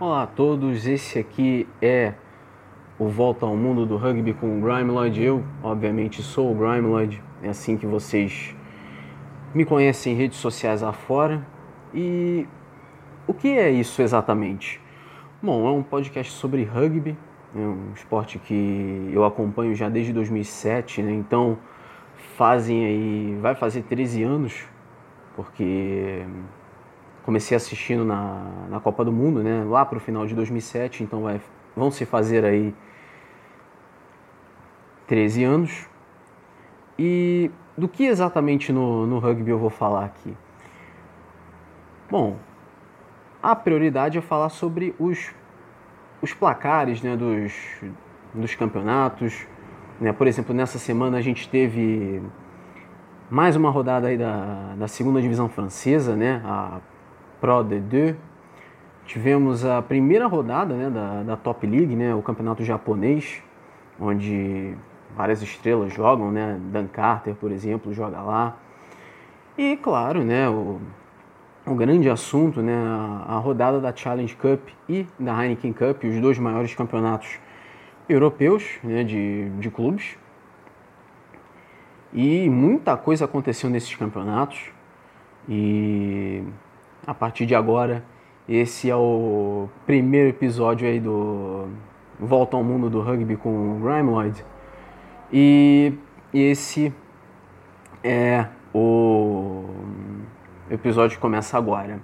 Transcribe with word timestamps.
Olá 0.00 0.22
a 0.22 0.26
todos, 0.28 0.86
esse 0.86 1.18
aqui 1.18 1.66
é 1.82 2.14
o 3.00 3.08
Volta 3.08 3.44
ao 3.44 3.56
Mundo 3.56 3.84
do 3.84 3.96
Rugby 3.96 4.32
com 4.32 4.56
o 4.56 4.60
Grime 4.60 4.92
Lloyd. 4.92 5.20
Eu, 5.20 5.42
obviamente, 5.60 6.22
sou 6.22 6.52
o 6.52 6.54
Grime 6.54 6.86
Lloyd, 6.86 7.20
é 7.42 7.48
assim 7.48 7.76
que 7.76 7.84
vocês 7.84 8.54
me 9.52 9.64
conhecem 9.64 10.12
em 10.12 10.16
redes 10.16 10.38
sociais 10.38 10.84
afora. 10.84 11.44
E 11.92 12.46
o 13.26 13.34
que 13.34 13.48
é 13.48 13.70
isso 13.70 14.00
exatamente? 14.00 14.80
Bom, 15.42 15.66
é 15.66 15.72
um 15.72 15.82
podcast 15.82 16.32
sobre 16.32 16.62
rugby, 16.62 17.18
é 17.52 17.58
um 17.58 17.90
esporte 17.92 18.38
que 18.38 19.10
eu 19.12 19.24
acompanho 19.24 19.74
já 19.74 19.88
desde 19.88 20.12
2007, 20.12 21.02
né? 21.02 21.10
então 21.10 21.58
fazem 22.36 22.84
aí, 22.84 23.38
vai 23.42 23.56
fazer 23.56 23.82
13 23.82 24.22
anos, 24.22 24.64
porque 25.34 26.24
comecei 27.28 27.54
assistindo 27.54 28.06
na, 28.06 28.42
na 28.70 28.80
Copa 28.80 29.04
do 29.04 29.12
Mundo, 29.12 29.42
né? 29.42 29.62
Lá 29.62 29.84
para 29.84 29.98
o 29.98 30.00
final 30.00 30.26
de 30.26 30.34
2007, 30.34 31.02
então 31.02 31.24
vai, 31.24 31.38
vão 31.76 31.90
se 31.90 32.06
fazer 32.06 32.42
aí 32.42 32.74
13 35.06 35.44
anos. 35.44 35.86
E 36.98 37.50
do 37.76 37.86
que 37.86 38.06
exatamente 38.06 38.72
no, 38.72 39.06
no 39.06 39.18
rugby 39.18 39.50
eu 39.50 39.58
vou 39.58 39.68
falar 39.68 40.06
aqui? 40.06 40.34
Bom, 42.10 42.38
a 43.42 43.54
prioridade 43.54 44.16
é 44.16 44.22
falar 44.22 44.48
sobre 44.48 44.94
os, 44.98 45.30
os 46.22 46.32
placares 46.32 47.02
né, 47.02 47.14
dos, 47.14 47.52
dos 48.32 48.54
campeonatos. 48.54 49.46
Né? 50.00 50.14
Por 50.14 50.26
exemplo, 50.26 50.54
nessa 50.54 50.78
semana 50.78 51.18
a 51.18 51.20
gente 51.20 51.46
teve 51.46 52.22
mais 53.28 53.54
uma 53.54 53.68
rodada 53.68 54.06
aí 54.06 54.16
da, 54.16 54.76
da 54.78 54.88
segunda 54.88 55.20
divisão 55.20 55.46
francesa, 55.50 56.16
né? 56.16 56.40
A 56.42 56.80
Pro 57.40 57.64
D2. 57.64 58.16
Tivemos 59.06 59.64
a 59.64 59.80
primeira 59.80 60.26
rodada 60.26 60.74
né, 60.74 60.90
da, 60.90 61.22
da 61.22 61.36
Top 61.36 61.66
League, 61.66 61.96
né, 61.96 62.14
o 62.14 62.20
campeonato 62.20 62.62
japonês, 62.62 63.42
onde 63.98 64.76
várias 65.16 65.42
estrelas 65.42 65.92
jogam, 65.92 66.30
né? 66.30 66.60
Dan 66.70 66.86
Carter, 66.86 67.34
por 67.34 67.50
exemplo, 67.50 67.92
joga 67.92 68.20
lá. 68.20 68.56
E 69.56 69.76
claro, 69.76 70.22
né, 70.22 70.48
o, 70.48 70.78
o 71.66 71.74
grande 71.74 72.08
assunto, 72.08 72.62
né, 72.62 72.74
a, 72.74 73.34
a, 73.34 73.38
rodada 73.38 73.80
da 73.80 73.94
Challenge 73.94 74.34
Cup 74.36 74.68
e 74.88 75.06
da 75.18 75.42
Heineken 75.42 75.72
Cup, 75.72 76.04
os 76.04 76.20
dois 76.20 76.38
maiores 76.38 76.74
campeonatos 76.74 77.38
europeus 78.08 78.78
né, 78.84 79.02
de, 79.02 79.50
de 79.58 79.70
clubes. 79.70 80.16
E 82.12 82.48
muita 82.48 82.96
coisa 82.96 83.24
aconteceu 83.24 83.68
nesses 83.68 83.94
campeonatos. 83.94 84.70
E 85.48 86.42
a 87.08 87.14
partir 87.14 87.46
de 87.46 87.54
agora, 87.54 88.04
esse 88.46 88.90
é 88.90 88.94
o 88.94 89.66
primeiro 89.86 90.28
episódio 90.28 90.86
aí 90.86 91.00
do 91.00 91.66
Volta 92.20 92.54
ao 92.54 92.62
Mundo 92.62 92.90
do 92.90 93.00
Rugby 93.00 93.34
com 93.34 93.48
o 93.48 93.80
Grime 93.80 94.10
Lloyd. 94.10 94.44
E 95.32 95.94
esse 96.34 96.92
é 98.04 98.44
o 98.74 99.64
episódio 100.70 101.16
que 101.16 101.20
começa 101.22 101.56
agora. 101.56 101.98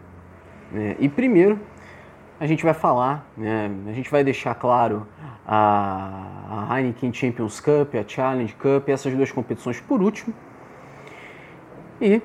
Né? 0.72 0.96
E 0.98 1.06
primeiro, 1.06 1.61
a 2.41 2.46
gente 2.46 2.64
vai 2.64 2.72
falar, 2.72 3.30
né? 3.36 3.70
a 3.86 3.92
gente 3.92 4.11
vai 4.11 4.24
deixar 4.24 4.55
claro 4.55 5.06
a, 5.46 6.66
a 6.70 6.80
Heineken 6.80 7.12
Champions 7.12 7.61
Cup, 7.61 7.94
a 7.94 8.08
Challenge 8.08 8.55
Cup, 8.55 8.89
essas 8.89 9.12
duas 9.12 9.30
competições 9.30 9.78
por 9.83 10.00
último. 10.00 10.34
E 12.00 12.22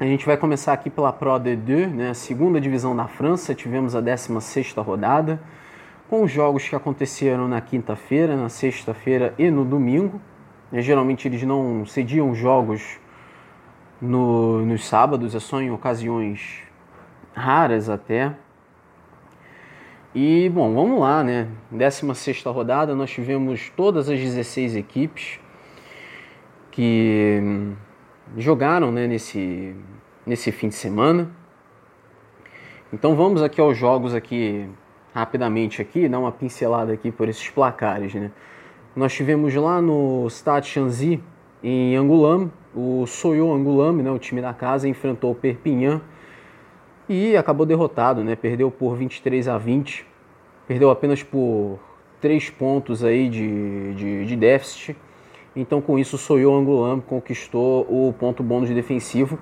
a 0.00 0.06
gente 0.06 0.24
vai 0.24 0.34
começar 0.34 0.72
aqui 0.72 0.88
pela 0.88 1.12
Pro 1.12 1.32
D2, 1.32 1.88
né, 1.88 2.08
a 2.08 2.14
segunda 2.14 2.58
divisão 2.58 2.96
da 2.96 3.06
França. 3.06 3.54
Tivemos 3.54 3.94
a 3.94 4.00
16ª 4.00 4.82
rodada, 4.82 5.38
com 6.08 6.22
os 6.22 6.30
jogos 6.30 6.66
que 6.66 6.74
aconteceram 6.74 7.46
na 7.46 7.60
quinta-feira, 7.60 8.34
na 8.34 8.48
sexta-feira 8.48 9.34
e 9.38 9.50
no 9.50 9.62
domingo. 9.62 10.18
E, 10.72 10.80
geralmente 10.80 11.28
eles 11.28 11.42
não 11.42 11.84
cediam 11.84 12.34
jogos 12.34 12.98
no, 14.00 14.64
nos 14.64 14.86
sábados, 14.86 15.34
é 15.34 15.38
só 15.38 15.60
em 15.60 15.70
ocasiões 15.70 16.62
raras 17.34 17.90
até. 17.90 18.34
E, 20.14 20.48
bom, 20.48 20.74
vamos 20.74 20.98
lá, 20.98 21.22
né? 21.22 21.46
16ª 21.70 22.50
rodada, 22.50 22.94
nós 22.94 23.10
tivemos 23.10 23.70
todas 23.76 24.08
as 24.08 24.18
16 24.18 24.76
equipes 24.76 25.38
que 26.70 27.74
jogaram 28.36 28.92
né, 28.92 29.06
nesse, 29.06 29.74
nesse 30.26 30.52
fim 30.52 30.68
de 30.68 30.74
semana. 30.74 31.30
Então 32.92 33.14
vamos 33.14 33.42
aqui 33.42 33.60
aos 33.60 33.76
jogos 33.76 34.14
aqui 34.14 34.68
rapidamente 35.14 35.80
aqui, 35.82 36.08
dar 36.08 36.18
uma 36.18 36.32
pincelada 36.32 36.92
aqui 36.92 37.10
por 37.10 37.28
esses 37.28 37.48
placares, 37.48 38.14
né? 38.14 38.30
Nós 38.94 39.12
tivemos 39.12 39.54
lá 39.54 39.80
no 39.80 40.28
Stade 40.28 40.66
Chanzy 40.66 41.22
em 41.62 41.94
Angoulême, 41.94 42.50
o 42.74 43.06
Soyo 43.06 43.52
Angoulême, 43.52 44.02
né, 44.02 44.10
o 44.10 44.18
time 44.18 44.40
da 44.40 44.52
casa 44.52 44.88
enfrentou 44.88 45.32
o 45.32 45.34
Perpignan 45.34 46.00
e 47.08 47.36
acabou 47.36 47.66
derrotado, 47.66 48.22
né? 48.22 48.36
Perdeu 48.36 48.70
por 48.70 48.96
23 48.96 49.48
a 49.48 49.58
20. 49.58 50.06
Perdeu 50.66 50.90
apenas 50.90 51.22
por 51.22 51.78
3 52.20 52.50
pontos 52.50 53.02
aí 53.02 53.28
de, 53.28 53.94
de, 53.94 54.26
de 54.26 54.36
déficit. 54.36 54.96
Então, 55.54 55.80
com 55.80 55.98
isso, 55.98 56.16
o 56.16 56.18
Soyo 56.18 56.54
Angoulême 56.54 57.02
conquistou 57.02 57.82
o 57.88 58.12
ponto 58.12 58.42
bônus 58.42 58.70
defensivo. 58.70 59.38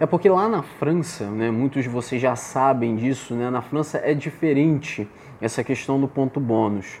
É 0.00 0.06
porque 0.06 0.28
lá 0.28 0.48
na 0.48 0.62
França, 0.62 1.24
né, 1.26 1.50
muitos 1.50 1.82
de 1.82 1.88
vocês 1.88 2.22
já 2.22 2.36
sabem 2.36 2.94
disso, 2.94 3.34
né, 3.34 3.50
na 3.50 3.60
França 3.60 3.98
é 3.98 4.14
diferente 4.14 5.08
essa 5.40 5.64
questão 5.64 6.00
do 6.00 6.06
ponto 6.06 6.38
bônus. 6.38 7.00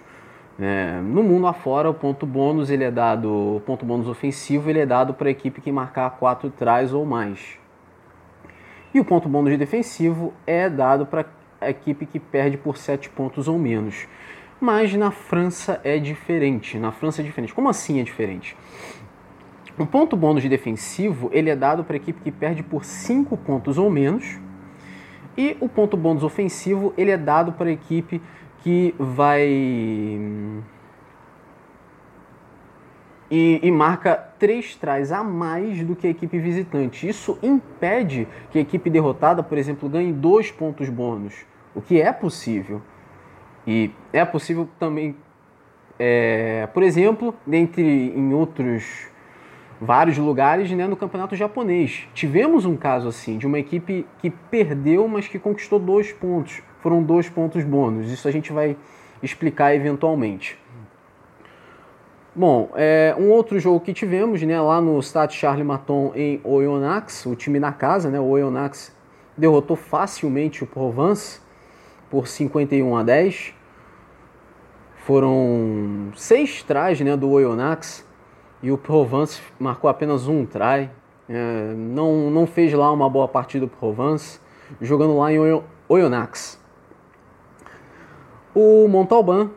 É, 0.60 1.00
no 1.00 1.22
mundo 1.22 1.46
afora, 1.46 1.88
o 1.88 1.94
ponto 1.94 2.26
bônus 2.26 2.68
ele 2.68 2.82
é 2.82 2.90
dado, 2.90 3.30
o 3.56 3.62
ponto 3.64 3.86
bônus 3.86 4.08
ofensivo 4.08 4.68
ele 4.68 4.80
é 4.80 4.86
dado 4.86 5.14
para 5.14 5.28
a 5.28 5.30
equipe 5.30 5.60
que 5.60 5.70
marcar 5.70 6.10
quatro 6.18 6.50
trás 6.50 6.92
ou 6.92 7.06
mais. 7.06 7.56
E 8.92 8.98
o 8.98 9.04
ponto 9.04 9.28
bônus 9.28 9.56
defensivo 9.56 10.32
é 10.44 10.68
dado 10.68 11.06
para 11.06 11.26
a 11.60 11.70
equipe 11.70 12.06
que 12.06 12.18
perde 12.18 12.56
por 12.56 12.76
sete 12.76 13.08
pontos 13.08 13.46
ou 13.46 13.56
menos. 13.56 14.08
Mas 14.60 14.92
na 14.94 15.10
França 15.10 15.80
é 15.84 15.98
diferente. 15.98 16.78
Na 16.78 16.90
França 16.90 17.22
é 17.22 17.24
diferente. 17.24 17.54
Como 17.54 17.68
assim 17.68 18.00
é 18.00 18.02
diferente? 18.02 18.56
O 19.78 19.86
ponto 19.86 20.16
bônus 20.16 20.42
de 20.42 20.48
defensivo 20.48 21.30
ele 21.32 21.48
é 21.48 21.54
dado 21.54 21.84
para 21.84 21.94
a 21.94 21.98
equipe 21.98 22.20
que 22.20 22.32
perde 22.32 22.62
por 22.62 22.84
5 22.84 23.36
pontos 23.36 23.78
ou 23.78 23.88
menos. 23.88 24.38
E 25.36 25.56
o 25.60 25.68
ponto 25.68 25.96
bônus 25.96 26.24
ofensivo 26.24 26.92
ele 26.96 27.12
é 27.12 27.16
dado 27.16 27.52
para 27.52 27.68
a 27.68 27.72
equipe 27.72 28.20
que 28.60 28.92
vai 28.98 29.46
e, 33.30 33.60
e, 33.62 33.70
marca 33.70 34.16
três 34.38 34.74
trás 34.74 35.12
a 35.12 35.22
mais 35.22 35.84
do 35.84 35.94
que 35.94 36.06
a 36.06 36.10
equipe 36.10 36.38
visitante. 36.38 37.06
Isso 37.06 37.38
impede 37.42 38.26
que 38.50 38.58
a 38.58 38.62
equipe 38.62 38.88
derrotada, 38.88 39.42
por 39.42 39.58
exemplo, 39.58 39.88
ganhe 39.88 40.12
dois 40.12 40.50
pontos 40.50 40.88
bônus, 40.88 41.34
o 41.74 41.80
que 41.82 42.00
é 42.00 42.10
possível. 42.12 42.80
E 43.68 43.90
é 44.14 44.24
possível 44.24 44.66
também, 44.78 45.14
é, 45.98 46.66
por 46.72 46.82
exemplo, 46.82 47.34
dentre 47.46 47.82
em 47.82 48.32
outros 48.32 49.08
vários 49.78 50.16
lugares 50.16 50.70
né, 50.70 50.86
no 50.86 50.96
campeonato 50.96 51.36
japonês. 51.36 52.08
Tivemos 52.14 52.64
um 52.64 52.78
caso 52.78 53.08
assim, 53.08 53.36
de 53.36 53.46
uma 53.46 53.58
equipe 53.58 54.06
que 54.20 54.30
perdeu, 54.30 55.06
mas 55.06 55.28
que 55.28 55.38
conquistou 55.38 55.78
dois 55.78 56.10
pontos. 56.10 56.62
Foram 56.80 57.02
dois 57.02 57.28
pontos 57.28 57.62
bônus. 57.62 58.10
Isso 58.10 58.26
a 58.26 58.30
gente 58.30 58.54
vai 58.54 58.74
explicar 59.22 59.74
eventualmente. 59.74 60.58
Bom, 62.34 62.70
é, 62.74 63.14
um 63.18 63.28
outro 63.28 63.60
jogo 63.60 63.80
que 63.80 63.92
tivemos 63.92 64.40
né, 64.40 64.58
lá 64.58 64.80
no 64.80 64.98
Stade 65.02 65.34
Charles 65.34 65.66
Maton 65.66 66.12
em 66.14 66.40
Oyonnax, 66.42 67.26
o 67.26 67.36
time 67.36 67.60
na 67.60 67.72
casa, 67.72 68.08
né, 68.08 68.18
o 68.18 68.28
Oyonnax 68.28 68.96
derrotou 69.36 69.76
facilmente 69.76 70.64
o 70.64 70.66
Provence 70.66 71.38
por 72.10 72.26
51 72.26 72.96
a 72.96 73.02
10. 73.02 73.57
Foram 75.08 76.10
seis 76.14 76.62
tries 76.62 77.00
né, 77.00 77.16
do 77.16 77.30
Oyonnax 77.30 78.06
e 78.62 78.70
o 78.70 78.76
Provence 78.76 79.40
marcou 79.58 79.88
apenas 79.88 80.28
um 80.28 80.44
try. 80.44 80.90
É, 81.26 81.72
não, 81.74 82.30
não 82.30 82.46
fez 82.46 82.74
lá 82.74 82.92
uma 82.92 83.08
boa 83.08 83.26
partida 83.26 83.64
o 83.64 83.68
Provence, 83.68 84.38
jogando 84.82 85.16
lá 85.16 85.32
em 85.32 85.38
Oyonnax. 85.88 86.62
O 88.54 88.86
Montalban 88.86 89.48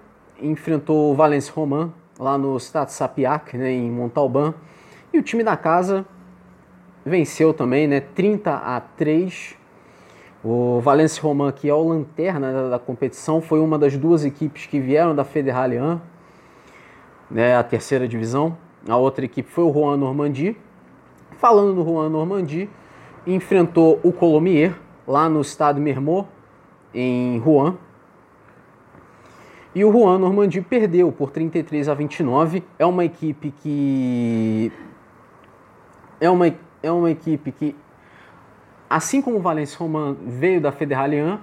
enfrentou 0.42 1.12
o 1.12 1.16
Valence 1.16 1.52
Roman 1.52 1.92
lá 2.18 2.38
no 2.38 2.58
Stade 2.58 2.94
Sapiac, 2.94 3.58
né, 3.58 3.74
em 3.74 3.92
Montalban. 3.92 4.54
E 5.12 5.20
o 5.20 5.22
time 5.22 5.44
da 5.44 5.58
casa 5.58 6.06
venceu 7.06 7.54
também, 7.54 7.90
né, 7.90 8.00
30 8.00 8.56
a 8.56 8.80
3 8.80 9.58
o 10.44 10.80
Valence 10.80 11.20
Roman, 11.22 11.52
que 11.52 11.70
é 11.70 11.74
o 11.74 11.88
lanterna 11.88 12.70
da, 12.70 12.80
competição, 12.80 13.42
foi 13.42 13.60
uma 13.60 13.78
das 13.78 13.96
duas 13.96 14.26
equipes 14.26 14.66
que 14.66 14.80
vieram 14.80 15.16
da 15.16 15.24
Federalian, 15.24 16.02
né, 17.30 17.56
a 17.56 17.64
terceira 17.64 18.08
divisão. 18.08 18.58
A 18.88 18.98
outra 18.98 19.24
equipe 19.24 19.50
foi 19.50 19.64
o 19.64 19.72
Juan 19.72 19.98
Normandie. 19.98 20.58
Falando 21.38 21.76
do 21.76 21.84
Juan 21.84 22.10
Normandie, 22.10 22.70
enfrentou 23.26 24.00
o 24.04 24.12
Colomier 24.12 24.76
lá 25.08 25.30
no 25.30 25.42
estado 25.42 25.80
Mermot 25.80 26.28
em 26.94 27.38
Rouen. 27.38 27.78
E 29.74 29.86
o 29.86 29.92
Rouen 29.92 30.20
Normandie 30.20 30.62
perdeu 30.62 31.12
por 31.12 31.30
33 31.30 31.88
a 31.88 31.94
29. 31.94 32.64
É 32.78 32.86
uma 32.86 33.06
equipe 33.06 33.54
que 33.62 34.72
é 36.20 36.30
uma, 36.30 36.54
é 36.84 36.92
uma 36.92 37.10
equipe 37.10 37.52
que 37.52 37.76
assim 38.92 39.22
como 39.22 39.38
o 39.38 39.42
Valence 39.42 39.76
Roman 39.78 40.18
veio 40.26 40.60
da 40.60 40.72
Federalian, 40.72 41.40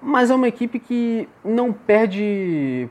mas 0.00 0.30
é 0.30 0.34
uma 0.34 0.46
equipe 0.46 0.78
que 0.78 1.28
não 1.44 1.72
perde 1.72 2.88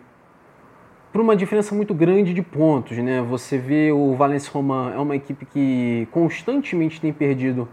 por 1.14 1.22
uma 1.22 1.36
diferença 1.36 1.74
muito 1.74 1.94
grande 1.94 2.34
de 2.34 2.42
pontos, 2.42 2.98
né? 2.98 3.22
Você 3.22 3.58
vê 3.58 3.90
o 3.94 4.14
Valence 4.16 4.50
Roman 4.50 4.92
é 4.94 4.98
uma 4.98 5.16
equipe 5.16 5.46
que 5.46 6.06
constantemente 6.12 7.00
tem 7.00 7.14
perdido 7.14 7.70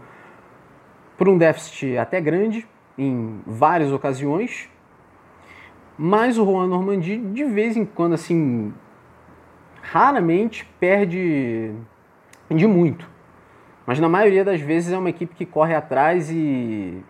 por 1.17 1.27
um 1.27 1.37
déficit 1.37 1.97
até 1.97 2.21
grande 2.21 2.65
em 2.97 3.41
várias 3.45 3.91
ocasiões, 3.91 4.69
mas 5.97 6.37
o 6.37 6.45
Juan 6.45 6.67
Normandie 6.67 7.17
de 7.17 7.43
vez 7.43 7.75
em 7.75 7.83
quando 7.83 8.13
assim 8.13 8.73
raramente 9.81 10.65
perde 10.79 11.73
de 12.49 12.65
muito. 12.65 13.12
Mas 13.85 13.99
na 13.99 14.07
maioria 14.07 14.45
das 14.45 14.61
vezes 14.61 14.93
é 14.93 14.97
uma 14.97 15.09
equipe 15.09 15.35
que 15.35 15.45
corre 15.45 15.75
atrás 15.75 16.29
e 16.31 17.03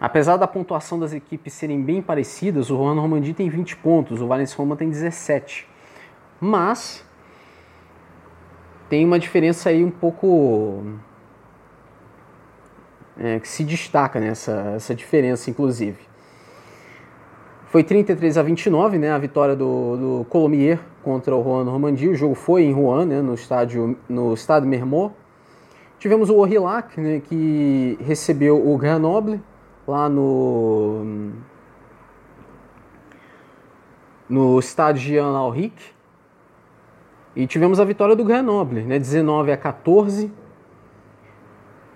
apesar 0.00 0.36
da 0.36 0.46
pontuação 0.46 0.98
das 0.98 1.12
equipes 1.12 1.52
serem 1.52 1.82
bem 1.82 2.00
parecidas, 2.00 2.70
o 2.70 2.76
Juan 2.76 2.94
Normandie 2.94 3.34
tem 3.34 3.48
20 3.48 3.76
pontos, 3.76 4.20
o 4.20 4.26
Valencia 4.26 4.56
Roma 4.56 4.76
tem 4.76 4.88
17. 4.88 5.68
Mas 6.40 7.04
tem 8.88 9.04
uma 9.04 9.18
diferença 9.18 9.68
aí 9.68 9.84
um 9.84 9.90
pouco 9.90 10.84
é, 13.18 13.38
que 13.40 13.48
se 13.48 13.64
destaca 13.64 14.20
nessa 14.20 14.62
né, 14.62 14.76
essa 14.76 14.94
diferença, 14.94 15.50
inclusive. 15.50 15.98
Foi 17.66 17.82
33 17.82 18.38
a 18.38 18.42
29, 18.42 18.98
né, 18.98 19.10
a 19.10 19.18
vitória 19.18 19.56
do, 19.56 19.96
do 19.96 20.26
Colomier 20.26 20.78
contra 21.02 21.34
o 21.34 21.42
Juan 21.42 21.64
Normandie. 21.64 22.08
O 22.08 22.14
jogo 22.14 22.34
foi 22.34 22.62
em 22.62 22.72
Rouen, 22.72 23.06
né, 23.06 23.20
no 23.20 23.34
estádio 23.34 23.98
no 24.08 24.32
estado 24.32 24.64
Mermot. 24.64 25.12
Tivemos 26.04 26.28
o 26.28 26.36
Orillac, 26.36 27.00
né, 27.00 27.18
que 27.18 27.96
recebeu 27.98 28.70
o 28.70 28.76
Grenoble 28.76 29.40
lá 29.88 30.06
no 30.06 31.32
no 34.28 34.58
estádio 34.58 35.00
Jean 35.00 35.34
Alric. 35.34 35.82
E 37.34 37.46
tivemos 37.46 37.80
a 37.80 37.86
vitória 37.86 38.14
do 38.14 38.22
Grenoble, 38.22 38.82
né, 38.82 38.98
19 38.98 39.50
a 39.50 39.56
14. 39.56 40.30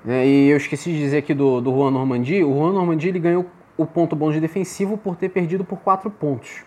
É, 0.07 0.27
e 0.27 0.49
eu 0.49 0.57
esqueci 0.57 0.91
de 0.91 1.01
dizer 1.01 1.19
aqui 1.19 1.35
do, 1.35 1.61
do 1.61 1.71
Juan 1.71 1.91
Normandie. 1.91 2.43
O 2.43 2.55
Juan 2.55 2.73
Normandie 2.73 3.11
ele 3.11 3.19
ganhou 3.21 3.45
o 3.77 3.85
ponto 3.85 4.17
bônus 4.17 4.41
defensivo 4.41 4.97
por 4.97 5.17
ter 5.17 5.29
perdido 5.29 5.67
por 5.67 5.81
4 5.81 6.11
pontos. 6.11 6.65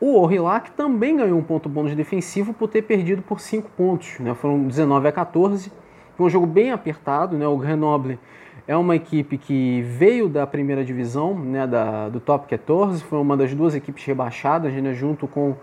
O 0.00 0.20
Orillac 0.20 0.72
também 0.72 1.16
ganhou 1.16 1.38
um 1.38 1.44
ponto 1.44 1.68
bônus 1.68 1.94
defensivo 1.94 2.52
por 2.52 2.66
ter 2.66 2.82
perdido 2.82 3.22
por 3.22 3.38
5 3.38 3.70
pontos. 3.76 4.18
Né? 4.18 4.34
Foram 4.34 4.66
19 4.66 5.06
a 5.06 5.12
14. 5.12 5.85
Foi 6.16 6.26
um 6.26 6.30
jogo 6.30 6.46
bem 6.46 6.72
apertado, 6.72 7.36
né? 7.36 7.46
O 7.46 7.56
Grenoble 7.58 8.18
é 8.66 8.76
uma 8.76 8.96
equipe 8.96 9.38
que 9.38 9.82
veio 9.82 10.28
da 10.28 10.46
primeira 10.46 10.84
divisão, 10.84 11.38
né, 11.38 11.66
da, 11.66 12.08
do 12.08 12.18
Top 12.18 12.48
14, 12.48 13.02
foi 13.04 13.18
uma 13.20 13.36
das 13.36 13.54
duas 13.54 13.74
equipes 13.74 14.04
rebaixadas, 14.04 14.72
né, 14.72 14.92
junto 14.92 15.28
com 15.28 15.54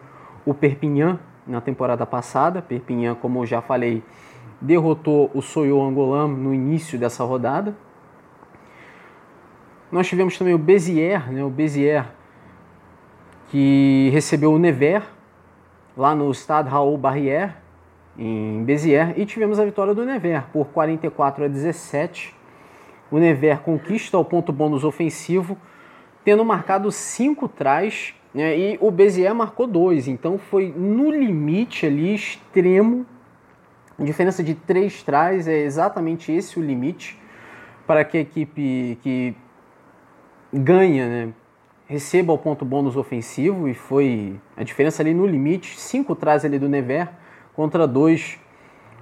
o 0.46 0.54
Perpignan 0.54 1.20
na 1.46 1.60
temporada 1.60 2.06
passada. 2.06 2.62
Perpignan, 2.62 3.16
como 3.16 3.40
eu 3.42 3.46
já 3.46 3.62
falei, 3.62 4.04
derrotou 4.62 5.30
o 5.34 5.42
Soyo 5.42 5.82
Angolan 5.82 6.28
no 6.30 6.54
início 6.54 6.98
dessa 6.98 7.24
rodada. 7.24 7.76
Nós 9.92 10.08
tivemos 10.08 10.38
também 10.38 10.54
o 10.54 10.58
Bezier, 10.58 11.32
né, 11.32 11.44
o 11.44 11.50
Bezier 11.50 12.06
que 13.50 14.10
recebeu 14.12 14.54
o 14.54 14.58
Nevers 14.58 15.06
lá 15.96 16.16
no 16.16 16.34
Stade 16.34 16.70
Raoul 16.70 16.98
Barrière, 16.98 17.63
em 18.18 18.64
Béziers 18.64 19.14
e 19.18 19.26
tivemos 19.26 19.60
a 19.60 19.66
vitória 19.66 19.94
do 19.94 20.06
Nevers 20.06 20.46
por 20.52 20.68
44 20.68 21.46
a 21.46 21.48
17. 21.48 22.36
O 23.12 23.18
Nevers 23.18 23.60
conquista 23.62 24.18
o 24.18 24.26
ponto 24.26 24.52
bônus 24.52 24.84
ofensivo, 24.84 25.58
tendo 26.24 26.44
marcado 26.46 26.92
cinco 26.92 27.48
trás 27.48 28.14
né, 28.34 28.58
e 28.58 28.78
o 28.82 28.90
Béziers 28.90 29.36
marcou 29.36 29.68
dois, 29.68 30.08
então 30.08 30.38
foi 30.38 30.74
no 30.76 31.12
limite 31.12 31.86
ali 31.86 32.16
extremo. 32.16 33.06
A 34.00 34.04
diferença 34.04 34.44
de 34.44 34.56
três 34.56 35.04
trás 35.04 35.48
é 35.48 35.60
exatamente 35.60 36.32
esse 36.32 36.60
o 36.60 36.64
limite 36.64 37.20
para 37.86 38.04
que 38.04 38.18
a 38.18 38.22
equipe 38.22 38.98
que 39.04 39.36
ganha 40.52 41.08
né, 41.08 41.34
receba 41.86 42.34
o 42.34 42.38
ponto 42.38 42.66
bônus 42.66 42.96
ofensivo 42.96 43.68
e 43.68 43.74
foi 43.74 44.40
a 44.58 44.64
diferença 44.64 45.04
ali 45.04 45.14
no 45.14 45.28
limite, 45.28 45.80
cinco 45.80 46.16
trás 46.16 46.44
ali 46.44 46.58
do 46.58 46.70
Nevers 46.70 47.10
contra 47.56 47.88
dois 47.88 48.40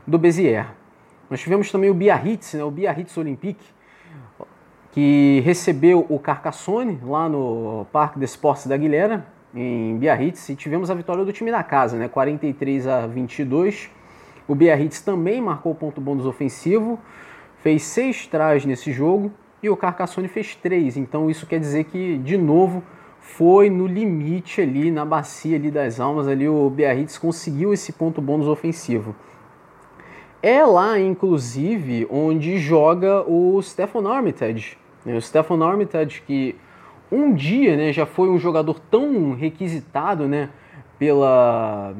do 0.06 0.18
Bezier. 0.18 0.68
Nós 1.30 1.40
tivemos 1.40 1.72
também 1.72 1.90
o 1.90 1.94
Biarritz, 1.94 2.54
né, 2.54 2.64
o 2.64 2.72
Biarritz 2.72 3.18
Olympique, 3.18 3.66
que 4.92 5.42
recebeu 5.46 6.06
o 6.10 6.20
Carcassonne 6.20 7.00
lá 7.04 7.30
no 7.30 7.86
Parque 7.92 8.20
de 8.20 8.26
Esportes 8.26 8.68
da 8.68 8.76
Aguilera, 8.76 9.26
em 9.56 9.98
Biarritz, 9.98 10.50
e 10.50 10.56
tivemos 10.56 10.92
a 10.92 10.94
vitória 10.94 11.24
do 11.24 11.32
time 11.32 11.52
da 11.52 11.64
casa, 11.64 11.98
né, 11.98 12.08
43 12.08 12.88
a 12.88 13.08
22. 13.08 13.90
O 14.48 14.56
Biarritz 14.56 15.02
também 15.02 15.42
marcou 15.42 15.74
ponto 15.74 16.02
bônus 16.02 16.26
ofensivo, 16.26 17.00
fez 17.60 17.84
seis 17.84 18.28
trás 18.28 18.66
nesse 18.66 18.92
jogo 18.92 19.32
e 19.64 19.70
o 19.70 19.78
Carcassonne 19.78 20.28
fez 20.28 20.56
três. 20.56 20.98
Então 20.98 21.30
isso 21.30 21.46
quer 21.46 21.60
dizer 21.60 21.86
que, 21.86 22.18
de 22.18 22.38
novo, 22.38 22.84
foi 23.22 23.70
no 23.70 23.86
limite 23.86 24.62
ali, 24.62 24.92
na 24.92 25.06
bacia 25.06 25.56
ali 25.56 25.70
das 25.70 26.00
almas, 26.00 26.28
ali 26.28 26.50
o 26.50 26.70
Biarritz 26.70 27.18
conseguiu 27.18 27.72
esse 27.72 27.94
ponto 27.94 28.20
bônus 28.20 28.48
ofensivo. 28.48 29.16
É 30.42 30.66
lá, 30.66 31.00
inclusive, 31.00 32.08
onde 32.10 32.58
joga 32.58 33.22
o 33.30 33.62
Stefan 33.62 34.12
Armitage. 34.12 34.76
Né? 35.06 35.16
O 35.16 35.22
Stefan 35.22 35.64
Armitage 35.64 36.24
que 36.26 36.56
um 37.12 37.32
dia 37.32 37.78
né, 37.78 37.94
já 37.94 38.08
foi 38.08 38.28
um 38.28 38.40
jogador 38.40 38.80
tão 38.80 39.36
requisitado 39.36 40.28
né, 40.28 40.50
pela, 40.98 41.94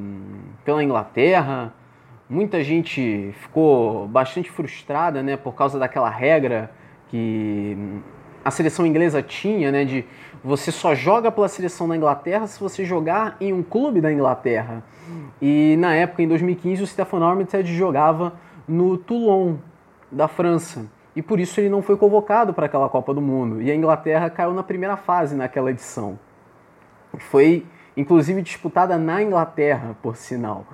pela 0.66 0.84
Inglaterra. 0.84 1.72
Muita 2.28 2.64
gente 2.64 3.32
ficou 3.42 4.08
bastante 4.08 4.50
frustrada 4.50 5.22
né, 5.22 5.38
por 5.38 5.54
causa 5.54 5.78
daquela 5.78 6.10
regra 6.10 6.72
que 7.10 7.78
a 8.44 8.52
seleção 8.52 8.86
inglesa 8.86 9.22
tinha, 9.22 9.72
né, 9.72 9.86
de 9.86 10.06
você 10.44 10.72
só 10.72 10.96
joga 10.96 11.32
pela 11.32 11.48
seleção 11.48 11.88
da 11.88 11.96
Inglaterra 11.96 12.48
se 12.48 12.60
você 12.60 12.84
jogar 12.84 13.38
em 13.40 13.54
um 13.54 13.62
clube 13.62 14.02
da 14.02 14.12
Inglaterra. 14.12 14.84
E 15.42 15.76
na 15.78 15.94
época, 15.94 16.24
em 16.24 16.28
2015, 16.28 16.84
o 16.84 16.88
Stefan 16.88 17.24
Armitage 17.26 17.74
jogava 17.76 18.34
no 18.68 18.98
Toulon, 18.98 19.56
da 20.12 20.28
França. 20.28 20.86
E 21.16 21.22
por 21.22 21.40
isso 21.40 21.60
ele 21.60 21.70
não 21.70 21.82
foi 21.82 21.98
convocado 21.98 22.54
para 22.54 22.66
aquela 22.66 22.88
Copa 22.88 23.14
do 23.14 23.22
Mundo. 23.22 23.62
E 23.62 23.70
a 23.70 23.76
Inglaterra 23.76 24.30
caiu 24.30 24.54
na 24.54 24.64
primeira 24.64 24.96
fase 24.96 25.36
naquela 25.36 25.70
edição. 25.70 26.18
Foi, 27.18 27.66
inclusive, 27.96 28.42
disputada 28.42 28.98
na 28.98 29.22
Inglaterra, 29.22 29.96
por 30.02 30.16
sinal. 30.16 30.66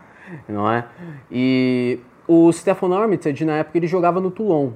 Não 0.47 0.69
é? 0.69 0.85
E 1.31 1.99
o 2.27 2.51
Stefan 2.51 2.95
Armitage, 2.95 3.43
na 3.45 3.57
época, 3.57 3.77
ele 3.77 3.87
jogava 3.87 4.19
no 4.19 4.29
Toulon. 4.29 4.71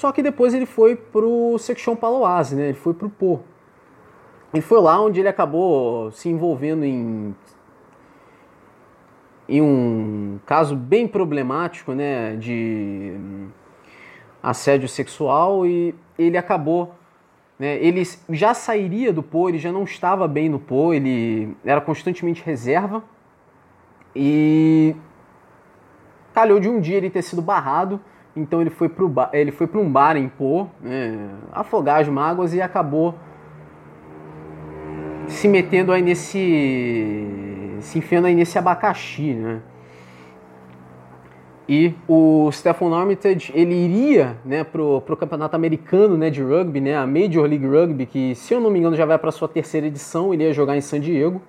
Só 0.00 0.12
que 0.12 0.22
depois 0.22 0.54
ele 0.54 0.64
foi 0.64 0.96
para 0.96 1.26
o 1.26 1.58
Section 1.58 1.94
Paloise, 1.94 2.56
né? 2.56 2.68
ele 2.68 2.78
foi 2.78 2.94
para 2.94 3.06
o 3.06 3.10
Pô. 3.10 3.40
E 4.54 4.62
foi 4.62 4.80
lá 4.80 4.98
onde 4.98 5.20
ele 5.20 5.28
acabou 5.28 6.10
se 6.10 6.26
envolvendo 6.30 6.86
em, 6.86 7.36
em 9.46 9.60
um 9.60 10.40
caso 10.46 10.74
bem 10.74 11.06
problemático 11.06 11.92
né, 11.92 12.34
de 12.36 13.14
assédio 14.42 14.88
sexual 14.88 15.66
e 15.66 15.94
ele 16.18 16.38
acabou. 16.38 16.94
Né, 17.58 17.76
ele 17.76 18.02
já 18.30 18.54
sairia 18.54 19.12
do 19.12 19.22
Pô, 19.22 19.50
ele 19.50 19.58
já 19.58 19.70
não 19.70 19.84
estava 19.84 20.26
bem 20.26 20.48
no 20.48 20.58
Pô, 20.58 20.94
ele 20.94 21.54
era 21.62 21.82
constantemente 21.82 22.42
reserva 22.42 23.04
e 24.16 24.96
calhou 26.32 26.58
de 26.58 26.70
um 26.70 26.80
dia 26.80 26.96
ele 26.96 27.10
ter 27.10 27.20
sido 27.20 27.42
barrado 27.42 28.00
então 28.36 28.60
ele 28.60 28.70
foi 28.70 28.88
para 28.88 29.80
um 29.80 29.90
bar 29.90 30.16
em 30.16 30.28
Pô, 30.28 30.66
né, 30.80 31.28
afogar 31.52 32.00
as 32.00 32.08
mágoas 32.08 32.54
e 32.54 32.60
acabou 32.60 33.14
se 35.26 35.48
metendo 35.48 35.92
aí 35.92 36.02
nesse 36.02 37.76
se 37.80 37.98
enfiando 37.98 38.26
aí 38.26 38.34
nesse 38.34 38.58
abacaxi, 38.58 39.32
né? 39.32 39.60
E 41.72 41.94
o 42.08 42.50
Stephen 42.50 42.92
Armitage, 42.92 43.52
ele 43.54 43.72
iria 43.72 44.36
né, 44.44 44.64
pro, 44.64 45.00
pro 45.02 45.16
campeonato 45.16 45.54
americano 45.54 46.18
né, 46.18 46.28
de 46.28 46.42
rugby, 46.42 46.80
né, 46.80 46.96
a 46.96 47.06
Major 47.06 47.46
League 47.48 47.64
Rugby, 47.64 48.06
que 48.06 48.34
se 48.34 48.52
eu 48.52 48.60
não 48.60 48.72
me 48.72 48.80
engano 48.80 48.96
já 48.96 49.04
vai 49.04 49.16
para 49.16 49.30
sua 49.30 49.46
terceira 49.46 49.86
edição, 49.86 50.34
ele 50.34 50.42
ia 50.42 50.52
jogar 50.52 50.76
em 50.76 50.80
San 50.80 50.98
Diego. 50.98 51.40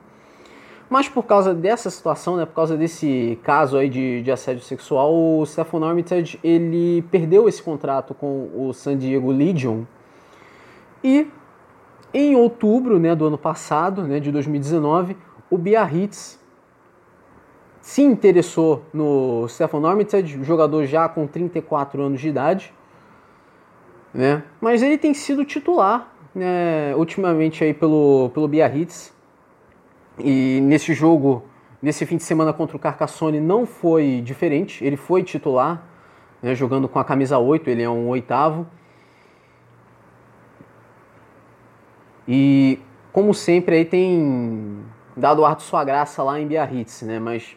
Mas 0.92 1.08
por 1.08 1.24
causa 1.24 1.54
dessa 1.54 1.90
situação, 1.90 2.36
né, 2.36 2.46
por 2.46 2.54
causa 2.54 2.76
desse 2.76 3.40
caso 3.44 3.78
aí 3.78 3.88
de, 3.88 4.22
de 4.22 4.30
assédio 4.30 4.62
sexual, 4.62 5.16
o 5.16 5.46
Stephen 5.46 5.82
Armitage 5.86 6.38
ele 6.44 7.02
perdeu 7.04 7.48
esse 7.48 7.64
contrato 7.64 8.14
com 8.14 8.50
o 8.54 8.74
San 8.74 8.98
Diego 8.98 9.32
Legion 9.32 9.84
e 11.02 11.28
Em 12.14 12.36
outubro 12.36 13.00
né, 13.00 13.16
do 13.16 13.26
ano 13.26 13.38
passado, 13.38 14.04
né, 14.04 14.20
de 14.20 14.34
2019, 14.34 15.16
o 15.50 15.58
Biarritz 15.58 16.38
se 17.82 18.02
interessou 18.02 18.84
no 18.94 19.48
Stefan 19.48 19.88
Armitage, 19.88 20.44
jogador 20.44 20.86
já 20.86 21.08
com 21.08 21.26
34 21.26 22.02
anos 22.02 22.20
de 22.20 22.28
idade, 22.28 22.74
né? 24.14 24.44
Mas 24.60 24.84
ele 24.84 24.98
tem 24.98 25.14
sido 25.14 25.46
titular, 25.46 26.14
né, 26.36 26.94
ultimamente 26.98 27.64
aí 27.64 27.74
pelo 27.74 28.30
pelo 28.34 28.46
Biarritz. 28.46 29.14
E 30.24 30.62
nesse 30.62 30.94
jogo, 30.94 31.44
nesse 31.82 32.06
fim 32.06 32.18
de 32.18 32.24
semana 32.24 32.54
contra 32.54 32.76
o 32.76 32.80
Carcassonne 32.80 33.40
não 33.40 33.66
foi 33.66 34.22
diferente, 34.24 34.84
ele 34.84 34.98
foi 34.98 35.24
titular, 35.24 35.88
né, 36.42 36.56
jogando 36.56 36.88
com 36.88 37.00
a 37.00 37.04
camisa 37.04 37.38
8, 37.38 37.70
ele 37.70 37.84
é 37.84 37.90
um 37.90 38.08
oitavo. 38.08 38.68
E 42.28 42.80
como 43.12 43.34
sempre 43.34 43.76
aí 43.76 43.86
tem 43.86 44.80
dado 45.18 45.42
o 45.42 45.46
ar 45.46 45.56
de 45.56 45.64
sua 45.64 45.84
graça 45.84 46.24
lá 46.24 46.40
em 46.40 46.48
Biarritz, 46.48 47.02
né? 47.02 47.20
Mas 47.20 47.56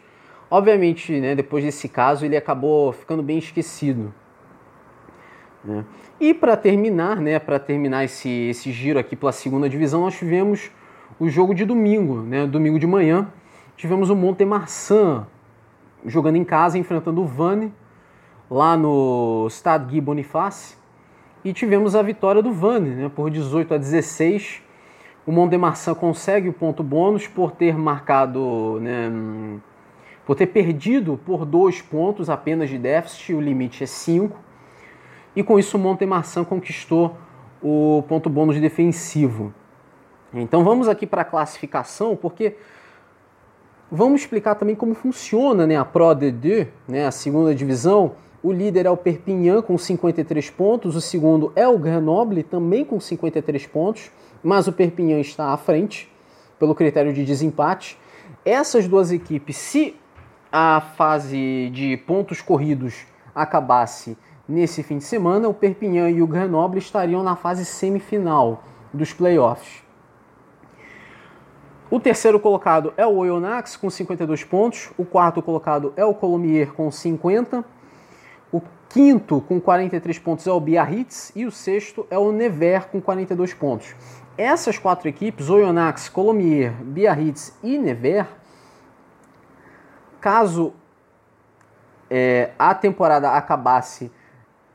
obviamente, 0.51 1.21
né, 1.21 1.35
depois 1.35 1.65
desse 1.65 1.89
caso 1.89 2.25
ele 2.25 2.37
acabou 2.37 2.93
ficando 2.93 3.23
bem 3.23 3.39
esquecido. 3.39 4.13
Né? 5.65 5.85
E 6.21 6.35
para 6.35 6.57
terminar, 6.57 7.21
né, 7.21 7.39
para 7.39 7.59
terminar 7.59 8.05
esse, 8.05 8.29
esse 8.29 8.71
giro 8.71 8.99
aqui 8.99 9.17
pela 9.17 9.33
segunda 9.33 9.69
divisão, 9.69 10.03
nós 10.03 10.17
tivemos 10.17 10.71
o 11.19 11.29
jogo 11.29 11.55
de 11.55 11.65
domingo, 11.65 12.23
né, 12.23 12.47
domingo 12.47 12.79
de 12.79 12.87
manhã, 12.87 13.29
tivemos 13.77 14.11
o 14.11 14.17
Montemarçan 14.17 15.27
jogando 16.05 16.37
em 16.37 16.45
casa, 16.45 16.79
enfrentando 16.79 17.23
o 17.23 17.27
Vane, 17.27 17.73
lá 18.51 18.77
no 18.77 19.47
Stade 19.49 19.87
Guy 19.87 20.01
Boniface, 20.01 20.77
e 21.45 21.53
tivemos 21.53 21.95
a 21.95 22.03
vitória 22.03 22.43
do 22.43 22.53
Vane, 22.53 22.91
né, 22.91 23.11
por 23.15 23.31
18 23.31 23.75
a 23.75 23.79
16. 23.79 24.63
O 25.27 25.33
Montemarçan 25.33 25.95
consegue 25.95 26.49
o 26.49 26.53
ponto 26.53 26.83
bônus 26.83 27.27
por 27.27 27.53
ter 27.53 27.77
marcado, 27.77 28.79
né, 28.81 29.11
por 30.27 30.35
ter 30.35 30.47
perdido 30.47 31.19
por 31.25 31.45
dois 31.45 31.81
pontos 31.81 32.29
apenas 32.29 32.69
de 32.69 32.79
déficit, 32.79 33.35
o 33.35 33.41
limite 33.41 33.85
é 33.85 33.87
5 33.87 34.39
e 35.37 35.43
com 35.43 35.59
isso 35.59 35.77
o 35.77 35.81
Montemarçan 35.81 36.45
conquistou 36.45 37.17
o 37.63 38.05
ponto 38.09 38.31
bônus 38.31 38.61
defensivo. 38.61 39.53
Então 40.35 40.65
vamos 40.65 40.89
aqui 40.89 41.07
para 41.07 41.23
a 41.23 41.25
classificação, 41.25 42.17
porque 42.17 42.57
vamos 43.91 44.23
explicar 44.23 44.55
também 44.57 44.75
como 44.75 44.95
funciona 44.95 45.67
né, 45.67 45.77
a 45.77 45.85
Pro 45.85 46.07
D2, 46.07 46.69
né, 46.89 47.07
a 47.07 47.11
segunda 47.11 47.55
divisão. 47.55 48.13
O 48.43 48.53
líder 48.53 48.87
é 48.87 48.91
o 48.91 48.97
Perpignan 48.97 49.63
com 49.63 49.79
53 49.79 50.51
pontos, 50.51 50.97
o 50.97 51.01
segundo 51.01 51.53
é 51.57 51.67
o 51.67 51.79
Grenoble 51.79 52.43
também 52.43 52.85
com 52.85 53.01
53 53.01 53.67
pontos, 53.67 54.11
mas 54.43 54.67
o 54.67 54.73
Perpignan 54.73 55.21
está 55.21 55.53
à 55.53 55.57
frente 55.57 56.13
pelo 56.59 56.75
critério 56.75 57.13
de 57.13 57.25
desempate. 57.25 57.99
Essas 58.45 58.87
duas 58.87 59.11
equipes, 59.11 59.57
se 59.57 59.97
a 60.53 60.81
fase 60.81 61.71
de 61.73 61.97
pontos 62.07 62.43
corridos 62.43 63.07
acabasse 63.35 64.17
Nesse 64.47 64.83
fim 64.83 64.99
de 64.99 65.05
semana, 65.05 65.49
o 65.49 65.55
Perpignan 65.55 66.11
e 66.11 66.21
o 66.21 66.27
Grenoble 66.27 66.79
estariam 66.79 67.23
na 67.23 67.35
fase 67.35 67.65
semifinal 67.65 68.63
dos 68.93 69.11
playoffs. 69.11 69.83
O 71.95 72.01
terceiro 72.01 72.41
colocado 72.41 72.93
é 72.97 73.07
o 73.07 73.15
Oyonnax 73.19 73.77
com 73.77 73.89
52 73.89 74.43
pontos, 74.43 74.91
o 74.99 75.05
quarto 75.05 75.41
colocado 75.41 75.93
é 75.97 76.05
o 76.05 76.13
Colomier 76.13 76.73
com 76.73 76.91
50, 76.91 77.65
o 78.51 78.61
quinto 78.89 79.41
com 79.41 79.61
43 79.61 80.19
pontos 80.19 80.45
é 80.49 80.51
o 80.51 80.59
Biarritz 80.59 81.31
e 81.37 81.47
o 81.47 81.53
sexto 81.53 82.05
é 82.11 82.19
o 82.19 82.33
Nevers 82.33 82.87
com 82.87 83.01
42 83.01 83.55
pontos. 83.55 83.95
Essas 84.37 84.77
quatro 84.77 85.09
equipes, 85.09 85.49
Oyonnax, 85.49 86.09
Colomier, 86.09 86.73
Biarritz 86.83 87.57
e 87.63 87.79
Nevers, 87.79 88.27
caso 90.21 90.75
é, 92.11 92.51
a 92.59 92.75
temporada 92.75 93.31
acabasse 93.31 94.11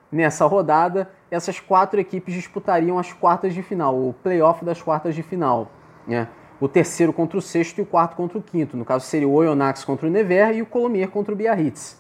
Nessa 0.10 0.46
rodada, 0.46 1.12
essas 1.30 1.60
quatro 1.60 2.00
equipes 2.00 2.34
disputariam 2.34 2.98
as 2.98 3.14
quartas 3.14 3.54
de 3.54 3.62
final, 3.62 3.96
o 3.96 4.12
playoff 4.24 4.64
das 4.66 4.82
quartas 4.82 5.14
de 5.14 5.22
final. 5.22 5.70
Né? 6.08 6.28
O 6.60 6.68
terceiro 6.68 7.14
contra 7.14 7.38
o 7.38 7.42
sexto 7.42 7.78
e 7.78 7.82
o 7.82 7.86
quarto 7.86 8.16
contra 8.16 8.38
o 8.38 8.42
quinto. 8.42 8.76
No 8.76 8.84
caso, 8.84 9.06
seria 9.06 9.28
o 9.28 9.34
Oyonnax 9.34 9.86
contra 9.86 10.08
o 10.08 10.10
Nevers 10.10 10.58
e 10.58 10.62
o 10.62 10.66
Colomier 10.66 11.10
contra 11.10 11.34
o 11.34 11.38
Biarritz. 11.38 12.00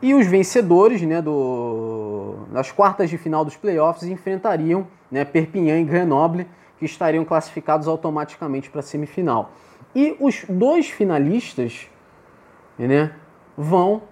E 0.00 0.14
os 0.14 0.26
vencedores 0.26 1.02
né, 1.02 1.22
do, 1.22 2.46
das 2.52 2.70
quartas 2.70 3.08
de 3.08 3.16
final 3.16 3.44
dos 3.44 3.56
playoffs 3.56 4.08
enfrentariam 4.08 4.86
né, 5.10 5.24
Perpignan 5.24 5.80
e 5.80 5.84
Grenoble, 5.84 6.46
que 6.78 6.84
estariam 6.84 7.24
classificados 7.24 7.88
automaticamente 7.88 8.68
para 8.68 8.80
a 8.80 8.82
semifinal. 8.82 9.52
E 9.94 10.16
os 10.20 10.44
dois 10.48 10.88
finalistas 10.88 11.88
né, 12.78 13.12
vão 13.56 14.02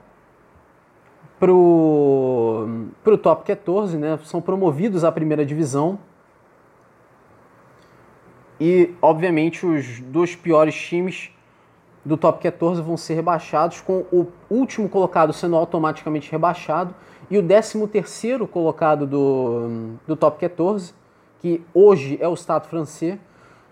pro, 1.43 2.69
pro 3.03 3.19
top 3.19 3.45
14, 3.45 3.99
né? 3.99 4.17
São 4.23 4.41
promovidos 4.41 5.03
à 5.03 5.11
primeira 5.11 5.45
divisão. 5.45 5.99
E, 8.65 8.95
obviamente, 9.03 9.67
os 9.67 9.99
dois 9.99 10.37
piores 10.37 10.73
times 10.73 11.33
do 12.05 12.17
top 12.17 12.41
14 12.41 12.81
vão 12.81 12.97
ser 12.97 13.15
rebaixados, 13.15 13.81
com 13.81 14.05
o 14.13 14.29
último 14.49 14.89
colocado 14.89 15.33
sendo 15.33 15.57
automaticamente 15.57 16.31
rebaixado 16.31 16.95
e 17.29 17.37
o 17.37 17.43
13 17.43 17.89
terceiro 17.89 18.47
colocado 18.47 19.05
do, 19.05 19.97
do 20.07 20.15
top 20.15 20.39
14, 20.39 20.95
que 21.41 21.61
hoje 21.75 22.17
é 22.21 22.29
o 22.29 22.35
Estado 22.35 22.69
francês, 22.69 23.19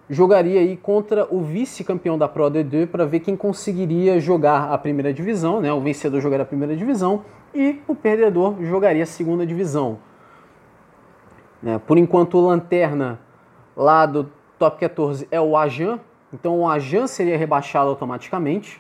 jogaria 0.09 0.59
aí 0.59 0.77
contra 0.77 1.25
o 1.33 1.41
vice-campeão 1.41 2.19
da 2.19 2.27
Pro 2.27 2.51
D2 2.51 2.89
para 2.89 3.07
ver 3.07 3.21
quem 3.21 3.37
conseguiria 3.37 4.19
jogar 4.19 4.73
a 4.73 4.77
primeira 4.77 5.15
divisão, 5.15 5.61
né? 5.61 5.73
O 5.73 5.81
vencedor 5.81 6.21
jogaria 6.21 6.43
a 6.43 6.49
primeira 6.49 6.75
divisão 6.75 7.25
e 7.55 7.81
o 7.87 7.95
perdedor 7.95 8.57
jogaria 8.61 9.05
a 9.05 9.07
segunda 9.07 9.47
divisão. 9.47 10.01
Né? 11.63 11.81
Por 11.87 11.97
enquanto, 11.97 12.39
o 12.39 12.45
lanterna 12.45 13.21
lá 13.77 14.05
do 14.05 14.40
top 14.61 14.79
14 14.79 15.27
é 15.31 15.41
o 15.41 15.57
Ajan, 15.57 15.99
então 16.35 16.61
o 16.61 16.69
Ajan 16.69 17.07
seria 17.07 17.39
rebaixado 17.39 17.89
automaticamente 17.89 18.79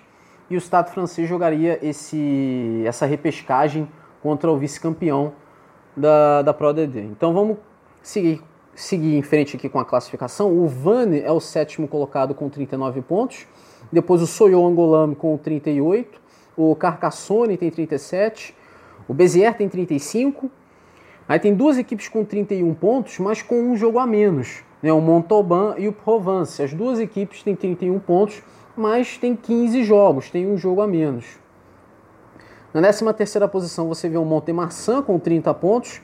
e 0.50 0.54
o 0.54 0.58
Estado 0.58 0.90
francês 0.90 1.26
jogaria 1.26 1.78
esse, 1.82 2.82
essa 2.84 3.06
repescagem 3.06 3.88
contra 4.22 4.50
o 4.50 4.58
vice-campeão 4.58 5.32
da, 5.96 6.42
da 6.42 6.52
Pro 6.52 6.75
DD. 6.75 7.00
Então 7.00 7.32
vamos 7.32 7.56
seguir, 8.02 8.42
seguir 8.75 9.16
em 9.16 9.22
frente 9.22 9.56
aqui 9.56 9.70
com 9.70 9.78
a 9.78 9.84
classificação. 9.84 10.52
O 10.52 10.68
Vane 10.68 11.20
é 11.20 11.32
o 11.32 11.40
sétimo 11.40 11.88
colocado 11.88 12.34
com 12.34 12.50
39 12.50 13.00
pontos, 13.00 13.46
depois 13.90 14.20
o 14.20 14.26
Soyo 14.26 14.62
Angolame 14.62 15.16
com 15.16 15.34
38, 15.38 16.20
o 16.58 16.76
Carcassonne 16.76 17.56
tem 17.56 17.70
37, 17.70 18.54
o 19.08 19.14
Bezier 19.14 19.56
tem 19.56 19.66
35, 19.66 20.50
aí 21.26 21.38
tem 21.38 21.54
duas 21.54 21.78
equipes 21.78 22.06
com 22.06 22.22
31 22.22 22.75
pontos, 22.75 23.18
mas 23.18 23.40
com 23.40 23.58
um 23.62 23.75
jogo 23.75 23.99
a 23.99 24.06
menos, 24.06 24.62
né? 24.82 24.92
o 24.92 25.00
Montauban 25.00 25.75
e 25.78 25.88
o 25.88 25.92
Provence. 25.92 26.62
As 26.62 26.72
duas 26.72 26.99
equipes 26.99 27.42
têm 27.42 27.54
31 27.54 27.99
pontos, 27.99 28.42
mas 28.76 29.18
tem 29.18 29.37
15 29.37 29.84
jogos, 29.84 30.30
tem 30.30 30.46
um 30.46 30.56
jogo 30.56 30.80
a 30.80 30.87
menos. 30.87 31.38
Na 32.72 32.80
13 32.80 33.12
terceira 33.14 33.49
posição 33.49 33.88
você 33.88 34.08
vê 34.08 34.16
o 34.16 34.25
Montemarçan 34.25 35.02
com 35.02 35.18
30 35.18 35.52
pontos 35.54 36.00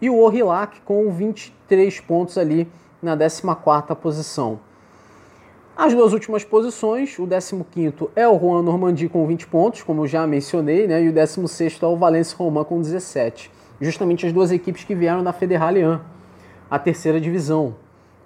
e 0.00 0.10
o 0.10 0.18
Orillac 0.18 0.80
com 0.82 1.10
23 1.10 2.00
pontos 2.00 2.36
ali 2.36 2.68
na 3.02 3.16
14 3.16 3.42
quarta 3.62 3.96
posição. 3.96 4.60
As 5.76 5.94
duas 5.94 6.12
últimas 6.12 6.44
posições, 6.44 7.18
o 7.18 7.26
15 7.26 8.10
é 8.14 8.28
o 8.28 8.38
Juan 8.38 8.62
Normandie 8.62 9.08
com 9.08 9.26
20 9.26 9.46
pontos, 9.46 9.82
como 9.82 10.06
já 10.06 10.26
mencionei, 10.26 10.86
né? 10.86 11.02
e 11.02 11.08
o 11.08 11.12
16 11.12 11.78
é 11.80 11.86
o 11.86 11.96
Valence 11.96 12.34
Roman 12.34 12.64
com 12.64 12.82
17. 12.82 13.50
Justamente 13.80 14.26
as 14.26 14.32
duas 14.32 14.52
equipes 14.52 14.84
que 14.84 14.94
vieram 14.94 15.24
da 15.24 15.32
Federalian, 15.32 16.02
a 16.70 16.78
terceira 16.78 17.18
divisão. 17.18 17.76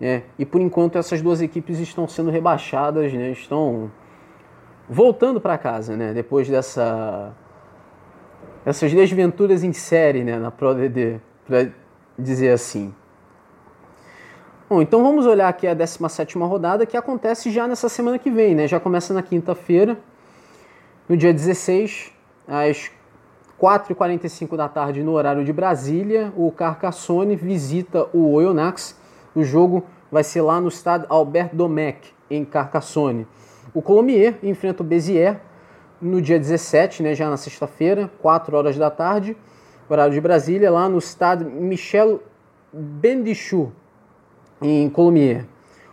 Né? 0.00 0.24
E 0.38 0.44
por 0.44 0.60
enquanto 0.60 0.98
essas 0.98 1.22
duas 1.22 1.40
equipes 1.40 1.78
estão 1.78 2.06
sendo 2.08 2.30
rebaixadas, 2.30 3.12
né? 3.12 3.30
estão 3.30 3.90
voltando 4.88 5.40
para 5.40 5.56
casa, 5.56 5.96
né? 5.96 6.12
depois 6.12 6.48
dessa 6.48 7.34
essas 8.66 8.92
desventuras 8.92 9.62
em 9.62 9.72
série 9.72 10.24
né? 10.24 10.38
na 10.38 10.50
Pro 10.50 10.74
DD, 10.74 11.20
para 11.46 11.68
dizer 12.18 12.50
assim. 12.50 12.94
Bom, 14.68 14.80
então 14.80 15.02
vamos 15.02 15.26
olhar 15.26 15.48
aqui 15.48 15.66
a 15.66 15.74
17 15.74 16.38
rodada 16.38 16.86
que 16.86 16.96
acontece 16.96 17.50
já 17.50 17.68
nessa 17.68 17.88
semana 17.88 18.18
que 18.18 18.30
vem, 18.30 18.54
né? 18.54 18.66
Já 18.66 18.80
começa 18.80 19.12
na 19.12 19.22
quinta-feira, 19.22 19.98
no 21.06 21.18
dia 21.18 21.34
16, 21.34 22.10
às 22.48 22.90
4h45 23.60 24.56
da 24.56 24.68
tarde, 24.68 25.02
no 25.02 25.12
horário 25.12 25.44
de 25.44 25.52
Brasília, 25.52 26.32
o 26.36 26.50
Carcassonne 26.50 27.36
visita 27.36 28.08
o 28.12 28.32
Oyonnax. 28.32 28.98
O 29.35 29.43
jogo 29.43 29.85
vai 30.11 30.23
ser 30.23 30.43
lá 30.43 30.61
no 30.61 30.69
estádio 30.69 31.07
Albert 31.11 31.50
Domecq, 31.53 32.12
em 32.31 32.45
Carcassonne. 32.45 33.26
O 33.73 33.83
Colomier 33.83 34.38
enfrenta 34.43 34.83
o 34.83 34.87
Béziers 34.87 35.37
no 36.00 36.21
dia 36.21 36.38
17, 36.38 37.03
né, 37.03 37.14
já 37.14 37.29
na 37.29 37.37
sexta-feira, 37.37 38.11
4 38.21 38.57
horas 38.57 38.76
da 38.76 38.91
tarde, 38.91 39.37
horário 39.88 40.12
de 40.12 40.21
Brasília, 40.21 40.71
lá 40.71 40.88
no 40.88 40.99
estádio 40.99 41.50
Michel 41.50 42.23
Bendichou, 42.73 43.73
em 44.61 44.88
Colomiers. 44.91 45.45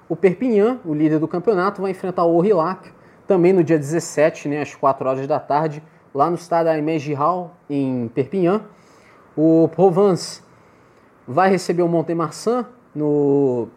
O 0.10 0.16
Perpignan, 0.16 0.80
o 0.86 0.94
líder 0.94 1.20
do 1.20 1.28
campeonato, 1.28 1.82
vai 1.82 1.92
enfrentar 1.92 2.26
o 2.26 2.36
Aurillac 2.36 2.92
também 3.26 3.54
no 3.54 3.64
dia 3.64 3.78
17, 3.80 4.50
né, 4.50 4.62
às 4.62 4.76
4 4.76 5.08
horas 5.08 5.26
da 5.26 5.40
tarde, 5.40 5.82
lá 6.14 6.30
no 6.30 6.36
estádio 6.36 6.72
Aimé 6.72 7.00
Giral, 7.00 7.56
em 7.70 8.10
Perpignan. 8.14 8.62
O 9.38 9.70
Provence 9.74 10.42
vai 11.26 11.50
receber 11.50 11.82
o 11.82 11.88
Montemarçan 11.88 12.68
no 12.96 13.68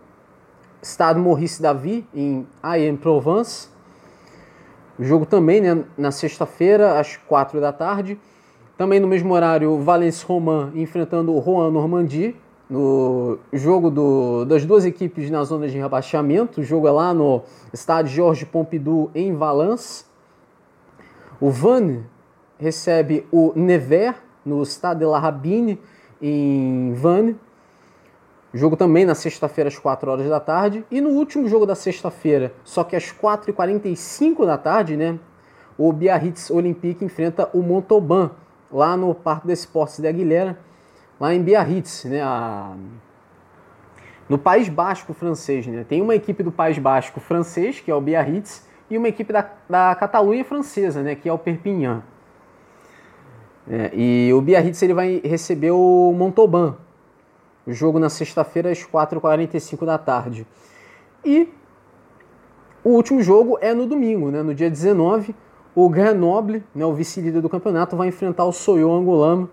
estádio 0.82 1.22
Maurice 1.22 1.60
Davy, 1.60 2.06
em 2.14 2.46
Aix-en-Provence. 2.62 3.68
O 4.98 5.04
jogo 5.04 5.26
também 5.26 5.60
né, 5.60 5.84
na 5.96 6.10
sexta-feira, 6.10 6.98
às 6.98 7.16
4 7.16 7.60
da 7.60 7.72
tarde. 7.72 8.18
Também 8.76 9.00
no 9.00 9.06
mesmo 9.06 9.32
horário, 9.32 9.78
Valence 9.78 10.24
Roman 10.24 10.72
enfrentando 10.74 11.32
o 11.32 11.38
Rouen 11.38 11.70
Normandie, 11.70 12.36
no 12.68 13.38
jogo 13.52 13.90
do, 13.90 14.44
das 14.44 14.64
duas 14.64 14.84
equipes 14.84 15.30
na 15.30 15.44
zona 15.44 15.68
de 15.68 15.78
rebaixamento. 15.78 16.60
O 16.60 16.64
jogo 16.64 16.88
é 16.88 16.90
lá 16.90 17.14
no 17.14 17.42
estádio 17.72 18.12
Georges 18.12 18.48
Pompidou, 18.48 19.10
em 19.14 19.34
Valence. 19.34 20.04
O 21.40 21.50
Vannes 21.50 22.02
recebe 22.58 23.26
o 23.30 23.52
Nevers 23.54 24.16
no 24.44 24.62
Stade 24.64 25.00
de 25.00 25.06
la 25.06 25.18
Rabine, 25.18 25.80
em 26.20 26.92
Vannes. 26.94 27.36
Jogo 28.54 28.76
também 28.76 29.04
na 29.04 29.16
sexta-feira 29.16 29.66
às 29.66 29.76
4 29.76 30.08
horas 30.08 30.28
da 30.28 30.38
tarde. 30.38 30.86
E 30.88 31.00
no 31.00 31.10
último 31.10 31.48
jogo 31.48 31.66
da 31.66 31.74
sexta-feira, 31.74 32.54
só 32.62 32.84
que 32.84 32.94
às 32.94 33.12
4h45 33.12 34.46
da 34.46 34.56
tarde, 34.56 34.96
né? 34.96 35.18
O 35.76 35.92
Biarritz 35.92 36.52
Olympique 36.52 37.04
enfrenta 37.04 37.50
o 37.52 37.60
Montauban, 37.60 38.30
lá 38.70 38.96
no 38.96 39.12
Parque 39.12 39.48
des 39.48 39.60
Esportes 39.60 39.98
de 39.98 40.06
Aguilera, 40.06 40.56
lá 41.18 41.34
em 41.34 41.42
Biarritz, 41.42 42.04
né? 42.04 42.22
A... 42.22 42.76
No 44.28 44.38
País 44.38 44.68
Basco 44.68 45.12
francês, 45.12 45.66
né? 45.66 45.84
Tem 45.88 46.00
uma 46.00 46.14
equipe 46.14 46.44
do 46.44 46.52
País 46.52 46.78
Basco 46.78 47.18
francês, 47.18 47.80
que 47.80 47.90
é 47.90 47.94
o 47.94 48.00
Biarritz, 48.00 48.68
e 48.88 48.96
uma 48.96 49.08
equipe 49.08 49.32
da, 49.32 49.50
da 49.68 49.96
Catalunha 49.96 50.44
francesa, 50.44 51.02
né? 51.02 51.16
Que 51.16 51.28
é 51.28 51.32
o 51.32 51.38
Perpignan. 51.38 52.04
É, 53.68 53.90
e 53.92 54.32
o 54.32 54.40
Biarritz 54.40 54.80
ele 54.80 54.94
vai 54.94 55.20
receber 55.24 55.72
o 55.72 56.14
Montauban. 56.16 56.83
O 57.66 57.72
jogo 57.72 57.98
na 57.98 58.08
sexta-feira 58.08 58.70
às 58.70 58.84
4h45 58.84 59.84
da 59.86 59.96
tarde. 59.96 60.46
E 61.24 61.48
o 62.84 62.90
último 62.90 63.22
jogo 63.22 63.56
é 63.60 63.72
no 63.72 63.86
domingo, 63.86 64.30
né, 64.30 64.42
no 64.42 64.54
dia 64.54 64.68
19. 64.68 65.34
O 65.74 65.88
Grenoble, 65.88 66.62
né, 66.74 66.84
o 66.84 66.92
vice-líder 66.92 67.40
do 67.40 67.48
campeonato, 67.48 67.96
vai 67.96 68.08
enfrentar 68.08 68.44
o 68.44 68.52
Soyo 68.52 68.92
Angolano. 68.92 69.48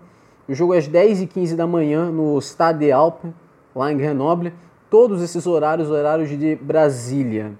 O 0.46 0.54
jogo 0.54 0.74
é 0.74 0.78
às 0.78 0.86
10h15 0.86 1.56
da 1.56 1.66
manhã 1.66 2.10
no 2.10 2.38
Stade 2.40 2.92
Alpes, 2.92 3.30
lá 3.74 3.90
em 3.90 3.96
Grenoble. 3.96 4.52
Todos 4.90 5.22
esses 5.22 5.46
horários, 5.46 5.90
horários 5.90 6.28
de 6.28 6.56
Brasília. 6.56 7.52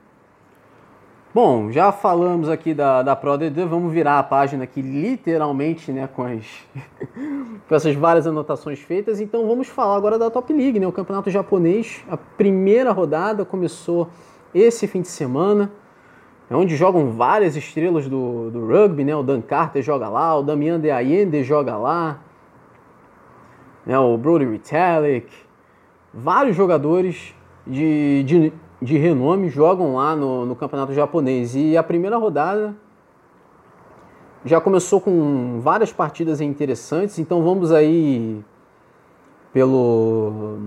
Bom, 1.35 1.73
já 1.73 1.91
falamos 1.91 2.51
aqui 2.51 2.75
da, 2.75 3.03
da 3.03 3.17
Pro 3.17 3.39
D2, 3.39 3.65
vamos 3.65 3.91
virar 3.91 4.19
a 4.19 4.23
página 4.23 4.65
aqui 4.65 4.83
literalmente, 4.83 5.91
né, 5.91 6.07
com, 6.07 6.25
as, 6.25 6.45
com 7.67 7.75
essas 7.75 7.95
várias 7.95 8.27
anotações 8.27 8.79
feitas. 8.81 9.19
Então 9.19 9.49
vamos 9.49 9.67
falar 9.67 9.97
agora 9.97 10.19
da 10.19 10.31
Top 10.31 10.53
League, 10.53 10.79
né, 10.79 10.87
o 10.87 10.93
campeonato 10.93 11.31
japonês. 11.31 12.05
A 12.11 12.19
primeira 12.19 12.93
rodada 12.93 13.47
começou 13.47 14.11
esse 14.55 14.87
fim 14.87 15.01
de 15.01 15.09
semana, 15.09 15.73
é 16.51 16.55
onde 16.55 16.77
jogam 16.77 17.13
várias 17.13 17.57
estrelas 17.57 18.07
do, 18.07 18.51
do 18.51 18.67
rugby, 18.67 19.03
né, 19.03 19.17
o 19.17 19.23
Dan 19.23 19.41
Carter 19.41 19.83
joga 19.83 20.11
lá, 20.11 20.39
o 20.39 20.43
Damian 20.43 20.79
De 20.79 20.91
Allende 20.91 21.43
joga 21.43 21.79
lá, 21.79 22.21
né, 23.87 23.99
o 23.99 24.19
Brody 24.19 24.45
Retallick, 24.45 25.33
vários 26.13 26.55
jogadores 26.55 27.35
de, 27.67 28.23
de 28.25 28.53
de 28.83 28.99
renome 28.99 29.49
jogam 29.49 29.95
lá 29.95 30.17
no, 30.17 30.45
no 30.45 30.57
campeonato 30.57 30.93
japonês. 30.93 31.55
E 31.55 31.77
a 31.77 31.83
primeira 31.83 32.17
rodada 32.17 32.75
já 34.45 34.61
começou 34.61 35.01
com 35.01 35.61
várias 35.61 35.93
partidas 35.93 36.41
interessantes, 36.41 37.19
então 37.21 37.43
vamos 37.43 37.71
aí 37.71 38.43
pelo, 39.53 40.59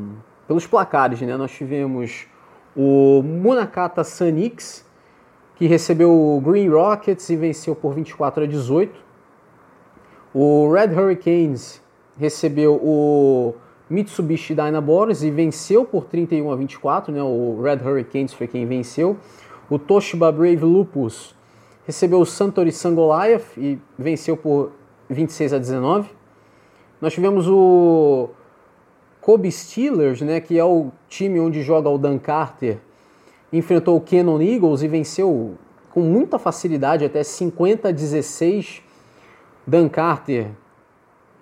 pelos 0.47 0.65
placares. 0.65 1.19
Né? 1.21 1.35
Nós 1.35 1.51
tivemos 1.51 2.25
o 2.75 3.21
Munakata 3.21 4.03
Sanix, 4.03 4.85
que 5.55 5.67
recebeu 5.67 6.09
o 6.09 6.39
Green 6.39 6.69
Rockets 6.69 7.29
e 7.29 7.35
venceu 7.35 7.75
por 7.75 7.93
24 7.93 8.45
a 8.45 8.47
18. 8.47 8.97
O 10.33 10.71
Red 10.71 10.93
Hurricanes 10.93 11.81
recebeu 12.17 12.75
o 12.75 13.55
Mitsubishi 13.89 14.55
Dynaboros 14.55 15.23
e 15.23 15.29
venceu 15.29 15.85
por 15.85 16.05
31 16.05 16.51
a 16.51 16.55
24, 16.55 17.13
né? 17.13 17.21
O 17.21 17.61
Red 17.61 17.87
Hurricanes 17.87 18.33
foi 18.33 18.47
quem 18.47 18.65
venceu. 18.65 19.17
O 19.69 19.77
Toshiba 19.77 20.31
Brave 20.31 20.63
Lupus 20.63 21.35
recebeu 21.85 22.19
o 22.19 22.25
Santori 22.25 22.71
Sangoliath 22.71 23.57
e 23.57 23.79
venceu 23.97 24.35
por 24.35 24.71
26 25.09 25.53
a 25.53 25.57
19. 25.59 26.09
Nós 26.99 27.13
tivemos 27.13 27.47
o 27.47 28.29
Kobe 29.21 29.51
Steelers, 29.51 30.21
né, 30.21 30.39
que 30.39 30.57
é 30.57 30.63
o 30.63 30.91
time 31.07 31.39
onde 31.39 31.61
joga 31.61 31.89
o 31.89 31.97
Dan 31.97 32.17
Carter, 32.17 32.79
enfrentou 33.51 33.97
o 33.97 34.01
Cannon 34.01 34.41
Eagles 34.41 34.81
e 34.81 34.87
venceu 34.87 35.55
com 35.91 36.01
muita 36.01 36.37
facilidade, 36.39 37.05
até 37.05 37.23
50 37.23 37.89
a 37.89 37.91
16. 37.91 38.81
Dan 39.67 39.89
Carter 39.89 40.51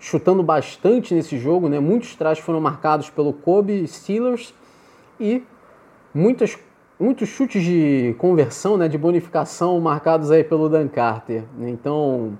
chutando 0.04 0.44
bastante 0.44 1.16
nesse 1.16 1.38
jogo, 1.38 1.70
né? 1.70 1.80
Muitos 1.80 2.14
trajes 2.14 2.44
foram 2.44 2.60
marcados 2.60 3.10
pelo 3.10 3.32
Kobe 3.32 3.88
Steelers 3.88 4.54
e 5.18 5.42
muitas, 6.14 6.60
muitos 7.00 7.30
chutes 7.30 7.64
de 7.64 8.14
conversão, 8.18 8.76
né, 8.76 8.90
de 8.90 8.98
bonificação 8.98 9.80
marcados 9.80 10.30
aí 10.30 10.44
pelo 10.44 10.68
Dan 10.68 10.90
Carter. 10.90 11.46
Né? 11.58 11.70
Então, 11.70 12.38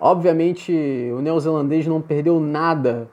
obviamente, 0.00 0.72
o 1.14 1.20
neozelandês 1.20 1.86
não 1.86 2.00
perdeu 2.00 2.40
nada 2.40 3.06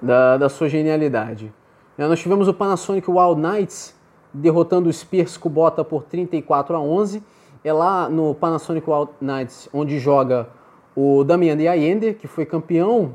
da, 0.00 0.36
da 0.36 0.48
sua 0.48 0.68
genialidade. 0.68 1.52
É, 1.98 2.06
nós 2.06 2.20
tivemos 2.20 2.46
o 2.46 2.54
Panasonic 2.54 3.10
Wild 3.10 3.40
Knights 3.40 3.92
derrotando 4.32 4.88
o 4.88 4.92
Spears 4.92 5.36
Kubota 5.36 5.82
por 5.82 6.04
34 6.04 6.76
a 6.76 6.80
11. 6.80 7.20
É 7.64 7.72
lá 7.72 8.08
no 8.08 8.36
Panasonic 8.36 8.88
Wild 8.88 9.10
Knights 9.20 9.68
onde 9.72 9.98
joga 9.98 10.48
o 10.96 11.24
Damian 11.24 11.56
de 11.56 11.66
Allende, 11.66 12.14
que 12.14 12.26
foi 12.26 12.46
campeão 12.46 13.14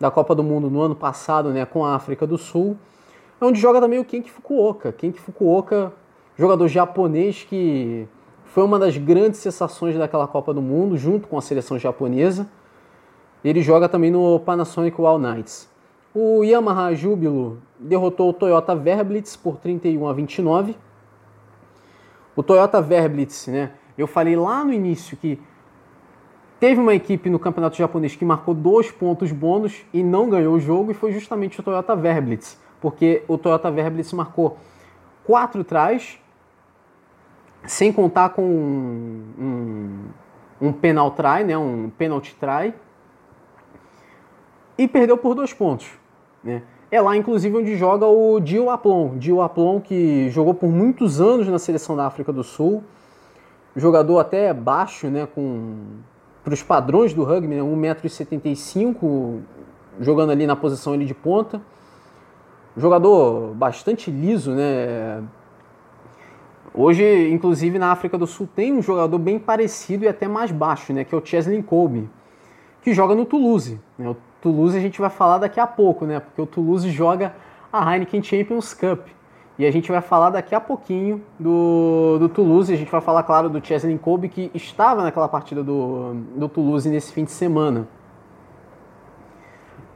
da 0.00 0.10
Copa 0.10 0.34
do 0.34 0.42
Mundo 0.42 0.68
no 0.68 0.80
ano 0.80 0.94
passado 0.96 1.50
né, 1.50 1.64
com 1.64 1.84
a 1.84 1.94
África 1.94 2.26
do 2.26 2.36
Sul, 2.36 2.76
é 3.40 3.44
onde 3.44 3.60
joga 3.60 3.80
também 3.80 3.98
o 3.98 4.04
Kenki 4.04 4.30
Fukuoka. 4.30 4.92
Kenki 4.92 5.20
Fukuoka, 5.20 5.92
jogador 6.36 6.66
japonês 6.68 7.44
que 7.44 8.08
foi 8.46 8.64
uma 8.64 8.78
das 8.78 8.96
grandes 8.96 9.40
sensações 9.40 9.96
daquela 9.96 10.26
Copa 10.26 10.52
do 10.52 10.60
Mundo, 10.60 10.96
junto 10.96 11.26
com 11.28 11.38
a 11.38 11.40
seleção 11.40 11.78
japonesa. 11.78 12.48
Ele 13.44 13.62
joga 13.62 13.88
também 13.88 14.10
no 14.10 14.38
Panasonic 14.40 15.00
Wild 15.00 15.22
Knights. 15.22 15.68
O 16.14 16.44
Yamaha 16.44 16.94
Júbilo 16.94 17.62
derrotou 17.78 18.28
o 18.28 18.32
Toyota 18.32 18.76
Verblitz 18.76 19.36
por 19.36 19.56
31 19.56 20.06
a 20.06 20.12
29. 20.12 20.76
O 22.36 22.42
Toyota 22.42 22.82
Verblitz, 22.82 23.46
né? 23.46 23.72
Eu 23.96 24.06
falei 24.06 24.36
lá 24.36 24.64
no 24.64 24.72
início 24.72 25.16
que 25.16 25.40
Teve 26.62 26.80
uma 26.80 26.94
equipe 26.94 27.28
no 27.28 27.40
campeonato 27.40 27.76
japonês 27.76 28.14
que 28.14 28.24
marcou 28.24 28.54
dois 28.54 28.88
pontos 28.88 29.32
bônus 29.32 29.84
e 29.92 30.00
não 30.00 30.30
ganhou 30.30 30.54
o 30.54 30.60
jogo, 30.60 30.92
e 30.92 30.94
foi 30.94 31.10
justamente 31.10 31.58
o 31.58 31.62
Toyota 31.64 31.96
Verblitz, 31.96 32.56
porque 32.80 33.24
o 33.26 33.36
Toyota 33.36 33.68
Verblitz 33.68 34.12
marcou 34.12 34.56
quatro 35.24 35.64
trás, 35.64 36.20
sem 37.66 37.92
contar 37.92 38.28
com 38.28 38.44
um, 38.44 39.24
um, 39.36 40.68
um 40.68 40.72
penal 40.72 41.10
try, 41.10 41.42
né, 41.44 41.58
um 41.58 41.90
penalty 41.90 42.36
try, 42.36 42.72
e 44.78 44.86
perdeu 44.86 45.18
por 45.18 45.34
dois 45.34 45.52
pontos. 45.52 45.90
Né? 46.44 46.62
É 46.92 47.00
lá, 47.00 47.16
inclusive, 47.16 47.56
onde 47.56 47.74
joga 47.74 48.06
o 48.06 48.38
Dio 48.38 48.70
Aplon. 48.70 49.18
Dio 49.18 49.42
Aplon, 49.42 49.80
que 49.80 50.30
jogou 50.30 50.54
por 50.54 50.68
muitos 50.68 51.20
anos 51.20 51.48
na 51.48 51.58
seleção 51.58 51.96
da 51.96 52.06
África 52.06 52.32
do 52.32 52.44
Sul, 52.44 52.84
jogador 53.74 54.20
até 54.20 54.54
baixo, 54.54 55.08
né, 55.08 55.26
com 55.26 56.02
para 56.42 56.54
os 56.54 56.62
padrões 56.62 57.14
do 57.14 57.24
rugby, 57.24 57.54
né? 57.54 57.62
1,75m, 57.62 59.40
jogando 60.00 60.30
ali 60.30 60.46
na 60.46 60.56
posição 60.56 60.92
ali 60.92 61.04
de 61.04 61.14
ponta. 61.14 61.60
Jogador 62.76 63.54
bastante 63.54 64.10
liso, 64.10 64.52
né? 64.52 65.22
Hoje, 66.74 67.30
inclusive, 67.30 67.78
na 67.78 67.92
África 67.92 68.16
do 68.16 68.26
Sul 68.26 68.48
tem 68.54 68.72
um 68.72 68.80
jogador 68.80 69.18
bem 69.18 69.38
parecido 69.38 70.04
e 70.04 70.08
até 70.08 70.26
mais 70.26 70.50
baixo, 70.50 70.92
né? 70.92 71.04
Que 71.04 71.14
é 71.14 71.18
o 71.18 71.24
Chesley 71.24 71.62
Colby, 71.62 72.08
que 72.80 72.94
joga 72.94 73.14
no 73.14 73.26
Toulouse. 73.26 73.78
Né? 73.98 74.08
O 74.08 74.16
Toulouse 74.40 74.76
a 74.76 74.80
gente 74.80 74.98
vai 74.98 75.10
falar 75.10 75.38
daqui 75.38 75.60
a 75.60 75.66
pouco, 75.66 76.06
né? 76.06 76.18
Porque 76.18 76.40
o 76.40 76.46
Toulouse 76.46 76.90
joga 76.90 77.34
a 77.70 77.92
Heineken 77.92 78.22
Champions 78.22 78.72
Cup. 78.72 79.06
E 79.62 79.66
a 79.66 79.70
gente 79.70 79.92
vai 79.92 80.00
falar 80.00 80.30
daqui 80.30 80.56
a 80.56 80.60
pouquinho 80.60 81.22
do, 81.38 82.18
do 82.18 82.28
Toulouse. 82.28 82.74
A 82.74 82.76
gente 82.76 82.90
vai 82.90 83.00
falar, 83.00 83.22
claro, 83.22 83.48
do 83.48 83.64
Chesley 83.64 83.96
Kobe, 83.96 84.28
que 84.28 84.50
estava 84.52 85.04
naquela 85.04 85.28
partida 85.28 85.62
do, 85.62 86.14
do 86.34 86.48
Toulouse 86.48 86.88
nesse 86.88 87.12
fim 87.12 87.22
de 87.22 87.30
semana. 87.30 87.86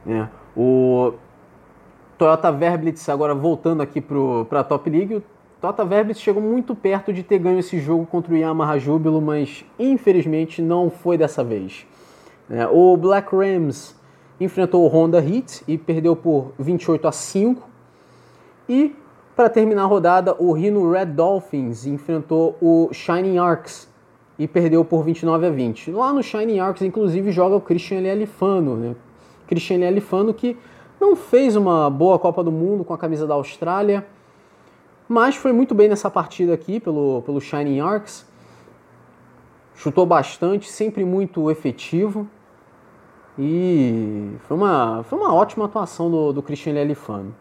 É, 0.07 0.25
o, 0.55 1.11
Toyota 2.17 2.49
Verblitz, 2.49 3.09
agora 3.09 3.35
voltando 3.35 3.81
aqui 3.81 3.99
para 3.99 4.61
a 4.61 4.63
Top 4.63 4.89
League, 4.89 5.15
o 5.15 5.23
Toyota 5.59 5.83
Verblitz 5.83 6.21
chegou 6.21 6.41
muito 6.41 6.73
perto 6.73 7.11
de 7.11 7.21
ter 7.21 7.37
ganho 7.37 7.59
esse 7.59 7.77
jogo 7.77 8.05
contra 8.05 8.33
o 8.33 8.37
Yamaha 8.37 8.79
Júbilo, 8.79 9.21
mas 9.21 9.65
infelizmente 9.77 10.61
não 10.61 10.89
foi 10.89 11.17
dessa 11.17 11.43
vez. 11.43 11.85
É, 12.49 12.65
o 12.67 12.95
Black 12.95 13.35
Rams 13.35 13.99
enfrentou 14.39 14.85
o 14.85 14.87
Honda 14.87 15.19
Heat 15.19 15.65
e 15.67 15.77
perdeu 15.77 16.15
por 16.15 16.53
28 16.57 17.05
a 17.05 17.11
5. 17.11 17.69
E 18.69 18.95
para 19.37 19.51
terminar 19.51 19.83
a 19.83 19.85
rodada, 19.85 20.35
o 20.39 20.51
Rhino 20.51 20.91
Red 20.91 21.05
Dolphins 21.05 21.85
enfrentou 21.85 22.57
o 22.59 22.89
Shining 22.91 23.37
Arcs 23.37 23.87
e 24.39 24.47
perdeu 24.47 24.83
por 24.83 25.03
29 25.03 25.45
a 25.45 25.49
20. 25.51 25.91
Lá 25.91 26.11
no 26.11 26.23
Shining 26.23 26.57
Arcs, 26.57 26.81
inclusive, 26.81 27.31
joga 27.31 27.55
o 27.55 27.61
Christian 27.61 27.99
Lelifano, 27.99 28.75
né? 28.75 28.95
Christian 29.45 29.77
Lelifano 29.77 30.33
que 30.33 30.57
não 30.99 31.15
fez 31.15 31.55
uma 31.55 31.87
boa 31.87 32.17
Copa 32.17 32.43
do 32.43 32.51
Mundo 32.51 32.83
com 32.83 32.95
a 32.95 32.97
camisa 32.97 33.27
da 33.27 33.35
Austrália, 33.35 34.07
mas 35.07 35.35
foi 35.35 35.51
muito 35.51 35.75
bem 35.75 35.87
nessa 35.87 36.09
partida 36.09 36.55
aqui 36.55 36.79
pelo, 36.79 37.21
pelo 37.21 37.39
Shining 37.39 37.79
Arcs. 37.79 38.27
Chutou 39.75 40.07
bastante, 40.07 40.67
sempre 40.67 41.05
muito 41.05 41.51
efetivo. 41.51 42.27
E 43.37 44.31
foi 44.47 44.57
uma, 44.57 45.03
foi 45.03 45.19
uma 45.19 45.31
ótima 45.31 45.65
atuação 45.65 46.09
do, 46.09 46.33
do 46.33 46.41
Christian 46.41 46.73
Lelifano. 46.73 47.35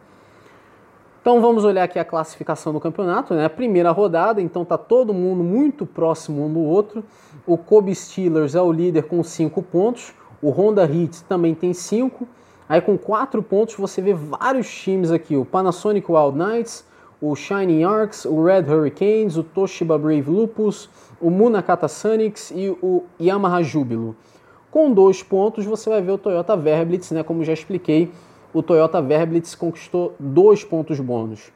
Então 1.26 1.40
vamos 1.40 1.64
olhar 1.64 1.82
aqui 1.82 1.98
a 1.98 2.04
classificação 2.04 2.72
do 2.72 2.78
campeonato, 2.78 3.34
né? 3.34 3.48
Primeira 3.48 3.90
rodada, 3.90 4.40
então 4.40 4.64
tá 4.64 4.78
todo 4.78 5.12
mundo 5.12 5.42
muito 5.42 5.84
próximo 5.84 6.46
um 6.46 6.52
do 6.52 6.60
outro. 6.60 7.02
O 7.44 7.58
Kobe 7.58 7.92
Steelers 7.92 8.54
é 8.54 8.62
o 8.62 8.70
líder 8.70 9.08
com 9.08 9.20
5 9.24 9.60
pontos, 9.60 10.14
o 10.40 10.50
Honda 10.50 10.84
Heat 10.84 11.24
também 11.24 11.52
tem 11.52 11.74
5. 11.74 12.28
Aí 12.68 12.80
com 12.80 12.96
4 12.96 13.42
pontos 13.42 13.74
você 13.74 14.00
vê 14.00 14.14
vários 14.14 14.72
times 14.72 15.10
aqui, 15.10 15.36
o 15.36 15.44
Panasonic 15.44 16.06
Wild 16.08 16.38
Knights, 16.38 16.84
o 17.20 17.34
Shining 17.34 17.82
Arcs, 17.82 18.24
o 18.24 18.44
Red 18.44 18.72
Hurricanes, 18.72 19.36
o 19.36 19.42
Toshiba 19.42 19.98
Brave 19.98 20.30
Lupus, 20.30 20.88
o 21.20 21.28
Munakata 21.28 21.88
Sonics 21.88 22.52
e 22.54 22.68
o 22.80 23.02
Yamaha 23.20 23.64
Júbilo. 23.64 24.14
Com 24.70 24.92
dois 24.92 25.24
pontos 25.24 25.64
você 25.64 25.90
vai 25.90 26.00
ver 26.00 26.12
o 26.12 26.18
Toyota 26.18 26.56
Verblitz, 26.56 27.10
né, 27.10 27.24
como 27.24 27.42
já 27.42 27.52
expliquei, 27.52 28.12
o 28.56 28.62
Toyota 28.62 29.02
Verblitz 29.02 29.54
conquistou 29.54 30.14
dois 30.18 30.64
pontos 30.64 30.98
bônus. 30.98 31.52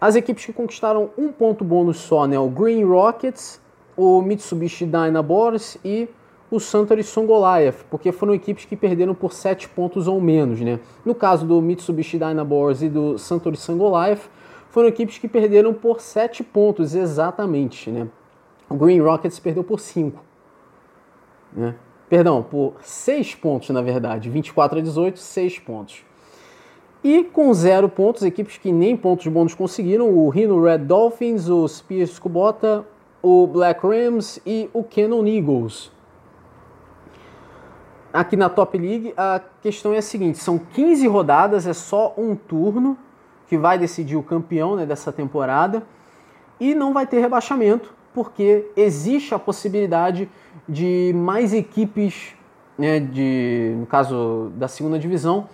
As 0.00 0.16
equipes 0.16 0.46
que 0.46 0.52
conquistaram 0.52 1.10
um 1.18 1.30
ponto 1.30 1.62
bônus 1.62 1.98
só, 1.98 2.26
né, 2.26 2.38
o 2.38 2.48
Green 2.48 2.84
Rockets, 2.84 3.60
o 3.94 4.22
Mitsubishi 4.22 4.86
Dynaboars 4.86 5.76
e 5.84 6.08
o 6.50 6.58
Suntory 6.58 7.04
Songoliath, 7.04 7.84
porque 7.90 8.10
foram 8.12 8.32
equipes 8.32 8.64
que 8.64 8.74
perderam 8.74 9.14
por 9.14 9.34
7 9.34 9.68
pontos 9.68 10.08
ou 10.08 10.18
menos. 10.22 10.58
Né? 10.58 10.80
No 11.04 11.14
caso 11.14 11.44
do 11.46 11.60
Mitsubishi 11.60 12.18
Dynaboars 12.18 12.80
e 12.80 12.88
do 12.88 13.18
Suntory 13.18 13.58
Songoliath, 13.58 14.22
foram 14.70 14.88
equipes 14.88 15.18
que 15.18 15.28
perderam 15.28 15.74
por 15.74 16.00
7 16.00 16.42
pontos 16.42 16.94
exatamente. 16.94 17.90
Né? 17.90 18.08
O 18.70 18.74
Green 18.74 19.00
Rockets 19.00 19.38
perdeu 19.38 19.62
por 19.62 19.80
5. 19.80 20.24
Né? 21.52 21.74
Perdão, 22.10 22.42
por 22.42 22.74
6 22.82 23.36
pontos, 23.36 23.70
na 23.70 23.80
verdade. 23.80 24.28
24 24.28 24.80
a 24.80 24.82
18, 24.82 25.16
6 25.20 25.58
pontos. 25.60 26.04
E 27.04 27.22
com 27.22 27.54
0 27.54 27.88
pontos, 27.88 28.24
equipes 28.24 28.58
que 28.58 28.72
nem 28.72 28.96
pontos 28.96 29.28
bônus 29.28 29.54
conseguiram, 29.54 30.10
o 30.10 30.28
Rhino 30.28 30.60
Red 30.62 30.78
Dolphins, 30.78 31.48
o 31.48 31.66
Spears 31.68 32.18
Kubota, 32.18 32.84
o 33.22 33.46
Black 33.46 33.86
Rams 33.86 34.40
e 34.44 34.68
o 34.72 34.82
Cannon 34.82 35.24
Eagles. 35.24 35.92
Aqui 38.12 38.36
na 38.36 38.48
Top 38.48 38.76
League, 38.76 39.14
a 39.16 39.40
questão 39.62 39.94
é 39.94 39.98
a 39.98 40.02
seguinte: 40.02 40.38
são 40.38 40.58
15 40.58 41.06
rodadas, 41.06 41.64
é 41.64 41.72
só 41.72 42.12
um 42.18 42.34
turno 42.34 42.98
que 43.46 43.56
vai 43.56 43.78
decidir 43.78 44.16
o 44.16 44.22
campeão 44.22 44.74
né, 44.74 44.84
dessa 44.84 45.12
temporada 45.12 45.84
e 46.58 46.74
não 46.74 46.92
vai 46.92 47.06
ter 47.06 47.20
rebaixamento, 47.20 47.94
porque 48.12 48.68
existe 48.76 49.32
a 49.32 49.38
possibilidade 49.38 50.28
de 50.68 51.12
mais 51.14 51.52
equipes, 51.52 52.34
né, 52.78 53.00
de, 53.00 53.74
no 53.78 53.86
caso 53.86 54.50
da 54.56 54.68
segunda 54.68 54.98
divisão, 54.98 55.48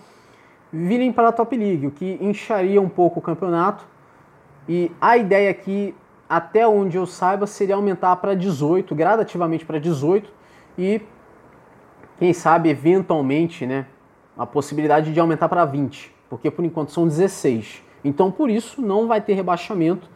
virem 0.73 1.12
para 1.12 1.29
a 1.29 1.33
Top 1.33 1.57
League, 1.57 1.87
o 1.87 1.90
que 1.90 2.19
incharia 2.21 2.81
um 2.81 2.88
pouco 2.88 3.19
o 3.19 3.23
campeonato. 3.23 3.85
E 4.69 4.90
a 5.01 5.16
ideia 5.16 5.51
aqui, 5.51 5.95
até 6.29 6.66
onde 6.66 6.97
eu 6.97 7.07
saiba, 7.07 7.47
seria 7.47 7.75
aumentar 7.75 8.16
para 8.16 8.35
18, 8.35 8.95
gradativamente 8.95 9.64
para 9.64 9.79
18, 9.79 10.31
e 10.79 11.01
quem 12.19 12.33
sabe 12.33 12.69
eventualmente, 12.69 13.66
né, 13.66 13.87
a 14.37 14.47
possibilidade 14.47 15.12
de 15.12 15.21
aumentar 15.21 15.49
para 15.49 15.64
20, 15.64 16.14
porque 16.29 16.51
por 16.51 16.64
enquanto 16.64 16.92
são 16.92 17.07
16. 17.07 17.83
Então, 18.05 18.31
por 18.31 18.51
isso, 18.51 18.81
não 18.83 19.07
vai 19.07 19.21
ter 19.21 19.35
rebaixamento 19.35 20.09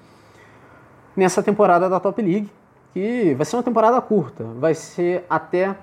nessa 1.17 1.43
temporada 1.43 1.89
da 1.89 1.99
Top 1.99 2.21
League 2.21 2.51
que 2.93 3.35
vai 3.35 3.45
ser 3.45 3.57
uma 3.57 3.63
temporada 3.63 4.01
curta, 4.01 4.45
vai 4.59 4.75
ser 4.75 5.25
até 5.29 5.77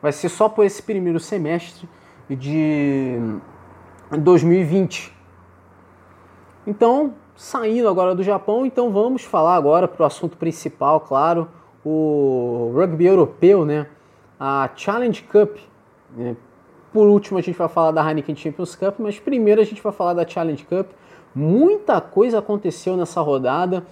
vai 0.00 0.12
ser 0.12 0.28
só 0.28 0.48
por 0.48 0.64
esse 0.64 0.82
primeiro 0.82 1.18
semestre 1.18 1.88
de 2.28 3.18
2020. 4.16 5.12
Então, 6.66 7.14
saindo 7.34 7.88
agora 7.88 8.14
do 8.14 8.22
Japão, 8.22 8.64
então 8.64 8.90
vamos 8.90 9.24
falar 9.24 9.56
agora 9.56 9.88
para 9.88 10.02
o 10.02 10.06
assunto 10.06 10.36
principal, 10.36 11.00
claro, 11.00 11.48
o 11.84 12.72
rugby 12.74 13.06
europeu, 13.06 13.64
né? 13.64 13.86
A 14.38 14.68
Challenge 14.76 15.22
Cup. 15.22 15.56
Né? 16.14 16.36
Por 16.92 17.08
último, 17.08 17.38
a 17.38 17.42
gente 17.42 17.56
vai 17.56 17.68
falar 17.68 17.90
da 17.90 18.06
Heineken 18.06 18.36
Champions 18.36 18.74
Cup, 18.74 18.96
mas 18.98 19.18
primeiro 19.18 19.60
a 19.60 19.64
gente 19.64 19.82
vai 19.82 19.92
falar 19.92 20.14
da 20.14 20.26
Challenge 20.26 20.64
Cup. 20.64 20.90
Muita 21.34 22.00
coisa 22.00 22.38
aconteceu 22.38 22.96
nessa 22.96 23.20
rodada, 23.20 23.84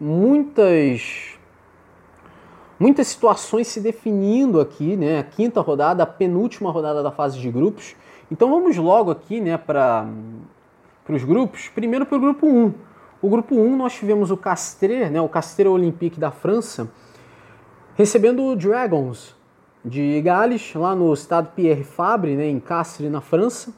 muitas 0.00 1.38
muitas 2.80 3.08
situações 3.08 3.68
se 3.68 3.78
definindo 3.78 4.58
aqui, 4.58 4.96
né? 4.96 5.18
A 5.18 5.22
quinta 5.22 5.60
rodada, 5.60 6.02
a 6.02 6.06
penúltima 6.06 6.72
rodada 6.72 7.02
da 7.02 7.10
fase 7.10 7.38
de 7.38 7.50
grupos. 7.50 7.94
Então 8.32 8.48
vamos 8.48 8.76
logo 8.78 9.10
aqui, 9.10 9.40
né, 9.40 9.58
para 9.58 10.08
os 11.08 11.24
grupos. 11.24 11.68
Primeiro 11.68 12.06
para 12.06 12.16
o 12.16 12.20
grupo 12.20 12.46
1. 12.46 12.72
O 13.20 13.28
grupo 13.28 13.54
1 13.54 13.76
nós 13.76 13.92
tivemos 13.92 14.30
o 14.30 14.36
Castres, 14.36 15.10
né, 15.10 15.20
o 15.20 15.28
Castres 15.28 15.68
Olympique 15.68 16.18
da 16.18 16.30
França, 16.30 16.88
recebendo 17.96 18.42
o 18.42 18.56
Dragons 18.56 19.36
de 19.84 20.22
Gales, 20.22 20.72
lá 20.74 20.94
no 20.94 21.12
estado 21.12 21.50
Pierre 21.54 21.84
Fabre, 21.84 22.34
né, 22.34 22.46
em 22.48 22.60
Castres, 22.60 23.10
na 23.10 23.20
França. 23.20 23.74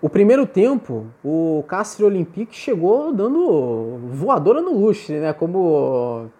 O 0.00 0.08
primeiro 0.08 0.46
tempo, 0.46 1.06
o 1.24 1.64
Castres 1.66 2.06
Olympique 2.06 2.54
chegou 2.54 3.12
dando 3.12 3.98
voadora 4.10 4.60
no 4.60 4.78
lustre, 4.78 5.18
né, 5.18 5.32
como 5.32 6.30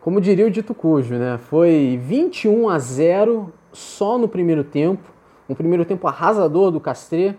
como 0.00 0.18
diria 0.20 0.46
o 0.46 0.50
dito 0.50 0.74
cujo, 0.74 1.14
né? 1.14 1.38
Foi 1.38 2.00
21 2.02 2.70
a 2.70 2.78
0 2.78 3.52
só 3.70 4.16
no 4.16 4.26
primeiro 4.26 4.64
tempo. 4.64 5.10
Um 5.48 5.54
primeiro 5.54 5.84
tempo 5.84 6.08
arrasador 6.08 6.70
do 6.70 6.80
Castré. 6.80 7.34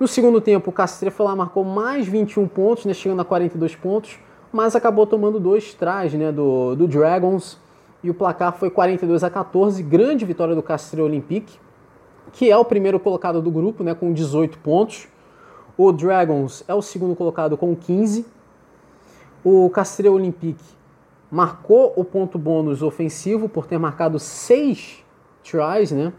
No 0.00 0.08
segundo 0.08 0.40
tempo, 0.40 0.70
o 0.70 0.72
Castré 0.72 1.10
foi 1.10 1.24
lá, 1.24 1.36
marcou 1.36 1.62
mais 1.62 2.08
21 2.08 2.48
pontos, 2.48 2.84
né, 2.84 2.92
chegando 2.92 3.20
a 3.20 3.24
42 3.24 3.76
pontos, 3.76 4.18
mas 4.52 4.74
acabou 4.74 5.06
tomando 5.06 5.38
dois 5.38 5.72
trás 5.74 6.12
né, 6.14 6.32
do, 6.32 6.74
do 6.74 6.88
Dragons. 6.88 7.58
E 8.02 8.10
o 8.10 8.14
placar 8.14 8.52
foi 8.54 8.68
42 8.68 9.22
a 9.22 9.30
14. 9.30 9.80
Grande 9.84 10.24
vitória 10.24 10.56
do 10.56 10.62
Castré 10.62 11.00
Olympique, 11.00 11.56
que 12.32 12.50
é 12.50 12.56
o 12.56 12.64
primeiro 12.64 12.98
colocado 12.98 13.40
do 13.40 13.50
grupo, 13.52 13.84
né, 13.84 13.94
com 13.94 14.12
18 14.12 14.58
pontos. 14.58 15.06
O 15.78 15.92
Dragons 15.92 16.64
é 16.66 16.74
o 16.74 16.82
segundo 16.82 17.14
colocado 17.14 17.56
com 17.56 17.76
15. 17.76 18.26
O 19.44 19.70
Castré 19.70 20.10
Olympique 20.10 20.81
marcou 21.32 21.94
o 21.96 22.04
ponto 22.04 22.38
bônus 22.38 22.82
ofensivo 22.82 23.48
por 23.48 23.66
ter 23.66 23.78
marcado 23.78 24.18
seis 24.18 25.02
tries, 25.42 25.90
né? 25.90 26.12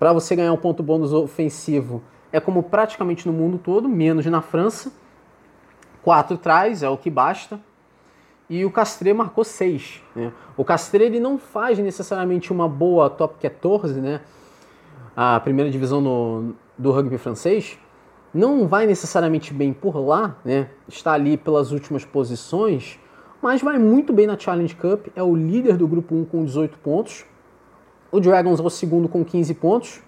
Para 0.00 0.12
você 0.12 0.34
ganhar 0.34 0.52
um 0.52 0.56
ponto 0.56 0.82
bônus 0.82 1.12
ofensivo 1.12 2.02
é 2.32 2.40
como 2.40 2.64
praticamente 2.64 3.24
no 3.24 3.32
mundo 3.32 3.58
todo, 3.58 3.88
menos 3.88 4.26
na 4.26 4.42
França. 4.42 4.90
Quatro 6.02 6.36
tries 6.36 6.82
é 6.82 6.88
o 6.88 6.96
que 6.96 7.08
basta. 7.08 7.60
E 8.50 8.64
o 8.64 8.70
Castré 8.70 9.12
marcou 9.12 9.44
seis. 9.44 10.02
Né? 10.16 10.32
O 10.56 10.64
Castré 10.64 11.04
ele 11.04 11.20
não 11.20 11.38
faz 11.38 11.78
necessariamente 11.78 12.52
uma 12.52 12.68
boa 12.68 13.08
top 13.08 13.36
14, 13.40 14.00
né? 14.00 14.22
a 15.16 15.38
primeira 15.38 15.70
divisão 15.70 16.00
no, 16.00 16.54
do 16.76 16.90
rugby 16.90 17.16
francês. 17.16 17.78
Não 18.34 18.66
vai 18.66 18.86
necessariamente 18.86 19.54
bem 19.54 19.72
por 19.72 19.96
lá, 19.96 20.36
né? 20.44 20.68
está 20.88 21.12
ali 21.12 21.36
pelas 21.36 21.70
últimas 21.70 22.04
posições 22.04 22.98
mas 23.42 23.60
vai 23.60 23.76
muito 23.76 24.12
bem 24.12 24.26
na 24.26 24.38
Challenge 24.38 24.74
Cup, 24.76 25.08
é 25.16 25.22
o 25.22 25.34
líder 25.34 25.76
do 25.76 25.88
grupo 25.88 26.14
1 26.14 26.24
com 26.26 26.44
18 26.44 26.78
pontos. 26.78 27.26
O 28.12 28.20
Dragons 28.20 28.60
é 28.60 28.62
o 28.62 28.70
segundo 28.70 29.08
com 29.08 29.24
15 29.24 29.52
pontos. 29.54 30.00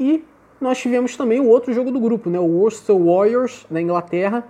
E 0.00 0.24
nós 0.60 0.78
tivemos 0.78 1.16
também 1.16 1.38
o 1.38 1.46
outro 1.46 1.72
jogo 1.72 1.92
do 1.92 2.00
grupo, 2.00 2.28
né? 2.28 2.40
o 2.40 2.44
Worcester 2.44 2.96
Warriors 2.96 3.64
da 3.70 3.80
Inglaterra, 3.80 4.44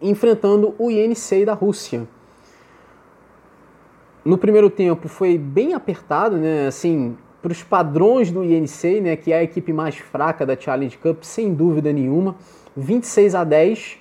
enfrentando 0.00 0.74
o 0.78 0.90
Yenisei 0.90 1.44
da 1.44 1.52
Rússia. 1.52 2.08
No 4.24 4.36
primeiro 4.36 4.68
tempo 4.68 5.08
foi 5.08 5.38
bem 5.38 5.74
apertado, 5.74 6.36
né? 6.36 6.66
Assim, 6.66 7.16
para 7.40 7.52
os 7.52 7.62
padrões 7.62 8.30
do 8.30 8.44
INC, 8.44 9.00
né, 9.00 9.16
que 9.16 9.32
é 9.32 9.38
a 9.38 9.42
equipe 9.42 9.72
mais 9.72 9.96
fraca 9.96 10.46
da 10.46 10.56
Challenge 10.56 10.96
Cup, 10.96 11.24
sem 11.24 11.52
dúvida 11.52 11.92
nenhuma. 11.92 12.36
26 12.76 13.34
a 13.34 13.42
10. 13.42 13.98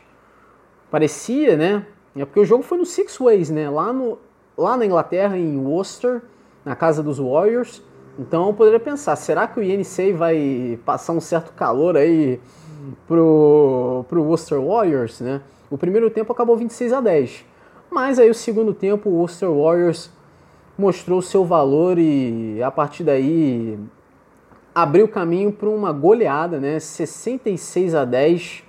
Parecia, 0.91 1.57
né? 1.57 1.85
É 2.15 2.25
porque 2.25 2.39
o 2.39 2.45
jogo 2.45 2.63
foi 2.63 2.77
no 2.77 2.85
Six 2.85 3.17
Ways, 3.17 3.49
né? 3.49 3.69
Lá, 3.69 3.93
no, 3.93 4.17
lá 4.57 4.75
na 4.75 4.85
Inglaterra, 4.85 5.37
em 5.37 5.57
Worcester, 5.57 6.21
na 6.65 6.75
casa 6.75 7.01
dos 7.01 7.19
Warriors. 7.19 7.81
Então 8.19 8.47
eu 8.47 8.53
poderia 8.53 8.79
pensar, 8.79 9.15
será 9.15 9.47
que 9.47 9.59
o 9.59 9.63
INC 9.63 10.13
vai 10.13 10.79
passar 10.85 11.13
um 11.13 11.21
certo 11.21 11.53
calor 11.53 11.95
aí 11.95 12.39
pro, 13.07 14.05
pro 14.09 14.23
Worcester 14.23 14.61
Warriors, 14.61 15.21
né? 15.21 15.41
O 15.69 15.77
primeiro 15.77 16.09
tempo 16.09 16.33
acabou 16.33 16.57
26 16.57 16.91
a 16.91 16.99
10. 16.99 17.45
Mas 17.89 18.19
aí 18.19 18.29
o 18.29 18.35
segundo 18.35 18.73
tempo 18.73 19.09
o 19.09 19.13
Worcester 19.13 19.49
Warriors 19.49 20.09
mostrou 20.77 21.21
seu 21.21 21.45
valor 21.45 21.97
e 21.97 22.61
a 22.61 22.71
partir 22.71 23.03
daí 23.03 23.79
abriu 24.73 25.07
caminho 25.07 25.51
para 25.51 25.69
uma 25.69 25.91
goleada, 25.91 26.59
né? 26.59 26.79
66 26.79 27.95
a 27.95 28.05
10, 28.05 28.63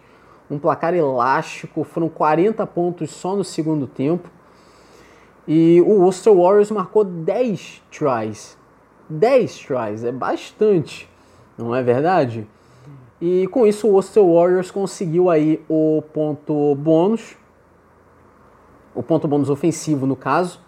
um 0.53 0.59
placar 0.59 0.95
elástico, 0.95 1.83
foram 1.83 2.11
40 2.11 2.67
pontos 2.67 3.11
só 3.11 3.35
no 3.35 3.43
segundo 3.43 3.87
tempo. 3.87 4.29
E 5.49 5.81
o 5.81 6.03
Worcester 6.03 6.35
Warriors 6.35 6.71
marcou 6.71 7.05
10 7.05 7.83
tries. 7.91 8.59
10 9.09 9.59
tries, 9.61 10.05
é 10.05 10.13
bastante, 10.13 11.09
não 11.57 11.75
é 11.75 11.83
verdade? 11.83 12.47
E 13.21 13.47
com 13.49 13.67
isso 13.67 13.89
o 13.89 13.93
Worcester 13.93 14.25
Warriors 14.25 14.71
conseguiu 14.71 15.31
aí 15.31 15.65
o 15.69 16.03
ponto 16.13 16.75
bônus, 16.75 17.37
o 18.95 19.03
ponto 19.03 19.27
bônus 19.27 19.49
ofensivo 19.49 20.07
no 20.07 20.17
caso, 20.17 20.61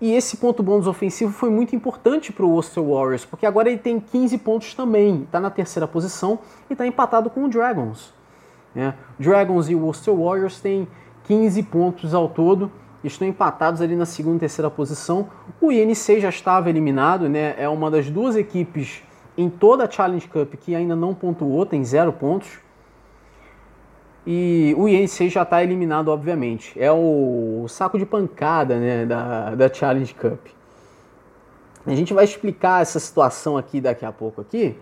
e 0.00 0.12
esse 0.12 0.36
ponto 0.36 0.62
bônus 0.62 0.86
ofensivo 0.86 1.32
foi 1.32 1.50
muito 1.50 1.74
importante 1.74 2.32
para 2.32 2.44
o 2.44 2.50
Worcester 2.50 2.82
Warriors, 2.82 3.24
porque 3.24 3.46
agora 3.46 3.68
ele 3.68 3.78
tem 3.78 3.98
15 3.98 4.38
pontos 4.38 4.74
também, 4.74 5.22
está 5.22 5.40
na 5.40 5.50
terceira 5.50 5.88
posição 5.88 6.38
e 6.70 6.74
está 6.74 6.86
empatado 6.86 7.28
com 7.28 7.44
o 7.44 7.48
Dragons. 7.48 8.15
Né? 8.76 8.94
Dragons 9.18 9.70
e 9.70 9.74
Worcester 9.74 10.14
Warriors 10.14 10.60
têm 10.60 10.86
15 11.24 11.62
pontos 11.62 12.12
ao 12.12 12.28
todo, 12.28 12.70
estão 13.02 13.26
empatados 13.26 13.80
ali 13.80 13.96
na 13.96 14.04
segunda 14.04 14.36
e 14.36 14.40
terceira 14.40 14.70
posição. 14.70 15.28
O 15.60 15.72
INC 15.72 16.20
já 16.20 16.28
estava 16.28 16.68
eliminado, 16.68 17.26
né? 17.26 17.54
é 17.56 17.66
uma 17.66 17.90
das 17.90 18.10
duas 18.10 18.36
equipes 18.36 19.02
em 19.36 19.48
toda 19.48 19.84
a 19.84 19.90
Challenge 19.90 20.28
Cup 20.28 20.54
que 20.56 20.74
ainda 20.74 20.94
não 20.94 21.14
pontuou, 21.14 21.64
tem 21.64 21.82
zero 21.82 22.12
pontos. 22.12 22.58
E 24.26 24.74
o 24.76 24.88
INC 24.88 25.30
já 25.30 25.42
está 25.42 25.62
eliminado, 25.62 26.08
obviamente. 26.08 26.78
É 26.78 26.92
o 26.92 27.64
saco 27.68 27.96
de 27.96 28.04
pancada 28.04 28.76
né, 28.76 29.06
da, 29.06 29.54
da 29.54 29.72
Challenge 29.72 30.12
Cup. 30.12 30.48
A 31.86 31.94
gente 31.94 32.12
vai 32.12 32.24
explicar 32.24 32.82
essa 32.82 32.98
situação 32.98 33.56
aqui 33.56 33.80
daqui 33.80 34.04
a 34.04 34.10
pouco 34.10 34.40
aqui. 34.40 34.76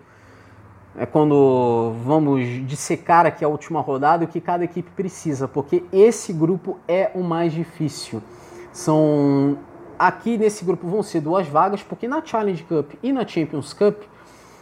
É 0.96 1.04
quando 1.04 1.92
vamos 2.04 2.46
dissecar 2.66 3.26
aqui 3.26 3.44
a 3.44 3.48
última 3.48 3.80
rodada 3.80 4.24
o 4.24 4.28
que 4.28 4.40
cada 4.40 4.62
equipe 4.64 4.90
precisa, 4.92 5.48
porque 5.48 5.84
esse 5.92 6.32
grupo 6.32 6.78
é 6.86 7.10
o 7.14 7.22
mais 7.22 7.52
difícil. 7.52 8.22
São 8.72 9.58
aqui 9.98 10.38
nesse 10.38 10.64
grupo 10.64 10.86
vão 10.86 11.02
ser 11.02 11.20
duas 11.20 11.48
vagas, 11.48 11.82
porque 11.82 12.06
na 12.06 12.24
Challenge 12.24 12.62
Cup 12.62 12.92
e 13.02 13.12
na 13.12 13.26
Champions 13.26 13.72
Cup 13.72 14.02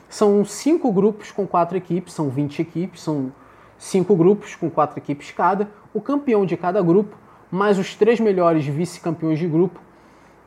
são 0.08 0.44
cinco 0.44 0.90
grupos 0.90 1.30
com 1.30 1.46
quatro 1.46 1.76
equipes, 1.76 2.14
são 2.14 2.28
20 2.28 2.60
equipes, 2.60 3.02
são 3.02 3.32
cinco 3.78 4.14
grupos 4.14 4.54
com 4.54 4.70
quatro 4.70 4.98
equipes 4.98 5.30
cada, 5.32 5.68
o 5.92 6.00
campeão 6.00 6.46
de 6.46 6.56
cada 6.56 6.80
grupo, 6.82 7.16
mais 7.50 7.78
os 7.78 7.94
três 7.94 8.20
melhores 8.20 8.64
vice-campeões 8.64 9.38
de 9.38 9.46
grupo 9.46 9.80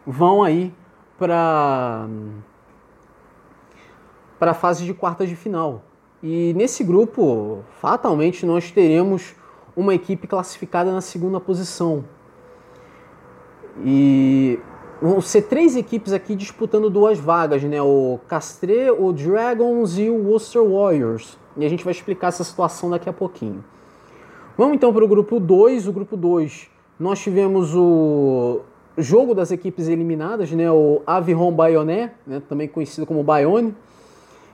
vão 0.05 0.43
aí 0.43 0.73
para 1.17 2.07
para 4.39 4.51
a 4.51 4.53
fase 4.53 4.85
de 4.85 4.93
quartas 4.93 5.29
de 5.29 5.35
final. 5.35 5.83
E 6.21 6.53
nesse 6.55 6.83
grupo, 6.83 7.63
fatalmente, 7.79 8.45
nós 8.45 8.71
teremos 8.71 9.35
uma 9.75 9.93
equipe 9.93 10.27
classificada 10.27 10.91
na 10.91 11.01
segunda 11.01 11.39
posição. 11.39 12.03
E 13.83 14.59
vão 15.01 15.19
ser 15.21 15.43
três 15.43 15.75
equipes 15.75 16.13
aqui 16.13 16.35
disputando 16.35 16.89
duas 16.89 17.19
vagas, 17.19 17.61
né? 17.63 17.81
O 17.81 18.19
Castre, 18.27 18.89
o 18.91 19.11
Dragons 19.11 19.97
e 19.97 20.09
o 20.09 20.27
Worcester 20.29 20.63
Warriors. 20.63 21.37
E 21.57 21.65
a 21.65 21.69
gente 21.69 21.83
vai 21.83 21.91
explicar 21.91 22.27
essa 22.27 22.43
situação 22.43 22.89
daqui 22.89 23.09
a 23.09 23.13
pouquinho. 23.13 23.63
Vamos 24.57 24.75
então 24.75 24.93
para 24.93 25.03
o 25.03 25.07
grupo 25.07 25.39
2. 25.39 25.87
O 25.87 25.93
grupo 25.93 26.15
2, 26.15 26.69
nós 26.99 27.19
tivemos 27.19 27.75
o 27.75 28.61
jogo 28.97 29.35
das 29.35 29.51
equipes 29.51 29.87
eliminadas, 29.87 30.51
né? 30.51 30.71
O 30.71 31.01
Aviron 31.05 31.51
Bayonne, 31.51 32.11
né? 32.25 32.41
também 32.47 32.67
conhecido 32.67 33.05
como 33.05 33.21
Bayonne, 33.23 33.75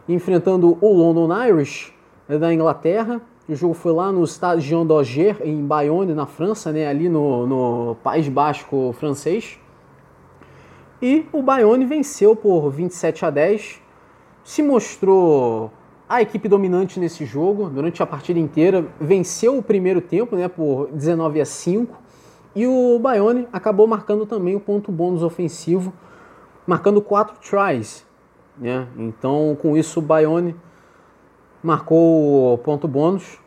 enfrentando 0.08 0.78
o 0.82 0.94
London 0.94 1.30
Irish 1.46 1.94
né? 2.28 2.38
da 2.38 2.54
Inglaterra. 2.54 3.22
O 3.48 3.56
jogo 3.56 3.74
foi 3.74 3.92
lá 3.92 4.12
no 4.12 4.24
estado 4.24 4.62
Jean 4.62 4.86
d'Auger, 4.86 5.38
em 5.44 5.66
Bayonne, 5.66 6.14
na 6.14 6.26
França, 6.26 6.72
né? 6.72 6.88
ali 6.88 7.10
no, 7.10 7.46
no 7.46 7.96
País 8.04 8.28
Basco 8.28 8.94
francês. 8.98 9.60
E 11.02 11.26
o 11.34 11.42
Bayonne 11.42 11.84
venceu 11.86 12.36
por 12.36 12.70
27 12.70 13.26
a 13.26 13.30
10, 13.30 13.82
se 14.44 14.62
mostrou 14.62 15.72
a 16.08 16.22
equipe 16.22 16.48
dominante 16.50 17.00
nesse 17.00 17.26
jogo 17.26 17.70
durante 17.70 18.04
a 18.04 18.06
partida 18.06 18.38
inteira 18.38 18.86
venceu 19.00 19.58
o 19.58 19.64
primeiro 19.64 20.02
tempo 20.02 20.36
né, 20.36 20.48
por 20.48 20.90
19 20.92 21.40
a 21.40 21.46
5 21.46 21.98
e 22.54 22.68
o 22.68 23.00
Bayonne 23.00 23.48
acabou 23.54 23.88
marcando 23.88 24.26
também 24.26 24.54
o 24.54 24.60
ponto 24.60 24.92
bônus 24.92 25.24
ofensivo, 25.24 25.94
marcando 26.68 27.02
quatro 27.02 27.38
tries. 27.40 28.06
Né? 28.58 28.88
Então, 28.98 29.58
com 29.62 29.76
isso, 29.76 30.00
o 30.00 30.04
Bayonne 30.04 30.56
marcou 31.64 32.54
o 32.54 32.58
ponto 32.58 32.88
bônus 32.88 33.40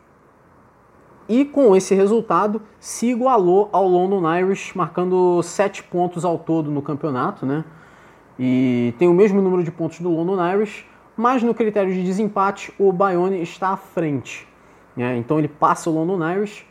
e 1.27 1.43
com 1.43 1.75
esse 1.75 1.95
resultado 1.95 2.61
se 2.79 3.07
igualou 3.07 3.69
ao 3.71 3.87
London 3.87 4.31
Irish, 4.37 4.73
marcando 4.75 5.41
sete 5.43 5.83
pontos 5.83 6.23
ao 6.23 6.37
todo 6.37 6.69
no 6.69 6.81
campeonato. 6.81 7.45
Né? 7.45 7.63
E 8.37 8.93
tem 8.97 9.07
o 9.07 9.13
mesmo 9.13 9.41
número 9.41 9.63
de 9.63 9.71
pontos 9.71 9.99
do 9.99 10.09
London 10.09 10.43
Irish 10.53 10.85
mas 11.17 11.41
no 11.41 11.53
critério 11.53 11.93
de 11.93 12.03
desempate 12.03 12.73
o 12.77 12.91
Bayonne 12.91 13.41
está 13.41 13.69
à 13.69 13.77
frente. 13.77 14.47
Né? 14.95 15.17
Então 15.17 15.39
ele 15.39 15.47
passa 15.47 15.89
o 15.89 15.93
London 15.93 16.27
Irish, 16.29 16.65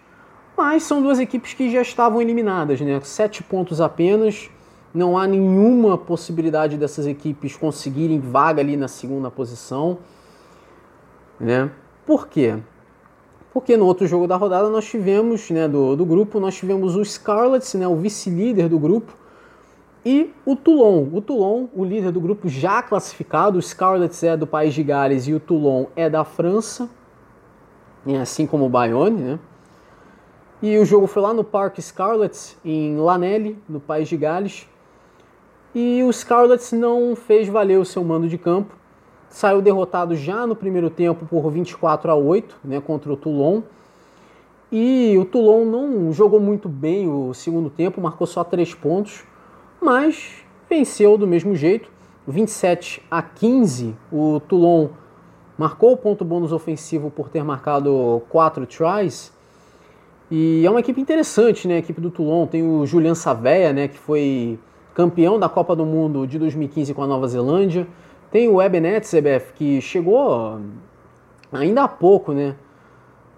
mas 0.57 0.83
são 0.83 1.03
duas 1.03 1.19
equipes 1.19 1.55
que 1.55 1.71
já 1.71 1.83
estavam 1.83 2.21
eliminadas, 2.21 2.81
né? 2.81 3.01
sete 3.03 3.43
pontos 3.43 3.81
apenas. 3.81 4.51
Não 4.95 5.19
há 5.19 5.27
nenhuma 5.27 5.99
possibilidade 5.99 6.79
dessas 6.79 7.07
equipes 7.07 7.57
conseguirem 7.57 8.21
vaga 8.21 8.63
ali 8.63 8.77
na 8.77 8.87
segunda 8.87 9.31
posição. 9.31 9.99
Né? 11.39 11.69
Por 12.07 12.29
quê? 12.29 12.57
Porque 13.53 13.77
no 13.77 13.87
outro 13.87 14.07
jogo 14.07 14.27
da 14.27 14.37
rodada 14.37 14.69
nós 14.69 14.85
tivemos, 14.85 15.51
né, 15.51 15.69
do, 15.69 15.97
do 15.97 16.05
grupo, 16.07 16.41
nós 16.41 16.55
tivemos 16.55 16.97
o 16.97 17.05
Scarlets, 17.05 17.75
né, 17.75 17.87
o 17.87 17.97
vice-líder 17.97 18.69
do 18.69 18.79
grupo, 18.79 19.13
e 20.05 20.35
o 20.45 20.55
Toulon, 20.55 21.09
o 21.13 21.23
Toulon, 21.23 21.67
o 21.75 21.85
líder 21.85 22.13
do 22.13 22.21
grupo 22.21 22.49
já 22.49 22.83
classificado, 22.83 23.59
o 23.59 23.63
Scarlets 23.63 24.23
é 24.23 24.37
do 24.37 24.47
país 24.47 24.75
de 24.75 24.83
Gales 24.83 25.27
e 25.27 25.33
o 25.33 25.41
Toulon 25.41 25.87
é 25.97 26.11
da 26.11 26.25
França, 26.25 26.91
assim 28.21 28.47
como 28.47 28.67
o 28.67 28.69
Bayonne, 28.69 29.23
né? 29.23 29.39
E 30.61 30.79
o 30.79 30.85
jogo 30.85 31.07
foi 31.07 31.23
lá 31.23 31.33
no 31.33 31.45
Parque 31.45 31.81
Scarlets, 31.81 32.57
em 32.65 32.97
Lanelli, 32.97 33.59
no 33.69 33.81
país 33.81 34.09
de 34.09 34.17
Gales. 34.17 34.69
E 35.75 36.03
o 36.03 36.13
Scarlets 36.13 36.73
não 36.73 37.17
fez 37.17 37.49
valer 37.49 37.79
o 37.79 37.85
seu 37.85 38.05
mando 38.05 38.29
de 38.29 38.39
campo. 38.39 38.75
Saiu 39.29 39.61
derrotado 39.61 40.15
já 40.15 40.47
no 40.47 40.55
primeiro 40.55 40.89
tempo 40.89 41.27
por 41.27 41.51
24 41.51 42.11
a 42.11 42.15
8 42.15 42.57
né, 42.65 42.81
contra 42.81 43.13
o 43.13 43.17
Toulon. 43.17 43.63
E 44.71 45.17
o 45.19 45.25
Toulon 45.25 45.65
não 45.65 46.13
jogou 46.13 46.41
muito 46.41 46.69
bem 46.69 47.09
o 47.09 47.35
segundo 47.35 47.69
tempo, 47.69 48.01
marcou 48.01 48.27
só 48.27 48.45
3 48.45 48.75
pontos 48.75 49.25
mas 49.85 50.33
venceu 50.69 51.19
do 51.19 51.27
mesmo 51.27 51.55
jeito. 51.55 51.93
27 52.27 53.03
a 53.11 53.21
15, 53.21 53.95
o 54.11 54.41
Toulon 54.49 54.89
marcou 55.59 55.93
o 55.93 55.97
ponto 55.97 56.25
bônus 56.25 56.53
ofensivo 56.53 57.11
por 57.11 57.29
ter 57.29 57.45
marcado 57.45 58.23
quatro 58.31 58.67
tries. 58.67 59.31
E 60.31 60.65
é 60.65 60.71
uma 60.71 60.81
equipe 60.81 60.99
interessante, 60.99 61.69
né? 61.69 61.75
A 61.75 61.79
equipe 61.79 62.01
do 62.01 62.11
Toulon 62.11 62.47
tem 62.47 62.63
o 62.63 62.87
Julian 62.87 63.15
Saveia, 63.15 63.75
né? 63.75 63.89
Que 63.89 63.99
foi 63.99 64.59
campeão 64.95 65.39
da 65.39 65.49
Copa 65.49 65.75
do 65.75 65.85
Mundo 65.85 66.27
de 66.27 66.39
2015 66.39 66.95
com 66.95 67.03
a 67.03 67.07
Nova 67.07 67.27
Zelândia. 67.27 67.87
Tem 68.31 68.49
o 68.49 68.63
Eben 68.63 68.87
Etzebeth, 68.87 69.53
que 69.55 69.81
chegou 69.81 70.61
ainda 71.53 71.83
há 71.83 71.89
pouco, 71.89 72.33
né? 72.33 72.55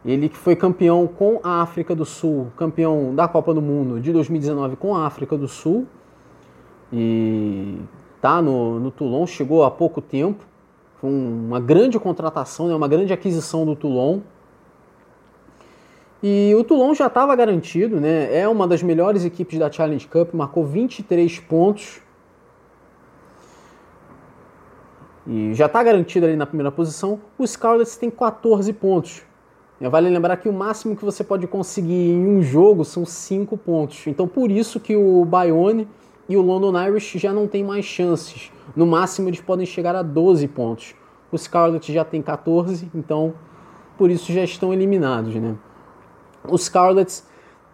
Ele 0.04 0.28
que 0.28 0.36
foi 0.36 0.54
campeão 0.54 1.06
com 1.06 1.40
a 1.42 1.62
África 1.62 1.94
do 1.94 2.04
Sul, 2.04 2.52
campeão 2.56 3.14
da 3.14 3.26
Copa 3.26 3.52
do 3.52 3.60
Mundo 3.60 4.00
de 4.00 4.12
2019 4.12 4.76
com 4.76 4.94
a 4.94 5.04
África 5.04 5.36
do 5.36 5.48
Sul 5.48 5.86
e 6.92 7.80
tá 8.20 8.40
no, 8.40 8.78
no 8.78 8.90
Toulon, 8.90 9.26
chegou 9.26 9.64
há 9.64 9.70
pouco 9.70 10.00
tempo. 10.00 10.44
Foi 11.00 11.10
uma 11.10 11.58
grande 11.58 11.98
contratação, 11.98 12.68
né, 12.68 12.74
uma 12.74 12.88
grande 12.88 13.12
aquisição 13.12 13.66
do 13.66 13.74
Toulon. 13.74 14.20
E 16.22 16.54
o 16.58 16.64
Toulon 16.64 16.94
já 16.94 17.06
estava 17.06 17.34
garantido, 17.36 18.00
né? 18.00 18.34
É 18.36 18.48
uma 18.48 18.66
das 18.66 18.82
melhores 18.82 19.24
equipes 19.24 19.58
da 19.58 19.70
Challenge 19.70 20.06
Cup, 20.08 20.32
marcou 20.34 20.64
23 20.64 21.38
pontos. 21.40 22.00
e 25.26 25.52
já 25.54 25.66
está 25.66 25.82
garantido 25.82 26.24
ali 26.24 26.36
na 26.36 26.46
primeira 26.46 26.70
posição, 26.70 27.20
o 27.36 27.46
Scarlets 27.46 27.96
tem 27.96 28.08
14 28.08 28.72
pontos. 28.72 29.22
Vale 29.80 30.08
lembrar 30.08 30.36
que 30.38 30.48
o 30.48 30.52
máximo 30.52 30.96
que 30.96 31.04
você 31.04 31.22
pode 31.22 31.46
conseguir 31.46 32.12
em 32.12 32.26
um 32.26 32.40
jogo 32.40 32.84
são 32.84 33.04
5 33.04 33.58
pontos. 33.58 34.06
Então 34.06 34.26
por 34.26 34.50
isso 34.50 34.80
que 34.80 34.96
o 34.96 35.24
Bayonne 35.24 35.86
e 36.28 36.36
o 36.36 36.42
London 36.42 36.80
Irish 36.80 37.14
já 37.18 37.32
não 37.32 37.46
tem 37.46 37.62
mais 37.62 37.84
chances. 37.84 38.50
No 38.74 38.86
máximo 38.86 39.28
eles 39.28 39.40
podem 39.40 39.66
chegar 39.66 39.94
a 39.94 40.02
12 40.02 40.48
pontos. 40.48 40.94
O 41.30 41.36
Scarlet 41.36 41.92
já 41.92 42.04
tem 42.04 42.22
14, 42.22 42.88
então 42.94 43.34
por 43.98 44.10
isso 44.10 44.32
já 44.32 44.44
estão 44.44 44.72
eliminados. 44.72 45.34
Né? 45.34 45.56
Os 46.48 46.64
Scarlets 46.64 47.26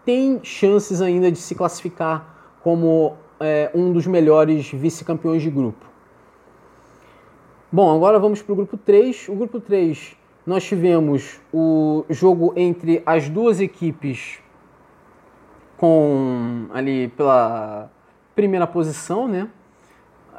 têm 0.05 0.41
chances 0.43 1.01
ainda 1.01 1.31
de 1.31 1.39
se 1.39 1.55
classificar 1.55 2.57
como 2.63 3.17
é, 3.41 3.71
um 3.75 3.93
dos 3.93 4.07
melhores 4.07 4.71
vice-campeões 4.71 5.43
de 5.43 5.51
grupo. 5.51 5.85
Bom, 7.71 7.95
agora 7.95 8.19
vamos 8.19 8.43
para 8.43 8.53
o 8.53 8.57
grupo 8.57 8.77
3. 8.77 9.29
O 9.29 9.35
grupo 9.35 9.61
3 9.61 10.17
nós 10.47 10.65
tivemos 10.65 11.41
o 11.53 12.05
jogo 12.11 12.53
entre 12.57 13.03
as 13.07 13.29
duas 13.29 13.61
equipes 13.61 14.39
com 15.77 16.67
ali 16.73 17.09
pela 17.09 17.91
primeira 18.35 18.67
posição, 18.67 19.27
né? 19.27 19.49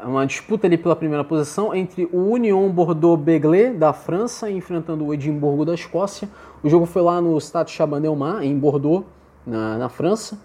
Uma 0.06 0.26
disputa 0.26 0.68
ali 0.68 0.78
pela 0.78 0.96
primeira 0.96 1.24
posição 1.24 1.74
entre 1.74 2.10
o 2.12 2.18
Union 2.18 2.70
Bordeaux-Begley 2.70 3.74
da 3.74 3.94
França 3.94 4.52
enfrentando 4.52 5.06
o 5.06 5.13
Edimburgo 5.13 5.63
da 5.63 5.74
Escócia. 5.74 6.30
O 6.62 6.70
jogo 6.70 6.86
foi 6.86 7.02
lá 7.02 7.22
no 7.22 7.39
Stade 7.39 7.72
Chaban-Delmas, 7.72 8.44
em 8.44 8.58
Bordeaux, 8.58 9.06
na, 9.48 9.78
na 9.78 9.88
França. 9.88 10.38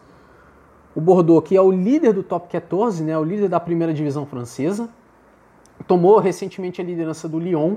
O 0.94 1.00
Bordeaux, 1.00 1.46
que 1.46 1.56
é 1.56 1.60
o 1.60 1.72
líder 1.72 2.12
do 2.12 2.22
top 2.22 2.48
14, 2.48 3.02
né, 3.02 3.18
o 3.18 3.24
líder 3.24 3.48
da 3.48 3.58
primeira 3.58 3.92
divisão 3.92 4.24
francesa, 4.24 4.88
tomou 5.88 6.18
recentemente 6.18 6.80
a 6.80 6.84
liderança 6.84 7.28
do 7.28 7.38
Lyon 7.38 7.76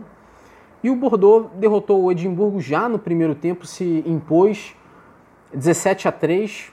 e 0.84 0.90
o 0.90 0.96
Bordeaux 0.96 1.50
derrotou 1.56 2.04
o 2.04 2.12
Edimburgo 2.12 2.60
já 2.60 2.88
no 2.88 3.00
primeiro 3.00 3.34
tempo, 3.34 3.66
se 3.66 4.04
impôs 4.06 4.76
17 5.54 6.08
a 6.08 6.12
3 6.12 6.72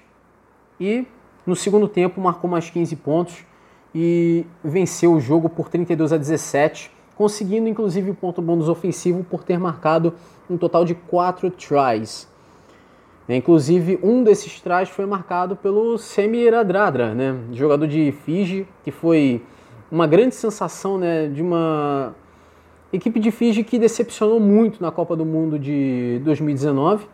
e 0.78 1.06
no 1.46 1.56
segundo 1.56 1.88
tempo 1.88 2.20
marcou 2.20 2.50
mais 2.50 2.68
15 2.68 2.96
pontos 2.96 3.47
e 3.94 4.46
venceu 4.62 5.14
o 5.14 5.20
jogo 5.20 5.48
por 5.48 5.68
32 5.68 6.12
a 6.12 6.16
17, 6.16 6.90
conseguindo 7.16 7.68
inclusive 7.68 8.10
o 8.10 8.14
ponto 8.14 8.40
bônus 8.40 8.68
ofensivo 8.68 9.24
por 9.24 9.42
ter 9.42 9.58
marcado 9.58 10.14
um 10.48 10.56
total 10.56 10.84
de 10.84 10.94
4 10.94 11.50
tries. 11.50 12.28
Inclusive, 13.28 13.98
um 14.02 14.24
desses 14.24 14.60
tries 14.60 14.88
foi 14.88 15.04
marcado 15.04 15.54
pelo 15.54 15.98
Semi 15.98 16.48
Radradra, 16.48 17.14
né, 17.14 17.36
jogador 17.52 17.86
de 17.86 18.12
Fiji, 18.24 18.66
que 18.82 18.90
foi 18.90 19.42
uma 19.90 20.06
grande 20.06 20.34
sensação 20.34 20.96
né, 20.96 21.28
de 21.28 21.42
uma 21.42 22.14
Equipe 22.90 23.20
de 23.20 23.30
Fiji 23.30 23.64
que 23.64 23.78
decepcionou 23.78 24.40
muito 24.40 24.80
na 24.80 24.90
Copa 24.90 25.14
do 25.14 25.24
Mundo 25.26 25.58
de 25.58 26.20
2019. 26.24 27.06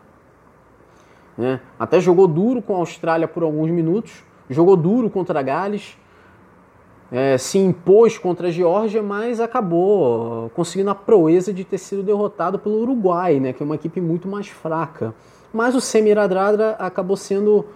Né? 1.37 1.61
Até 1.77 1.99
jogou 1.99 2.29
duro 2.29 2.63
com 2.63 2.77
a 2.77 2.79
Austrália 2.79 3.27
por 3.27 3.43
alguns 3.43 3.71
minutos, 3.71 4.23
jogou 4.49 4.77
duro 4.77 5.11
contra 5.11 5.41
a 5.41 5.43
Gales, 5.43 5.99
é, 7.15 7.39
se 7.39 7.59
impôs 7.59 8.19
contra 8.19 8.49
a 8.49 8.51
Geórgia, 8.51 9.01
mas 9.01 9.39
acabou 9.39 10.51
conseguindo 10.51 10.91
a 10.91 10.97
proeza 10.97 11.53
de 11.53 11.63
ter 11.63 11.79
sido 11.79 12.03
derrotado 12.03 12.59
pelo 12.59 12.81
Uruguai, 12.81 13.39
né? 13.39 13.53
que 13.53 13.63
é 13.63 13.67
uma 13.67 13.77
equipe 13.77 14.01
muito 14.01 14.27
mais 14.27 14.49
fraca. 14.49 15.15
Mas 15.53 15.77
o 15.77 15.81
Semiradradra 15.81 16.71
acabou 16.73 17.17
sendo 17.17 17.67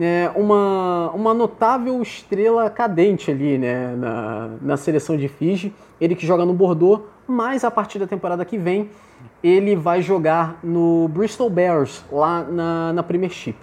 é, 0.00 0.30
uma, 0.36 1.10
uma 1.10 1.34
notável 1.34 2.00
estrela 2.00 2.70
cadente 2.70 3.32
ali 3.32 3.58
né, 3.58 3.96
na, 3.96 4.50
na 4.62 4.76
seleção 4.76 5.16
de 5.16 5.26
Fiji. 5.26 5.74
Ele 6.00 6.14
que 6.14 6.24
joga 6.24 6.46
no 6.46 6.54
Bordeaux, 6.54 7.02
mas 7.26 7.64
a 7.64 7.70
partir 7.70 7.98
da 7.98 8.06
temporada 8.06 8.44
que 8.44 8.56
vem 8.56 8.90
ele 9.42 9.74
vai 9.74 10.02
jogar 10.02 10.60
no 10.62 11.08
Bristol 11.08 11.50
Bears, 11.50 12.04
lá 12.12 12.44
na, 12.44 12.92
na 12.92 13.02
Premiership. 13.02 13.56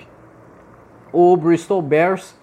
O 1.13 1.37
Bristol 1.37 1.81
Bears, 1.81 2.35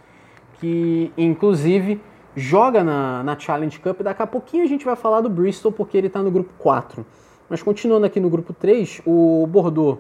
que 0.59 1.13
inclusive 1.19 2.01
joga 2.37 2.85
na, 2.85 3.23
na 3.23 3.39
Challenge 3.39 3.79
Cup. 3.81 4.03
Daqui 4.03 4.23
a 4.23 4.27
pouquinho 4.27 4.63
a 4.63 4.67
gente 4.67 4.85
vai 4.85 4.95
falar 4.95 5.23
do 5.23 5.31
Bristol, 5.31 5.73
porque 5.73 5.97
ele 5.97 6.09
está 6.09 6.23
no 6.23 6.31
grupo 6.31 6.53
4. 6.59 7.05
Mas 7.49 7.63
continuando 7.63 8.05
aqui 8.05 8.21
no 8.21 8.29
grupo 8.29 8.53
3, 8.53 9.01
o 9.07 9.47
Bordeaux 9.49 9.99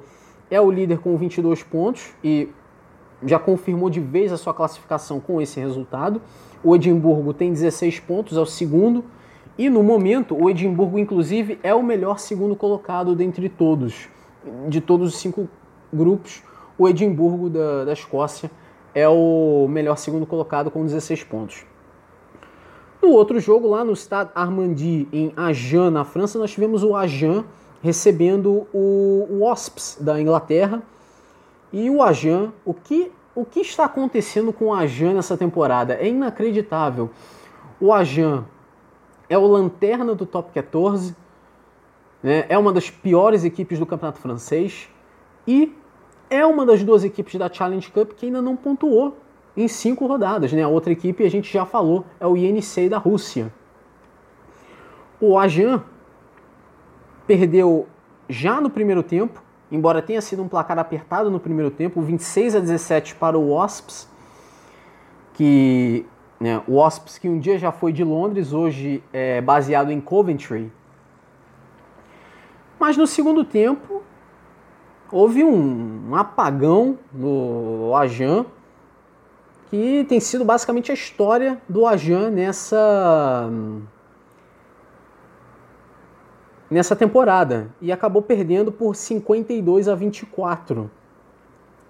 é 0.50 0.60
o 0.60 0.70
líder 0.70 0.98
com 0.98 1.16
22 1.16 1.62
pontos 1.62 2.12
e 2.22 2.48
já 3.24 3.38
confirmou 3.38 3.88
de 3.88 4.00
vez 4.00 4.32
a 4.32 4.36
sua 4.36 4.52
classificação 4.52 5.18
com 5.18 5.40
esse 5.40 5.58
resultado. 5.58 6.20
O 6.62 6.76
Edimburgo 6.76 7.32
tem 7.32 7.52
16 7.52 8.00
pontos, 8.00 8.36
é 8.36 8.40
o 8.40 8.46
segundo. 8.46 9.04
E 9.56 9.70
no 9.70 9.82
momento, 9.82 10.36
o 10.36 10.50
Edimburgo, 10.50 10.98
inclusive, 10.98 11.58
é 11.62 11.74
o 11.74 11.82
melhor 11.82 12.18
segundo 12.18 12.54
colocado 12.54 13.14
dentre 13.14 13.48
todos. 13.48 14.08
De 14.68 14.80
todos 14.80 15.14
os 15.14 15.18
cinco 15.18 15.48
grupos, 15.92 16.42
o 16.76 16.86
Edimburgo 16.86 17.48
da, 17.48 17.84
da 17.84 17.92
Escócia 17.92 18.50
é 18.94 19.08
o 19.08 19.66
melhor 19.68 19.96
segundo 19.96 20.26
colocado 20.26 20.70
com 20.70 20.84
16 20.84 21.24
pontos. 21.24 21.64
No 23.06 23.12
outro 23.12 23.38
jogo, 23.38 23.68
lá 23.68 23.84
no 23.84 23.94
Stade 23.94 24.32
Armandi, 24.34 25.06
em 25.12 25.32
Agen, 25.36 25.90
na 25.90 26.04
França, 26.04 26.40
nós 26.40 26.50
tivemos 26.50 26.82
o 26.82 26.96
Agen 26.96 27.44
recebendo 27.80 28.66
o 28.74 29.28
Wasps 29.42 29.96
da 30.00 30.20
Inglaterra. 30.20 30.82
E 31.72 31.88
o 31.88 32.02
Agen, 32.02 32.52
o 32.64 32.74
que, 32.74 33.12
o 33.32 33.44
que 33.44 33.60
está 33.60 33.84
acontecendo 33.84 34.52
com 34.52 34.64
o 34.66 34.74
Agen 34.74 35.14
nessa 35.14 35.36
temporada? 35.36 35.94
É 35.94 36.08
inacreditável. 36.08 37.08
O 37.80 37.92
Agen 37.92 38.44
é 39.28 39.38
o 39.38 39.46
lanterna 39.46 40.12
do 40.12 40.26
top 40.26 40.50
14, 40.52 41.14
né? 42.20 42.44
é 42.48 42.58
uma 42.58 42.72
das 42.72 42.90
piores 42.90 43.44
equipes 43.44 43.78
do 43.78 43.86
campeonato 43.86 44.18
francês 44.18 44.88
e 45.46 45.72
é 46.28 46.44
uma 46.44 46.66
das 46.66 46.82
duas 46.82 47.04
equipes 47.04 47.36
da 47.36 47.48
Challenge 47.48 47.88
Cup 47.88 48.14
que 48.14 48.26
ainda 48.26 48.42
não 48.42 48.56
pontuou 48.56 49.16
em 49.56 49.68
cinco 49.68 50.06
rodadas. 50.06 50.52
Né? 50.52 50.62
A 50.62 50.68
outra 50.68 50.92
equipe 50.92 51.24
a 51.24 51.30
gente 51.30 51.52
já 51.52 51.64
falou 51.64 52.04
é 52.20 52.26
o 52.26 52.36
INC 52.36 52.88
da 52.88 52.98
Rússia. 52.98 53.52
O 55.20 55.38
Ajan 55.38 55.82
perdeu 57.26 57.86
já 58.28 58.60
no 58.60 58.68
primeiro 58.68 59.02
tempo, 59.02 59.42
embora 59.70 60.02
tenha 60.02 60.20
sido 60.20 60.42
um 60.42 60.48
placar 60.48 60.78
apertado 60.78 61.30
no 61.30 61.40
primeiro 61.40 61.70
tempo, 61.70 62.02
26 62.02 62.56
a 62.56 62.60
17 62.60 63.14
para 63.14 63.38
o 63.38 63.52
Wasps, 63.52 64.08
que 65.32 66.06
né? 66.38 66.62
O 66.66 66.76
Wasps, 66.76 67.18
que 67.18 67.28
um 67.28 67.38
dia 67.38 67.58
já 67.58 67.72
foi 67.72 67.92
de 67.92 68.04
Londres, 68.04 68.52
hoje 68.52 69.02
é 69.12 69.40
baseado 69.40 69.90
em 69.90 70.00
Coventry. 70.00 70.70
Mas 72.78 72.96
no 72.96 73.06
segundo 73.06 73.42
tempo, 73.42 74.02
houve 75.10 75.42
um, 75.42 76.10
um 76.10 76.14
apagão 76.14 76.98
no 77.12 77.94
Ajan, 77.96 78.44
que 79.70 80.04
tem 80.08 80.20
sido 80.20 80.44
basicamente 80.44 80.90
a 80.90 80.94
história 80.94 81.60
do 81.68 81.86
Ajan 81.86 82.30
nessa 82.30 83.50
nessa 86.70 86.96
temporada 86.96 87.68
e 87.80 87.92
acabou 87.92 88.22
perdendo 88.22 88.72
por 88.72 88.96
52 88.96 89.88
a 89.88 89.94
24. 89.94 90.90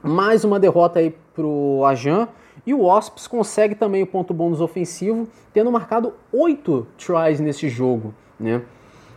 Mais 0.02 0.44
uma 0.44 0.60
derrota 0.60 0.98
aí 0.98 1.16
pro 1.34 1.82
Ajan 1.84 2.28
e 2.66 2.74
o 2.74 2.82
Wasps 2.82 3.26
consegue 3.26 3.74
também 3.74 4.02
o 4.02 4.06
ponto 4.06 4.34
bônus 4.34 4.60
ofensivo, 4.60 5.28
tendo 5.52 5.70
marcado 5.70 6.14
oito 6.32 6.86
tries 6.96 7.40
nesse 7.40 7.68
jogo. 7.68 8.14
Né? 8.38 8.62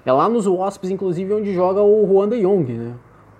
É 0.05 0.11
lá 0.11 0.29
nos 0.29 0.45
Wasps, 0.47 0.89
inclusive, 0.89 1.33
onde 1.33 1.53
joga 1.53 1.81
o 1.81 2.07
Juan 2.07 2.29
de 2.29 2.41
Jong. 2.41 2.73
Né? 2.73 2.93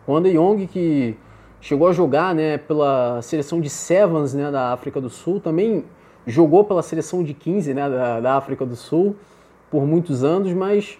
Juan 0.08 0.22
de 0.22 0.34
Jong 0.34 0.68
que 0.68 1.18
chegou 1.62 1.88
a 1.88 1.92
jogar 1.92 2.34
né, 2.34 2.58
pela 2.58 3.22
seleção 3.22 3.60
de 3.60 3.70
Sevens 3.70 4.34
né, 4.34 4.50
da 4.52 4.72
África 4.74 5.00
do 5.02 5.10
Sul, 5.10 5.40
também 5.40 5.86
jogou 6.26 6.64
pela 6.64 6.82
seleção 6.82 7.24
de 7.24 7.34
15 7.34 7.74
né, 7.74 7.90
da, 7.90 8.20
da 8.20 8.38
África 8.38 8.66
do 8.66 8.76
Sul 8.76 9.16
por 9.70 9.86
muitos 9.86 10.24
anos, 10.24 10.54
mas 10.54 10.98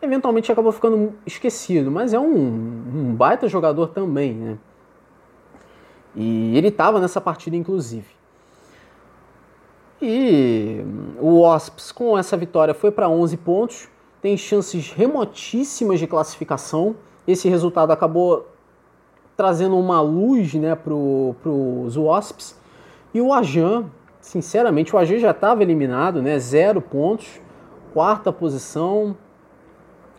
eventualmente 0.00 0.50
acabou 0.50 0.72
ficando 0.72 1.14
esquecido. 1.24 1.90
Mas 1.90 2.12
é 2.12 2.18
um, 2.18 2.26
um 2.26 3.14
baita 3.14 3.48
jogador 3.48 3.88
também. 3.88 4.34
Né? 4.34 4.58
E 6.14 6.56
ele 6.56 6.68
estava 6.68 7.00
nessa 7.00 7.20
partida, 7.20 7.56
inclusive. 7.56 8.06
E 10.00 10.84
o 11.20 11.42
Wasps, 11.42 11.92
com 11.92 12.18
essa 12.18 12.36
vitória, 12.36 12.74
foi 12.74 12.90
para 12.90 13.08
11 13.08 13.36
pontos, 13.36 13.88
tem 14.20 14.36
chances 14.36 14.90
remotíssimas 14.90 16.00
de 16.00 16.08
classificação. 16.08 16.96
Esse 17.26 17.48
resultado 17.48 17.92
acabou 17.92 18.48
trazendo 19.42 19.76
uma 19.76 20.00
luz 20.00 20.54
né, 20.54 20.76
para 20.76 20.94
os 20.94 21.96
Wasps. 21.96 22.56
E 23.12 23.20
o 23.20 23.32
Ajan, 23.32 23.86
sinceramente, 24.20 24.94
o 24.94 24.98
Ajan 24.98 25.18
já 25.18 25.32
estava 25.32 25.64
eliminado, 25.64 26.22
né, 26.22 26.38
zero 26.38 26.80
pontos, 26.80 27.40
quarta 27.92 28.32
posição. 28.32 29.16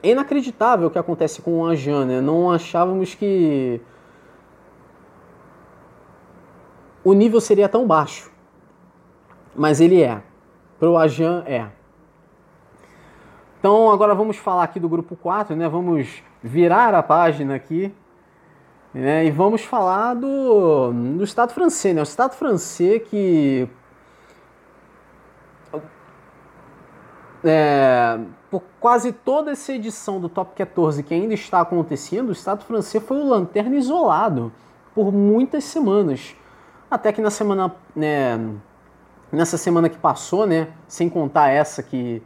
É 0.03 0.09
inacreditável 0.09 0.89
o 0.89 0.91
que 0.91 0.99
acontece 0.99 1.41
com 1.41 1.61
o 1.61 1.65
Ajan, 1.65 2.03
né? 2.03 2.19
Não 2.19 2.51
achávamos 2.51 3.15
que 3.15 3.79
o 7.01 7.13
nível 7.13 7.39
seria 7.39 7.69
tão 7.69 7.87
baixo 7.87 8.29
mas 9.55 9.79
ele 9.79 10.01
é. 10.01 10.21
Pro 10.77 10.97
Ajan 10.97 11.43
é. 11.45 11.67
Então 13.59 13.89
agora 13.89 14.13
vamos 14.13 14.35
falar 14.35 14.63
aqui 14.63 14.81
do 14.81 14.89
grupo 14.89 15.15
4, 15.15 15.55
né? 15.55 15.69
Vamos 15.69 16.21
virar 16.41 16.93
a 16.93 17.01
página 17.01 17.55
aqui 17.55 17.93
né? 18.93 19.25
e 19.25 19.31
vamos 19.31 19.63
falar 19.63 20.13
do, 20.13 20.91
do 21.17 21.23
Estado 21.23 21.53
francês, 21.53 21.95
né? 21.95 22.01
O 22.01 22.03
Estado 22.03 22.35
francês 22.35 23.01
que 23.07 23.67
é, 27.43 28.19
por 28.49 28.63
quase 28.79 29.11
toda 29.11 29.51
essa 29.51 29.73
edição 29.73 30.19
do 30.19 30.29
Top 30.29 30.55
14 30.55 31.03
que 31.03 31.13
ainda 31.13 31.33
está 31.33 31.61
acontecendo, 31.61 32.29
o 32.29 32.31
Estado 32.31 32.63
francês 32.63 33.03
foi 33.03 33.17
o 33.17 33.27
lanterna 33.27 33.75
isolado 33.75 34.51
por 34.93 35.11
muitas 35.11 35.63
semanas. 35.63 36.35
Até 36.89 37.11
que 37.11 37.21
na 37.21 37.31
semana, 37.31 37.75
né, 37.95 38.39
nessa 39.31 39.57
semana 39.57 39.89
que 39.89 39.97
passou, 39.97 40.45
né, 40.45 40.67
sem 40.87 41.09
contar 41.09 41.49
essa 41.49 41.81
que 41.81 42.21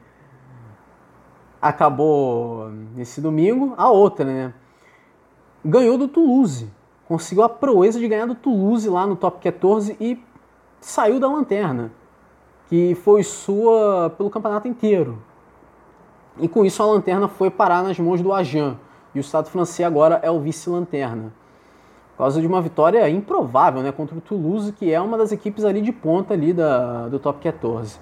acabou 1.61 2.70
nesse 2.93 3.20
domingo, 3.22 3.74
a 3.78 3.89
outra, 3.89 4.26
né? 4.26 4.53
Ganhou 5.64 5.97
do 5.97 6.08
Toulouse. 6.08 6.70
Conseguiu 7.08 7.43
a 7.43 7.49
proeza 7.49 7.99
de 7.99 8.08
ganhar 8.08 8.26
do 8.26 8.36
Toulouse 8.36 8.88
lá 8.89 9.08
no 9.08 9.16
top 9.16 9.41
14 9.41 9.95
e 9.99 10.22
saiu 10.80 11.20
da 11.20 11.28
lanterna, 11.28 11.91
que 12.70 12.95
foi 12.95 13.24
sua 13.24 14.14
pelo 14.18 14.30
campeonato 14.30 14.68
inteiro. 14.68 15.18
E 16.39 16.47
com 16.47 16.66
isso 16.66 16.84
a 16.84 16.86
lanterna 16.86 17.28
foi 17.28 17.49
parar 17.49 17.82
nas 17.82 17.97
mãos 17.99 18.22
do 18.22 18.34
Ajan. 18.34 18.78
E 19.16 19.20
o 19.20 19.22
Estado 19.22 19.49
francês 19.49 19.88
agora 19.88 20.20
é 20.22 20.30
o 20.30 20.39
vice-lanterna. 20.39 21.34
Por 22.12 22.24
causa 22.24 22.41
de 22.41 22.47
uma 22.47 22.62
vitória 22.62 23.08
improvável 23.10 23.82
né, 23.82 23.91
contra 23.91 24.18
o 24.18 24.22
Toulouse, 24.22 24.72
que 24.72 24.91
é 24.91 24.99
uma 24.99 25.18
das 25.18 25.32
equipes 25.32 25.64
ali 25.64 25.82
de 25.82 25.91
ponta 25.91 26.34
ali 26.34 26.53
da, 26.53 27.08
do 27.08 27.20
top 27.20 27.41
14. 27.41 27.99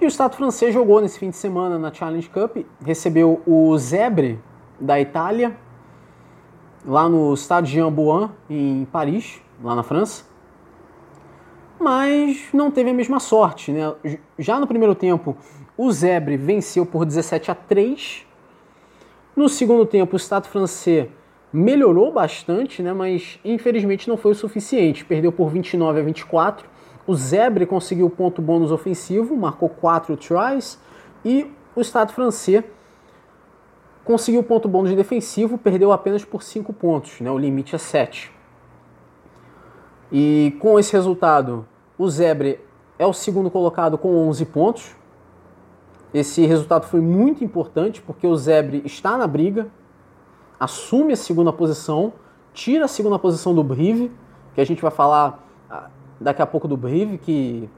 E 0.00 0.04
o 0.04 0.08
Estado 0.08 0.36
francês 0.36 0.72
jogou 0.72 1.00
nesse 1.00 1.18
fim 1.18 1.30
de 1.30 1.36
semana 1.36 1.78
na 1.78 1.92
Challenge 1.92 2.28
Cup, 2.28 2.58
recebeu 2.84 3.40
o 3.46 3.76
Zebre 3.78 4.38
da 4.78 5.00
Itália, 5.00 5.56
lá 6.86 7.08
no 7.08 7.36
Stade 7.36 7.72
Jean-Bouin, 7.72 8.30
em 8.48 8.86
Paris, 8.92 9.40
lá 9.62 9.74
na 9.74 9.82
França. 9.82 10.24
Mas 11.78 12.48
não 12.52 12.70
teve 12.70 12.90
a 12.90 12.94
mesma 12.94 13.20
sorte. 13.20 13.72
Né? 13.72 13.94
Já 14.38 14.58
no 14.60 14.66
primeiro 14.66 14.94
tempo, 14.94 15.36
o 15.76 15.90
Zebre 15.92 16.36
venceu 16.36 16.86
por 16.86 17.04
17 17.04 17.50
a 17.50 17.54
3. 17.54 18.26
No 19.34 19.48
segundo 19.48 19.84
tempo, 19.84 20.14
o 20.14 20.16
Estado 20.16 20.48
francês 20.48 21.08
melhorou 21.52 22.12
bastante, 22.12 22.82
né? 22.82 22.92
mas 22.92 23.38
infelizmente 23.44 24.08
não 24.08 24.16
foi 24.16 24.32
o 24.32 24.34
suficiente. 24.34 25.04
Perdeu 25.04 25.32
por 25.32 25.50
29 25.50 26.00
a 26.00 26.02
24 26.02 26.76
o 27.06 27.14
Zebre 27.14 27.64
conseguiu 27.66 28.10
ponto 28.10 28.42
bônus 28.42 28.72
ofensivo, 28.72 29.36
marcou 29.36 29.68
4 29.68 30.16
tries, 30.16 30.78
e 31.24 31.46
o 31.74 31.80
Estado 31.80 32.12
francês 32.12 32.64
conseguiu 34.06 34.42
ponto 34.44 34.68
bônus 34.68 34.90
de 34.90 34.96
defensivo, 34.96 35.58
perdeu 35.58 35.90
apenas 35.90 36.24
por 36.24 36.42
5 36.42 36.72
pontos, 36.72 37.20
né? 37.20 37.30
o 37.30 37.36
limite 37.36 37.74
é 37.74 37.78
7. 37.78 38.32
E 40.12 40.56
com 40.60 40.78
esse 40.78 40.92
resultado, 40.92 41.66
o 41.98 42.08
Zebre 42.08 42.60
é 42.98 43.04
o 43.04 43.12
segundo 43.12 43.50
colocado 43.50 43.98
com 43.98 44.28
11 44.28 44.46
pontos. 44.46 44.96
Esse 46.14 46.46
resultado 46.46 46.86
foi 46.86 47.00
muito 47.00 47.42
importante 47.42 48.00
porque 48.00 48.26
o 48.26 48.36
Zebre 48.36 48.80
está 48.84 49.18
na 49.18 49.26
briga, 49.26 49.66
assume 50.58 51.12
a 51.12 51.16
segunda 51.16 51.52
posição, 51.52 52.12
tira 52.54 52.84
a 52.84 52.88
segunda 52.88 53.18
posição 53.18 53.52
do 53.52 53.64
Brive, 53.64 54.12
que 54.54 54.60
a 54.60 54.64
gente 54.64 54.80
vai 54.80 54.92
falar 54.92 55.44
daqui 56.20 56.40
a 56.40 56.46
pouco 56.46 56.68
do 56.68 56.76
Brive, 56.76 57.18
que 57.18 57.68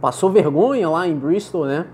passou 0.00 0.30
vergonha 0.30 0.90
lá 0.90 1.06
em 1.06 1.14
Bristol, 1.14 1.64
né? 1.64 1.86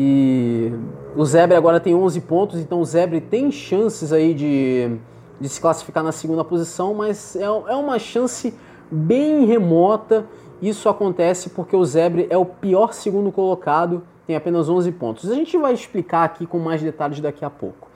E 0.00 0.72
o 1.16 1.24
Zebre 1.24 1.56
agora 1.56 1.80
tem 1.80 1.92
11 1.92 2.20
pontos, 2.20 2.60
então 2.60 2.80
o 2.80 2.84
Zebre 2.84 3.20
tem 3.20 3.50
chances 3.50 4.12
aí 4.12 4.32
de, 4.32 4.96
de 5.40 5.48
se 5.48 5.60
classificar 5.60 6.04
na 6.04 6.12
segunda 6.12 6.44
posição, 6.44 6.94
mas 6.94 7.34
é, 7.34 7.42
é 7.42 7.74
uma 7.74 7.98
chance 7.98 8.54
bem 8.88 9.44
remota. 9.44 10.24
Isso 10.62 10.88
acontece 10.88 11.50
porque 11.50 11.74
o 11.74 11.84
Zebre 11.84 12.28
é 12.30 12.38
o 12.38 12.44
pior 12.44 12.94
segundo 12.94 13.32
colocado, 13.32 14.04
tem 14.24 14.36
apenas 14.36 14.68
11 14.68 14.92
pontos. 14.92 15.28
A 15.28 15.34
gente 15.34 15.58
vai 15.58 15.74
explicar 15.74 16.22
aqui 16.22 16.46
com 16.46 16.60
mais 16.60 16.80
detalhes 16.80 17.18
daqui 17.18 17.44
a 17.44 17.50
pouco. 17.50 17.88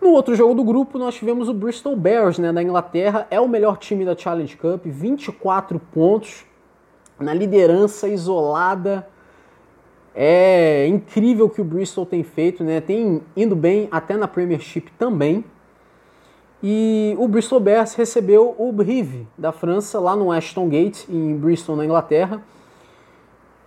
No 0.00 0.10
outro 0.10 0.36
jogo 0.36 0.54
do 0.54 0.62
grupo, 0.62 1.00
nós 1.00 1.16
tivemos 1.16 1.48
o 1.48 1.54
Bristol 1.54 1.96
Bears, 1.96 2.38
né, 2.38 2.52
da 2.52 2.62
Inglaterra. 2.62 3.26
É 3.28 3.40
o 3.40 3.48
melhor 3.48 3.76
time 3.76 4.04
da 4.04 4.16
Challenge 4.16 4.56
Cup, 4.56 4.84
24 4.84 5.80
pontos 5.80 6.44
na 7.18 7.34
liderança 7.34 8.06
isolada. 8.06 9.04
É 10.16 10.86
incrível 10.86 11.46
o 11.46 11.50
que 11.50 11.60
o 11.60 11.64
Bristol 11.64 12.06
tem 12.06 12.22
feito, 12.22 12.64
né? 12.64 12.80
Tem 12.80 13.20
indo 13.36 13.54
bem 13.54 13.86
até 13.90 14.16
na 14.16 14.26
Premiership 14.26 14.90
também. 14.98 15.44
E 16.62 17.14
o 17.18 17.28
Bristol 17.28 17.60
Bears 17.60 17.94
recebeu 17.94 18.54
o 18.58 18.72
Brive 18.72 19.28
da 19.36 19.52
França 19.52 20.00
lá 20.00 20.16
no 20.16 20.32
Ashton 20.32 20.68
Gate, 20.68 21.06
em 21.08 21.36
Bristol, 21.36 21.76
na 21.76 21.84
Inglaterra. 21.84 22.42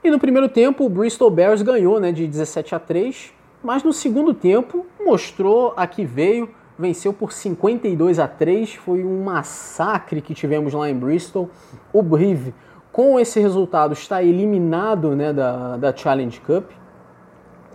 E 0.04 0.10
no 0.10 0.18
primeiro 0.18 0.50
tempo, 0.50 0.86
o 0.86 0.89
Bristol 0.89 1.30
Bears 1.30 1.62
ganhou 1.62 2.00
né, 2.00 2.12
de 2.12 2.26
17 2.26 2.74
a 2.74 2.80
3 2.80 3.34
mas 3.64 3.84
no 3.84 3.91
segundo 3.91 4.34
tempo 4.34 4.86
mostrou 5.04 5.74
a 5.76 5.86
que 5.86 6.06
veio, 6.06 6.50
venceu 6.78 7.12
por 7.12 7.34
52 7.34 8.20
a 8.20 8.28
3, 8.28 8.76
foi 8.76 9.04
um 9.04 9.24
massacre 9.24 10.22
que 10.22 10.34
tivemos 10.34 10.74
lá 10.74 10.89
em 10.89 10.95
Bristol. 10.95 11.50
O 11.91 12.02
Brive, 12.02 12.54
com 13.00 13.18
esse 13.18 13.39
resultado, 13.39 13.93
está 13.93 14.22
eliminado 14.22 15.16
né, 15.16 15.32
da, 15.32 15.78
da 15.78 15.95
Challenge 15.95 16.38
Cup, 16.41 16.70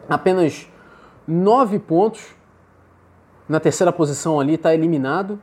apenas 0.06 0.68
9 1.26 1.78
pontos 1.78 2.36
na 3.48 3.58
terceira 3.58 3.90
posição 3.90 4.38
ali, 4.38 4.56
está 4.56 4.74
eliminado. 4.74 5.40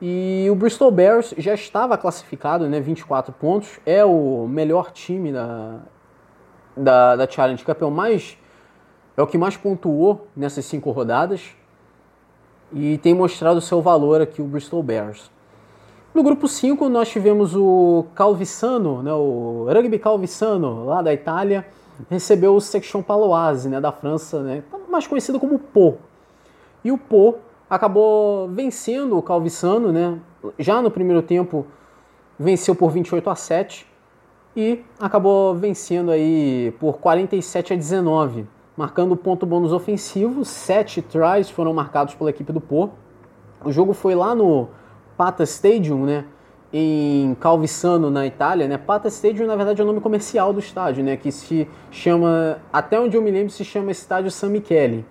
E 0.00 0.48
o 0.50 0.54
Bristol 0.54 0.90
Bears 0.90 1.34
já 1.36 1.52
estava 1.52 1.98
classificado, 1.98 2.66
né, 2.70 2.80
24 2.80 3.34
pontos, 3.34 3.78
é 3.84 4.02
o 4.02 4.46
melhor 4.48 4.90
time 4.90 5.30
da, 5.30 5.80
da, 6.74 7.16
da 7.16 7.28
Challenge 7.28 7.62
Cup, 7.62 7.82
é 7.82 7.84
o 7.84 7.90
mais 7.90 8.38
é 9.14 9.20
o 9.20 9.26
que 9.26 9.36
mais 9.36 9.58
pontuou 9.58 10.26
nessas 10.34 10.64
cinco 10.64 10.90
rodadas 10.90 11.54
e 12.72 12.96
tem 12.96 13.12
mostrado 13.12 13.60
seu 13.60 13.82
valor 13.82 14.22
aqui 14.22 14.40
o 14.40 14.46
Bristol 14.46 14.82
Bears. 14.82 15.30
No 16.14 16.22
grupo 16.22 16.46
5 16.46 16.88
nós 16.90 17.08
tivemos 17.08 17.56
o 17.56 18.04
Calvissano, 18.14 19.02
né, 19.02 19.12
o 19.14 19.66
Rugby 19.66 19.98
Calvissano, 19.98 20.84
lá 20.84 21.00
da 21.00 21.12
Itália, 21.12 21.66
recebeu 22.10 22.54
o 22.54 22.60
Section 22.60 23.02
Paloise, 23.02 23.68
né, 23.68 23.80
da 23.80 23.90
França, 23.90 24.42
né, 24.42 24.62
mais 24.90 25.06
conhecido 25.06 25.40
como 25.40 25.58
Pau. 25.58 25.96
E 26.84 26.92
o 26.92 26.98
Pau 26.98 27.38
acabou 27.68 28.46
vencendo 28.48 29.16
o 29.16 29.22
Calvissano, 29.22 29.90
né, 29.90 30.18
já 30.58 30.82
no 30.82 30.90
primeiro 30.90 31.22
tempo 31.22 31.66
venceu 32.38 32.74
por 32.74 32.90
28 32.90 33.30
a 33.30 33.34
7 33.34 33.86
e 34.54 34.84
acabou 35.00 35.54
vencendo 35.54 36.10
aí 36.10 36.74
por 36.78 36.98
47 36.98 37.72
a 37.72 37.76
19 37.76 38.46
marcando 38.76 39.16
ponto 39.16 39.46
bônus 39.46 39.72
ofensivo. 39.72 40.44
Sete 40.44 41.02
tries 41.02 41.50
foram 41.50 41.72
marcados 41.72 42.14
pela 42.14 42.30
equipe 42.30 42.52
do 42.52 42.60
Pô. 42.60 42.90
O 43.64 43.70
jogo 43.70 43.92
foi 43.92 44.14
lá 44.14 44.34
no 44.34 44.68
Pata 45.22 45.44
Stadium, 45.44 46.04
né? 46.04 46.24
Em 46.72 47.36
Calvissano, 47.38 48.10
na 48.10 48.26
Itália, 48.26 48.66
né? 48.66 48.76
Pata 48.76 49.06
Stadium, 49.06 49.46
na 49.46 49.54
verdade, 49.54 49.80
é 49.80 49.84
o 49.84 49.86
nome 49.86 50.00
comercial 50.00 50.52
do 50.52 50.58
estádio, 50.58 51.04
né? 51.04 51.16
Que 51.16 51.30
se 51.30 51.68
chama, 51.92 52.58
até 52.72 52.98
onde 52.98 53.16
eu 53.16 53.22
me 53.22 53.30
lembro, 53.30 53.52
se 53.52 53.64
chama 53.64 53.92
Estádio 53.92 54.32
San 54.32 54.48
Michele. 54.48 55.06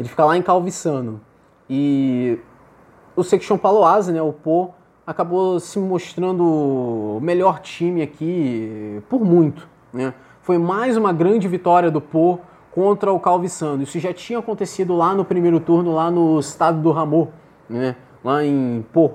Ele 0.00 0.08
fica 0.08 0.24
lá 0.24 0.36
em 0.36 0.42
Calvissano. 0.42 1.20
E 1.70 2.40
o 3.14 3.22
Section 3.22 3.56
Paloise, 3.56 4.10
né? 4.10 4.20
O 4.20 4.32
Pô 4.32 4.70
acabou 5.06 5.60
se 5.60 5.78
mostrando 5.78 6.42
o 6.42 7.20
melhor 7.22 7.60
time 7.60 8.02
aqui 8.02 9.00
por 9.08 9.24
muito, 9.24 9.68
né? 9.92 10.12
Foi 10.42 10.58
mais 10.58 10.96
uma 10.96 11.12
grande 11.12 11.46
vitória 11.46 11.88
do 11.88 12.00
Pô 12.00 12.40
contra 12.72 13.12
o 13.12 13.20
Calvissano. 13.20 13.84
Isso 13.84 14.00
já 14.00 14.12
tinha 14.12 14.40
acontecido 14.40 14.96
lá 14.96 15.14
no 15.14 15.24
primeiro 15.24 15.60
turno, 15.60 15.94
lá 15.94 16.10
no 16.10 16.40
estado 16.40 16.80
do 16.80 16.90
Ramor, 16.90 17.28
né? 17.70 17.94
Lá 18.24 18.44
em 18.44 18.84
Pô. 18.92 19.12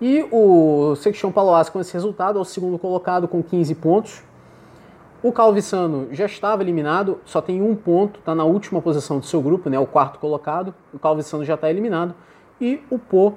E 0.00 0.26
o 0.30 0.96
Section 0.96 1.30
Paloas 1.30 1.70
com 1.70 1.80
esse 1.80 1.92
resultado 1.92 2.38
é 2.38 2.42
o 2.42 2.44
segundo 2.44 2.78
colocado 2.78 3.28
com 3.28 3.42
15 3.42 3.74
pontos. 3.76 4.22
O 5.22 5.32
Calvissano 5.32 6.08
já 6.10 6.26
estava 6.26 6.62
eliminado, 6.62 7.20
só 7.24 7.40
tem 7.40 7.62
um 7.62 7.74
ponto, 7.74 8.18
está 8.18 8.34
na 8.34 8.44
última 8.44 8.82
posição 8.82 9.18
do 9.18 9.24
seu 9.24 9.40
grupo, 9.40 9.70
né, 9.70 9.78
o 9.78 9.86
quarto 9.86 10.18
colocado. 10.18 10.74
O 10.92 10.98
Calvissano 10.98 11.44
já 11.44 11.54
está 11.54 11.70
eliminado. 11.70 12.14
E 12.60 12.82
o 12.90 12.98
Pô 12.98 13.32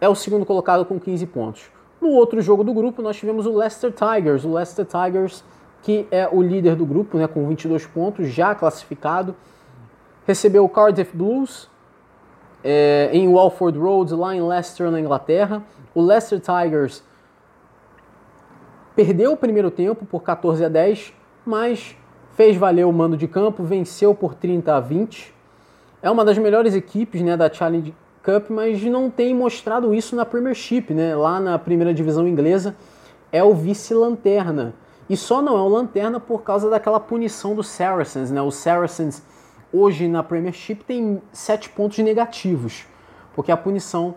é 0.00 0.08
o 0.08 0.14
segundo 0.14 0.44
colocado 0.44 0.84
com 0.84 0.98
15 0.98 1.26
pontos. 1.26 1.70
No 2.00 2.08
outro 2.08 2.40
jogo 2.40 2.64
do 2.64 2.74
grupo, 2.74 3.02
nós 3.02 3.16
tivemos 3.16 3.46
o 3.46 3.56
Leicester 3.56 3.92
Tigers. 3.92 4.44
O 4.44 4.52
Leicester 4.52 4.84
Tigers 4.84 5.44
que 5.82 6.06
é 6.10 6.28
o 6.30 6.40
líder 6.40 6.76
do 6.76 6.86
grupo, 6.86 7.18
né, 7.18 7.26
com 7.26 7.46
22 7.46 7.86
pontos, 7.86 8.28
já 8.28 8.54
classificado. 8.54 9.34
Recebeu 10.24 10.64
o 10.64 10.68
Cardiff 10.68 11.14
Blues 11.14 11.68
é, 12.62 13.10
em 13.12 13.28
Walford 13.28 13.78
Road, 13.78 14.14
lá 14.14 14.34
em 14.34 14.46
Leicester, 14.46 14.90
na 14.90 15.00
Inglaterra. 15.00 15.62
O 15.94 16.00
Leicester 16.00 16.40
Tigers 16.40 17.02
perdeu 18.94 19.32
o 19.32 19.36
primeiro 19.36 19.70
tempo 19.70 20.04
por 20.04 20.22
14 20.22 20.64
a 20.64 20.68
10, 20.68 21.12
mas 21.44 21.96
fez 22.32 22.56
valer 22.56 22.86
o 22.86 22.92
mando 22.92 23.16
de 23.16 23.26
campo, 23.28 23.62
venceu 23.62 24.14
por 24.14 24.34
30 24.34 24.76
a 24.76 24.80
20. 24.80 25.34
É 26.02 26.10
uma 26.10 26.24
das 26.24 26.38
melhores 26.38 26.74
equipes 26.74 27.22
né, 27.22 27.36
da 27.36 27.52
Challenge 27.52 27.94
Cup, 28.22 28.50
mas 28.50 28.82
não 28.84 29.10
tem 29.10 29.34
mostrado 29.34 29.94
isso 29.94 30.14
na 30.14 30.24
Premiership, 30.24 30.92
né? 30.94 31.14
Lá 31.14 31.40
na 31.40 31.58
primeira 31.58 31.92
divisão 31.92 32.26
inglesa 32.26 32.76
é 33.32 33.42
o 33.42 33.54
vice-lanterna. 33.54 34.74
E 35.10 35.16
só 35.16 35.42
não 35.42 35.56
é 35.56 35.60
o 35.60 35.68
lanterna 35.68 36.20
por 36.20 36.42
causa 36.42 36.70
daquela 36.70 37.00
punição 37.00 37.54
do 37.54 37.62
Saracens, 37.62 38.30
né? 38.30 38.40
O 38.40 38.50
Saracens 38.50 39.22
hoje 39.72 40.08
na 40.08 40.22
Premiership 40.22 40.84
tem 40.84 41.22
sete 41.32 41.68
pontos 41.68 41.98
negativos, 41.98 42.86
porque 43.34 43.50
a 43.50 43.56
punição 43.56 44.14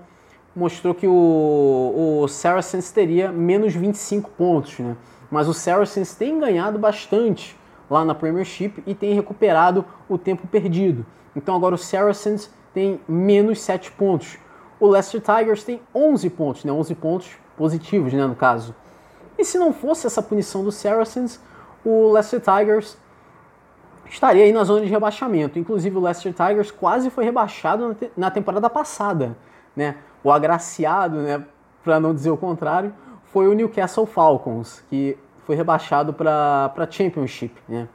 mostrou 0.56 0.94
que 0.94 1.08
o, 1.08 2.22
o 2.22 2.28
Saracens 2.28 2.92
teria 2.92 3.32
menos 3.32 3.74
25 3.74 4.30
pontos, 4.32 4.80
né? 4.80 4.96
Mas 5.30 5.48
o 5.48 5.54
Saracens 5.54 6.16
tem 6.16 6.40
ganhado 6.40 6.80
bastante 6.80 7.58
lá 7.90 8.06
na 8.06 8.16
Premiership 8.16 8.84
e 8.86 8.96
tem 8.96 9.14
recuperado 9.14 9.84
o 10.08 10.18
tempo 10.18 10.48
perdido. 10.48 11.06
Então 11.36 11.56
agora 11.56 11.76
o 11.76 11.78
Saracens 11.78 12.50
tem 12.74 13.00
menos 13.08 13.62
7 13.62 13.92
pontos. 13.92 14.38
O 14.80 14.88
Leicester 14.88 15.22
Tigers 15.22 15.64
tem 15.64 15.82
11 15.94 16.30
pontos, 16.30 16.64
né? 16.64 16.72
11 16.72 16.96
pontos 16.96 17.32
positivos, 17.58 18.14
né, 18.14 18.26
no 18.26 18.36
caso. 18.36 18.76
E 19.38 19.46
se 19.46 19.58
não 19.58 19.74
fosse 19.74 20.08
essa 20.08 20.22
punição 20.22 20.64
do 20.64 20.72
Saracens, 20.72 21.40
o 21.84 22.12
Leicester 22.12 22.42
Tigers 22.42 22.98
estaria 24.10 24.44
aí 24.44 24.52
na 24.52 24.64
zona 24.64 24.82
de 24.86 24.92
rebaixamento. 24.92 25.58
Inclusive 25.60 25.98
o 25.98 26.02
Leicester 26.02 26.34
Tigers 26.34 26.72
quase 26.72 27.10
foi 27.10 27.26
rebaixado 27.26 27.96
na 28.16 28.32
temporada 28.32 28.70
passada, 28.70 29.38
né? 29.76 29.96
O 30.24 30.32
agraciado, 30.32 31.18
né, 31.18 31.44
para 31.84 32.00
não 32.00 32.14
dizer 32.14 32.32
o 32.32 32.38
contrário, 32.38 32.94
foi 33.26 33.48
o 33.48 33.54
Newcastle 33.54 34.06
Falcons, 34.06 34.84
que 34.90 35.18
foi 35.46 35.56
rebaixado 35.56 36.14
para 36.14 36.74
a 36.76 36.88
Championship, 36.90 37.54
né? 37.68 37.88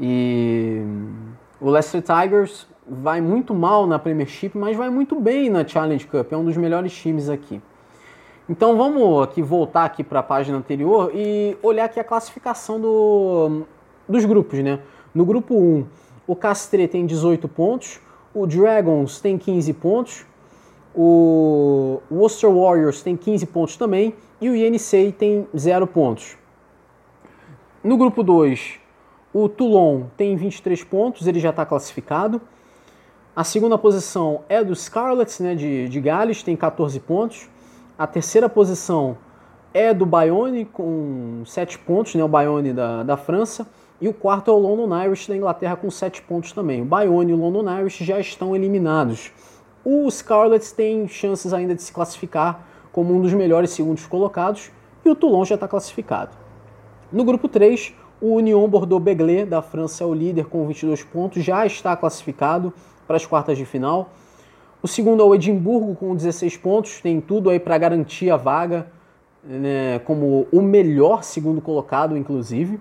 E 0.00 0.82
o 1.60 1.68
Leicester 1.70 2.02
Tigers 2.02 2.66
vai 2.86 3.20
muito 3.20 3.52
mal 3.54 3.86
na 3.86 3.98
Premiership, 3.98 4.52
mas 4.54 4.76
vai 4.76 4.88
muito 4.88 5.20
bem 5.20 5.50
na 5.50 5.66
Challenge 5.66 6.06
Cup, 6.06 6.32
é 6.32 6.36
um 6.36 6.44
dos 6.44 6.56
melhores 6.56 6.92
times 6.92 7.28
aqui. 7.28 7.60
Então 8.48 8.78
vamos 8.78 9.22
aqui 9.22 9.42
voltar 9.42 9.84
aqui 9.84 10.02
para 10.02 10.20
a 10.20 10.22
página 10.22 10.56
anterior 10.56 11.10
e 11.12 11.58
olhar 11.62 11.84
aqui 11.84 12.00
a 12.00 12.04
classificação 12.04 12.80
do, 12.80 13.66
dos 14.08 14.24
grupos, 14.24 14.58
né? 14.60 14.80
No 15.14 15.24
grupo 15.24 15.54
1, 15.54 15.86
o 16.26 16.36
Castre 16.36 16.86
tem 16.88 17.06
18 17.06 17.48
pontos, 17.48 18.00
o 18.34 18.46
Dragons 18.46 19.20
tem 19.20 19.36
15 19.38 19.72
pontos, 19.74 20.26
o 20.94 22.00
Worcester 22.10 22.50
Warriors 22.50 23.02
tem 23.02 23.16
15 23.16 23.46
pontos 23.46 23.76
também 23.76 24.14
e 24.40 24.48
o 24.48 24.56
INC 24.56 25.12
tem 25.16 25.46
0 25.56 25.86
pontos. 25.86 26.36
No 27.82 27.96
grupo 27.96 28.22
2, 28.22 28.80
o 29.32 29.48
Toulon 29.48 30.04
tem 30.16 30.36
23 30.36 30.82
pontos, 30.84 31.26
ele 31.26 31.38
já 31.38 31.50
está 31.50 31.64
classificado. 31.64 32.40
A 33.36 33.44
segunda 33.44 33.78
posição 33.78 34.42
é 34.48 34.64
do 34.64 34.74
Scarlets, 34.74 35.38
né, 35.38 35.54
de, 35.54 35.88
de 35.88 36.00
Gales, 36.00 36.42
tem 36.42 36.56
14 36.56 36.98
pontos. 37.00 37.48
A 37.96 38.06
terceira 38.06 38.48
posição 38.48 39.16
é 39.72 39.94
do 39.94 40.04
Bayonne, 40.04 40.64
com 40.64 41.42
7 41.46 41.78
pontos, 41.78 42.14
né, 42.16 42.24
o 42.24 42.28
Bayonne 42.28 42.72
da, 42.72 43.02
da 43.04 43.16
França. 43.16 43.68
E 44.00 44.08
o 44.08 44.14
quarto 44.14 44.50
é 44.50 44.54
o 44.54 44.58
London 44.58 45.04
Irish 45.04 45.26
da 45.26 45.36
Inglaterra, 45.36 45.76
com 45.76 45.90
7 45.90 46.22
pontos 46.22 46.52
também. 46.52 46.82
O 46.82 46.84
Bayonne 46.84 47.32
e 47.32 47.34
o 47.34 47.36
London 47.36 47.80
Irish 47.80 47.98
já 47.98 48.20
estão 48.20 48.54
eliminados. 48.54 49.32
O 49.84 50.08
Scarlets 50.10 50.70
tem 50.70 51.08
chances 51.08 51.52
ainda 51.52 51.74
de 51.74 51.82
se 51.82 51.92
classificar 51.92 52.66
como 52.92 53.14
um 53.14 53.20
dos 53.20 53.32
melhores 53.32 53.70
segundos 53.70 54.06
colocados. 54.06 54.70
E 55.04 55.08
o 55.08 55.14
Toulon 55.14 55.44
já 55.44 55.56
está 55.56 55.66
classificado. 55.66 56.36
No 57.10 57.24
grupo 57.24 57.48
3, 57.48 57.94
o 58.20 58.34
Union 58.34 58.68
Bordeaux-Begley, 58.68 59.44
da 59.44 59.62
França, 59.62 60.04
é 60.04 60.06
o 60.06 60.14
líder 60.14 60.46
com 60.46 60.66
22 60.66 61.02
pontos, 61.04 61.42
já 61.42 61.64
está 61.64 61.96
classificado 61.96 62.72
para 63.06 63.16
as 63.16 63.24
quartas 63.24 63.56
de 63.56 63.64
final. 63.64 64.10
O 64.82 64.86
segundo 64.86 65.22
é 65.22 65.26
o 65.26 65.34
Edimburgo, 65.34 65.94
com 65.96 66.14
16 66.14 66.56
pontos, 66.56 67.00
tem 67.00 67.20
tudo 67.20 67.50
aí 67.50 67.58
para 67.58 67.76
garantir 67.78 68.30
a 68.30 68.36
vaga 68.36 68.86
né, 69.42 69.98
como 70.00 70.46
o 70.52 70.60
melhor 70.60 71.24
segundo 71.24 71.60
colocado, 71.60 72.16
inclusive. 72.16 72.78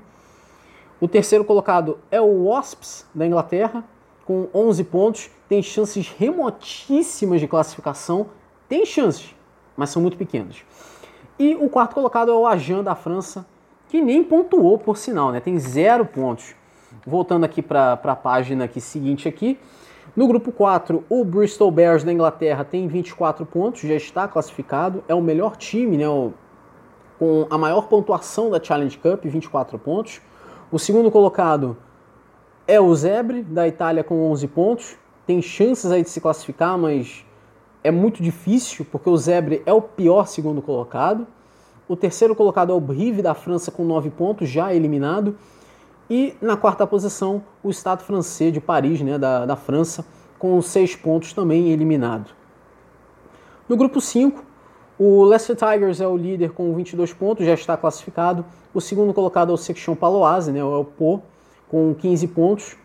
O 0.99 1.07
terceiro 1.07 1.45
colocado 1.45 1.99
é 2.09 2.19
o 2.19 2.45
Wasps, 2.45 3.05
da 3.13 3.25
Inglaterra, 3.25 3.83
com 4.25 4.47
11 4.53 4.83
pontos, 4.83 5.29
tem 5.47 5.61
chances 5.61 6.09
remotíssimas 6.09 7.39
de 7.39 7.47
classificação. 7.47 8.27
Tem 8.67 8.85
chances, 8.85 9.33
mas 9.75 9.89
são 9.89 10.01
muito 10.01 10.17
pequenas. 10.17 10.57
E 11.39 11.55
o 11.55 11.69
quarto 11.69 11.93
colocado 11.93 12.31
é 12.31 12.33
o 12.33 12.45
Ajan, 12.45 12.83
da 12.83 12.95
França, 12.95 13.45
que 13.87 14.01
nem 14.01 14.23
pontuou, 14.23 14.77
por 14.77 14.97
sinal, 14.97 15.31
né? 15.31 15.39
Tem 15.39 15.57
zero 15.59 16.05
pontos. 16.05 16.55
Voltando 17.05 17.45
aqui 17.45 17.61
para 17.61 17.93
a 17.93 18.15
página 18.15 18.65
aqui, 18.65 18.81
seguinte 18.81 19.29
aqui. 19.29 19.57
No 20.15 20.27
grupo 20.27 20.51
4, 20.51 21.03
o 21.07 21.23
Bristol 21.23 21.69
Bears 21.69 22.03
da 22.03 22.11
Inglaterra 22.11 22.65
tem 22.65 22.87
24 22.87 23.45
pontos, 23.45 23.81
já 23.81 23.93
está 23.93 24.27
classificado. 24.27 25.03
É 25.07 25.13
o 25.13 25.21
melhor 25.21 25.55
time, 25.55 25.95
né? 25.95 26.09
O, 26.09 26.33
com 27.19 27.47
a 27.49 27.57
maior 27.57 27.87
pontuação 27.87 28.49
da 28.49 28.61
Challenge 28.61 28.97
Cup, 28.97 29.23
24 29.25 29.77
pontos. 29.79 30.21
O 30.69 30.77
segundo 30.77 31.09
colocado 31.09 31.77
é 32.67 32.79
o 32.79 32.93
Zebre, 32.93 33.41
da 33.41 33.65
Itália, 33.65 34.03
com 34.03 34.29
11 34.31 34.47
pontos. 34.49 34.97
Tem 35.25 35.41
chances 35.41 35.89
aí 35.89 36.03
de 36.03 36.09
se 36.09 36.19
classificar, 36.19 36.77
mas 36.77 37.25
é 37.81 37.89
muito 37.89 38.21
difícil, 38.21 38.85
porque 38.91 39.09
o 39.09 39.15
Zebre 39.15 39.63
é 39.65 39.71
o 39.71 39.81
pior 39.81 40.27
segundo 40.27 40.61
colocado. 40.61 41.25
O 41.87 41.95
terceiro 41.95 42.35
colocado 42.35 42.73
é 42.73 42.75
o 42.75 42.81
Brive 42.81 43.21
da 43.21 43.33
França 43.33 43.71
com 43.71 43.85
9 43.85 44.09
pontos, 44.09 44.49
já 44.49 44.73
eliminado. 44.73 45.37
E 46.09 46.35
na 46.41 46.57
quarta 46.57 46.85
posição, 46.85 47.41
o 47.63 47.69
Estado 47.69 48.03
francês 48.03 48.51
de 48.51 48.59
Paris, 48.59 48.99
né, 48.99 49.17
da, 49.17 49.45
da 49.45 49.55
França, 49.55 50.05
com 50.37 50.61
6 50.61 50.97
pontos 50.97 51.31
também 51.31 51.69
eliminado. 51.69 52.31
No 53.69 53.77
grupo 53.77 54.01
5, 54.01 54.43
o 54.99 55.23
Leicester 55.23 55.55
Tigers 55.55 56.01
é 56.01 56.07
o 56.07 56.17
líder 56.17 56.51
com 56.51 56.73
22 56.73 57.13
pontos, 57.13 57.45
já 57.45 57.53
está 57.53 57.77
classificado. 57.77 58.43
O 58.73 58.81
segundo 58.81 59.13
colocado 59.13 59.51
é 59.51 59.53
o 59.53 59.57
Section 59.57 59.95
Paloise, 59.95 60.51
né, 60.51 60.59
é 60.59 60.63
o 60.63 60.83
Pô, 60.83 61.21
com 61.69 61.93
15 61.93 62.27
pontos. 62.27 62.77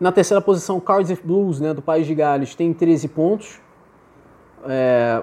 Na 0.00 0.10
terceira 0.10 0.40
posição, 0.40 0.80
Cardiff 0.80 1.24
Blues, 1.24 1.60
né, 1.60 1.72
do 1.72 1.80
País 1.80 2.06
de 2.06 2.14
Gales, 2.14 2.54
tem 2.54 2.74
13 2.74 3.08
pontos. 3.08 3.60
É, 4.66 5.22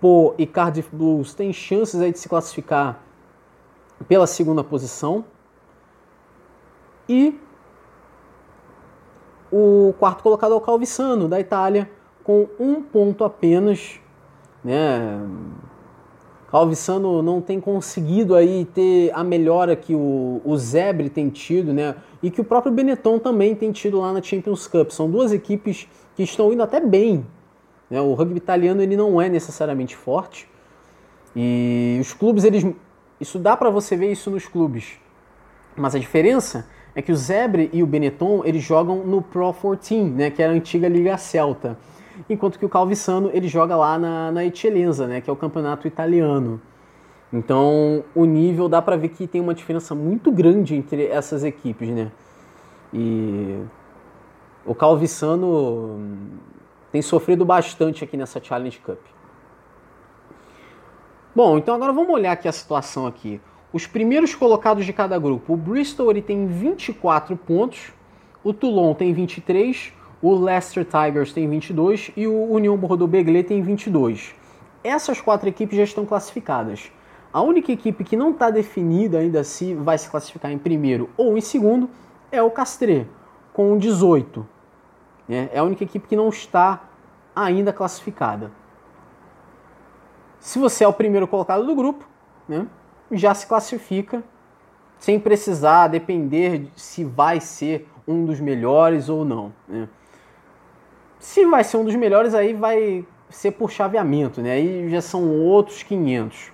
Pô 0.00 0.34
e 0.38 0.46
Cardiff 0.46 0.94
Blues 0.94 1.34
têm 1.34 1.52
chances 1.52 2.00
aí 2.00 2.12
de 2.12 2.18
se 2.18 2.28
classificar 2.28 3.00
pela 4.06 4.26
segunda 4.26 4.62
posição. 4.62 5.24
E 7.08 7.38
o 9.50 9.94
quarto 9.98 10.22
colocado 10.22 10.52
é 10.52 10.56
o 10.56 10.60
Calvissano, 10.60 11.28
da 11.28 11.40
Itália, 11.40 11.90
com 12.22 12.48
um 12.60 12.82
ponto 12.82 13.24
apenas. 13.24 13.98
Né? 14.64 15.20
Calvissano 16.50 17.22
não 17.22 17.40
tem 17.40 17.60
conseguido 17.60 18.34
aí 18.34 18.64
ter 18.64 19.10
a 19.14 19.22
melhora 19.22 19.76
que 19.76 19.94
o, 19.94 20.40
o 20.44 20.56
Zebre 20.56 21.10
tem 21.10 21.28
tido, 21.28 21.72
né? 21.72 21.94
E 22.22 22.30
que 22.30 22.40
o 22.40 22.44
próprio 22.44 22.72
Benetton 22.72 23.18
também 23.18 23.54
tem 23.54 23.70
tido 23.70 24.00
lá 24.00 24.12
na 24.12 24.22
Champions 24.22 24.66
Cup. 24.66 24.90
São 24.90 25.10
duas 25.10 25.32
equipes 25.32 25.86
que 26.16 26.22
estão 26.22 26.52
indo 26.52 26.62
até 26.62 26.80
bem 26.80 27.24
né? 27.90 28.00
O 28.00 28.14
rugby 28.14 28.36
italiano 28.36 28.82
ele 28.82 28.96
não 28.96 29.20
é 29.20 29.28
necessariamente 29.28 29.96
forte 29.96 30.48
e 31.34 31.98
os 32.00 32.12
clubes 32.12 32.44
eles 32.44 32.66
isso 33.20 33.38
dá 33.38 33.56
para 33.56 33.70
você 33.70 33.96
ver 33.96 34.12
isso 34.12 34.30
nos 34.30 34.46
clubes, 34.46 34.92
mas 35.76 35.94
a 35.94 35.98
diferença 35.98 36.68
é 36.94 37.02
que 37.02 37.10
o 37.10 37.16
Zebre 37.16 37.68
e 37.72 37.82
o 37.82 37.86
Benetton 37.86 38.42
eles 38.44 38.62
jogam 38.62 39.04
no 39.04 39.20
Pro 39.20 39.52
14, 39.52 39.94
né? 40.04 40.30
Que 40.30 40.42
era 40.42 40.52
a 40.52 40.56
antiga 40.56 40.88
Liga 40.88 41.16
Celta, 41.16 41.76
enquanto 42.28 42.58
que 42.58 42.64
o 42.64 42.68
Calvissano 42.68 43.30
ele 43.32 43.48
joga 43.48 43.76
lá 43.76 43.98
na, 43.98 44.32
na 44.32 44.44
Eccellenza, 44.44 45.06
né? 45.06 45.20
Que 45.20 45.28
é 45.28 45.32
o 45.32 45.36
campeonato 45.36 45.86
italiano. 45.86 46.60
Então, 47.32 48.04
o 48.14 48.24
nível 48.24 48.68
dá 48.68 48.80
para 48.80 48.96
ver 48.96 49.10
que 49.10 49.26
tem 49.26 49.40
uma 49.40 49.54
diferença 49.54 49.94
muito 49.94 50.32
grande 50.32 50.74
entre 50.74 51.06
essas 51.06 51.44
equipes, 51.44 51.90
né? 51.90 52.10
E 52.92 53.62
o 54.64 54.74
Calvissano 54.74 56.00
tem 56.90 57.02
sofrido 57.02 57.44
bastante 57.44 58.02
aqui 58.02 58.16
nessa 58.16 58.42
Challenge 58.42 58.78
Cup. 58.78 58.98
Bom, 61.34 61.58
então 61.58 61.74
agora 61.74 61.92
vamos 61.92 62.10
olhar 62.10 62.32
aqui 62.32 62.48
a 62.48 62.52
situação 62.52 63.06
aqui. 63.06 63.40
Os 63.72 63.86
primeiros 63.86 64.34
colocados 64.34 64.86
de 64.86 64.92
cada 64.92 65.18
grupo. 65.18 65.52
O 65.52 65.56
Bristol 65.56 66.10
ele 66.10 66.22
tem 66.22 66.46
24 66.46 67.36
pontos, 67.36 67.92
o 68.42 68.54
Toulon 68.54 68.94
tem 68.94 69.12
23, 69.12 69.92
o 70.20 70.34
Leicester 70.34 70.84
Tigers 70.84 71.32
tem 71.32 71.48
22 71.48 72.10
e 72.16 72.26
o 72.26 72.52
Union 72.52 72.76
Bordeaux-Begley 72.76 73.44
tem 73.44 73.62
22. 73.62 74.34
Essas 74.82 75.20
quatro 75.20 75.48
equipes 75.48 75.76
já 75.76 75.84
estão 75.84 76.04
classificadas. 76.04 76.90
A 77.32 77.40
única 77.40 77.70
equipe 77.70 78.02
que 78.04 78.16
não 78.16 78.30
está 78.30 78.50
definida 78.50 79.18
ainda 79.18 79.44
se 79.44 79.74
vai 79.74 79.98
se 79.98 80.08
classificar 80.10 80.50
em 80.50 80.58
primeiro 80.58 81.10
ou 81.16 81.36
em 81.36 81.40
segundo 81.40 81.88
é 82.32 82.42
o 82.42 82.50
Castre, 82.50 83.08
com 83.52 83.76
18. 83.78 84.46
Né? 85.28 85.48
É 85.52 85.58
a 85.58 85.64
única 85.64 85.84
equipe 85.84 86.08
que 86.08 86.16
não 86.16 86.28
está 86.30 86.84
ainda 87.34 87.72
classificada. 87.72 88.50
Se 90.40 90.58
você 90.58 90.84
é 90.84 90.88
o 90.88 90.92
primeiro 90.92 91.28
colocado 91.28 91.66
do 91.66 91.74
grupo, 91.74 92.08
né, 92.48 92.66
já 93.12 93.34
se 93.34 93.46
classifica 93.46 94.22
sem 94.98 95.20
precisar 95.20 95.88
depender 95.88 96.70
se 96.74 97.04
vai 97.04 97.40
ser 97.40 97.88
um 98.06 98.24
dos 98.24 98.40
melhores 98.40 99.08
ou 99.08 99.24
não. 99.24 99.52
Né? 99.68 99.88
Se 101.18 101.44
vai 101.44 101.64
ser 101.64 101.76
um 101.76 101.84
dos 101.84 101.94
melhores, 101.94 102.34
aí 102.34 102.54
vai 102.54 103.04
ser 103.28 103.52
por 103.52 103.70
chaveamento, 103.70 104.40
né? 104.40 104.52
aí 104.52 104.88
já 104.88 105.00
são 105.00 105.28
outros 105.28 105.82
500. 105.82 106.52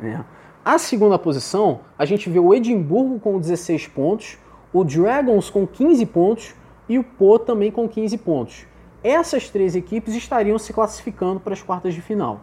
Né? 0.00 0.24
A 0.64 0.78
segunda 0.78 1.18
posição, 1.18 1.80
a 1.98 2.04
gente 2.04 2.28
vê 2.30 2.38
o 2.38 2.54
Edimburgo 2.54 3.20
com 3.20 3.38
16 3.38 3.86
pontos, 3.88 4.38
o 4.72 4.82
Dragons 4.82 5.50
com 5.50 5.66
15 5.66 6.06
pontos 6.06 6.54
e 6.88 6.98
o 6.98 7.04
Po 7.04 7.38
também 7.38 7.70
com 7.70 7.88
15 7.88 8.16
pontos. 8.18 8.66
Essas 9.02 9.50
três 9.50 9.76
equipes 9.76 10.14
estariam 10.14 10.58
se 10.58 10.72
classificando 10.72 11.38
para 11.38 11.52
as 11.52 11.62
quartas 11.62 11.92
de 11.92 12.00
final. 12.00 12.40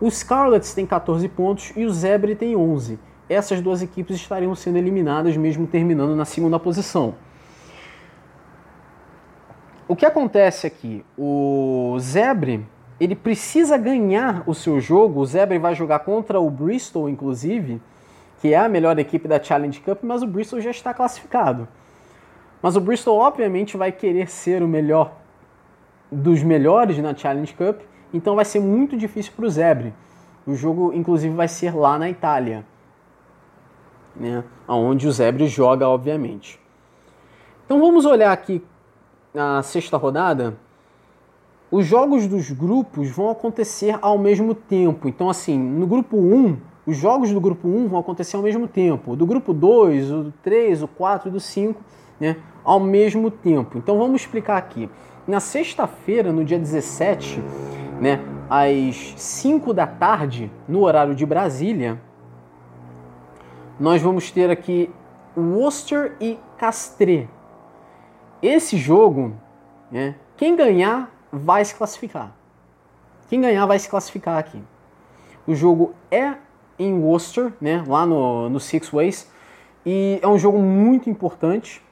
Os 0.00 0.16
Scarlets 0.16 0.74
têm 0.74 0.86
14 0.86 1.28
pontos 1.28 1.72
e 1.76 1.84
o 1.84 1.92
Zebre 1.92 2.34
tem 2.34 2.56
11. 2.56 2.98
Essas 3.28 3.60
duas 3.60 3.82
equipes 3.82 4.16
estariam 4.16 4.54
sendo 4.54 4.78
eliminadas 4.78 5.36
mesmo 5.36 5.66
terminando 5.66 6.16
na 6.16 6.24
segunda 6.24 6.58
posição. 6.58 7.14
O 9.86 9.94
que 9.94 10.06
acontece 10.06 10.66
aqui? 10.66 11.04
O 11.16 11.96
Zebre 12.00 12.66
ele 12.98 13.14
precisa 13.14 13.76
ganhar 13.76 14.42
o 14.46 14.54
seu 14.54 14.80
jogo. 14.80 15.20
O 15.20 15.26
Zebre 15.26 15.58
vai 15.58 15.74
jogar 15.74 16.00
contra 16.00 16.40
o 16.40 16.48
Bristol, 16.50 17.08
inclusive, 17.08 17.82
que 18.40 18.54
é 18.54 18.58
a 18.58 18.68
melhor 18.68 18.98
equipe 18.98 19.28
da 19.28 19.42
Challenge 19.42 19.80
Cup, 19.80 20.02
mas 20.02 20.22
o 20.22 20.26
Bristol 20.26 20.60
já 20.60 20.70
está 20.70 20.94
classificado. 20.94 21.68
Mas 22.62 22.76
o 22.76 22.80
Bristol, 22.80 23.18
obviamente, 23.18 23.76
vai 23.76 23.92
querer 23.92 24.28
ser 24.30 24.62
o 24.62 24.68
melhor 24.68 25.12
dos 26.10 26.42
melhores 26.42 26.96
na 26.98 27.14
Challenge 27.14 27.52
Cup, 27.54 27.80
então 28.12 28.36
vai 28.36 28.44
ser 28.44 28.60
muito 28.60 28.96
difícil 28.96 29.32
para 29.34 29.44
o 29.44 29.50
Zebre. 29.50 29.92
O 30.46 30.54
jogo, 30.54 30.92
inclusive, 30.94 31.34
vai 31.34 31.48
ser 31.48 31.74
lá 31.74 31.98
na 31.98 32.08
Itália, 32.08 32.64
né? 34.14 34.44
onde 34.68 35.08
o 35.08 35.12
Zebre 35.12 35.46
joga, 35.46 35.88
obviamente. 35.88 36.60
Então 37.64 37.80
vamos 37.80 38.04
olhar 38.04 38.30
aqui 38.30 38.62
a 39.34 39.62
sexta 39.62 39.96
rodada 39.96 40.56
os 41.74 41.86
jogos 41.86 42.28
dos 42.28 42.52
grupos 42.52 43.10
vão 43.10 43.30
acontecer 43.30 43.98
ao 44.00 44.16
mesmo 44.16 44.54
tempo. 44.54 45.08
Então, 45.08 45.28
assim, 45.28 45.58
no 45.58 45.88
grupo 45.88 46.16
1, 46.16 46.56
os 46.86 46.96
jogos 46.96 47.32
do 47.32 47.40
grupo 47.40 47.66
1 47.66 47.88
vão 47.88 47.98
acontecer 47.98 48.36
ao 48.36 48.42
mesmo 48.44 48.68
tempo. 48.68 49.16
Do 49.16 49.26
grupo 49.26 49.52
2, 49.52 50.12
o 50.12 50.32
3, 50.40 50.84
o 50.84 50.86
4 50.86 51.28
e 51.28 51.32
do 51.32 51.40
5, 51.40 51.82
né, 52.20 52.36
ao 52.62 52.78
mesmo 52.78 53.28
tempo. 53.28 53.76
Então, 53.76 53.98
vamos 53.98 54.20
explicar 54.20 54.56
aqui. 54.56 54.88
Na 55.26 55.40
sexta-feira, 55.40 56.32
no 56.32 56.44
dia 56.44 56.60
17, 56.60 57.42
né, 58.00 58.20
às 58.48 59.14
5 59.16 59.74
da 59.74 59.86
tarde, 59.86 60.52
no 60.68 60.82
horário 60.82 61.12
de 61.12 61.26
Brasília, 61.26 62.00
nós 63.80 64.00
vamos 64.00 64.30
ter 64.30 64.48
aqui 64.48 64.88
Worcester 65.36 66.14
e 66.20 66.38
Castre. 66.56 67.28
Esse 68.44 68.76
jogo, 68.76 69.32
né, 69.90 70.16
quem 70.36 70.54
ganhar 70.54 71.10
vai 71.32 71.64
se 71.64 71.74
classificar. 71.74 72.30
Quem 73.26 73.40
ganhar 73.40 73.64
vai 73.64 73.78
se 73.78 73.88
classificar 73.88 74.36
aqui. 74.36 74.62
O 75.46 75.54
jogo 75.54 75.94
é 76.10 76.34
em 76.78 76.92
Worcester, 76.92 77.54
né, 77.58 77.82
lá 77.86 78.04
no, 78.04 78.50
no 78.50 78.60
Six 78.60 78.90
Ways, 78.90 79.32
e 79.86 80.18
é 80.20 80.28
um 80.28 80.36
jogo 80.36 80.58
muito 80.58 81.08
importante. 81.08 81.82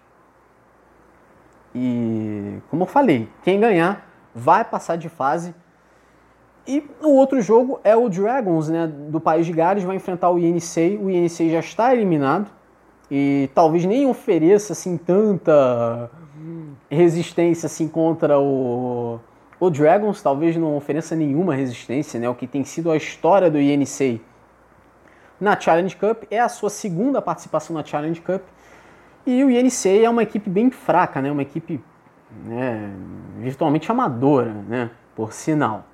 E, 1.75 2.59
como 2.69 2.83
eu 2.83 2.87
falei, 2.87 3.31
quem 3.43 3.59
ganhar 3.59 4.07
vai 4.35 4.63
passar 4.63 4.97
de 4.97 5.09
fase. 5.09 5.55
E 6.67 6.87
o 7.01 7.15
outro 7.17 7.41
jogo 7.41 7.81
é 7.83 7.97
o 7.97 8.11
Dragons, 8.11 8.69
né, 8.69 8.87
do 8.87 9.19
País 9.19 9.47
de 9.47 9.55
Gales, 9.55 9.85
vai 9.85 9.97
enfrentar 9.97 10.29
o 10.29 10.39
INC. 10.39 10.99
O 11.03 11.09
INC 11.09 11.51
já 11.51 11.61
está 11.61 11.95
eliminado 11.95 12.51
e 13.11 13.49
talvez 13.55 13.87
nem 13.87 14.07
ofereça 14.07 14.75
assim 14.75 14.99
tanta 14.99 16.11
resistência 16.95 17.67
assim 17.67 17.89
contra 17.89 18.39
o 18.39 19.19
o 19.59 19.71
Dragons 19.71 20.21
talvez 20.21 20.57
não 20.57 20.77
ofereça 20.77 21.15
nenhuma 21.15 21.55
resistência, 21.55 22.19
né? 22.19 22.29
O 22.29 22.35
que 22.35 22.49
tem 22.49 22.65
sido 22.65 22.91
a 22.91 22.97
história 22.97 23.49
do 23.49 23.61
INC 23.61 24.21
na 25.41 25.59
Challenge 25.59 25.95
Cup 25.95 26.25
é 26.33 26.41
a 26.41 26.49
sua 26.49 26.69
segunda 26.69 27.23
participação 27.23 27.75
na 27.75 27.85
Challenge 27.85 28.21
Cup 28.21 28.43
e 29.25 29.45
o 29.45 29.49
INC 29.49 30.03
é 30.03 30.11
uma 30.11 30.25
equipe 30.25 30.51
bem 30.51 30.69
fraca, 30.69 31.23
né? 31.23 31.31
Uma 31.31 31.43
equipe 31.43 31.81
né, 32.45 32.91
virtualmente 33.39 33.89
amadora, 33.89 34.53
né? 34.53 34.91
Por 35.15 35.33
sinal. 35.33 35.85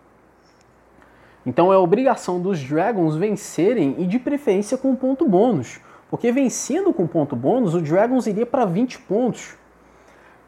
Então 1.45 1.71
é 1.71 1.77
obrigação 1.77 2.41
dos 2.41 2.63
Dragons 2.63 3.17
vencerem 3.17 3.97
e 3.99 4.07
de 4.07 4.19
preferência 4.19 4.79
com 4.79 4.97
ponto 4.97 5.29
bônus, 5.29 5.79
porque 6.11 6.33
vencendo 6.33 6.91
com 6.91 7.07
ponto 7.07 7.37
bônus 7.37 7.75
o 7.75 7.83
Dragons 7.83 8.27
iria 8.27 8.47
para 8.47 8.65
20 8.65 8.99
pontos 9.01 9.59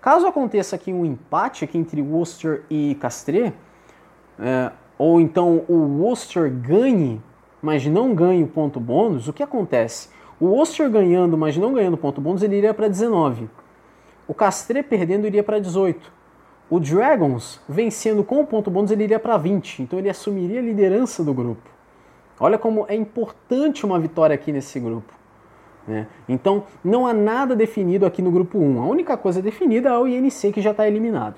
Caso 0.01 0.27
aconteça 0.27 0.77
aqui 0.77 0.93
um 0.93 1.05
empate 1.05 1.65
aqui 1.65 1.77
entre 1.77 2.01
Worcester 2.01 2.63
e 2.71 2.95
Castre, 2.95 3.53
é, 4.39 4.73
ou 4.97 5.21
então 5.21 5.65
o 5.69 6.03
Worcester 6.03 6.51
ganhe, 6.51 7.21
mas 7.61 7.85
não 7.87 8.15
ganhe 8.15 8.43
o 8.43 8.49
ponto 8.49 8.81
bônus, 8.81 9.29
o 9.29 9.33
que 9.33 9.43
acontece? 9.43 10.09
O 10.41 10.47
Worcester 10.47 10.91
ganhando, 10.91 11.37
mas 11.37 11.57
não 11.59 11.75
ganhando 11.75 11.99
ponto 11.99 12.19
bônus, 12.19 12.43
ele 12.43 12.57
iria 12.57 12.73
para 12.73 12.89
19. 12.89 13.51
O 14.27 14.33
Castre 14.33 14.83
perdendo 14.83 15.27
iria 15.27 15.43
para 15.43 15.59
18. 15.59 16.11
O 16.71 16.81
Dragons 16.81 17.61
vencendo 17.69 18.25
com 18.25 18.41
o 18.41 18.47
ponto 18.47 18.71
bônus, 18.71 18.91
ele 18.91 19.05
iria 19.05 19.19
para 19.19 19.37
20. 19.37 19.83
Então 19.83 19.99
ele 19.99 20.09
assumiria 20.09 20.61
a 20.61 20.63
liderança 20.63 21.23
do 21.23 21.35
grupo. 21.35 21.69
Olha 22.39 22.57
como 22.57 22.87
é 22.89 22.95
importante 22.95 23.85
uma 23.85 23.99
vitória 23.99 24.33
aqui 24.33 24.51
nesse 24.51 24.81
grupo. 24.81 25.20
Né? 25.91 26.07
Então, 26.29 26.65
não 26.85 27.05
há 27.05 27.13
nada 27.13 27.57
definido 27.57 28.07
aqui 28.07 28.23
no 28.23 28.31
grupo 28.31 28.59
1. 28.59 28.81
A 28.81 28.87
única 28.87 29.17
coisa 29.17 29.43
definida 29.43 29.89
é 29.89 29.99
o 29.99 30.07
INC 30.07 30.53
que 30.53 30.61
já 30.61 30.71
está 30.71 30.87
eliminado. 30.87 31.35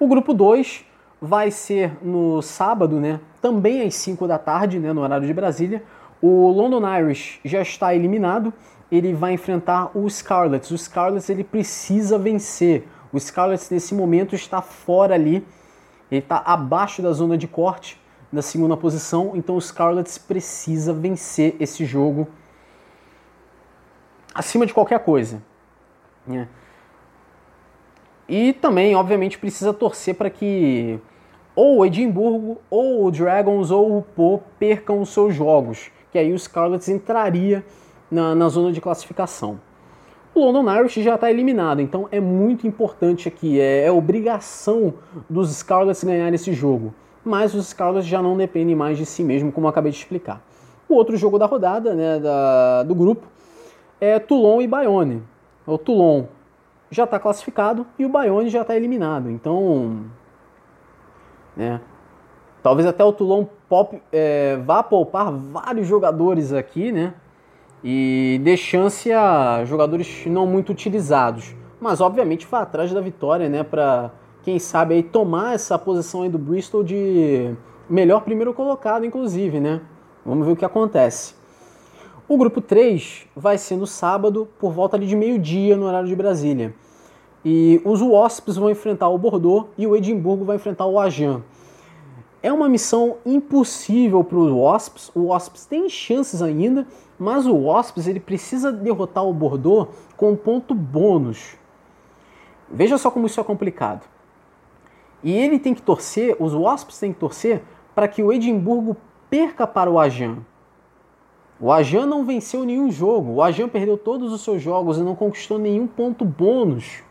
O 0.00 0.08
grupo 0.08 0.32
2 0.32 0.86
vai 1.20 1.50
ser 1.50 1.92
no 2.02 2.40
sábado, 2.40 2.98
né? 2.98 3.20
também 3.42 3.82
às 3.82 3.94
5 3.96 4.26
da 4.26 4.38
tarde, 4.38 4.78
né? 4.78 4.94
no 4.94 5.02
horário 5.02 5.26
de 5.26 5.34
Brasília. 5.34 5.82
O 6.22 6.50
London 6.50 6.80
Irish 7.00 7.38
já 7.44 7.60
está 7.60 7.94
eliminado. 7.94 8.50
Ele 8.90 9.12
vai 9.12 9.34
enfrentar 9.34 9.90
o 9.94 10.08
Scarlets. 10.08 10.70
O 10.70 10.78
Scarlets 10.78 11.28
ele 11.28 11.44
precisa 11.44 12.18
vencer. 12.18 12.88
O 13.12 13.20
Scarlets 13.20 13.68
nesse 13.68 13.94
momento 13.94 14.34
está 14.34 14.62
fora 14.62 15.14
ali. 15.14 15.46
Ele 16.10 16.22
está 16.22 16.38
abaixo 16.38 17.02
da 17.02 17.12
zona 17.12 17.36
de 17.36 17.46
corte, 17.46 18.00
na 18.32 18.40
segunda 18.40 18.74
posição. 18.74 19.32
Então 19.34 19.54
o 19.54 19.60
Scarlets 19.60 20.16
precisa 20.16 20.94
vencer 20.94 21.56
esse 21.60 21.84
jogo 21.84 22.26
acima 24.38 24.64
de 24.64 24.72
qualquer 24.72 25.00
coisa. 25.00 25.42
Né? 26.24 26.46
E 28.28 28.52
também, 28.52 28.94
obviamente, 28.94 29.36
precisa 29.36 29.74
torcer 29.74 30.14
para 30.14 30.30
que 30.30 31.00
ou 31.56 31.78
o 31.78 31.84
Edimburgo, 31.84 32.58
ou 32.70 33.04
o 33.04 33.10
Dragons, 33.10 33.72
ou 33.72 33.98
o 33.98 34.02
Po 34.02 34.40
percam 34.60 35.00
os 35.00 35.08
seus 35.08 35.34
jogos, 35.34 35.90
que 36.12 36.18
aí 36.18 36.32
o 36.32 36.38
Scarlets 36.38 36.88
entraria 36.88 37.64
na, 38.08 38.32
na 38.32 38.48
zona 38.48 38.70
de 38.70 38.80
classificação. 38.80 39.60
O 40.32 40.44
London 40.44 40.72
Irish 40.72 41.02
já 41.02 41.16
está 41.16 41.28
eliminado, 41.28 41.80
então 41.80 42.06
é 42.12 42.20
muito 42.20 42.64
importante 42.64 43.26
aqui, 43.26 43.60
é, 43.60 43.86
é 43.86 43.90
obrigação 43.90 44.94
dos 45.28 45.50
Scarlets 45.50 46.04
ganhar 46.04 46.32
esse 46.32 46.52
jogo. 46.52 46.94
Mas 47.24 47.56
os 47.56 47.66
Scarlets 47.66 48.06
já 48.06 48.22
não 48.22 48.36
dependem 48.36 48.76
mais 48.76 48.96
de 48.96 49.04
si 49.04 49.24
mesmo, 49.24 49.50
como 49.50 49.66
eu 49.66 49.70
acabei 49.70 49.90
de 49.90 49.98
explicar. 49.98 50.40
O 50.88 50.94
outro 50.94 51.16
jogo 51.16 51.40
da 51.40 51.46
rodada, 51.46 51.92
né, 51.92 52.20
da, 52.20 52.84
do 52.84 52.94
grupo, 52.94 53.26
é 54.00 54.18
Toulon 54.18 54.60
e 54.60 54.66
Bayonne. 54.66 55.22
O 55.66 55.76
Toulon 55.76 56.24
já 56.90 57.04
está 57.04 57.18
classificado 57.18 57.86
e 57.98 58.04
o 58.04 58.08
Bayonne 58.08 58.48
já 58.48 58.62
está 58.62 58.76
eliminado. 58.76 59.30
Então, 59.30 60.06
né, 61.56 61.80
talvez 62.62 62.86
até 62.86 63.04
o 63.04 63.12
Toulon 63.12 63.44
pop, 63.68 64.00
é, 64.12 64.56
vá 64.64 64.82
poupar 64.82 65.30
vários 65.32 65.86
jogadores 65.86 66.52
aqui, 66.52 66.90
né? 66.90 67.14
E 67.84 68.40
dê 68.42 68.56
chance 68.56 69.12
a 69.12 69.64
jogadores 69.64 70.24
não 70.26 70.46
muito 70.46 70.72
utilizados. 70.72 71.54
Mas 71.80 72.00
obviamente 72.00 72.46
vai 72.46 72.62
atrás 72.62 72.92
da 72.92 73.00
vitória, 73.00 73.48
né? 73.48 73.62
Para 73.62 74.10
quem 74.42 74.58
sabe 74.58 74.94
aí 74.94 75.02
tomar 75.02 75.54
essa 75.54 75.78
posição 75.78 76.22
aí 76.22 76.28
do 76.28 76.38
Bristol 76.38 76.82
de 76.82 77.54
melhor 77.88 78.22
primeiro 78.22 78.52
colocado, 78.52 79.04
inclusive, 79.04 79.60
né? 79.60 79.80
Vamos 80.24 80.46
ver 80.46 80.52
o 80.52 80.56
que 80.56 80.64
acontece. 80.64 81.37
O 82.30 82.36
grupo 82.36 82.60
3 82.60 83.26
vai 83.34 83.56
ser 83.56 83.76
no 83.76 83.86
sábado, 83.86 84.46
por 84.58 84.70
volta 84.70 84.98
de 84.98 85.16
meio-dia, 85.16 85.74
no 85.78 85.86
horário 85.86 86.06
de 86.06 86.14
Brasília. 86.14 86.74
E 87.42 87.80
os 87.86 88.02
Wasps 88.02 88.56
vão 88.56 88.68
enfrentar 88.68 89.08
o 89.08 89.16
Bordeaux 89.16 89.70
e 89.78 89.86
o 89.86 89.96
Edimburgo 89.96 90.44
vai 90.44 90.56
enfrentar 90.56 90.84
o 90.84 91.00
Agen. 91.00 91.42
É 92.42 92.52
uma 92.52 92.68
missão 92.68 93.16
impossível 93.24 94.22
para 94.22 94.36
os 94.36 94.52
Wasps. 94.52 95.10
O 95.14 95.28
Wasps 95.28 95.64
tem 95.64 95.88
chances 95.88 96.42
ainda, 96.42 96.86
mas 97.18 97.46
o 97.46 97.64
Wasps 97.64 98.06
ele 98.06 98.20
precisa 98.20 98.70
derrotar 98.70 99.24
o 99.24 99.32
Bordeaux 99.32 99.88
com 100.14 100.32
um 100.32 100.36
ponto 100.36 100.74
bônus. 100.74 101.56
Veja 102.70 102.98
só 102.98 103.10
como 103.10 103.26
isso 103.26 103.40
é 103.40 103.44
complicado. 103.44 104.04
E 105.24 105.32
ele 105.32 105.58
tem 105.58 105.72
que 105.72 105.80
torcer, 105.80 106.36
os 106.38 106.52
Wasps 106.52 106.98
têm 106.98 107.14
que 107.14 107.20
torcer 107.20 107.62
para 107.94 108.06
que 108.06 108.22
o 108.22 108.30
Edimburgo 108.30 108.98
perca 109.30 109.66
para 109.66 109.90
o 109.90 109.98
Agen. 109.98 110.44
O 111.60 111.72
Ajan 111.72 112.06
não 112.06 112.24
venceu 112.24 112.64
nenhum 112.64 112.90
jogo. 112.90 113.32
O 113.32 113.42
Ajan 113.42 113.68
perdeu 113.68 113.98
todos 113.98 114.32
os 114.32 114.42
seus 114.42 114.62
jogos 114.62 114.98
e 114.98 115.02
não 115.02 115.16
conquistou 115.16 115.58
nenhum 115.58 115.86
ponto 115.86 116.24
bônus. 116.24 117.02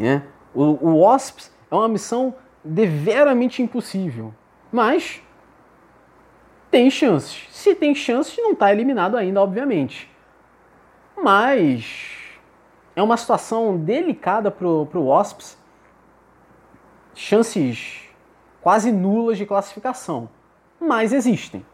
É. 0.00 0.22
O, 0.54 0.62
o 0.62 1.00
Wasps 1.00 1.52
é 1.70 1.74
uma 1.74 1.88
missão 1.88 2.34
deveramente 2.64 3.62
impossível. 3.62 4.32
Mas 4.72 5.22
tem 6.70 6.90
chances. 6.90 7.46
Se 7.50 7.74
tem 7.74 7.94
chances, 7.94 8.36
não 8.38 8.52
está 8.52 8.72
eliminado 8.72 9.16
ainda, 9.16 9.42
obviamente. 9.42 10.10
Mas 11.16 12.16
é 12.94 13.02
uma 13.02 13.16
situação 13.16 13.76
delicada 13.76 14.50
para 14.50 14.66
o 14.66 15.06
Wasps. 15.06 15.58
Chances 17.14 18.08
quase 18.62 18.90
nulas 18.90 19.36
de 19.36 19.44
classificação. 19.44 20.28
Mas 20.80 21.12
existem. 21.12 21.64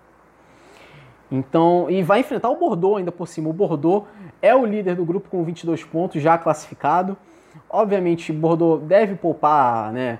Então, 1.32 1.86
e 1.88 2.02
vai 2.02 2.20
enfrentar 2.20 2.50
o 2.50 2.56
Bordeaux 2.56 2.98
ainda 2.98 3.10
por 3.10 3.26
cima. 3.26 3.48
O 3.48 3.54
Bordeaux 3.54 4.06
é 4.42 4.54
o 4.54 4.66
líder 4.66 4.96
do 4.96 5.04
grupo 5.04 5.30
com 5.30 5.42
22 5.42 5.82
pontos, 5.82 6.20
já 6.20 6.36
classificado. 6.36 7.16
Obviamente, 7.70 8.30
Bordeaux 8.30 8.82
deve 8.82 9.14
poupar 9.14 9.90
né, 9.94 10.18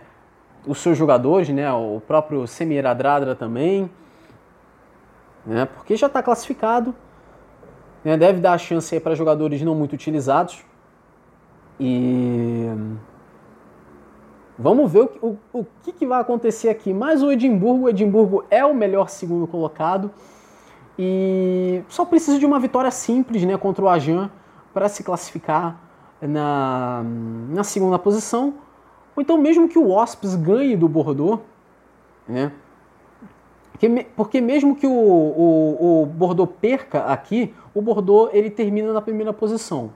os 0.67 0.79
seus 0.79 0.97
jogadores, 0.97 1.51
né, 1.51 1.71
o 1.71 2.01
próprio 2.01 2.47
Semir 2.47 2.87
Adradra 2.87 3.35
também, 3.35 3.91
né, 5.45 5.67
porque 5.67 5.97
já 5.97 6.07
está 6.07 6.23
classificado. 6.23 6.95
Né, 8.03 8.17
deve 8.17 8.41
dar 8.41 8.55
a 8.55 8.59
chance 8.59 8.99
para 8.99 9.15
jogadores 9.15 9.61
não 9.61 9.75
muito 9.75 9.93
utilizados. 9.93 10.65
E 11.79 12.71
vamos 14.59 14.91
ver 14.91 15.11
o, 15.21 15.37
o, 15.53 15.61
o 15.61 15.67
que, 15.83 15.93
que, 15.93 16.07
vai 16.07 16.23
acontecer 16.23 16.71
aqui. 16.71 16.95
Mas 16.95 17.23
o 17.23 17.31
Edimburgo, 17.31 17.85
o 17.85 17.89
Edimburgo 17.91 18.45
é 18.51 18.65
o 18.65 18.75
melhor 18.75 19.11
segundo 19.11 19.47
colocado. 19.47 20.11
E 20.99 21.83
só 21.89 22.05
precisa 22.05 22.39
de 22.39 22.47
uma 22.47 22.61
vitória 22.61 22.91
simples 22.91 23.45
né, 23.45 23.57
contra 23.57 23.85
o 23.85 23.89
Ajan 23.89 24.31
para 24.73 24.89
se 24.89 25.03
classificar 25.03 25.79
na, 26.21 27.03
na 27.49 27.65
segunda 27.65 27.99
posição. 27.99 28.55
Ou 29.17 29.23
então 29.23 29.37
mesmo 29.37 29.69
que 29.69 29.79
o 29.79 29.89
Wasps 29.89 30.35
ganhe 30.35 30.77
do 30.77 30.89
Bordeaux, 30.89 31.41
né? 32.29 32.53
Porque, 33.73 34.07
porque 34.17 34.41
mesmo 34.41 34.77
que 34.77 34.87
o, 34.87 34.93
o, 34.93 36.03
o 36.03 36.07
Bordeaux 36.07 36.51
perca 36.61 37.07
aqui, 37.07 37.53
o 37.75 37.83
Bordeaux 37.83 38.31
ele 38.33 38.51
termina 38.51 38.93
na 38.93 39.01
primeira 39.01 39.33
posição. 39.33 39.91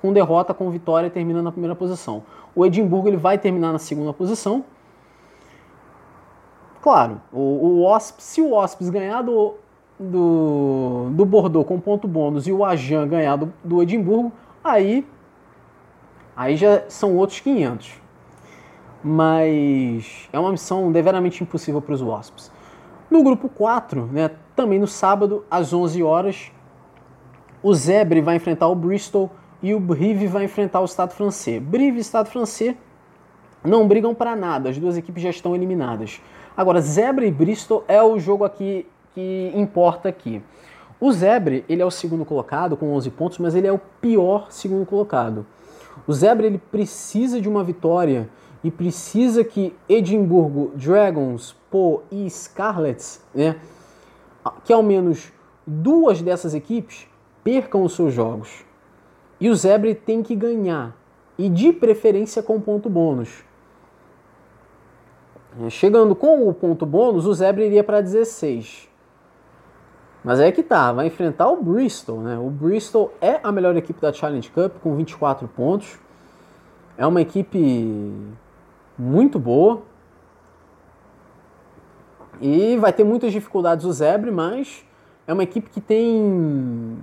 Com 0.00 0.12
derrota, 0.12 0.54
com 0.54 0.70
vitória, 0.70 1.10
termina 1.10 1.42
na 1.42 1.50
primeira 1.50 1.74
posição. 1.74 2.22
O 2.54 2.64
Edimburgo 2.64 3.08
ele 3.08 3.16
vai 3.16 3.38
terminar 3.38 3.72
na 3.72 3.78
segunda 3.78 4.12
posição. 4.12 4.64
Claro, 6.80 7.20
o, 7.32 7.84
o 7.84 8.00
se 8.00 8.40
o 8.40 8.50
Wasps 8.50 8.90
ganhar 8.90 9.22
do, 9.22 9.54
do, 10.02 11.10
do 11.12 11.24
Bordeaux 11.24 11.66
com 11.66 11.80
ponto 11.80 12.08
bônus 12.08 12.46
e 12.46 12.52
o 12.52 12.64
Ajan 12.64 13.06
ganhar 13.06 13.36
do, 13.36 13.52
do 13.62 13.82
Edimburgo, 13.82 14.32
aí, 14.62 15.06
aí 16.36 16.56
já 16.56 16.82
são 16.88 17.16
outros 17.16 17.40
500. 17.40 18.00
Mas 19.04 20.28
é 20.32 20.38
uma 20.38 20.52
missão 20.52 20.92
deveramente 20.92 21.42
impossível 21.42 21.80
para 21.80 21.94
os 21.94 22.00
Wasps. 22.00 22.50
No 23.10 23.22
grupo 23.22 23.48
4, 23.48 24.06
né, 24.06 24.30
também 24.54 24.78
no 24.78 24.86
sábado, 24.86 25.44
às 25.50 25.72
11 25.72 26.02
horas, 26.02 26.52
o 27.62 27.74
Zebre 27.74 28.20
vai 28.20 28.36
enfrentar 28.36 28.68
o 28.68 28.74
Bristol 28.74 29.30
e 29.62 29.74
o 29.74 29.80
Brive 29.80 30.26
vai 30.26 30.44
enfrentar 30.44 30.80
o 30.80 30.84
Estado 30.84 31.12
francês. 31.12 31.62
Brive 31.62 31.98
e 31.98 32.00
Estado 32.00 32.28
francês 32.28 32.76
não 33.64 33.86
brigam 33.86 34.14
para 34.14 34.34
nada, 34.34 34.70
as 34.70 34.78
duas 34.78 34.96
equipes 34.96 35.22
já 35.22 35.30
estão 35.30 35.54
eliminadas. 35.54 36.20
Agora, 36.56 36.80
Zebre 36.80 37.26
e 37.26 37.30
Bristol 37.30 37.84
é 37.86 38.02
o 38.02 38.18
jogo 38.18 38.44
aqui 38.44 38.86
que 39.14 39.52
importa 39.54 40.08
aqui. 40.08 40.42
O 41.00 41.10
Zebre, 41.12 41.64
ele 41.68 41.82
é 41.82 41.84
o 41.84 41.90
segundo 41.90 42.24
colocado 42.24 42.76
com 42.76 42.92
11 42.94 43.10
pontos, 43.10 43.38
mas 43.38 43.54
ele 43.54 43.66
é 43.66 43.72
o 43.72 43.80
pior 44.00 44.46
segundo 44.50 44.86
colocado. 44.86 45.44
O 46.06 46.12
Zebre 46.12 46.46
ele 46.46 46.58
precisa 46.58 47.40
de 47.40 47.48
uma 47.48 47.64
vitória 47.64 48.28
e 48.62 48.70
precisa 48.70 49.42
que 49.42 49.74
Edimburgo, 49.88 50.70
Dragons, 50.76 51.56
Po 51.70 52.02
e 52.10 52.28
Scarlets, 52.30 53.20
né, 53.34 53.56
que 54.64 54.72
ao 54.72 54.82
menos 54.82 55.32
duas 55.66 56.22
dessas 56.22 56.54
equipes 56.54 57.08
percam 57.42 57.82
os 57.82 57.94
seus 57.94 58.14
jogos. 58.14 58.64
E 59.40 59.50
o 59.50 59.56
Zebre 59.56 59.94
tem 59.94 60.22
que 60.22 60.36
ganhar, 60.36 60.96
e 61.36 61.48
de 61.48 61.72
preferência 61.72 62.42
com 62.42 62.60
ponto 62.60 62.88
bônus. 62.88 63.44
Chegando 65.68 66.14
com 66.14 66.48
o 66.48 66.54
ponto 66.54 66.86
bônus, 66.86 67.26
o 67.26 67.34
Zebre 67.34 67.66
iria 67.66 67.82
para 67.82 68.00
16. 68.00 68.91
Mas 70.24 70.38
é 70.38 70.52
que 70.52 70.62
tá, 70.62 70.92
vai 70.92 71.06
enfrentar 71.06 71.48
o 71.48 71.60
Bristol, 71.60 72.20
né? 72.20 72.38
O 72.38 72.48
Bristol 72.48 73.12
é 73.20 73.40
a 73.42 73.50
melhor 73.50 73.76
equipe 73.76 74.00
da 74.00 74.12
Challenge 74.12 74.48
Cup 74.50 74.76
com 74.80 74.94
24 74.94 75.48
pontos. 75.48 75.98
É 76.96 77.04
uma 77.06 77.20
equipe 77.20 78.12
muito 78.96 79.38
boa. 79.38 79.82
E 82.40 82.76
vai 82.76 82.92
ter 82.92 83.04
muitas 83.04 83.32
dificuldades 83.32 83.84
o 83.84 83.92
Zebre, 83.92 84.30
mas 84.30 84.84
é 85.26 85.32
uma 85.32 85.42
equipe 85.42 85.70
que 85.70 85.80
tem 85.80 86.98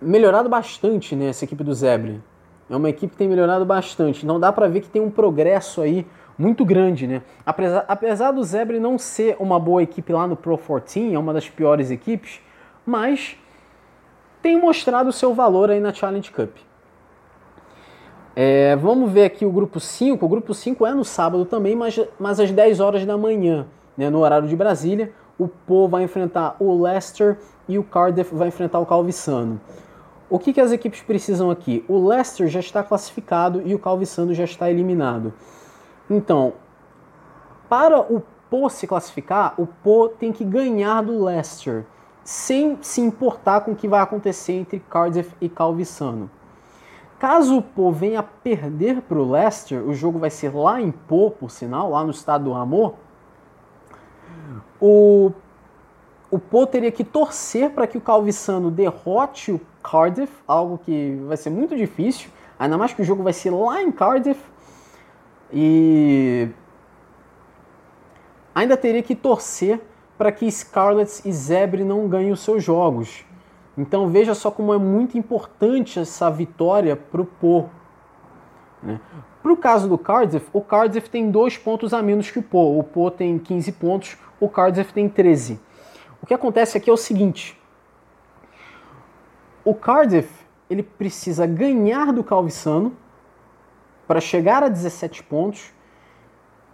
melhorado 0.00 0.48
bastante, 0.48 1.16
né, 1.16 1.26
essa 1.26 1.44
equipe 1.44 1.64
do 1.64 1.74
Zebre. 1.74 2.22
É 2.68 2.76
uma 2.76 2.88
equipe 2.88 3.12
que 3.12 3.16
tem 3.16 3.28
melhorado 3.28 3.64
bastante. 3.64 4.26
Não 4.26 4.40
dá 4.40 4.52
para 4.52 4.68
ver 4.68 4.80
que 4.80 4.88
tem 4.88 5.00
um 5.00 5.10
progresso 5.10 5.80
aí 5.80 6.06
muito 6.38 6.64
grande, 6.64 7.06
né? 7.06 7.22
Apesar, 7.44 7.84
apesar 7.88 8.30
do 8.32 8.42
Zebre 8.44 8.78
não 8.78 8.98
ser 8.98 9.36
uma 9.38 9.58
boa 9.58 9.82
equipe 9.82 10.12
lá 10.12 10.26
no 10.26 10.36
Pro 10.36 10.58
14, 10.58 11.14
é 11.14 11.18
uma 11.18 11.32
das 11.32 11.48
piores 11.48 11.90
equipes, 11.90 12.40
mas 12.84 13.36
tem 14.42 14.60
mostrado 14.60 15.08
o 15.08 15.12
seu 15.12 15.34
valor 15.34 15.70
aí 15.70 15.80
na 15.80 15.92
Challenge 15.92 16.30
Cup. 16.30 16.56
É, 18.38 18.76
vamos 18.76 19.10
ver 19.10 19.24
aqui 19.24 19.46
o 19.46 19.50
grupo 19.50 19.80
5. 19.80 20.24
O 20.24 20.28
grupo 20.28 20.52
5 20.52 20.86
é 20.86 20.92
no 20.92 21.04
sábado 21.04 21.46
também, 21.46 21.74
mas, 21.74 21.98
mas 22.20 22.38
às 22.38 22.52
10 22.52 22.80
horas 22.80 23.06
da 23.06 23.16
manhã, 23.16 23.66
né, 23.96 24.10
no 24.10 24.18
horário 24.18 24.46
de 24.46 24.54
Brasília. 24.54 25.10
O 25.38 25.48
Po 25.48 25.88
vai 25.88 26.02
enfrentar 26.02 26.56
o 26.60 26.82
Leicester 26.82 27.38
e 27.68 27.78
o 27.78 27.82
Cardiff 27.82 28.34
vai 28.34 28.48
enfrentar 28.48 28.78
o 28.78 28.86
Calvissano. 28.86 29.60
O 30.28 30.38
que, 30.38 30.52
que 30.52 30.60
as 30.60 30.72
equipes 30.72 31.00
precisam 31.00 31.50
aqui? 31.50 31.84
O 31.88 32.08
Leicester 32.08 32.48
já 32.48 32.60
está 32.60 32.82
classificado 32.82 33.62
e 33.64 33.74
o 33.74 33.78
Calvissano 33.78 34.34
já 34.34 34.44
está 34.44 34.70
eliminado. 34.70 35.32
Então, 36.08 36.54
para 37.68 38.00
o 38.00 38.22
Po 38.48 38.68
se 38.70 38.86
classificar, 38.86 39.54
o 39.58 39.66
Po 39.66 40.08
tem 40.08 40.32
que 40.32 40.44
ganhar 40.44 41.02
do 41.02 41.24
Leicester, 41.24 41.84
sem 42.22 42.78
se 42.80 43.00
importar 43.00 43.62
com 43.62 43.72
o 43.72 43.76
que 43.76 43.88
vai 43.88 44.00
acontecer 44.00 44.52
entre 44.52 44.78
Cardiff 44.80 45.34
e 45.40 45.48
Calvissano. 45.48 46.30
Caso 47.18 47.58
o 47.58 47.62
Po 47.62 47.90
venha 47.90 48.22
perder 48.22 49.00
para 49.02 49.18
o 49.18 49.30
Leicester, 49.30 49.82
o 49.82 49.94
jogo 49.94 50.18
vai 50.18 50.30
ser 50.30 50.54
lá 50.54 50.80
em 50.80 50.90
Po, 50.90 51.30
por 51.30 51.50
sinal, 51.50 51.90
lá 51.90 52.04
no 52.04 52.10
estado 52.10 52.44
do 52.44 52.54
Amor. 52.54 52.94
O, 54.80 55.32
o 56.30 56.38
Po 56.38 56.66
teria 56.66 56.92
que 56.92 57.02
torcer 57.02 57.70
para 57.70 57.86
que 57.86 57.96
o 57.96 58.00
Calvissano 58.00 58.70
derrote 58.70 59.50
o 59.50 59.60
Cardiff, 59.82 60.32
algo 60.46 60.78
que 60.78 61.16
vai 61.26 61.36
ser 61.36 61.50
muito 61.50 61.74
difícil, 61.74 62.30
ainda 62.58 62.76
mais 62.76 62.92
que 62.92 63.02
o 63.02 63.04
jogo 63.04 63.22
vai 63.22 63.32
ser 63.32 63.50
lá 63.50 63.82
em 63.82 63.90
Cardiff. 63.90 64.40
E 65.52 66.48
ainda 68.54 68.76
teria 68.76 69.02
que 69.02 69.14
torcer 69.14 69.80
para 70.18 70.32
que 70.32 70.50
Scarlets 70.50 71.24
e 71.24 71.32
Zebre 71.32 71.84
não 71.84 72.08
ganhem 72.08 72.32
os 72.32 72.40
seus 72.40 72.64
jogos. 72.64 73.24
Então 73.76 74.08
veja 74.08 74.34
só 74.34 74.50
como 74.50 74.72
é 74.72 74.78
muito 74.78 75.18
importante 75.18 76.00
essa 76.00 76.30
vitória 76.30 76.96
para 76.96 77.20
o 77.20 77.26
Po. 77.26 77.68
Né? 78.82 79.00
Para 79.42 79.52
o 79.52 79.56
caso 79.56 79.88
do 79.88 79.98
Cardiff, 79.98 80.48
o 80.52 80.60
Cardiff 80.60 81.10
tem 81.10 81.30
dois 81.30 81.56
pontos 81.56 81.92
a 81.92 82.02
menos 82.02 82.30
que 82.30 82.38
o 82.38 82.42
Po. 82.42 82.78
O 82.78 82.82
Po 82.82 83.10
tem 83.10 83.38
15 83.38 83.72
pontos, 83.72 84.16
o 84.40 84.48
Cardiff 84.48 84.92
tem 84.92 85.08
13. 85.08 85.60
O 86.22 86.26
que 86.26 86.34
acontece 86.34 86.78
aqui 86.78 86.88
é 86.88 86.92
o 86.92 86.96
seguinte: 86.96 87.60
o 89.64 89.74
Cardiff 89.74 90.28
ele 90.68 90.82
precisa 90.82 91.46
ganhar 91.46 92.12
do 92.12 92.24
Calvissano 92.24 92.96
para 94.06 94.20
chegar 94.20 94.62
a 94.62 94.68
17 94.68 95.22
pontos 95.22 95.72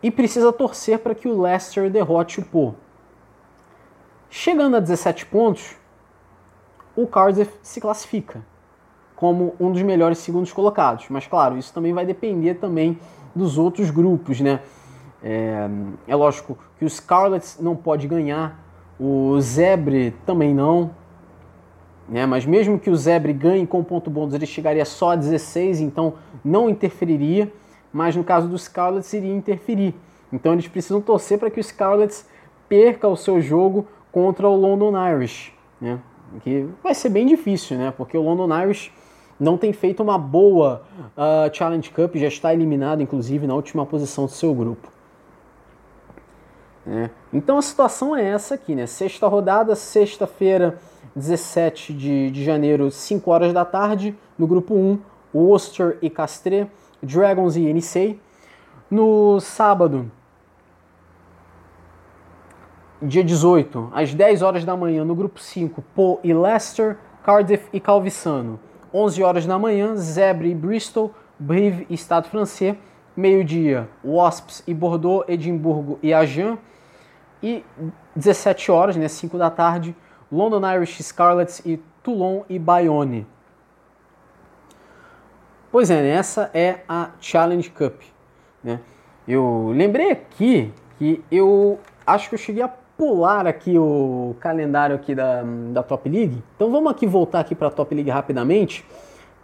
e 0.02 0.10
precisa 0.10 0.52
torcer 0.52 0.98
para 0.98 1.14
que 1.14 1.28
o 1.28 1.40
Leicester 1.40 1.90
derrote 1.90 2.40
o 2.40 2.44
Po. 2.44 2.74
Chegando 4.28 4.76
a 4.76 4.80
17 4.80 5.26
pontos, 5.26 5.76
o 6.96 7.06
Cardiff 7.06 7.52
se 7.62 7.80
classifica 7.80 8.44
como 9.14 9.54
um 9.60 9.70
dos 9.70 9.82
melhores 9.82 10.18
segundos 10.18 10.52
colocados. 10.52 11.06
Mas 11.08 11.26
claro, 11.26 11.56
isso 11.56 11.72
também 11.72 11.92
vai 11.92 12.04
depender 12.04 12.54
também 12.54 12.98
dos 13.34 13.56
outros 13.56 13.90
grupos, 13.90 14.40
né? 14.40 14.60
É, 15.22 15.68
é 16.08 16.16
lógico 16.16 16.58
que 16.78 16.84
o 16.84 16.90
Scarlets 16.90 17.58
não 17.60 17.76
pode 17.76 18.08
ganhar, 18.08 18.58
o 18.98 19.40
Zebre 19.40 20.10
também 20.26 20.52
não, 20.52 20.90
né? 22.12 22.26
Mas 22.26 22.44
mesmo 22.44 22.78
que 22.78 22.90
o 22.90 22.94
Zebre 22.94 23.32
ganhe 23.32 23.66
com 23.66 23.82
ponto 23.82 24.10
bônus, 24.10 24.34
ele 24.34 24.44
chegaria 24.44 24.84
só 24.84 25.12
a 25.12 25.16
16, 25.16 25.80
então 25.80 26.14
não 26.44 26.68
interferiria. 26.68 27.50
Mas 27.90 28.14
no 28.14 28.22
caso 28.22 28.46
dos 28.48 28.64
Scarlets 28.64 29.12
iria 29.14 29.34
interferir. 29.34 29.94
Então 30.30 30.52
eles 30.52 30.68
precisam 30.68 31.00
torcer 31.00 31.38
para 31.38 31.50
que 31.50 31.58
o 31.58 31.64
Scarlets 31.64 32.28
perca 32.68 33.08
o 33.08 33.16
seu 33.16 33.40
jogo 33.40 33.88
contra 34.12 34.46
o 34.46 34.54
London 34.54 34.92
Irish, 35.14 35.54
né? 35.80 35.98
Que 36.42 36.68
vai 36.82 36.94
ser 36.94 37.08
bem 37.08 37.26
difícil, 37.26 37.78
né? 37.78 37.92
Porque 37.96 38.16
o 38.16 38.22
London 38.22 38.62
Irish 38.62 38.92
não 39.40 39.56
tem 39.56 39.72
feito 39.72 40.02
uma 40.02 40.18
boa 40.18 40.82
uh, 41.16 41.54
Challenge 41.54 41.90
Cup, 41.90 42.16
já 42.16 42.28
está 42.28 42.52
eliminado, 42.52 43.02
inclusive, 43.02 43.46
na 43.46 43.54
última 43.54 43.86
posição 43.86 44.26
do 44.26 44.30
seu 44.30 44.54
grupo. 44.54 44.88
É. 46.86 47.10
Então 47.32 47.58
a 47.58 47.62
situação 47.62 48.14
é 48.14 48.24
essa 48.24 48.54
aqui, 48.54 48.74
né? 48.74 48.86
Sexta 48.86 49.26
rodada, 49.28 49.74
sexta-feira, 49.74 50.78
17 51.14 51.92
de, 51.92 52.30
de 52.30 52.44
janeiro, 52.44 52.90
5 52.90 53.30
horas 53.30 53.52
da 53.52 53.64
tarde, 53.64 54.16
no 54.38 54.46
grupo 54.46 54.74
1, 54.74 54.98
Worcester 55.34 55.98
e 56.02 56.08
Castres, 56.08 56.66
Dragons 57.02 57.56
e 57.56 57.72
NC. 57.72 58.18
No 58.90 59.40
sábado, 59.40 60.10
dia 63.00 63.24
18, 63.24 63.90
às 63.92 64.14
10 64.14 64.42
horas 64.42 64.64
da 64.64 64.76
manhã, 64.76 65.04
no 65.04 65.14
grupo 65.14 65.40
5, 65.40 65.82
Po 65.94 66.20
e 66.22 66.32
Leicester, 66.32 66.98
Cardiff 67.24 67.68
e 67.72 67.80
Calvissano. 67.80 68.60
11 68.94 69.22
horas 69.22 69.46
da 69.46 69.58
manhã, 69.58 69.96
Zebre 69.96 70.50
e 70.50 70.54
Bristol, 70.54 71.14
Brive 71.38 71.86
e 71.88 71.94
Estado 71.94 72.28
francês. 72.28 72.76
Meio-dia, 73.16 73.88
Wasps 74.04 74.62
e 74.66 74.72
Bordeaux, 74.72 75.24
Edimburgo 75.28 75.98
e 76.02 76.14
Agen. 76.14 76.58
E 77.42 77.64
17 78.14 78.70
horas, 78.70 78.96
né, 78.96 79.08
5 79.08 79.36
da 79.36 79.50
tarde, 79.50 79.96
London 80.32 80.66
Irish 80.74 81.02
Scarlets 81.02 81.60
e 81.66 81.76
Toulon 82.02 82.42
e 82.48 82.58
Bayonne. 82.58 83.26
Pois 85.70 85.90
é, 85.90 86.08
essa 86.08 86.50
é 86.54 86.80
a 86.88 87.10
Challenge 87.20 87.68
Cup. 87.70 88.00
Né? 88.64 88.80
Eu 89.28 89.72
lembrei 89.74 90.10
aqui 90.10 90.72
que 90.98 91.22
eu 91.30 91.78
acho 92.06 92.28
que 92.28 92.34
eu 92.34 92.38
cheguei 92.38 92.62
a 92.62 92.68
pular 92.68 93.46
aqui 93.46 93.78
o 93.78 94.34
calendário 94.40 94.96
aqui 94.96 95.14
da, 95.14 95.42
da 95.72 95.82
Top 95.82 96.08
League. 96.08 96.42
Então 96.56 96.70
vamos 96.70 96.90
aqui 96.90 97.06
voltar 97.06 97.40
aqui 97.40 97.54
para 97.54 97.68
a 97.68 97.70
Top 97.70 97.94
League 97.94 98.10
rapidamente 98.10 98.84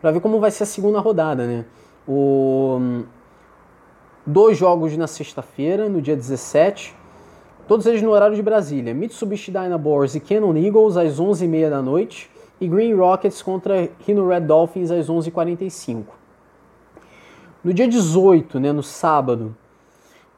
para 0.01 0.11
ver 0.11 0.21
como 0.21 0.39
vai 0.41 0.51
ser 0.51 0.63
a 0.63 0.67
segunda 0.67 1.01
rodada, 1.01 1.47
né? 1.47 1.65
O, 2.07 3.05
dois 4.25 4.57
jogos 4.57 4.97
na 4.97 5.07
sexta-feira, 5.07 5.89
no 5.89 6.01
dia 6.01 6.15
17, 6.15 6.95
todos 7.69 7.85
eles 7.85 8.01
no 8.03 8.11
horário 8.11 8.35
de 8.35 8.43
Brasília. 8.43 8.95
Mitsubishi 8.95 9.53
Dynaboars 9.53 10.15
e 10.15 10.21
Canon 10.21 10.57
Eagles 10.57 10.97
às 10.97 11.21
11h30 11.21 11.69
da 11.69 11.83
noite 11.83 12.31
e 12.59 12.67
Green 12.67 12.95
Rockets 12.95 13.43
contra 13.43 13.89
Rhino 14.05 14.27
Red 14.27 14.41
Dolphins 14.41 14.91
às 14.91 15.07
11h45. 15.07 16.05
No 17.63 17.75
dia 17.75 17.87
18, 17.87 18.59
né, 18.59 18.73
no 18.73 18.83
sábado, 18.83 19.55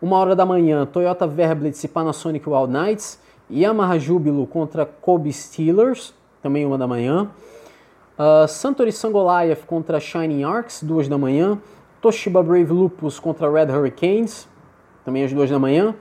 uma 0.03 0.17
hora 0.17 0.35
da 0.35 0.45
manhã, 0.45 0.85
Toyota 0.85 1.27
Verblitz 1.27 1.85
e 1.85 1.89
Panasonic 1.89 2.49
Wild 2.49 2.73
Knights. 2.73 3.21
Yamaha 3.53 3.99
Júbilo 3.99 4.47
contra 4.47 4.87
Kobe 4.87 5.33
Steelers, 5.33 6.15
também 6.43 6.65
uma 6.65 6.79
da 6.79 6.87
manhã. 6.87 7.29
Uh, 8.19 8.47
Santori 8.47 8.93
Sangolaev 8.93 9.65
contra 9.67 9.99
Shining 9.99 10.45
Arcs, 10.45 10.83
duas 10.83 11.09
da 11.09 11.19
manhã. 11.19 11.59
Toshiba 12.01 12.43
Brave 12.43 12.73
Lupus 12.73 13.19
contra 13.19 13.51
Red 13.51 13.73
Hurricanes, 13.73 14.49
também 15.05 15.25
às 15.25 15.33
duas 15.33 15.51
da 15.51 15.59
manhã. 15.59 15.95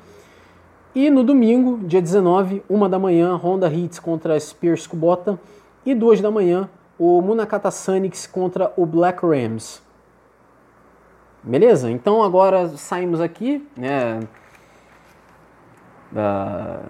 E 0.96 1.10
no 1.10 1.24
domingo, 1.24 1.78
dia 1.88 2.02
19, 2.02 2.64
uma 2.68 2.90
da 2.90 2.98
manhã, 2.98 3.36
Honda 3.36 3.72
Hits 3.72 4.00
contra 4.00 4.40
Spears 4.40 4.88
Kubota. 4.88 5.40
E 5.86 5.94
duas 5.94 6.20
da 6.20 6.32
manhã, 6.32 6.70
o 6.98 7.22
Munakata 7.22 7.72
Sonics 7.72 8.28
contra 8.28 8.74
o 8.76 8.86
Black 8.86 9.26
Rams. 9.26 9.82
Beleza? 11.44 11.90
Então 11.90 12.22
agora 12.22 12.68
saímos 12.70 13.22
aqui, 13.22 13.66
né? 13.78 14.20
Da, 16.12 16.82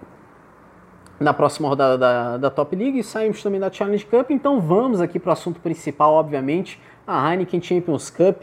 na 1.20 1.34
próxima 1.34 1.68
rodada 1.68 1.98
da, 1.98 2.36
da 2.38 2.50
Top 2.50 2.74
League 2.74 2.98
e 2.98 3.04
saímos 3.04 3.42
também 3.42 3.60
da 3.60 3.70
Challenge 3.70 4.04
Cup. 4.06 4.30
Então 4.30 4.60
vamos 4.60 5.00
aqui 5.00 5.20
para 5.20 5.30
o 5.30 5.32
assunto 5.32 5.60
principal, 5.60 6.14
obviamente, 6.14 6.80
a 7.06 7.30
Heineken 7.30 7.62
Champions 7.62 8.10
Cup. 8.10 8.42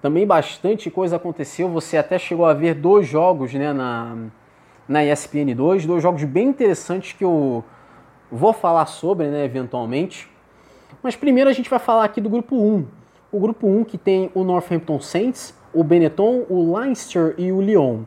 Também 0.00 0.26
bastante 0.26 0.90
coisa 0.90 1.16
aconteceu. 1.16 1.68
Você 1.70 1.96
até 1.96 2.18
chegou 2.18 2.44
a 2.44 2.54
ver 2.54 2.74
dois 2.74 3.08
jogos 3.08 3.52
né, 3.54 3.72
na, 3.72 4.14
na 4.90 5.04
ESPN 5.04 5.54
2, 5.54 5.86
dois 5.86 6.02
jogos 6.02 6.24
bem 6.24 6.48
interessantes 6.48 7.12
que 7.12 7.22
eu 7.22 7.62
vou 8.28 8.52
falar 8.52 8.86
sobre, 8.86 9.28
né, 9.28 9.44
eventualmente. 9.44 10.28
Mas 11.00 11.14
primeiro 11.14 11.48
a 11.48 11.52
gente 11.52 11.70
vai 11.70 11.78
falar 11.78 12.02
aqui 12.02 12.20
do 12.20 12.28
grupo 12.28 12.56
1, 12.56 12.86
o 13.30 13.38
grupo 13.38 13.68
1 13.68 13.84
que 13.84 13.96
tem 13.96 14.32
o 14.34 14.42
Northampton 14.42 15.00
Saints, 15.00 15.54
o 15.72 15.84
Benetton, 15.84 16.44
o 16.48 16.76
Leinster 16.76 17.36
e 17.38 17.52
o 17.52 17.60
Lyon. 17.60 18.00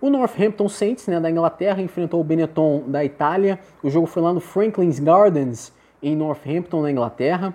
O 0.00 0.08
Northampton 0.08 0.66
Saints, 0.66 1.06
né, 1.08 1.20
da 1.20 1.30
Inglaterra, 1.30 1.82
enfrentou 1.82 2.22
o 2.22 2.24
Benetton 2.24 2.84
da 2.86 3.04
Itália. 3.04 3.58
O 3.82 3.90
jogo 3.90 4.06
foi 4.06 4.22
lá 4.22 4.32
no 4.32 4.40
Franklin's 4.40 4.98
Gardens, 4.98 5.74
em 6.02 6.16
Northampton, 6.16 6.80
na 6.80 6.90
Inglaterra. 6.90 7.52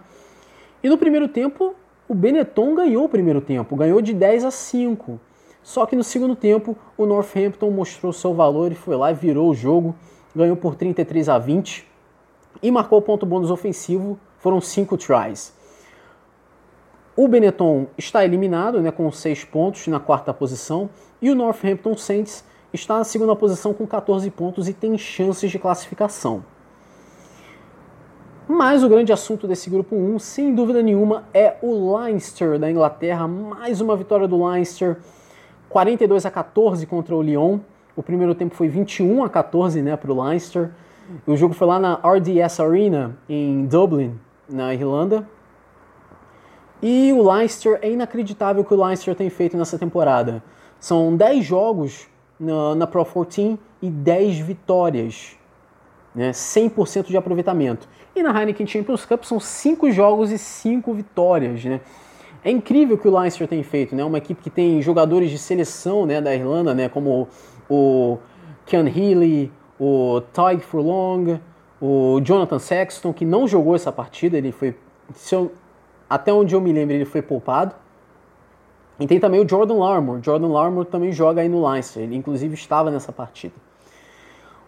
E 0.84 0.88
no 0.88 0.98
primeiro 1.00 1.28
tempo, 1.28 1.74
o 2.08 2.14
Benetton 2.14 2.76
ganhou 2.76 3.06
o 3.06 3.10
primeiro 3.10 3.42
tempo, 3.42 3.76
ganhou 3.76 4.00
de 4.00 4.14
10 4.14 4.46
a 4.46 4.52
5. 4.52 5.20
Só 5.64 5.86
que 5.86 5.96
no 5.96 6.04
segundo 6.04 6.36
tempo, 6.36 6.78
o 6.98 7.06
Northampton 7.06 7.72
mostrou 7.72 8.12
seu 8.12 8.34
valor 8.34 8.72
e 8.72 8.76
foi 8.76 8.98
lá 8.98 9.12
e 9.12 9.16
virou 9.16 9.50
o 9.50 9.56
jogo, 9.56 9.96
ganhou 10.36 10.58
por 10.58 10.76
33 10.76 11.30
a 11.30 11.40
20 11.40 11.88
e 12.62 12.70
marcou 12.70 13.00
o 13.00 13.02
ponto 13.02 13.26
bônus 13.26 13.50
ofensivo, 13.50 14.20
foram 14.38 14.60
5 14.60 14.98
tries. 14.98 15.54
O 17.16 17.28
Benetton 17.28 17.88
está 17.98 18.26
eliminado 18.26 18.82
né, 18.82 18.92
com 18.92 19.10
6 19.10 19.46
pontos 19.46 19.88
na 19.88 20.00
quarta 20.00 20.34
posição 20.34 20.90
e 21.22 21.30
o 21.30 21.36
Northampton 21.36 21.96
Saints 21.96 22.44
está 22.74 22.98
na 22.98 23.04
segunda 23.04 23.36
posição 23.36 23.74
com 23.74 23.88
14 23.88 24.30
pontos 24.32 24.68
e 24.68 24.74
tem 24.74 24.98
chances 24.98 25.50
de 25.50 25.60
classificação. 25.60 26.44
Mas 28.48 28.84
o 28.84 28.90
grande 28.90 29.14
assunto 29.14 29.48
desse 29.48 29.70
grupo 29.70 29.96
1, 29.96 30.20
sem 30.20 30.54
dúvida 30.54 30.82
nenhuma, 30.82 31.24
é 31.34 31.56
o 31.62 31.96
Leinster 31.96 32.60
da 32.60 32.70
Inglaterra. 32.70 33.28
Mais 33.28 33.80
uma 33.80 33.96
vitória 33.96 34.28
do 34.28 34.46
Leinster, 34.46 34.98
42 35.74 36.24
a 36.24 36.30
14 36.32 36.86
contra 36.86 37.16
o 37.16 37.22
Lyon. 37.22 37.58
O 37.96 38.04
primeiro 38.04 38.36
tempo 38.36 38.54
foi 38.54 38.68
21 38.68 39.24
a 39.24 39.30
14 39.30 39.82
né, 39.82 39.98
para 39.98 40.12
o 40.12 40.24
Leinster. 40.24 40.70
O 41.26 41.36
jogo 41.36 41.56
foi 41.56 41.68
lá 41.68 41.80
na 41.80 41.96
RDS 41.96 42.60
Arena, 42.60 43.18
em 43.28 43.66
Dublin, 43.66 44.18
na 44.48 44.72
Irlanda. 44.72 45.28
E 46.82 47.12
o 47.12 47.28
Leicester, 47.32 47.80
é 47.82 47.90
inacreditável 47.90 48.62
o 48.62 48.66
que 48.66 48.74
o 48.74 48.86
Leicester 48.86 49.16
tem 49.16 49.30
feito 49.32 49.58
nessa 49.58 49.80
temporada. 49.80 50.44
São 50.80 51.16
10 51.16 51.44
jogos 51.44 52.08
na, 52.40 52.76
na 52.76 52.86
Pro 52.86 53.04
14 53.04 53.58
e 53.82 53.90
10 53.90 54.40
vitórias. 54.40 55.36
Né? 56.14 56.30
100% 56.32 57.08
de 57.08 57.18
aproveitamento. 57.18 57.90
E 58.16 58.22
na 58.22 58.38
Heineken 58.38 58.68
Champions 58.68 59.06
Cup 59.06 59.24
são 59.24 59.40
5 59.40 59.90
jogos 59.92 60.32
e 60.32 60.38
5 60.38 60.94
vitórias. 60.94 61.66
Né? 61.66 61.82
É 62.44 62.52
incrível 62.52 62.96
o 62.96 63.00
que 63.00 63.08
o 63.08 63.18
Leicester 63.18 63.48
tem 63.48 63.64
feito. 63.64 63.96
Né? 63.96 64.04
Uma 64.04 64.18
equipe 64.18 64.42
que 64.42 64.50
tem 64.50 64.82
jogadores 64.82 65.30
de 65.30 65.38
seleção 65.38 66.06
né, 66.06 66.20
da 66.20 66.34
Irlanda, 66.36 66.74
né, 66.74 66.90
como 66.90 67.28
o 67.70 68.18
Ken 68.66 68.86
Healy, 68.88 69.52
o 69.80 70.22
Tyg 70.34 70.62
Furlong, 70.62 71.40
o 71.82 72.20
Jonathan 72.22 72.60
Sexton, 72.60 73.14
que 73.14 73.26
não 73.26 73.48
jogou 73.48 73.76
essa 73.76 73.92
partida, 73.92 74.38
ele 74.38 74.52
foi, 74.52 74.76
eu 75.32 75.52
até 76.10 76.32
onde 76.32 76.54
eu 76.54 76.62
me 76.62 76.72
lembro, 76.72 76.96
ele 76.96 77.06
foi 77.06 77.22
poupado. 77.22 77.76
E 79.00 79.08
tem 79.08 79.20
também 79.20 79.44
o 79.44 79.50
Jordan 79.50 79.76
Larmour. 79.76 80.20
Jordan 80.22 80.48
Larmour 80.48 80.86
também 80.86 81.12
joga 81.12 81.42
aí 81.42 81.50
no 81.50 81.68
Leinster. 81.68 82.04
Ele 82.04 82.16
inclusive 82.16 82.54
estava 82.54 82.92
nessa 82.92 83.12
partida. 83.12 83.56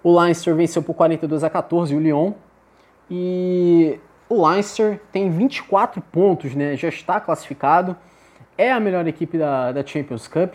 O 0.03 0.19
Leinster 0.19 0.55
venceu 0.55 0.81
por 0.81 0.93
42 0.93 1.43
a 1.43 1.49
14 1.49 1.95
o 1.95 1.99
Lyon. 1.99 2.33
E 3.09 3.99
o 4.27 4.47
Leinster 4.47 4.99
tem 5.11 5.29
24 5.29 6.01
pontos, 6.01 6.55
né? 6.55 6.75
Já 6.75 6.89
está 6.89 7.19
classificado. 7.19 7.95
É 8.57 8.71
a 8.71 8.79
melhor 8.79 9.07
equipe 9.07 9.37
da, 9.37 9.71
da 9.71 9.85
Champions 9.85 10.27
Cup. 10.27 10.53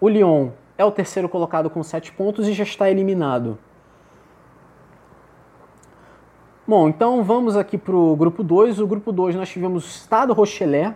O 0.00 0.08
Lyon 0.08 0.50
é 0.76 0.84
o 0.84 0.90
terceiro 0.90 1.28
colocado 1.28 1.70
com 1.70 1.82
7 1.82 2.12
pontos 2.12 2.48
e 2.48 2.52
já 2.52 2.64
está 2.64 2.90
eliminado. 2.90 3.58
Bom, 6.66 6.88
então 6.88 7.22
vamos 7.22 7.56
aqui 7.56 7.76
para 7.76 7.94
o 7.94 8.16
grupo 8.16 8.42
2. 8.42 8.80
O 8.80 8.86
grupo 8.86 9.12
2 9.12 9.36
nós 9.36 9.48
tivemos 9.50 9.84
o 9.84 9.88
Stade 9.88 10.32
Rochelet, 10.32 10.94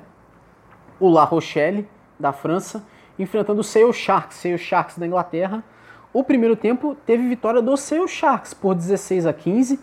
o 0.99 1.09
La 1.11 1.25
Rochelle, 1.25 1.87
da 2.19 2.33
França, 2.33 2.83
enfrentando 3.19 3.61
o 3.61 3.65
Sale 3.65 3.93
Sharks, 3.93 4.39
Sale 4.39 4.59
Sharks 4.59 4.99
da 4.99 5.07
Inglaterra. 5.07 5.63
O 6.13 6.25
primeiro 6.25 6.57
tempo 6.57 6.97
teve 7.07 7.29
vitória 7.29 7.61
do 7.61 7.77
Sale 7.77 8.09
Sharks 8.09 8.55
por 8.55 8.75
16 8.75 9.27
a 9.27 9.33
15. 9.33 9.79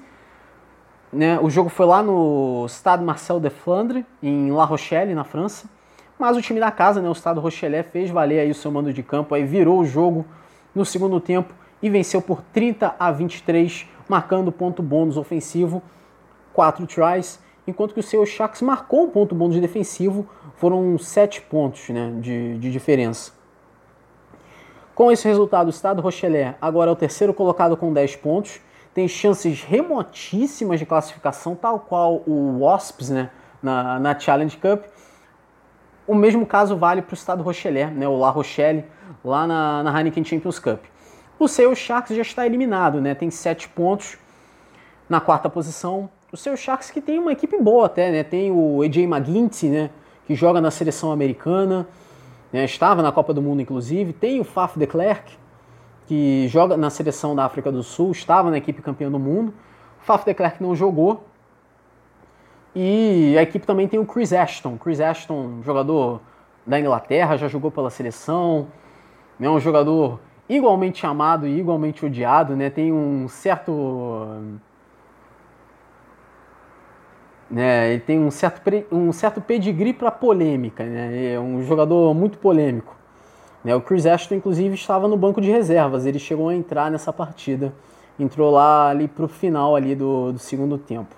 Né? 1.16 1.39
O 1.39 1.49
jogo 1.49 1.70
foi 1.70 1.86
lá 1.86 2.03
no 2.03 2.66
Stade 2.68 3.01
Marcel 3.01 3.39
de 3.39 3.49
Flandre, 3.49 4.05
em 4.22 4.51
La 4.51 4.66
Rochelle, 4.66 5.16
na 5.16 5.24
França. 5.24 5.70
Mas 6.20 6.36
o 6.36 6.41
time 6.41 6.59
da 6.59 6.70
casa, 6.72 7.01
né, 7.01 7.09
o 7.09 7.16
Stade 7.16 7.39
Rochelet, 7.39 7.89
fez 7.89 8.09
valer 8.09 8.39
aí 8.39 8.51
o 8.51 8.55
seu 8.55 8.70
mando 8.70 8.91
de 8.91 9.01
campo, 9.01 9.34
aí 9.34 9.45
virou 9.45 9.80
o 9.80 9.86
jogo 9.86 10.26
no 10.74 10.84
segundo 10.86 11.20
tempo 11.22 11.53
e 11.82 11.89
venceu 11.89 12.22
por 12.22 12.41
30 12.53 12.95
a 12.99 13.11
23 13.11 13.88
marcando 14.09 14.51
ponto 14.51 14.84
bônus 14.84 15.16
ofensivo, 15.16 15.82
4 16.53 16.86
tries, 16.86 17.39
enquanto 17.66 17.93
que 17.93 17.99
o 18.01 18.03
seu 18.03 18.26
Sharks 18.26 18.61
marcou 18.61 19.05
um 19.05 19.09
ponto 19.09 19.34
bônus 19.34 19.59
defensivo, 19.59 20.28
foram 20.57 20.97
7 20.97 21.41
pontos 21.43 21.89
né, 21.89 22.13
de, 22.20 22.57
de 22.57 22.72
diferença. 22.72 23.32
Com 24.93 25.11
esse 25.11 25.28
resultado, 25.28 25.68
o 25.68 25.70
Estado 25.70 26.01
Rochelet 26.01 26.55
agora 26.61 26.91
é 26.91 26.93
o 26.93 26.95
terceiro 26.95 27.34
colocado 27.34 27.78
com 27.78 27.91
10 27.91 28.18
pontos, 28.18 28.59
tem 28.95 29.09
chances 29.09 29.61
remotíssimas 29.61 30.79
de 30.79 30.85
classificação, 30.85 31.53
tal 31.53 31.81
qual 31.81 32.23
o 32.25 32.59
Wasps 32.61 33.09
né, 33.09 33.29
na, 33.61 33.99
na 33.99 34.17
Challenge 34.17 34.55
Cup. 34.55 34.85
O 36.07 36.15
mesmo 36.15 36.45
caso 36.45 36.77
vale 36.77 37.01
para 37.01 37.11
o 37.11 37.13
estado 37.13 37.43
Rochelet, 37.43 37.91
né, 37.91 38.07
o 38.07 38.17
La 38.17 38.29
Rochelle, 38.29 38.85
lá 39.23 39.45
na, 39.45 39.83
na 39.83 39.99
Heineken 39.99 40.23
Champions 40.23 40.59
Cup. 40.59 40.81
O 41.37 41.45
Seattle 41.45 41.75
Sharks 41.75 42.15
já 42.15 42.21
está 42.21 42.45
eliminado, 42.45 43.01
né, 43.01 43.13
tem 43.13 43.29
sete 43.29 43.67
pontos 43.67 44.17
na 45.09 45.19
quarta 45.19 45.49
posição. 45.49 46.09
O 46.31 46.37
Seattle 46.37 46.63
Sharks 46.63 46.89
que 46.89 47.01
tem 47.01 47.19
uma 47.19 47.33
equipe 47.33 47.61
boa 47.61 47.87
até, 47.87 48.09
né, 48.09 48.23
tem 48.23 48.49
o 48.49 48.81
AJ 48.81 48.99
McGuinty, 48.99 49.67
né, 49.67 49.89
que 50.25 50.35
joga 50.35 50.61
na 50.61 50.71
seleção 50.71 51.11
americana, 51.11 51.85
né, 52.53 52.63
estava 52.63 53.01
na 53.01 53.11
Copa 53.11 53.33
do 53.33 53.41
Mundo 53.41 53.61
inclusive, 53.61 54.13
tem 54.13 54.39
o 54.39 54.45
Faf 54.45 54.79
de 54.79 54.87
Klerk, 54.87 55.37
que 56.08 56.47
joga 56.47 56.78
na 56.78 56.89
seleção 56.89 57.36
da 57.36 57.45
África 57.45 57.72
do 57.72 57.84
Sul, 57.84 58.12
estava 58.12 58.49
na 58.49 58.58
equipe 58.58 58.82
campeã 58.82 59.10
do 59.10 59.20
mundo. 59.20 59.53
O 60.01 60.06
Faf 60.06 60.26
de 60.26 60.34
Klerk 60.34 60.62
não 60.62 60.76
jogou. 60.76 61.26
E 62.76 63.36
a 63.38 63.41
equipe 63.41 63.66
também 63.66 63.88
tem 63.88 63.99
o 63.99 64.06
Chris 64.06 64.34
Ashton. 64.34 64.78
Chris 64.78 64.99
Ashton, 64.99 65.62
jogador 65.64 66.22
da 66.66 66.80
Inglaterra, 66.80 67.38
já 67.38 67.47
jogou 67.47 67.72
pela 67.72 67.89
seleção. 67.89 68.68
É 69.39 69.49
um 69.49 69.60
jogador 69.60 70.20
igualmente 70.47 71.06
amado 71.06 71.47
e 71.47 71.60
igualmente 71.60 72.06
odiado, 72.06 72.56
né? 72.56 72.70
Tem 72.70 72.91
um 72.91 73.28
certo 73.28 74.60
né, 77.49 77.93
ele 77.93 78.01
tem 78.01 78.20
um 78.20 78.32
certo, 78.32 78.62
um 78.91 79.12
certo 79.12 79.39
pedigree 79.39 79.93
para 79.93 80.12
polêmica, 80.12 80.84
né, 80.84 81.34
é 81.34 81.39
um 81.39 81.62
jogador 81.62 82.14
muito 82.14 82.38
polêmico. 82.38 82.94
Né, 83.66 83.76
o 83.76 83.82
Chris 83.82 84.05
Ashton, 84.05 84.36
inclusive, 84.36 84.76
estava 84.76 85.07
no 85.07 85.18
banco 85.18 85.41
de 85.41 85.49
reservas, 85.49 86.05
ele 86.05 86.20
chegou 86.20 86.49
a 86.49 86.55
entrar 86.55 86.91
nessa 86.91 87.11
partida, 87.11 87.74
entrou 88.20 88.51
lá 88.51 88.89
ali 88.89 89.07
para 89.07 89.26
o 89.26 89.28
final 89.28 89.76
ali 89.76 89.95
do, 89.95 90.34
do 90.34 90.38
segundo 90.38 90.78
tempo. 90.78 91.16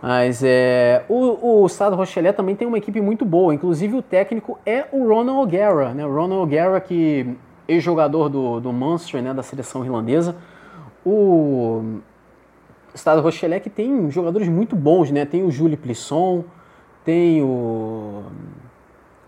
Mas 0.00 0.42
é, 0.42 1.04
o, 1.10 1.60
o 1.62 1.66
Estado 1.66 1.94
Rochelet 1.94 2.34
também 2.34 2.56
tem 2.56 2.66
uma 2.66 2.78
equipe 2.78 3.02
muito 3.02 3.22
boa, 3.22 3.54
inclusive 3.54 3.94
o 3.94 4.00
técnico 4.00 4.58
é 4.64 4.86
o 4.90 5.06
Ronald 5.06 5.40
O'Gara, 5.46 5.92
né, 5.92 6.06
o 6.06 6.12
Ronald 6.12 6.42
O'Gara 6.42 6.80
que 6.80 7.36
ex-jogador 7.68 8.30
do, 8.30 8.58
do 8.58 8.72
Munster, 8.72 9.22
né, 9.22 9.34
da 9.34 9.42
seleção 9.42 9.84
irlandesa, 9.84 10.34
o 11.04 12.00
Estado 12.94 13.20
Rochelet 13.20 13.62
que 13.62 13.70
tem 13.70 14.10
jogadores 14.10 14.48
muito 14.48 14.74
bons, 14.74 15.10
né? 15.10 15.24
Tem 15.24 15.42
o 15.44 15.50
Julie 15.50 15.76
Plisson, 15.76 16.44
tem 17.04 17.42
o 17.42 18.22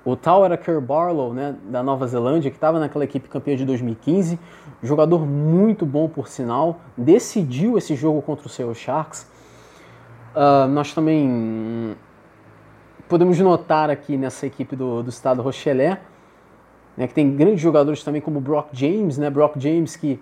o 0.04 0.14
Tauraker 0.14 0.80
Barlow, 0.80 1.32
né, 1.32 1.56
da 1.64 1.82
Nova 1.82 2.06
Zelândia, 2.06 2.50
que 2.50 2.56
estava 2.56 2.78
naquela 2.78 3.04
equipe 3.04 3.28
campeã 3.28 3.56
de 3.56 3.64
2015, 3.64 4.38
jogador 4.82 5.26
muito 5.26 5.86
bom 5.86 6.08
por 6.08 6.28
sinal, 6.28 6.80
decidiu 6.96 7.78
esse 7.78 7.94
jogo 7.94 8.20
contra 8.20 8.46
o 8.46 8.50
Seattle 8.50 8.74
Sharks. 8.74 9.26
Uh, 10.34 10.68
nós 10.68 10.92
também 10.92 11.96
podemos 13.08 13.38
notar 13.38 13.88
aqui 13.88 14.16
nessa 14.16 14.46
equipe 14.46 14.76
do, 14.76 15.02
do 15.02 15.08
estado 15.08 15.40
Rochelet, 15.40 15.98
né, 16.96 17.06
que 17.06 17.14
tem 17.14 17.34
grandes 17.34 17.60
jogadores 17.60 18.04
também 18.04 18.20
como 18.20 18.40
Brock 18.40 18.68
James, 18.72 19.16
né, 19.16 19.30
Brock 19.30 19.58
James 19.58 19.96
que 19.96 20.20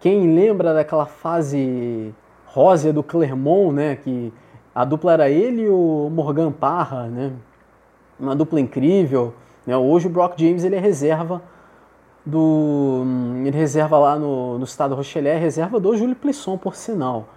quem 0.00 0.34
lembra 0.34 0.72
daquela 0.72 1.04
fase 1.04 2.14
Rósia 2.46 2.92
do 2.92 3.02
Clermont, 3.02 3.72
né? 3.72 3.96
Que 3.96 4.32
a 4.74 4.84
dupla 4.84 5.12
era 5.12 5.30
ele 5.30 5.62
e 5.62 5.68
o 5.68 6.10
Morgan 6.10 6.50
Parra, 6.50 7.06
né? 7.06 7.32
Uma 8.20 8.36
dupla 8.36 8.60
incrível. 8.60 9.34
Né? 9.66 9.76
Hoje 9.76 10.06
o 10.06 10.10
Brock 10.10 10.38
James 10.38 10.64
ele 10.64 10.76
é 10.76 10.78
reserva 10.78 11.42
do. 12.24 13.02
Ele 13.44 13.56
reserva 13.56 13.98
lá 13.98 14.18
no, 14.18 14.58
no 14.58 14.64
estado 14.64 14.94
Rochelet, 14.94 15.36
é 15.36 15.38
reserva 15.38 15.80
do 15.80 15.96
Júlio 15.96 16.14
Plisson, 16.14 16.58
por 16.58 16.74
sinal. 16.74 17.28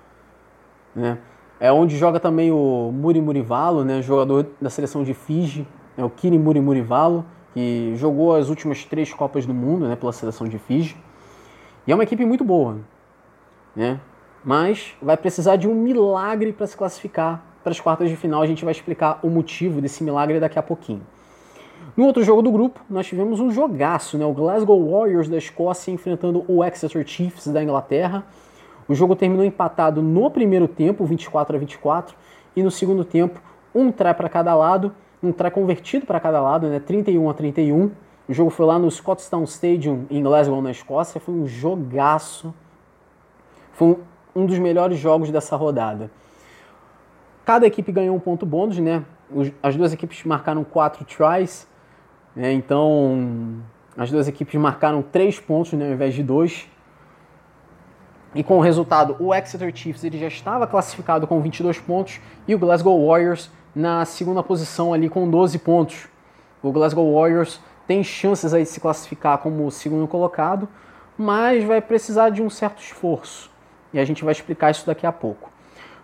Né? 0.95 1.17
É 1.59 1.71
onde 1.71 1.97
joga 1.97 2.19
também 2.19 2.51
o 2.51 2.91
Muri 2.93 3.21
Murivalo, 3.21 3.85
né? 3.85 4.01
jogador 4.01 4.47
da 4.61 4.69
seleção 4.69 5.03
de 5.03 5.13
Fiji, 5.13 5.67
né? 5.95 6.03
o 6.03 6.09
Kiri 6.09 6.37
Muri 6.37 6.59
Murivalo, 6.59 7.25
que 7.53 7.93
jogou 7.95 8.35
as 8.35 8.49
últimas 8.49 8.83
três 8.83 9.13
Copas 9.13 9.45
do 9.45 9.53
Mundo 9.53 9.87
né? 9.87 9.95
pela 9.95 10.11
seleção 10.11 10.47
de 10.47 10.59
Fiji. 10.59 10.97
E 11.87 11.91
é 11.91 11.95
uma 11.95 12.03
equipe 12.03 12.25
muito 12.25 12.43
boa. 12.43 12.77
Né? 13.75 13.99
mas 14.43 14.93
vai 15.01 15.15
precisar 15.15 15.55
de 15.55 15.67
um 15.67 15.73
milagre 15.73 16.51
para 16.51 16.67
se 16.67 16.75
classificar 16.75 17.41
para 17.63 17.71
as 17.71 17.79
quartas 17.79 18.09
de 18.09 18.15
final. 18.15 18.41
A 18.41 18.45
gente 18.45 18.63
vai 18.63 18.71
explicar 18.71 19.19
o 19.23 19.29
motivo 19.29 19.81
desse 19.81 20.03
milagre 20.03 20.39
daqui 20.39 20.59
a 20.59 20.63
pouquinho. 20.63 21.01
No 21.95 22.05
outro 22.05 22.23
jogo 22.23 22.41
do 22.41 22.51
grupo, 22.51 22.79
nós 22.89 23.07
tivemos 23.07 23.39
um 23.39 23.51
jogaço, 23.51 24.17
né? 24.17 24.25
o 24.25 24.33
Glasgow 24.33 24.91
Warriors 24.91 25.29
da 25.29 25.37
Escócia 25.37 25.91
enfrentando 25.91 26.43
o 26.47 26.63
Exeter 26.63 27.05
Chiefs 27.07 27.47
da 27.47 27.63
Inglaterra. 27.63 28.25
O 28.87 28.95
jogo 28.95 29.15
terminou 29.15 29.45
empatado 29.45 30.01
no 30.01 30.29
primeiro 30.29 30.67
tempo, 30.67 31.05
24 31.05 31.55
a 31.55 31.59
24, 31.59 32.15
e 32.55 32.63
no 32.63 32.71
segundo 32.71 33.05
tempo, 33.05 33.39
um 33.73 33.91
try 33.91 34.13
para 34.13 34.27
cada 34.27 34.53
lado, 34.55 34.93
um 35.21 35.31
try 35.31 35.49
convertido 35.49 36.05
para 36.05 36.19
cada 36.19 36.41
lado, 36.41 36.67
né? 36.67 36.79
31 36.79 37.29
a 37.29 37.33
31. 37.33 37.91
O 38.27 38.33
jogo 38.33 38.49
foi 38.49 38.65
lá 38.65 38.77
no 38.77 38.89
Scottstown 38.89 39.43
Stadium 39.43 40.05
em 40.09 40.21
Glasgow, 40.21 40.61
na 40.61 40.71
Escócia. 40.71 41.19
Foi 41.19 41.33
um 41.33 41.47
jogaço. 41.47 42.53
Foi 43.73 43.89
um 43.89 43.97
um 44.35 44.45
dos 44.45 44.57
melhores 44.57 44.97
jogos 44.97 45.29
dessa 45.31 45.55
rodada. 45.55 46.09
Cada 47.45 47.67
equipe 47.67 47.91
ganhou 47.91 48.15
um 48.15 48.19
ponto 48.19 48.45
bônus, 48.45 48.77
né? 48.79 49.03
As 49.61 49.75
duas 49.75 49.91
equipes 49.91 50.23
marcaram 50.23 50.63
quatro 50.63 51.03
tries, 51.03 51.67
né? 52.35 52.53
então 52.53 53.61
as 53.97 54.09
duas 54.09 54.27
equipes 54.27 54.59
marcaram 54.59 55.01
três 55.01 55.39
pontos 55.39 55.73
né, 55.73 55.87
ao 55.87 55.93
invés 55.93 56.13
de 56.13 56.23
dois. 56.23 56.67
E 58.35 58.43
com 58.43 58.57
o 58.57 58.61
resultado, 58.61 59.15
o 59.19 59.33
Exeter 59.33 59.75
Chiefs 59.75 60.03
ele 60.03 60.17
já 60.17 60.27
estava 60.27 60.65
classificado 60.65 61.27
com 61.27 61.39
22 61.39 61.79
pontos 61.79 62.19
e 62.47 62.55
o 62.55 62.59
Glasgow 62.59 63.07
Warriors 63.07 63.51
na 63.75 64.05
segunda 64.05 64.41
posição 64.41 64.93
ali 64.93 65.09
com 65.09 65.29
12 65.29 65.59
pontos. 65.59 66.07
O 66.61 66.71
Glasgow 66.71 67.13
Warriors 67.13 67.59
tem 67.85 68.03
chances 68.03 68.53
aí 68.53 68.63
de 68.63 68.69
se 68.69 68.79
classificar 68.79 69.37
como 69.37 69.69
segundo 69.69 70.07
colocado, 70.07 70.67
mas 71.17 71.63
vai 71.63 71.81
precisar 71.81 72.29
de 72.29 72.41
um 72.41 72.49
certo 72.49 72.81
esforço 72.81 73.51
e 73.93 73.99
a 73.99 74.05
gente 74.05 74.23
vai 74.23 74.31
explicar 74.31 74.71
isso 74.71 74.85
daqui 74.85 75.05
a 75.05 75.11
pouco. 75.11 75.52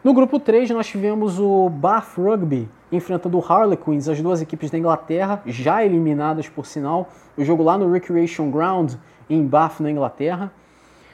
No 0.02 0.14
grupo 0.14 0.39
3 0.39 0.70
nós 0.70 0.88
tivemos 0.88 1.39
o 1.39 1.70
Bath 1.70 2.18
Rugby 2.18 2.70
enfrentando 2.89 3.38
o 3.38 3.41
Harlequins, 3.41 4.08
as 4.08 4.22
duas 4.22 4.41
equipes 4.41 4.72
da 4.72 4.78
Inglaterra, 4.78 5.41
já 5.45 5.84
eliminadas 5.84 6.47
por 6.47 6.66
sinal. 6.66 7.10
O 7.38 7.43
jogo 7.43 7.64
lá 7.64 7.78
no 7.78 7.91
Recreation 7.91 8.50
Ground 8.50 8.93
em 9.30 9.45
Bath, 9.45 9.82
na 9.82 9.91
Inglaterra. 9.91 10.52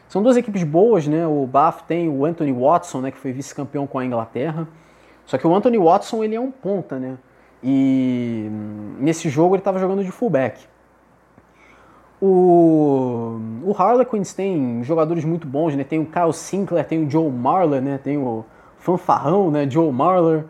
São 0.07 0.21
duas 0.21 0.38
equipes 0.38 0.63
boas, 0.63 1.07
né? 1.07 1.25
O 1.25 1.47
Bath 1.47 1.81
tem 1.88 2.07
o 2.07 2.23
Anthony 2.25 2.53
Watson, 2.53 3.01
né, 3.01 3.11
que 3.11 3.17
foi 3.17 3.31
vice-campeão 3.31 3.88
com 3.88 3.97
a 3.97 4.05
Inglaterra. 4.05 4.67
Só 5.25 5.38
que 5.38 5.47
o 5.47 5.55
Anthony 5.55 5.79
Watson 5.79 6.23
ele 6.23 6.36
é 6.36 6.39
um 6.39 6.51
ponta, 6.51 6.99
né? 6.99 7.17
E 7.63 8.47
nesse 8.99 9.29
jogo 9.29 9.55
ele 9.55 9.61
estava 9.61 9.79
jogando 9.79 10.03
de 10.03 10.11
fullback. 10.11 10.63
O, 12.21 13.39
o 13.63 13.75
Harlequins 13.75 14.33
tem 14.33 14.83
jogadores 14.83 15.25
muito 15.25 15.47
bons, 15.47 15.75
né? 15.75 15.83
Tem 15.83 15.99
o 15.99 16.05
Kyle 16.05 16.31
Sinclair, 16.31 16.86
tem 16.88 17.03
o 17.03 17.09
Joe 17.09 17.31
Marler, 17.31 17.81
né? 17.81 17.97
Tem 17.97 18.17
o 18.17 18.45
fanfarrão, 18.86 19.49
né? 19.49 19.67
Joe 19.69 19.91
Marler. 19.91 20.45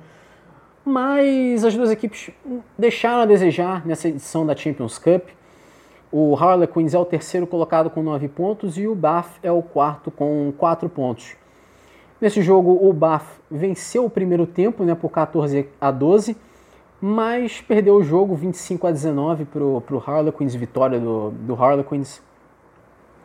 Mas 0.83 1.63
as 1.63 1.73
duas 1.73 1.89
equipes 1.89 2.29
deixaram 2.77 3.21
a 3.21 3.25
desejar 3.25 3.87
nessa 3.87 4.09
edição 4.09 4.45
da 4.45 4.55
Champions 4.55 4.99
Cup. 4.99 5.29
O 6.11 6.35
Harlequins 6.35 6.93
é 6.93 6.99
o 6.99 7.05
terceiro 7.05 7.47
colocado 7.47 7.89
com 7.89 8.03
9 8.03 8.27
pontos 8.27 8.77
e 8.77 8.85
o 8.85 8.93
Bath 8.93 9.39
é 9.41 9.51
o 9.51 9.61
quarto 9.61 10.11
com 10.11 10.53
4 10.57 10.87
pontos. 10.89 11.35
Nesse 12.21 12.41
jogo, 12.41 12.87
o 12.87 12.93
Bath 12.93 13.25
venceu 13.49 14.05
o 14.05 14.09
primeiro 14.09 14.45
tempo 14.45 14.83
né, 14.83 14.93
por 14.93 15.09
14 15.09 15.67
a 15.81 15.89
12 15.89 16.37
mas 17.01 17.61
perdeu 17.61 17.95
o 17.97 18.03
jogo 18.03 18.35
25 18.35 18.87
a 18.87 18.91
19 18.91 19.45
para 19.45 19.63
o 19.63 20.03
Harlequins, 20.05 20.55
vitória 20.55 20.99
do, 20.99 21.29
do 21.31 21.53
Harlequins, 21.53 22.21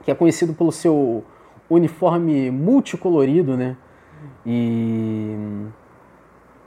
que 0.03 0.11
é 0.11 0.15
conhecido 0.15 0.53
pelo 0.53 0.73
seu 0.73 1.25
uniforme 1.69 2.51
multicolorido, 2.51 3.57
né? 3.57 3.77
E 4.45 5.37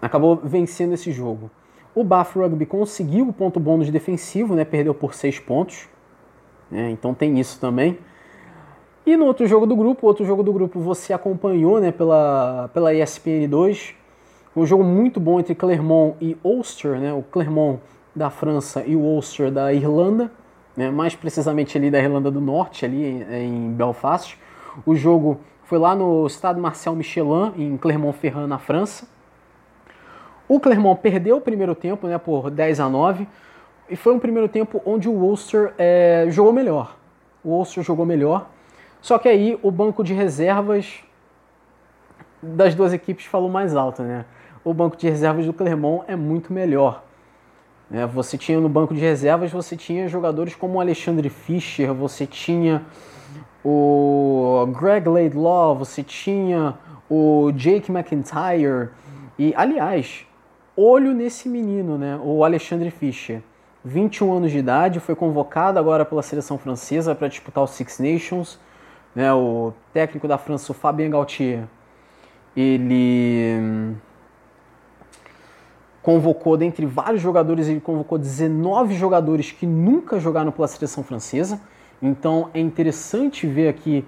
acabou 0.02 0.36
vencendo 0.36 0.94
esse 0.94 1.12
jogo. 1.12 1.50
O 1.96 2.04
Bath 2.04 2.36
Rugby 2.36 2.66
conseguiu 2.66 3.28
o 3.28 3.34
ponto 3.34 3.60
bônus 3.60 3.90
defensivo, 3.90 4.56
né? 4.56 4.66
Perdeu 4.66 4.94
por 4.94 5.14
6 5.14 5.40
pontos. 5.40 5.88
Né? 6.70 6.90
Então 6.90 7.14
tem 7.14 7.40
isso 7.40 7.60
também. 7.60 8.00
E 9.06 9.18
no 9.18 9.26
outro 9.26 9.46
jogo 9.46 9.68
do 9.68 9.76
grupo, 9.76 10.08
outro 10.08 10.26
jogo 10.26 10.42
do 10.44 10.54
grupo 10.54 10.80
você 10.80 11.12
acompanhou 11.12 11.80
né, 11.80 11.92
pela, 11.92 12.70
pela 12.74 12.94
ESPN 12.94 13.50
2, 13.50 13.94
um 14.56 14.66
jogo 14.66 14.84
muito 14.84 15.20
bom 15.20 15.40
entre 15.40 15.54
Clermont 15.54 16.16
e 16.22 16.38
Ulster, 16.42 17.00
né? 17.00 17.12
o 17.14 17.22
Clermont 17.22 17.82
da 18.16 18.30
França 18.30 18.82
e 18.86 18.96
o 18.96 19.00
Ulster 19.00 19.52
da 19.52 19.74
Irlanda, 19.74 20.32
né? 20.78 20.90
mais 20.90 21.16
precisamente 21.16 21.78
ali 21.78 21.92
da 21.92 22.00
Irlanda 22.00 22.32
do 22.32 22.40
Norte, 22.40 22.86
ali 22.86 23.04
em, 23.04 23.74
Belfast. 23.74 24.40
O 24.86 24.96
jogo 24.96 25.42
foi 25.64 25.78
lá 25.78 25.96
no 25.96 26.26
Estado 26.28 26.60
Marcial 26.60 26.96
Michelin, 26.96 27.54
em 27.58 27.78
Clermont-Ferrand, 27.78 28.48
na 28.48 28.60
França. 28.60 29.08
O 30.48 30.60
Clermont 30.60 31.02
perdeu 31.02 31.38
o 31.38 31.42
primeiro 31.42 31.74
tempo 31.74 32.08
né, 32.08 32.18
por 32.18 32.52
10 32.52 32.80
a 32.80 32.90
9, 32.90 33.28
e 33.90 33.96
foi 33.96 34.14
um 34.14 34.20
primeiro 34.20 34.48
tempo 34.48 34.82
onde 34.86 35.08
o 35.10 35.14
Ulster 35.14 35.74
é, 35.78 36.26
jogou 36.30 36.54
melhor. 36.54 36.96
O 37.44 37.50
Ulster 37.50 37.84
jogou 37.84 38.06
melhor, 38.06 38.50
Só 39.02 39.18
que 39.18 39.28
aí 39.28 39.60
o 39.62 39.70
banco 39.70 40.04
de 40.04 40.14
reservas 40.14 41.04
das 42.42 42.74
duas 42.74 42.94
equipes 42.94 43.26
falou 43.26 43.50
mais 43.50 43.76
alto, 43.76 44.02
né? 44.02 44.26
O 44.64 44.74
banco 44.74 44.96
de 44.96 45.10
reservas 45.10 45.46
do 45.46 45.54
Clermont 45.54 46.06
é 46.08 46.16
muito 46.16 46.54
melhor. 46.54 47.04
Né? 47.90 48.06
Você 48.08 48.38
tinha 48.38 48.60
no 48.60 48.70
banco 48.70 48.94
de 48.94 49.02
reservas, 49.02 49.52
você 49.52 49.76
tinha 49.76 50.08
jogadores 50.08 50.56
como 50.56 50.78
o 50.78 50.80
Alexandre 50.80 51.30
Fischer, 51.30 51.94
você 51.94 52.26
tinha 52.26 52.82
o 53.64 54.68
Greg 54.80 55.08
Laidlaw, 55.08 55.76
você 55.76 56.04
tinha 56.04 56.76
o 57.10 57.52
Jake 57.52 57.92
McIntyre. 57.92 58.90
E, 59.38 59.54
aliás, 59.56 60.26
olho 60.76 61.14
nesse 61.14 61.48
menino, 61.48 61.98
né? 61.98 62.20
O 62.24 62.44
Alexandre 62.44 62.92
Fischer. 62.92 63.42
21 63.86 64.34
anos 64.34 64.52
de 64.52 64.58
idade, 64.58 65.00
foi 65.00 65.16
convocado 65.16 65.78
agora 65.78 66.06
pela 66.06 66.22
seleção 66.22 66.58
francesa 66.58 67.14
para 67.14 67.28
disputar 67.28 67.64
o 67.64 67.68
Six 67.68 68.00
Nations. 68.00 68.60
Né? 69.14 69.32
O 69.34 69.74
técnico 69.94 70.28
da 70.28 70.38
França, 70.38 70.72
o 70.72 70.76
Fabien 70.76 71.10
Gaultier, 71.10 71.66
ele 72.56 73.58
hum, 73.60 73.96
convocou, 76.02 76.56
dentre 76.56 76.86
vários 76.86 77.22
jogadores, 77.22 77.68
ele 77.68 77.82
convocou 77.82 78.18
19 78.18 78.96
jogadores 78.96 79.52
que 79.52 79.66
nunca 79.66 80.20
jogaram 80.20 80.52
pela 80.52 80.68
seleção 80.68 81.04
francesa. 81.04 81.60
Então 82.04 82.50
é 82.54 82.60
interessante 82.60 83.48
ver 83.48 83.70
aqui 83.70 84.06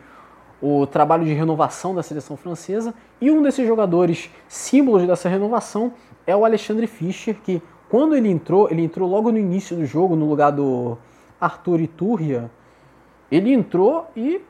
o 0.61 0.85
trabalho 0.85 1.23
de 1.23 1.31
renovação 1.31 1.95
da 1.95 2.03
seleção 2.03 2.35
francesa. 2.35 2.93
E 3.21 3.31
um 3.31 3.41
desses 3.41 3.65
jogadores 3.65 4.29
símbolos 4.49 5.07
dessa 5.07 5.29
renovação 5.29 5.93
é 6.27 6.35
o 6.35 6.43
Alexandre 6.43 6.87
Fischer, 6.87 7.37
que 7.41 7.61
quando 7.87 8.13
ele 8.13 8.29
entrou, 8.29 8.69
ele 8.69 8.83
entrou 8.83 9.09
logo 9.09 9.31
no 9.31 9.37
início 9.37 9.77
do 9.77 9.85
jogo, 9.85 10.13
no 10.13 10.27
lugar 10.27 10.51
do 10.51 10.97
Arthur 11.39 11.79
Iturria. 11.79 12.51
Ele 13.31 13.53
entrou 13.53 14.07
e 14.13 14.41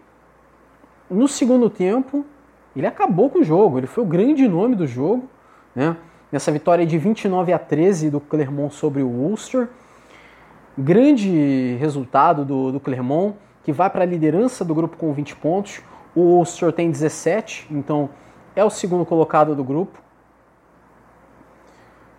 no 1.07 1.27
segundo 1.27 1.69
tempo 1.69 2.25
ele 2.75 2.87
acabou 2.87 3.29
com 3.29 3.39
o 3.39 3.43
jogo. 3.43 3.77
Ele 3.77 3.87
foi 3.87 4.03
o 4.03 4.07
grande 4.07 4.47
nome 4.47 4.75
do 4.75 4.87
jogo, 4.87 5.29
né? 5.75 5.95
Nessa 6.31 6.51
vitória 6.51 6.83
de 6.83 6.97
29 6.97 7.53
a 7.53 7.59
13 7.59 8.09
do 8.09 8.19
Clermont 8.19 8.73
sobre 8.73 9.03
o 9.03 9.07
Ulster. 9.07 9.69
Grande 10.77 11.75
resultado 11.79 12.43
do, 12.43 12.71
do 12.73 12.79
Clermont, 12.79 13.37
que 13.63 13.71
vai 13.71 13.89
para 13.89 14.03
a 14.03 14.05
liderança 14.05 14.65
do 14.65 14.75
grupo 14.75 14.97
com 14.97 15.13
20 15.13 15.35
pontos. 15.37 15.81
O 16.13 16.21
Ulster 16.21 16.71
tem 16.73 16.91
17, 16.91 17.67
então 17.71 18.09
é 18.55 18.63
o 18.63 18.69
segundo 18.69 19.05
colocado 19.05 19.55
do 19.55 19.63
grupo. 19.63 19.99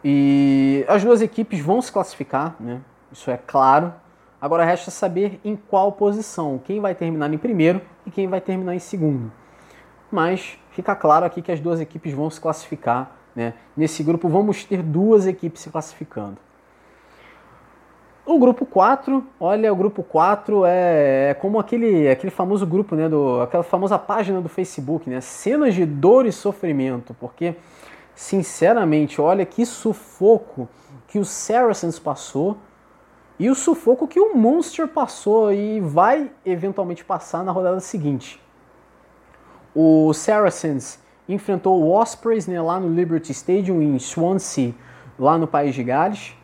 E 0.02 0.84
as 0.88 1.02
duas 1.02 1.20
equipes 1.20 1.60
vão 1.60 1.82
se 1.82 1.90
classificar, 1.90 2.56
né? 2.60 2.80
isso 3.10 3.30
é 3.30 3.36
claro. 3.36 3.92
Agora 4.40 4.64
resta 4.64 4.90
saber 4.90 5.40
em 5.44 5.56
qual 5.56 5.92
posição, 5.92 6.60
quem 6.64 6.80
vai 6.80 6.94
terminar 6.94 7.32
em 7.32 7.38
primeiro 7.38 7.80
e 8.06 8.10
quem 8.10 8.28
vai 8.28 8.40
terminar 8.40 8.74
em 8.74 8.78
segundo. 8.78 9.32
Mas 10.10 10.58
fica 10.70 10.94
claro 10.94 11.24
aqui 11.24 11.42
que 11.42 11.50
as 11.50 11.60
duas 11.60 11.80
equipes 11.80 12.12
vão 12.12 12.30
se 12.30 12.40
classificar. 12.40 13.10
Né? 13.34 13.54
Nesse 13.76 14.02
grupo 14.02 14.28
vamos 14.28 14.64
ter 14.64 14.82
duas 14.82 15.26
equipes 15.26 15.62
se 15.62 15.70
classificando. 15.70 16.38
O 18.28 18.40
grupo 18.40 18.66
4, 18.66 19.24
olha, 19.38 19.72
o 19.72 19.76
grupo 19.76 20.02
4 20.02 20.64
é, 20.64 21.30
é, 21.30 21.34
como 21.34 21.60
aquele, 21.60 22.08
aquele 22.08 22.32
famoso 22.32 22.66
grupo, 22.66 22.96
né, 22.96 23.08
do, 23.08 23.40
aquela 23.40 23.62
famosa 23.62 23.96
página 24.00 24.40
do 24.40 24.48
Facebook, 24.48 25.08
né, 25.08 25.20
cenas 25.20 25.76
de 25.76 25.86
dor 25.86 26.26
e 26.26 26.32
sofrimento, 26.32 27.14
porque, 27.20 27.54
sinceramente, 28.16 29.20
olha 29.20 29.46
que 29.46 29.64
sufoco 29.64 30.68
que 31.06 31.20
o 31.20 31.24
Saracens 31.24 32.00
passou 32.00 32.58
e 33.38 33.48
o 33.48 33.54
sufoco 33.54 34.08
que 34.08 34.18
o 34.18 34.34
Monster 34.36 34.88
passou 34.88 35.52
e 35.52 35.78
vai 35.78 36.28
eventualmente 36.44 37.04
passar 37.04 37.44
na 37.44 37.52
rodada 37.52 37.78
seguinte. 37.78 38.42
O 39.72 40.12
Saracens 40.12 40.98
enfrentou 41.28 41.80
o 41.80 41.92
Ospreys 41.92 42.48
né, 42.48 42.60
lá 42.60 42.80
no 42.80 42.92
Liberty 42.92 43.30
Stadium 43.30 43.80
em 43.80 43.96
Swansea, 44.00 44.74
lá 45.16 45.38
no 45.38 45.46
País 45.46 45.76
de 45.76 45.84
Gales, 45.84 46.34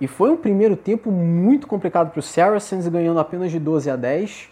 e 0.00 0.06
foi 0.06 0.30
um 0.30 0.36
primeiro 0.36 0.76
tempo 0.76 1.10
muito 1.10 1.66
complicado 1.66 2.10
para 2.10 2.20
o 2.20 2.22
Saracens, 2.22 2.88
ganhando 2.88 3.20
apenas 3.20 3.50
de 3.50 3.58
12 3.58 3.90
a 3.90 3.96
10. 3.96 4.48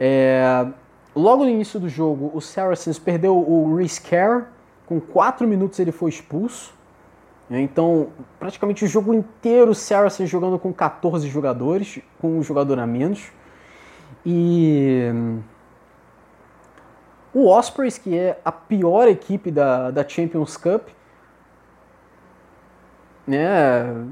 É... 0.00 0.66
Logo 1.14 1.44
no 1.44 1.50
início 1.50 1.78
do 1.78 1.88
jogo, 1.88 2.32
o 2.34 2.40
Saracens 2.40 2.98
perdeu 2.98 3.36
o 3.36 3.76
Reece 3.76 4.00
Kerr, 4.00 4.46
com 4.84 5.00
4 5.00 5.46
minutos 5.46 5.78
ele 5.78 5.92
foi 5.92 6.10
expulso. 6.10 6.74
Então, 7.48 8.08
praticamente 8.40 8.84
o 8.84 8.88
jogo 8.88 9.14
inteiro 9.14 9.70
o 9.70 9.74
Saracens 9.74 10.28
jogando 10.28 10.58
com 10.58 10.72
14 10.72 11.28
jogadores, 11.28 12.00
com 12.20 12.38
um 12.38 12.42
jogador 12.42 12.80
a 12.80 12.86
menos. 12.86 13.30
E 14.26 15.08
o 17.32 17.48
Ospreys, 17.48 17.98
que 17.98 18.16
é 18.16 18.40
a 18.44 18.50
pior 18.50 19.06
equipe 19.06 19.50
da, 19.50 19.90
da 19.90 20.08
Champions 20.08 20.56
Cup, 20.56 20.88
né, 23.26 24.06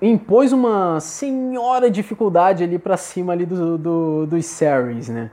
impôs 0.00 0.52
uma 0.52 0.98
senhora 1.00 1.90
dificuldade 1.90 2.64
ali 2.64 2.78
para 2.78 2.96
cima 2.96 3.32
ali 3.32 3.46
do, 3.46 3.78
do, 3.78 4.26
dos 4.26 4.46
Saracens, 4.46 5.08
né? 5.08 5.30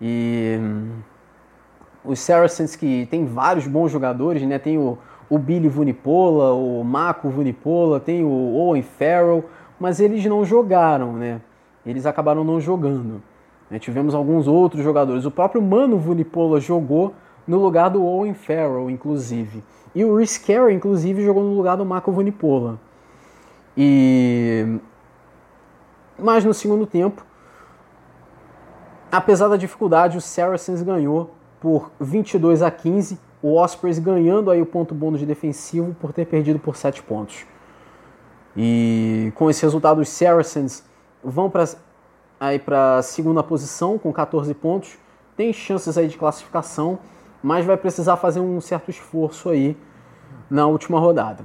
E 0.00 0.58
hum, 0.60 0.90
os 2.04 2.20
Saracens 2.20 2.76
que 2.76 3.06
tem 3.10 3.24
vários 3.24 3.66
bons 3.66 3.90
jogadores, 3.90 4.42
né? 4.42 4.58
Tem 4.58 4.78
o, 4.78 4.98
o 5.28 5.38
Billy 5.38 5.68
Vunipola, 5.68 6.52
o 6.52 6.84
Marco 6.84 7.28
Vunipola, 7.28 7.98
tem 7.98 8.24
o 8.24 8.54
Owen 8.54 8.82
Farrell, 8.82 9.44
mas 9.78 9.98
eles 9.98 10.24
não 10.26 10.44
jogaram, 10.44 11.14
né? 11.14 11.40
Eles 11.84 12.06
acabaram 12.06 12.44
não 12.44 12.60
jogando. 12.60 13.20
Né? 13.68 13.78
Tivemos 13.78 14.14
alguns 14.14 14.46
outros 14.46 14.84
jogadores. 14.84 15.24
O 15.24 15.30
próprio 15.30 15.60
Mano 15.60 15.98
Vunipola 15.98 16.60
jogou 16.60 17.14
no 17.46 17.58
lugar 17.58 17.88
do 17.90 18.04
Owen 18.04 18.34
Farrell, 18.34 18.88
inclusive. 18.88 19.64
E 19.94 20.04
o 20.04 20.16
Rhys 20.16 20.38
Carey, 20.38 20.74
inclusive, 20.74 21.24
jogou 21.24 21.42
no 21.42 21.54
lugar 21.54 21.76
do 21.76 21.84
Marco 21.84 22.10
Vunipola. 22.10 22.78
E 23.76 24.78
mas 26.18 26.44
no 26.44 26.54
segundo 26.54 26.86
tempo, 26.86 27.24
apesar 29.10 29.48
da 29.48 29.56
dificuldade, 29.56 30.16
o 30.16 30.20
Saracens 30.20 30.82
ganhou 30.82 31.34
por 31.60 31.90
22 32.00 32.62
a 32.62 32.70
15, 32.70 33.18
o 33.42 33.56
Ospreys 33.56 33.98
ganhando 33.98 34.50
aí 34.50 34.62
o 34.62 34.66
ponto 34.66 34.94
bônus 34.94 35.20
de 35.20 35.26
defensivo 35.26 35.96
por 36.00 36.12
ter 36.12 36.26
perdido 36.26 36.58
por 36.58 36.76
7 36.76 37.02
pontos. 37.02 37.44
E 38.56 39.32
com 39.34 39.50
esse 39.50 39.62
resultado, 39.62 40.00
os 40.00 40.08
Saracens 40.08 40.84
vão 41.24 41.50
para 41.50 41.66
aí 42.38 42.58
para 42.58 42.98
a 42.98 43.02
segunda 43.02 43.42
posição 43.42 43.98
com 43.98 44.12
14 44.12 44.52
pontos, 44.54 44.98
tem 45.36 45.52
chances 45.52 45.96
aí 45.96 46.08
de 46.08 46.18
classificação, 46.18 46.98
mas 47.42 47.64
vai 47.64 47.76
precisar 47.76 48.16
fazer 48.16 48.40
um 48.40 48.60
certo 48.60 48.90
esforço 48.90 49.48
aí 49.48 49.76
na 50.52 50.66
última 50.66 51.00
rodada. 51.00 51.42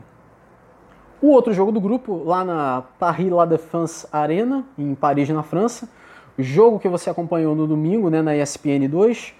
O 1.21 1.29
outro 1.29 1.53
jogo 1.53 1.71
do 1.71 1.79
grupo, 1.79 2.23
lá 2.25 2.43
na 2.43 2.83
Paris 2.99 3.31
La 3.31 3.45
Défense 3.45 4.05
Arena, 4.11 4.65
em 4.77 4.93
Paris, 4.93 5.29
na 5.29 5.41
França. 5.41 5.89
Jogo 6.37 6.77
que 6.77 6.89
você 6.89 7.09
acompanhou 7.09 7.55
no 7.55 7.65
domingo, 7.65 8.09
né, 8.09 8.21
na 8.21 8.35
ESPN 8.35 8.87
2. 8.89 9.33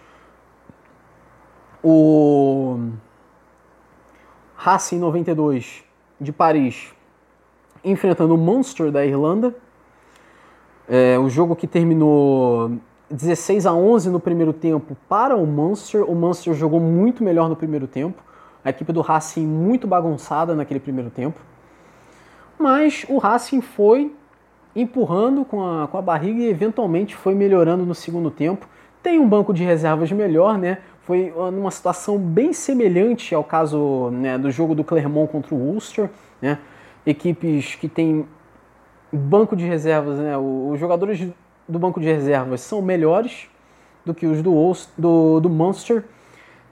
O 1.84 2.80
Racing 4.56 5.00
92 5.00 5.84
de 6.20 6.32
Paris 6.32 6.94
enfrentando 7.84 8.34
o 8.34 8.38
Monster 8.38 8.90
da 8.90 9.06
Irlanda. 9.06 9.54
É, 10.88 11.20
o 11.20 11.30
jogo 11.30 11.56
que 11.56 11.68
terminou 11.68 12.72
16 13.12 13.66
a 13.66 13.74
11 13.74 14.10
no 14.10 14.20
primeiro 14.20 14.54
tempo 14.54 14.96
para 15.10 15.36
o 15.36 15.46
Monster. 15.46 16.10
O 16.10 16.16
Monster 16.16 16.54
jogou 16.54 16.80
muito 16.80 17.22
melhor 17.24 17.50
no 17.50 17.56
primeiro 17.56 17.86
tempo. 17.86 18.27
A 18.68 18.70
equipe 18.70 18.92
do 18.92 19.00
Racing 19.00 19.48
muito 19.48 19.88
bagunçada 19.88 20.54
naquele 20.54 20.82
primeiro 20.82 21.10
tempo. 21.10 21.40
Mas 22.60 23.06
o 23.08 23.18
Racing 23.18 23.62
foi 23.62 24.14
empurrando 24.76 25.46
com 25.46 25.66
a, 25.66 25.88
com 25.88 25.98
a 25.98 26.02
barriga 26.02 26.42
e 26.42 26.50
eventualmente 26.50 27.16
foi 27.16 27.34
melhorando 27.34 27.86
no 27.86 27.96
segundo 27.96 28.30
tempo. 28.30 28.68
Tem 29.02 29.20
um 29.20 29.26
banco 29.26 29.54
de 29.54 29.64
reservas 29.64 30.12
melhor, 30.12 30.58
né? 30.58 30.80
Foi 31.04 31.34
numa 31.54 31.72
situação 31.72 32.18
bem 32.18 32.52
semelhante 32.52 33.34
ao 33.34 33.42
caso 33.42 34.10
né, 34.12 34.38
do 34.38 34.52
jogo 34.52 34.76
do 34.76 34.84
Clermont 34.84 35.32
contra 35.32 35.56
o 35.56 35.58
Ulster, 35.58 36.10
né? 36.42 36.60
Equipes 37.06 37.76
que 37.76 37.88
têm 37.88 38.28
banco 39.14 39.56
de 39.56 39.66
reservas, 39.66 40.20
né? 40.20 40.38
Os 40.38 40.78
jogadores 40.78 41.26
do 41.66 41.80
banco 41.80 42.02
de 42.02 42.08
reservas 42.08 42.60
são 42.60 42.82
melhores 42.82 43.48
do 44.06 44.14
que 44.14 44.28
os 44.28 44.42
do, 44.42 44.74
do, 44.98 45.40
do 45.40 45.50
Munster 45.50 46.04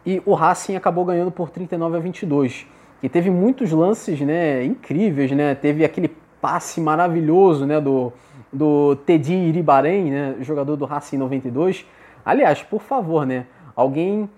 e 0.05 0.21
o 0.25 0.33
Racing 0.33 0.75
acabou 0.75 1.03
ganhando 1.03 1.31
por 1.31 1.49
39 1.49 1.97
a 1.97 1.99
22 1.99 2.67
e 3.01 3.09
teve 3.09 3.29
muitos 3.29 3.71
lances 3.71 4.19
né, 4.21 4.63
incríveis, 4.63 5.31
né? 5.31 5.55
Teve 5.55 5.83
aquele 5.83 6.09
passe 6.41 6.79
maravilhoso 6.79 7.65
né, 7.65 7.81
do, 7.81 8.13
do 8.51 8.95
Teddy 8.97 9.33
Iribarém, 9.33 10.11
né, 10.11 10.35
jogador 10.41 10.75
do 10.75 10.85
Racing 10.85 11.17
92. 11.17 11.85
Aliás, 12.23 12.61
por 12.61 12.81
favor, 12.81 13.25
né, 13.25 13.45
alguém 13.75 14.29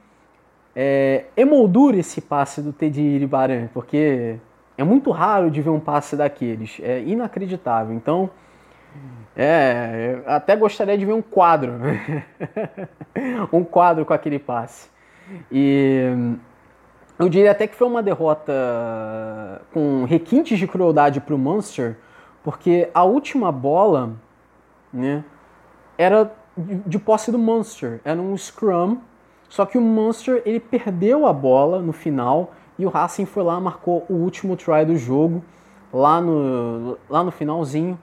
é, 0.75 1.25
emoldure 1.35 1.99
esse 1.99 2.21
passe 2.21 2.61
do 2.61 2.71
Teddy 2.71 3.01
Iribarém, 3.01 3.69
porque 3.73 4.37
é 4.77 4.83
muito 4.83 5.11
raro 5.11 5.51
de 5.51 5.61
ver 5.61 5.69
um 5.69 5.79
passe 5.79 6.15
daqueles, 6.15 6.79
é 6.81 7.01
inacreditável. 7.01 7.95
Então, 7.95 8.29
É, 9.39 10.23
até 10.25 10.55
gostaria 10.55 10.97
de 10.97 11.05
ver 11.05 11.13
um 11.13 11.21
quadro, 11.21 11.73
um 13.53 13.63
quadro 13.63 14.03
com 14.03 14.13
aquele 14.13 14.39
passe. 14.39 14.89
E 15.51 16.37
eu 17.19 17.27
diria 17.29 17.51
até 17.51 17.67
que 17.67 17.75
foi 17.75 17.87
uma 17.87 18.03
derrota 18.03 18.53
com 19.73 20.05
requintes 20.05 20.59
de 20.59 20.67
crueldade 20.67 21.19
para 21.19 21.33
o 21.33 21.37
Munster, 21.37 21.97
porque 22.43 22.89
a 22.93 23.03
última 23.03 23.51
bola, 23.51 24.13
né, 24.93 25.23
era 25.97 26.31
de 26.57 26.97
posse 26.99 27.31
do 27.31 27.37
Munster, 27.37 27.99
era 28.05 28.21
um 28.21 28.35
scrum, 28.37 28.97
só 29.49 29.65
que 29.65 29.77
o 29.77 29.81
Munster 29.81 30.41
ele 30.45 30.59
perdeu 30.59 31.25
a 31.25 31.33
bola 31.33 31.81
no 31.81 31.93
final 31.93 32.53
e 32.77 32.85
o 32.85 32.89
Racing 32.89 33.25
foi 33.25 33.43
lá 33.43 33.59
marcou 33.59 34.05
o 34.09 34.13
último 34.13 34.55
try 34.55 34.85
do 34.85 34.95
jogo 34.95 35.43
lá 35.91 36.21
no, 36.21 36.97
lá 37.09 37.23
no 37.23 37.31
finalzinho. 37.31 37.97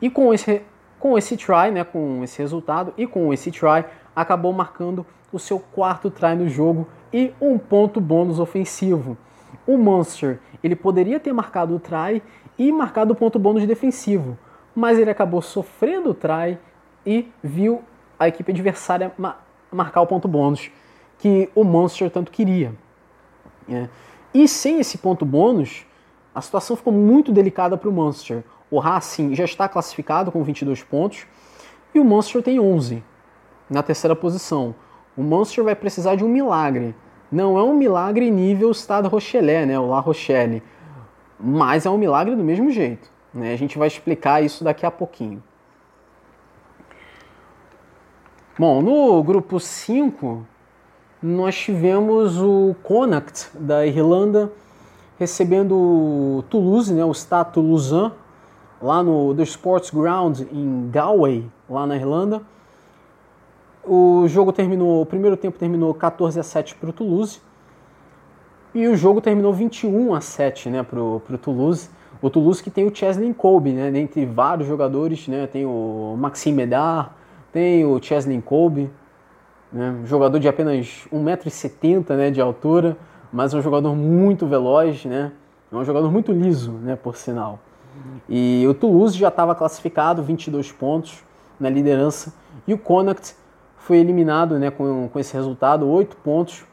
E 0.00 0.10
com 0.10 0.32
esse, 0.32 0.62
com 0.98 1.16
esse 1.16 1.36
try, 1.36 1.70
né, 1.72 1.82
com 1.82 2.22
esse 2.22 2.38
resultado 2.38 2.92
e 2.96 3.06
com 3.06 3.32
esse 3.32 3.50
try, 3.50 3.84
acabou 4.14 4.52
marcando 4.52 5.04
o 5.36 5.38
seu 5.38 5.60
quarto 5.60 6.10
try 6.10 6.34
no 6.34 6.48
jogo 6.48 6.88
e 7.12 7.32
um 7.40 7.58
ponto 7.58 8.00
bônus 8.00 8.40
ofensivo. 8.40 9.16
O 9.66 9.76
Monster, 9.76 10.40
ele 10.62 10.74
poderia 10.74 11.20
ter 11.20 11.32
marcado 11.32 11.74
o 11.74 11.78
try 11.78 12.22
e 12.58 12.72
marcado 12.72 13.12
o 13.12 13.16
ponto 13.16 13.38
bônus 13.38 13.66
defensivo, 13.66 14.38
mas 14.74 14.98
ele 14.98 15.10
acabou 15.10 15.42
sofrendo 15.42 16.10
o 16.10 16.14
try 16.14 16.58
e 17.04 17.30
viu 17.42 17.82
a 18.18 18.26
equipe 18.28 18.50
adversária 18.50 19.12
ma 19.16 19.36
marcar 19.70 20.00
o 20.00 20.06
ponto 20.06 20.26
bônus 20.26 20.70
que 21.18 21.50
o 21.54 21.64
Monster 21.64 22.10
tanto 22.10 22.30
queria. 22.30 22.72
É. 23.68 23.88
E 24.32 24.46
sem 24.46 24.78
esse 24.78 24.98
ponto 24.98 25.24
bônus, 25.24 25.84
a 26.34 26.40
situação 26.40 26.76
ficou 26.76 26.92
muito 26.92 27.32
delicada 27.32 27.76
para 27.76 27.88
o 27.88 27.92
Monster. 27.92 28.44
O 28.70 28.78
Racing 28.78 29.34
já 29.34 29.44
está 29.44 29.68
classificado 29.68 30.30
com 30.30 30.42
22 30.42 30.82
pontos 30.82 31.26
e 31.94 31.98
o 31.98 32.04
Monster 32.04 32.42
tem 32.42 32.60
11 32.60 33.02
na 33.68 33.82
terceira 33.82 34.14
posição. 34.14 34.74
O 35.16 35.22
Monster 35.22 35.64
vai 35.64 35.74
precisar 35.74 36.14
de 36.14 36.24
um 36.24 36.28
milagre. 36.28 36.94
Não 37.30 37.58
é 37.58 37.62
um 37.62 37.74
milagre 37.74 38.30
nível 38.30 38.72
Stade 38.72 39.08
Rochelet, 39.08 39.66
né, 39.66 39.78
o 39.78 39.86
La 39.86 40.00
Rochelle, 40.00 40.62
mas 41.38 41.86
é 41.86 41.90
um 41.90 41.98
milagre 41.98 42.36
do 42.36 42.44
mesmo 42.44 42.70
jeito. 42.70 43.10
Né? 43.32 43.52
A 43.52 43.56
gente 43.56 43.78
vai 43.78 43.88
explicar 43.88 44.42
isso 44.42 44.62
daqui 44.62 44.86
a 44.86 44.90
pouquinho. 44.90 45.42
Bom, 48.58 48.80
no 48.80 49.22
grupo 49.22 49.60
5, 49.60 50.46
nós 51.22 51.56
tivemos 51.56 52.40
o 52.40 52.74
Connacht 52.82 53.50
da 53.54 53.86
Irlanda 53.86 54.50
recebendo 55.18 55.74
o 55.74 56.44
Toulouse, 56.48 56.92
né, 56.92 57.04
o 57.04 57.12
Stade 57.12 57.52
Toulousain, 57.52 58.12
lá 58.80 59.02
no 59.02 59.34
The 59.34 59.42
Sports 59.42 59.90
Ground 59.90 60.40
em 60.52 60.88
Galway, 60.90 61.50
lá 61.68 61.86
na 61.86 61.96
Irlanda. 61.96 62.42
O 63.86 64.26
jogo 64.26 64.52
terminou, 64.52 65.02
o 65.02 65.06
primeiro 65.06 65.36
tempo 65.36 65.58
terminou 65.58 65.94
14 65.94 66.40
a 66.40 66.42
7 66.42 66.74
para 66.74 66.90
o 66.90 66.92
Toulouse. 66.92 67.40
E 68.74 68.88
o 68.88 68.96
jogo 68.96 69.20
terminou 69.20 69.52
21 69.52 70.12
a 70.12 70.20
7 70.20 70.68
né, 70.68 70.82
para 70.82 71.00
o 71.00 71.20
Toulouse. 71.40 71.88
O 72.20 72.28
Toulouse 72.28 72.62
que 72.62 72.70
tem 72.70 72.86
o 72.86 72.94
Chesley 72.94 73.32
Colby, 73.32 73.72
né, 73.72 73.90
dentre 73.90 74.26
vários 74.26 74.66
jogadores, 74.66 75.28
né, 75.28 75.46
tem 75.46 75.64
o 75.64 76.16
Maxime 76.18 76.56
Medard, 76.56 77.10
tem 77.52 77.84
o 77.84 78.02
Chesley 78.02 78.40
Colby, 78.42 78.90
né, 79.72 80.00
jogador 80.04 80.38
de 80.38 80.48
apenas 80.48 81.06
1,70m 81.12 82.16
né, 82.16 82.30
de 82.30 82.40
altura, 82.40 82.96
mas 83.32 83.54
é 83.54 83.58
um 83.58 83.62
jogador 83.62 83.94
muito 83.94 84.46
veloz, 84.46 85.04
né, 85.04 85.32
é 85.70 85.76
um 85.76 85.84
jogador 85.84 86.10
muito 86.10 86.32
liso, 86.32 86.72
né, 86.72 86.96
por 86.96 87.16
sinal. 87.16 87.60
E 88.28 88.66
o 88.68 88.74
Toulouse 88.74 89.16
já 89.16 89.28
estava 89.28 89.54
classificado, 89.54 90.22
22 90.22 90.72
pontos 90.72 91.24
na 91.58 91.70
liderança. 91.70 92.34
E 92.66 92.74
o 92.74 92.78
Connacht 92.78 93.34
foi 93.86 93.98
eliminado 93.98 94.58
né, 94.58 94.68
com, 94.68 95.08
com 95.08 95.18
esse 95.20 95.32
resultado, 95.32 95.88
8 95.88 96.16
pontos. 96.16 96.64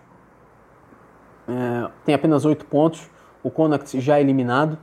É, 1.47 1.91
tem 2.03 2.15
apenas 2.15 2.43
8 2.43 2.65
pontos. 2.65 3.07
O 3.43 3.51
Connacht 3.51 4.01
já 4.01 4.19
eliminado. 4.19 4.79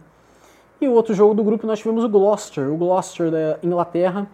E 0.81 0.87
o 0.87 0.93
outro 0.93 1.13
jogo 1.13 1.35
do 1.35 1.43
grupo 1.43 1.67
nós 1.67 1.81
tivemos 1.81 2.05
o 2.05 2.09
Gloucester. 2.09 2.71
O 2.71 2.77
Gloucester 2.77 3.33
da 3.33 3.59
Inglaterra 3.65 4.29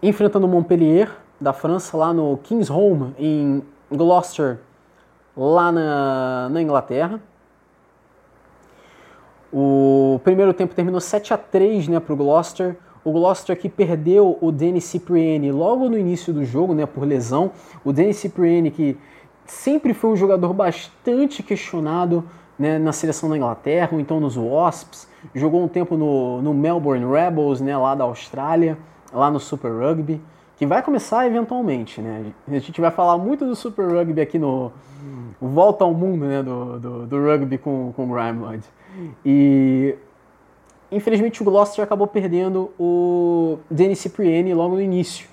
enfrentando 0.00 0.46
o 0.46 0.48
Montpellier 0.48 1.10
da 1.40 1.52
França 1.52 1.96
lá 1.96 2.12
no 2.12 2.38
King's 2.38 2.70
Home 2.70 3.12
em 3.18 3.60
Gloucester, 3.90 4.60
lá 5.36 5.72
na, 5.72 6.48
na 6.50 6.62
Inglaterra. 6.62 7.20
O 9.52 10.20
primeiro 10.22 10.54
tempo 10.54 10.72
terminou 10.72 11.00
7 11.00 11.34
a 11.34 11.36
3 11.36 11.88
né, 11.88 11.98
para 11.98 12.12
o 12.12 12.16
Gloucester. 12.16 12.76
O 13.08 13.12
Gloucester 13.12 13.58
que 13.58 13.68
perdeu 13.68 14.36
o 14.40 14.52
Denis 14.52 14.84
Cipriani 14.84 15.50
logo 15.50 15.88
no 15.88 15.96
início 15.96 16.30
do 16.30 16.44
jogo, 16.44 16.74
né, 16.74 16.84
por 16.84 17.04
lesão. 17.04 17.50
O 17.82 17.90
Denis 17.90 18.16
Cipriani 18.16 18.70
que 18.70 18.98
sempre 19.46 19.94
foi 19.94 20.10
um 20.10 20.16
jogador 20.16 20.52
bastante 20.52 21.42
questionado 21.42 22.22
né, 22.58 22.78
na 22.78 22.92
seleção 22.92 23.30
da 23.30 23.36
Inglaterra, 23.36 23.88
ou 23.92 24.00
então 24.00 24.20
nos 24.20 24.36
Wasps. 24.36 25.08
Jogou 25.34 25.62
um 25.64 25.68
tempo 25.68 25.96
no, 25.96 26.42
no 26.42 26.52
Melbourne 26.52 27.06
Rebels, 27.06 27.62
né, 27.62 27.74
lá 27.76 27.94
da 27.94 28.04
Austrália, 28.04 28.76
lá 29.10 29.30
no 29.30 29.40
Super 29.40 29.72
Rugby, 29.72 30.20
que 30.58 30.66
vai 30.66 30.82
começar 30.82 31.26
eventualmente. 31.26 32.02
Né? 32.02 32.32
A 32.46 32.58
gente 32.58 32.78
vai 32.78 32.90
falar 32.90 33.16
muito 33.16 33.46
do 33.46 33.56
Super 33.56 33.88
Rugby 33.88 34.20
aqui 34.20 34.38
no 34.38 34.70
Volta 35.40 35.84
ao 35.84 35.94
Mundo 35.94 36.26
né, 36.26 36.42
do, 36.42 36.78
do, 36.78 37.06
do 37.06 37.24
rugby 37.24 37.56
com, 37.56 37.92
com 37.94 38.04
o 38.04 38.14
Grime. 38.14 38.60
E 39.24 39.94
infelizmente 40.90 41.42
o 41.42 41.44
Gloucester 41.44 41.84
acabou 41.84 42.06
perdendo 42.06 42.70
o 42.78 43.58
Denis 43.70 43.98
Cipriani 43.98 44.54
logo 44.54 44.74
no 44.74 44.82
início. 44.82 45.28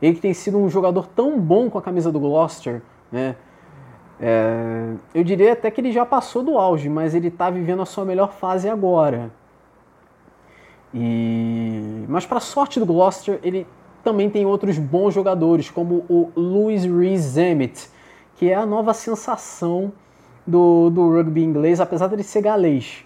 Ele 0.00 0.14
que 0.14 0.20
tem 0.20 0.32
sido 0.32 0.58
um 0.58 0.68
jogador 0.68 1.06
tão 1.06 1.38
bom 1.38 1.68
com 1.68 1.78
a 1.78 1.82
camisa 1.82 2.10
do 2.10 2.18
Gloucester, 2.18 2.82
né? 3.12 3.36
É, 4.22 4.92
eu 5.14 5.24
diria 5.24 5.54
até 5.54 5.70
que 5.70 5.80
ele 5.80 5.92
já 5.92 6.04
passou 6.04 6.42
do 6.42 6.58
auge, 6.58 6.88
mas 6.90 7.14
ele 7.14 7.28
está 7.28 7.48
vivendo 7.48 7.80
a 7.80 7.86
sua 7.86 8.04
melhor 8.04 8.32
fase 8.32 8.68
agora. 8.68 9.30
E... 10.94 12.04
Mas 12.06 12.26
para 12.26 12.40
sorte 12.40 12.78
do 12.78 12.84
Gloucester, 12.84 13.40
ele 13.42 13.66
também 14.04 14.28
tem 14.28 14.44
outros 14.44 14.78
bons 14.78 15.14
jogadores, 15.14 15.70
como 15.70 16.04
o 16.08 16.30
Louis 16.36 16.84
Rees 16.84 17.36
Emmett, 17.36 17.88
que 18.36 18.50
é 18.50 18.54
a 18.54 18.66
nova 18.66 18.92
sensação 18.92 19.92
do, 20.46 20.90
do 20.90 21.10
rugby 21.14 21.42
inglês, 21.42 21.80
apesar 21.80 22.08
de 22.08 22.14
ele 22.14 22.22
ser 22.22 22.42
galês. 22.42 23.04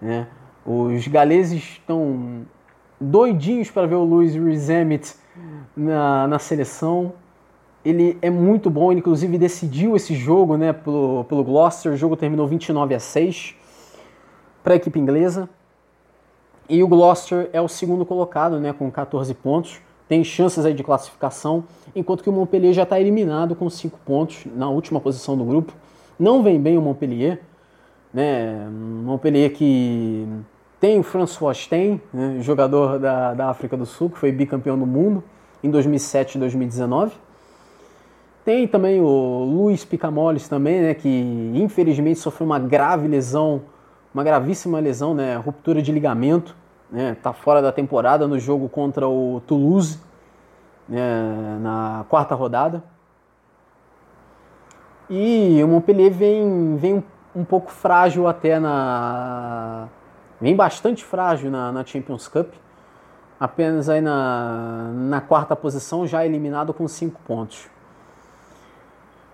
Né? 0.00 0.26
Os 0.66 1.06
galeses 1.06 1.62
estão 1.62 2.44
doidinhos 3.00 3.70
para 3.70 3.86
ver 3.86 3.94
o 3.94 4.02
Luiz 4.02 4.68
Emmett 4.68 5.14
na, 5.76 6.26
na 6.26 6.38
seleção. 6.40 7.12
Ele 7.84 8.18
é 8.20 8.28
muito 8.28 8.68
bom, 8.68 8.90
ele 8.90 8.98
inclusive 8.98 9.38
decidiu 9.38 9.94
esse 9.94 10.12
jogo 10.14 10.56
né, 10.56 10.72
pelo, 10.72 11.24
pelo 11.24 11.44
Gloucester. 11.44 11.92
O 11.92 11.96
jogo 11.96 12.16
terminou 12.16 12.48
29 12.48 12.96
a 12.96 13.00
6 13.00 13.54
para 14.64 14.74
a 14.74 14.76
equipe 14.76 14.98
inglesa. 14.98 15.48
E 16.68 16.82
o 16.82 16.88
Gloucester 16.88 17.48
é 17.52 17.60
o 17.60 17.68
segundo 17.68 18.04
colocado 18.04 18.58
né, 18.58 18.72
com 18.72 18.90
14 18.90 19.32
pontos. 19.34 19.80
Tem 20.08 20.24
chances 20.24 20.64
aí 20.64 20.74
de 20.74 20.82
classificação, 20.82 21.64
enquanto 21.94 22.22
que 22.22 22.30
o 22.30 22.32
Montpellier 22.32 22.72
já 22.72 22.82
está 22.84 23.00
eliminado 23.00 23.54
com 23.54 23.68
5 23.70 23.98
pontos 24.04 24.46
na 24.54 24.68
última 24.68 25.00
posição 25.00 25.36
do 25.36 25.44
grupo. 25.44 25.72
Não 26.18 26.42
vem 26.42 26.60
bem 26.60 26.78
o 26.78 26.82
Montpellier, 26.82 27.40
né? 28.12 28.68
Montpellier 28.68 29.52
que 29.52 30.26
tem 30.86 31.00
o 31.00 31.02
François 31.02 31.58
Stein, 31.58 32.00
né? 32.14 32.36
jogador 32.40 33.00
da, 33.00 33.34
da 33.34 33.50
África 33.50 33.76
do 33.76 33.84
Sul, 33.84 34.08
que 34.08 34.18
foi 34.18 34.30
bicampeão 34.30 34.78
do 34.78 34.86
mundo 34.86 35.24
em 35.60 35.68
2007 35.68 36.36
e 36.36 36.38
2019. 36.38 37.12
Tem 38.44 38.68
também 38.68 39.00
o 39.00 39.42
Luiz 39.44 39.84
Picamoles 39.84 40.48
também, 40.48 40.80
né, 40.80 40.94
que 40.94 41.52
infelizmente 41.56 42.20
sofreu 42.20 42.46
uma 42.46 42.60
grave 42.60 43.08
lesão, 43.08 43.62
uma 44.14 44.22
gravíssima 44.22 44.78
lesão, 44.78 45.12
né, 45.12 45.34
ruptura 45.34 45.82
de 45.82 45.90
ligamento, 45.90 46.54
né, 46.88 47.16
tá 47.20 47.32
fora 47.32 47.60
da 47.60 47.72
temporada 47.72 48.28
no 48.28 48.38
jogo 48.38 48.68
contra 48.68 49.08
o 49.08 49.42
Toulouse, 49.44 49.98
né, 50.88 51.58
na 51.60 52.06
quarta 52.08 52.36
rodada. 52.36 52.84
E 55.10 55.60
o 55.64 55.66
Montpellier 55.66 56.12
vem, 56.12 56.76
vem 56.76 57.02
um 57.34 57.44
pouco 57.44 57.72
frágil 57.72 58.28
até 58.28 58.60
na. 58.60 59.88
Vem 60.40 60.54
bastante 60.54 61.04
frágil 61.04 61.50
na, 61.50 61.72
na 61.72 61.84
Champions 61.84 62.28
Cup. 62.28 62.52
Apenas 63.38 63.88
aí 63.88 64.00
na, 64.00 64.90
na 64.94 65.20
quarta 65.20 65.54
posição, 65.54 66.06
já 66.06 66.24
eliminado 66.24 66.72
com 66.72 66.88
5 66.88 67.20
pontos. 67.26 67.68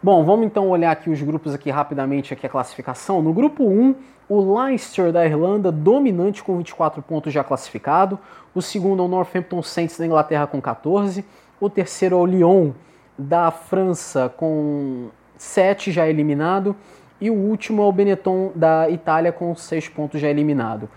Bom, 0.02 0.24
vamos 0.24 0.46
então 0.46 0.68
olhar 0.68 0.90
aqui 0.90 1.08
os 1.08 1.22
grupos 1.22 1.54
aqui 1.54 1.70
rapidamente, 1.70 2.34
aqui 2.34 2.44
a 2.44 2.48
classificação. 2.48 3.22
No 3.22 3.32
grupo 3.32 3.62
1, 3.64 3.94
o 4.28 4.58
Leicester 4.58 5.12
da 5.12 5.24
Irlanda, 5.24 5.70
dominante 5.70 6.42
com 6.42 6.56
24 6.56 7.00
pontos 7.02 7.32
já 7.32 7.44
classificado. 7.44 8.18
O 8.52 8.60
segundo 8.60 9.02
é 9.02 9.06
o 9.06 9.08
Northampton 9.08 9.62
Saints 9.62 9.96
da 9.96 10.04
Inglaterra 10.04 10.48
com 10.48 10.60
14. 10.60 11.24
O 11.60 11.70
terceiro 11.70 12.16
é 12.16 12.18
o 12.18 12.26
Lyon 12.26 12.72
da 13.16 13.52
França 13.52 14.28
com 14.36 15.10
7 15.38 15.92
já 15.92 16.08
eliminado. 16.08 16.74
E 17.23 17.31
o 17.31 17.35
último 17.35 17.82
é 17.82 17.86
o 17.86 17.93
Benetton 17.93 18.51
da 18.53 18.90
Itália 18.90 19.31
com 19.31 19.55
6 19.55 19.89
pontos 19.90 20.20
já 20.20 20.28
eliminado. 20.28 20.89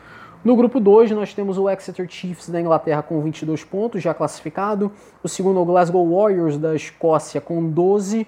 No 0.43 0.55
grupo 0.55 0.79
2, 0.79 1.11
nós 1.11 1.35
temos 1.35 1.59
o 1.59 1.69
Exeter 1.69 2.09
Chiefs 2.09 2.49
da 2.49 2.59
Inglaterra 2.59 3.03
com 3.03 3.21
22 3.21 3.63
pontos, 3.63 4.01
já 4.01 4.11
classificado. 4.11 4.91
O 5.21 5.27
segundo 5.27 5.59
é 5.59 5.61
o 5.61 5.65
Glasgow 5.65 6.03
Warriors 6.17 6.57
da 6.57 6.73
Escócia 6.73 7.39
com 7.39 7.69
12. 7.69 8.25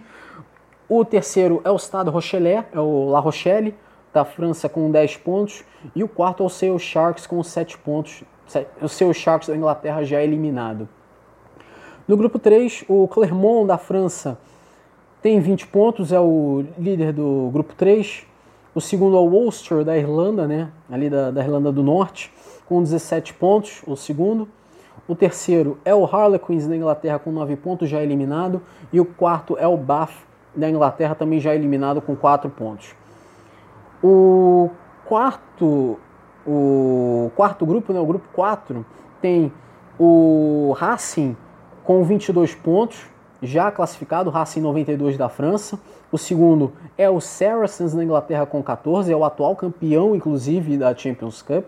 O 0.88 1.03
terceiro 1.03 1.60
é 1.65 1.72
o 1.72 1.80
Stade 1.80 2.11
Rochelet, 2.11 2.68
é 2.72 2.80
o 2.80 3.10
La 3.10 3.19
Rochelle 3.19 3.74
da 4.14 4.24
França 4.24 4.69
com 4.69 4.91
10 4.91 5.18
pontos. 5.18 5.64
E 5.95 6.03
o 6.03 6.07
quarto 6.07 6.44
é 6.44 6.45
o 6.45 6.49
Seu 6.49 6.78
Sharks 6.78 7.26
com 7.26 7.41
7 7.41 7.80
pontos. 7.80 8.24
O 8.80 8.88
Seu 8.88 9.11
Sharks 9.11 9.49
da 9.49 9.57
Inglaterra 9.57 10.03
já 10.03 10.22
eliminado. 10.22 10.88
No 12.07 12.15
grupo 12.15 12.38
3, 12.38 12.86
o 12.88 13.07
Clermont 13.07 13.68
da 13.68 13.80
França 13.80 14.38
tem 15.27 15.41
20 15.41 15.67
pontos, 15.67 16.13
é 16.13 16.19
o 16.21 16.63
líder 16.79 17.11
do 17.11 17.49
grupo 17.51 17.75
3. 17.75 18.25
O 18.73 18.79
segundo 18.79 19.17
é 19.17 19.19
o 19.19 19.23
Ulster 19.23 19.83
da 19.83 19.97
Irlanda, 19.97 20.47
né? 20.47 20.69
Ali 20.89 21.09
da, 21.09 21.31
da 21.31 21.43
Irlanda 21.43 21.69
do 21.69 21.83
Norte, 21.83 22.31
com 22.65 22.81
17 22.81 23.33
pontos, 23.33 23.81
o 23.85 23.97
segundo. 23.97 24.47
O 25.05 25.13
terceiro 25.17 25.77
é 25.83 25.93
o 25.93 26.05
Harlequins 26.05 26.65
da 26.65 26.77
Inglaterra 26.77 27.19
com 27.19 27.29
9 27.29 27.57
pontos, 27.57 27.89
já 27.89 28.01
eliminado. 28.01 28.61
E 28.93 29.01
o 29.01 29.05
quarto 29.05 29.57
é 29.59 29.67
o 29.67 29.75
Bath 29.75 30.13
da 30.55 30.69
Inglaterra, 30.69 31.13
também 31.13 31.41
já 31.41 31.53
eliminado 31.53 32.01
com 32.01 32.15
4 32.15 32.49
pontos. 32.49 32.95
O 34.01 34.69
quarto, 35.03 35.99
o 36.47 37.29
quarto 37.35 37.65
grupo, 37.65 37.91
né, 37.91 37.99
o 37.99 38.05
grupo 38.05 38.29
4, 38.31 38.85
tem 39.21 39.51
o 39.99 40.73
Racing 40.77 41.35
com 41.83 42.01
22 42.05 42.55
pontos, 42.55 43.09
já 43.41 43.72
classificado, 43.72 44.30
Racing 44.30 44.61
92 44.61 45.18
da 45.18 45.30
França. 45.30 45.80
O 46.11 46.18
segundo 46.18 46.73
é 46.97 47.09
o 47.09 47.19
Saracens 47.19 47.93
na 47.93 48.03
Inglaterra 48.03 48.45
com 48.45 48.64
14, 48.64 49.11
é 49.11 49.15
o 49.15 49.23
atual 49.23 49.55
campeão, 49.55 50.15
inclusive, 50.15 50.77
da 50.77 50.95
Champions 50.95 51.41
Cup. 51.41 51.65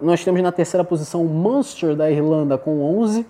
Nós 0.00 0.24
temos 0.24 0.42
na 0.42 0.52
terceira 0.52 0.84
posição 0.84 1.22
o 1.22 1.28
Munster 1.28 1.94
da 1.94 2.10
Irlanda 2.10 2.56
com 2.56 2.82
11. 3.00 3.26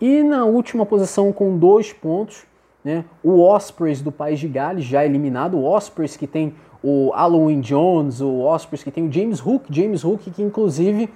E 0.00 0.22
na 0.22 0.44
última 0.44 0.86
posição 0.86 1.32
com 1.32 1.58
dois 1.58 1.92
pontos, 1.92 2.44
né, 2.84 3.04
o 3.22 3.40
Ospreys 3.40 4.00
do 4.00 4.12
País 4.12 4.38
de 4.38 4.48
Gales, 4.48 4.84
já 4.84 5.04
eliminado. 5.04 5.56
O 5.56 5.64
Ospreys 5.64 6.16
que 6.16 6.26
tem 6.26 6.54
o 6.82 7.10
Halloween 7.10 7.60
Jones, 7.60 8.20
o 8.20 8.40
Ospreys 8.40 8.84
que 8.84 8.90
tem 8.90 9.06
o 9.06 9.12
James 9.12 9.44
Hook. 9.44 9.66
James 9.70 10.04
Hook 10.04 10.30
que 10.30 10.42
inclusive 10.42 11.08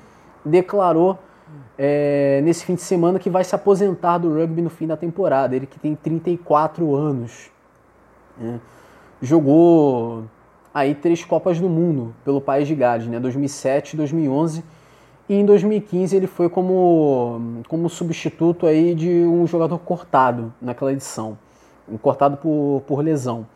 declarou 0.45 1.19
é, 1.79 2.41
nesse 2.45 2.65
fim 2.65 2.75
de 2.75 2.83
semana 2.83 3.19
que 3.19 3.31
vai 3.31 3.45
se 3.45 3.55
aposentar 3.55 4.19
do 4.19 4.33
rugby 4.35 4.63
no 4.63 4.71
fim 4.71 4.87
da 4.87 4.97
temporada. 4.97 5.55
Ele 5.57 5.67
que 5.67 5.79
tem 5.79 5.95
34 5.95 6.95
anos. 6.95 7.51
Né? 8.37 8.61
Jogou 9.21 10.25
aí 10.75 10.95
três 10.95 11.25
Copas 11.25 11.61
do 11.61 11.69
Mundo 11.69 12.15
pelo 12.25 12.41
País 12.41 12.67
de 12.67 12.75
Gales, 12.75 13.07
né? 13.07 13.21
2007, 13.21 13.97
2011 13.97 14.65
e 15.29 15.35
em 15.35 15.47
2015 15.47 16.17
ele 16.17 16.27
foi 16.27 16.49
como, 16.49 17.63
como 17.69 17.89
substituto 17.89 18.67
aí 18.67 18.95
de 18.95 19.09
um 19.09 19.47
jogador 19.47 19.79
cortado 19.79 20.53
naquela 20.61 20.93
edição, 20.93 21.39
cortado 22.01 22.37
por, 22.37 22.83
por 22.87 23.01
lesão. 23.01 23.47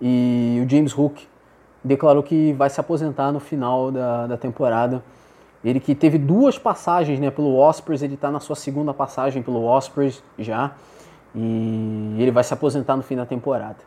E 0.00 0.62
o 0.64 0.70
James 0.70 0.96
Hook 0.96 1.26
declarou 1.82 2.22
que 2.22 2.52
vai 2.52 2.70
se 2.70 2.80
aposentar 2.80 3.32
no 3.32 3.40
final 3.40 3.90
da, 3.90 4.26
da 4.28 4.36
temporada. 4.36 5.02
Ele 5.64 5.78
que 5.78 5.94
teve 5.94 6.18
duas 6.18 6.58
passagens 6.58 7.20
né, 7.20 7.30
pelo 7.30 7.56
Ospreys, 7.56 8.02
ele 8.02 8.14
está 8.14 8.30
na 8.30 8.40
sua 8.40 8.56
segunda 8.56 8.92
passagem 8.92 9.42
pelo 9.42 9.64
Ospreys 9.64 10.22
já. 10.38 10.72
E 11.34 12.16
ele 12.18 12.30
vai 12.30 12.44
se 12.44 12.52
aposentar 12.52 12.96
no 12.96 13.02
fim 13.02 13.16
da 13.16 13.24
temporada. 13.24 13.78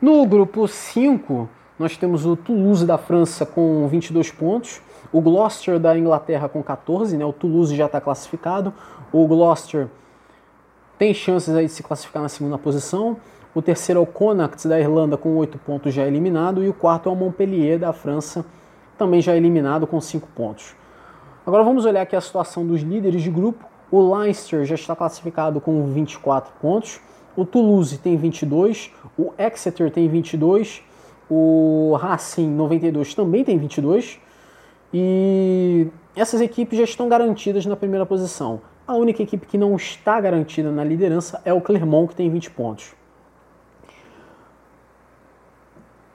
No 0.00 0.26
grupo 0.26 0.68
5, 0.68 1.48
nós 1.78 1.96
temos 1.96 2.24
o 2.26 2.36
Toulouse 2.36 2.84
da 2.86 2.98
França 2.98 3.44
com 3.44 3.88
22 3.88 4.30
pontos, 4.30 4.80
o 5.12 5.20
Gloucester 5.20 5.78
da 5.78 5.96
Inglaterra 5.96 6.48
com 6.48 6.62
14, 6.62 7.16
né? 7.16 7.24
O 7.24 7.32
Toulouse 7.32 7.74
já 7.74 7.86
está 7.86 8.00
classificado. 8.00 8.72
O 9.12 9.26
Gloucester 9.26 9.88
tem 10.98 11.14
chances 11.14 11.54
aí 11.54 11.66
de 11.66 11.72
se 11.72 11.82
classificar 11.82 12.22
na 12.22 12.28
segunda 12.28 12.58
posição. 12.58 13.16
O 13.54 13.62
terceiro 13.62 14.00
é 14.00 14.02
o 14.02 14.06
Connacht 14.06 14.68
da 14.68 14.78
Irlanda 14.78 15.16
com 15.16 15.36
8 15.36 15.58
pontos 15.58 15.94
já 15.94 16.06
eliminado. 16.06 16.62
E 16.62 16.68
o 16.68 16.74
quarto 16.74 17.08
é 17.08 17.12
o 17.12 17.16
Montpellier 17.16 17.78
da 17.78 17.92
França, 17.92 18.44
também 18.96 19.20
já 19.20 19.36
eliminado 19.36 19.86
com 19.86 20.00
5 20.00 20.28
pontos. 20.34 20.74
Agora 21.46 21.62
vamos 21.62 21.84
olhar 21.84 22.02
aqui 22.02 22.16
a 22.16 22.20
situação 22.20 22.66
dos 22.66 22.80
líderes 22.82 23.22
de 23.22 23.30
grupo. 23.30 23.64
O 23.90 24.16
Leinster 24.16 24.64
já 24.64 24.74
está 24.74 24.96
classificado 24.96 25.60
com 25.60 25.86
24 25.86 26.52
pontos. 26.60 27.00
O 27.36 27.44
Toulouse 27.44 27.98
tem 27.98 28.16
22. 28.16 28.90
O 29.16 29.32
Exeter 29.38 29.90
tem 29.90 30.08
22. 30.08 30.82
O 31.30 31.96
Racing 32.00 32.48
92 32.48 33.14
também 33.14 33.44
tem 33.44 33.58
22. 33.58 34.18
E 34.92 35.86
essas 36.16 36.40
equipes 36.40 36.78
já 36.78 36.84
estão 36.84 37.08
garantidas 37.08 37.64
na 37.64 37.76
primeira 37.76 38.04
posição. 38.04 38.60
A 38.88 38.94
única 38.94 39.22
equipe 39.22 39.46
que 39.46 39.58
não 39.58 39.76
está 39.76 40.20
garantida 40.20 40.72
na 40.72 40.82
liderança 40.82 41.40
é 41.44 41.52
o 41.52 41.60
Clermont, 41.60 42.08
que 42.08 42.16
tem 42.16 42.30
20 42.30 42.50
pontos. 42.50 42.95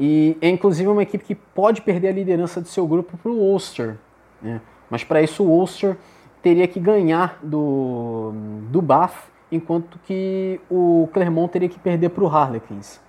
E 0.03 0.36
é 0.41 0.49
inclusive 0.49 0.90
uma 0.90 1.03
equipe 1.03 1.23
que 1.23 1.36
pode 1.36 1.84
perder 1.84 2.07
a 2.07 2.11
liderança 2.11 2.60
do 2.60 2.68
seu 2.68 2.88
grupo 2.88 3.15
para 3.18 3.32
o 3.32 3.36
Ulster. 3.36 3.98
Né? 4.41 4.60
Mas 4.90 5.03
para 5.03 5.22
isso 5.22 5.44
o 5.44 5.48
Ulster 5.48 5.95
teria 6.41 6.68
que 6.68 6.80
ganhar 6.80 7.38
do, 7.44 8.34
do 8.72 8.82
Bath, 8.82 9.30
enquanto 9.52 9.99
que 9.99 10.60
o 10.72 11.07
Clermont 11.14 11.53
teria 11.53 11.69
que 11.69 11.78
perder 11.78 12.10
para 12.10 12.23
o 12.23 12.28
Harlequins. 12.28 12.99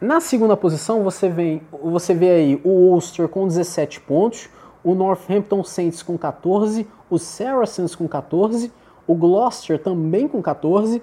Na 0.00 0.20
segunda 0.20 0.56
posição 0.56 1.02
você, 1.02 1.28
vem, 1.28 1.60
você 1.72 2.14
vê 2.14 2.30
aí 2.30 2.60
o 2.62 2.70
Ulster 2.92 3.26
com 3.26 3.48
17 3.48 4.00
pontos, 4.02 4.48
o 4.84 4.94
Northampton 4.94 5.64
Saints 5.64 6.04
com 6.04 6.16
14, 6.16 6.86
o 7.10 7.18
Saracens 7.18 7.96
com 7.96 8.06
14, 8.06 8.72
o 9.08 9.14
Gloucester 9.16 9.76
também 9.76 10.28
com 10.28 10.40
14 10.40 11.02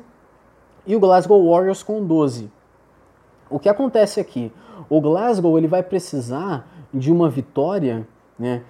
e 0.88 0.96
o 0.96 1.00
Glasgow 1.02 1.46
Warriors 1.52 1.84
com 1.84 2.02
12. 2.06 2.50
O 3.50 3.60
que 3.60 3.70
acontece 3.70 4.20
aqui? 4.20 4.52
O 4.90 5.02
Glasgow 5.02 5.58
ele 5.58 5.68
vai 5.68 5.84
precisar 5.84 6.68
de 6.94 7.12
uma 7.12 7.30
vitória 7.30 8.08
né, 8.38 8.64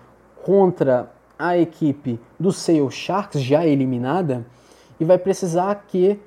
contra 0.44 1.12
a 1.38 1.58
equipe 1.58 2.20
do 2.40 2.52
Sale 2.52 2.90
Sharks, 2.92 3.42
já 3.42 3.66
eliminada, 3.66 4.46
e 5.00 5.06
vai 5.06 5.18
precisar 5.18 5.86
que 5.88 6.20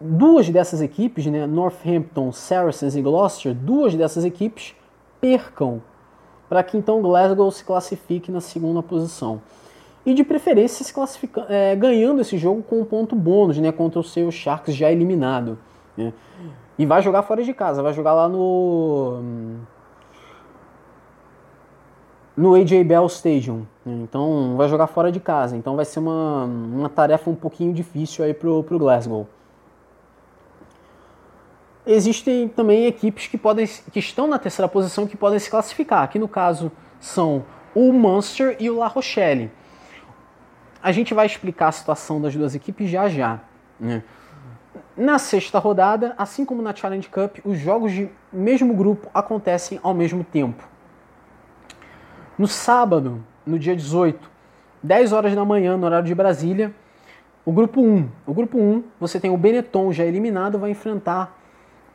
duas 0.00 0.48
dessas 0.48 0.80
equipes, 0.80 1.26
né, 1.26 1.46
Northampton, 1.46 2.32
Saracens 2.32 2.96
e 2.96 3.02
Gloucester, 3.02 3.54
duas 3.54 3.94
dessas 3.94 4.24
equipes 4.24 4.74
percam 5.20 5.82
para 6.48 6.62
que 6.62 6.78
então 6.78 7.02
Glasgow 7.02 7.50
se 7.50 7.64
classifique 7.64 8.32
na 8.32 8.40
segunda 8.40 8.82
posição. 8.82 9.42
E 10.06 10.14
de 10.14 10.24
preferência 10.24 10.84
se 10.84 10.94
classifica, 10.94 11.44
é, 11.50 11.76
ganhando 11.76 12.22
esse 12.22 12.38
jogo 12.38 12.62
com 12.62 12.80
um 12.80 12.84
ponto 12.84 13.14
bônus 13.14 13.58
né, 13.58 13.70
contra 13.70 14.00
o 14.00 14.04
seu 14.04 14.30
Sharks 14.30 14.74
já 14.74 14.90
eliminado. 14.90 15.58
Né. 15.94 16.14
E 16.78 16.86
vai 16.86 17.02
jogar 17.02 17.22
fora 17.22 17.42
de 17.42 17.52
casa, 17.52 17.82
vai 17.82 17.92
jogar 17.92 18.14
lá 18.14 18.28
no. 18.28 19.20
No 22.36 22.54
AJ 22.54 22.84
Bell 22.84 23.06
Stadium. 23.06 23.66
Né? 23.84 23.94
Então 24.04 24.56
vai 24.56 24.68
jogar 24.68 24.86
fora 24.86 25.10
de 25.10 25.18
casa. 25.18 25.56
Então 25.56 25.74
vai 25.74 25.84
ser 25.84 25.98
uma, 25.98 26.44
uma 26.44 26.88
tarefa 26.88 27.28
um 27.28 27.34
pouquinho 27.34 27.72
difícil 27.74 28.24
aí 28.24 28.32
pro, 28.32 28.62
pro 28.62 28.78
Glasgow. 28.78 29.26
Existem 31.84 32.46
também 32.46 32.86
equipes 32.86 33.26
que, 33.26 33.36
podem, 33.36 33.66
que 33.66 33.98
estão 33.98 34.28
na 34.28 34.38
terceira 34.38 34.68
posição 34.68 35.06
que 35.06 35.16
podem 35.16 35.38
se 35.38 35.50
classificar. 35.50 36.04
Aqui 36.04 36.18
no 36.18 36.28
caso 36.28 36.70
são 37.00 37.44
o 37.74 37.92
Munster 37.92 38.56
e 38.60 38.70
o 38.70 38.76
La 38.76 38.86
Rochelle. 38.86 39.50
A 40.80 40.92
gente 40.92 41.12
vai 41.12 41.26
explicar 41.26 41.68
a 41.68 41.72
situação 41.72 42.20
das 42.20 42.36
duas 42.36 42.54
equipes 42.54 42.88
já 42.88 43.08
já. 43.08 43.40
Né? 43.80 44.04
Na 44.98 45.16
sexta 45.16 45.60
rodada, 45.60 46.12
assim 46.18 46.44
como 46.44 46.60
na 46.60 46.74
Challenge 46.74 47.08
Cup, 47.08 47.38
os 47.44 47.56
jogos 47.56 47.92
de 47.92 48.10
mesmo 48.32 48.74
grupo 48.74 49.08
acontecem 49.14 49.78
ao 49.80 49.94
mesmo 49.94 50.24
tempo. 50.24 50.68
No 52.36 52.48
sábado, 52.48 53.24
no 53.46 53.60
dia 53.60 53.76
18, 53.76 54.28
10 54.82 55.12
horas 55.12 55.36
da 55.36 55.44
manhã, 55.44 55.76
no 55.76 55.86
horário 55.86 56.04
de 56.04 56.16
Brasília, 56.16 56.74
o 57.44 57.52
grupo 57.52 57.80
1. 57.80 58.08
O 58.26 58.34
grupo 58.34 58.58
1, 58.58 58.82
você 58.98 59.20
tem 59.20 59.30
o 59.30 59.36
Benetton 59.36 59.92
já 59.92 60.04
eliminado, 60.04 60.58
vai 60.58 60.72
enfrentar 60.72 61.38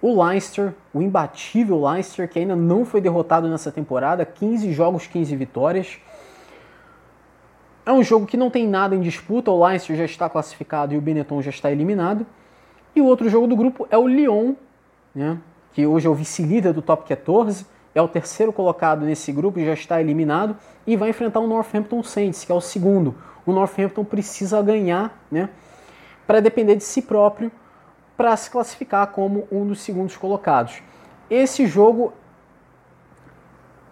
o 0.02 0.24
Leinster, 0.24 0.74
o 0.94 1.02
imbatível 1.02 1.86
Leinster, 1.86 2.30
que 2.30 2.40
ainda 2.40 2.56
não 2.56 2.86
foi 2.86 3.02
derrotado 3.02 3.50
nessa 3.50 3.70
temporada, 3.70 4.26
15 4.26 4.72
jogos, 4.72 5.08
15 5.08 5.36
vitórias. 5.36 6.00
É 7.86 7.92
um 7.92 8.02
jogo 8.02 8.26
que 8.26 8.38
não 8.38 8.50
tem 8.50 8.66
nada 8.66 8.96
em 8.96 9.02
disputa, 9.02 9.52
o 9.52 9.62
Leinster 9.62 9.94
já 9.98 10.06
está 10.06 10.30
classificado 10.30 10.94
e 10.94 10.98
o 10.98 11.02
Benetton 11.02 11.42
já 11.42 11.50
está 11.50 11.70
eliminado. 11.70 12.26
E 12.96 13.02
o 13.02 13.06
outro 13.06 13.30
jogo 13.30 13.48
do 13.48 13.56
grupo 13.56 13.88
é 13.90 13.98
o 13.98 14.08
Lyon, 14.08 14.54
né, 15.14 15.38
que 15.74 15.86
hoje 15.86 16.08
é 16.08 16.10
o 16.10 16.14
vice-líder 16.14 16.74
do 16.74 16.82
top 16.82 17.08
14, 17.08 17.66
é 17.96 18.02
o 18.02 18.08
terceiro 18.08 18.52
colocado 18.52 19.06
nesse 19.06 19.32
grupo 19.32 19.60
e 19.60 19.66
já 19.66 19.74
está 19.74 20.02
eliminado, 20.02 20.56
e 20.86 20.96
vai 20.96 21.10
enfrentar 21.10 21.40
o 21.40 21.48
Northampton 21.48 22.04
Saints, 22.04 22.44
que 22.44 22.52
é 22.52 22.56
o 22.56 22.62
segundo. 22.62 23.16
O 23.46 23.52
Northampton 23.52 24.04
precisa 24.04 24.62
ganhar 24.62 25.22
né, 25.32 25.50
para 26.26 26.40
depender 26.40 26.76
de 26.76 26.84
si 26.84 27.02
próprio 27.02 27.52
para 28.16 28.36
se 28.38 28.50
classificar 28.50 29.08
como 29.08 29.48
um 29.52 29.66
dos 29.66 29.82
segundos 29.82 30.16
colocados. 30.16 30.82
Esse 31.30 31.66
jogo 31.66 32.14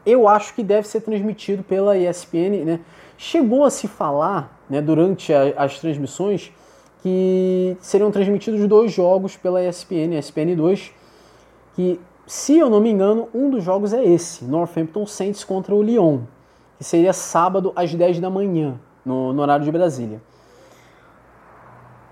eu 0.06 0.28
acho 0.28 0.54
que 0.54 0.64
deve 0.64 0.88
ser 0.88 1.02
transmitido 1.02 1.64
pela 1.64 1.98
ESPN. 1.98 2.66
Né? 2.66 2.80
Chegou 3.18 3.64
a 3.66 3.70
se 3.70 3.88
falar 3.88 4.60
né, 4.70 4.82
durante 4.82 5.34
a, 5.34 5.54
as 5.58 5.80
transmissões 5.80 6.52
que 7.02 7.76
seriam 7.82 8.12
transmitidos 8.12 8.68
dois 8.68 8.92
jogos 8.92 9.36
pela 9.36 9.64
ESPN, 9.64 10.18
ESPN 10.18 10.56
2, 10.56 10.94
que, 11.76 12.00
se 12.28 12.58
eu 12.58 12.70
não 12.70 12.80
me 12.80 12.92
engano, 12.92 13.28
um 13.34 13.50
dos 13.50 13.64
jogos 13.64 13.92
é 13.92 14.04
esse, 14.04 14.46
Northampton 14.46 15.06
Saints 15.06 15.44
contra 15.44 15.74
o 15.74 15.82
Lyon, 15.82 16.22
que 16.78 16.84
seria 16.84 17.12
sábado 17.12 17.74
às 17.76 17.94
10 17.94 18.20
da 18.20 18.30
manhã, 18.30 18.80
no, 19.04 19.34
no 19.34 19.42
horário 19.42 19.66
de 19.66 19.72
Brasília. 19.72 20.22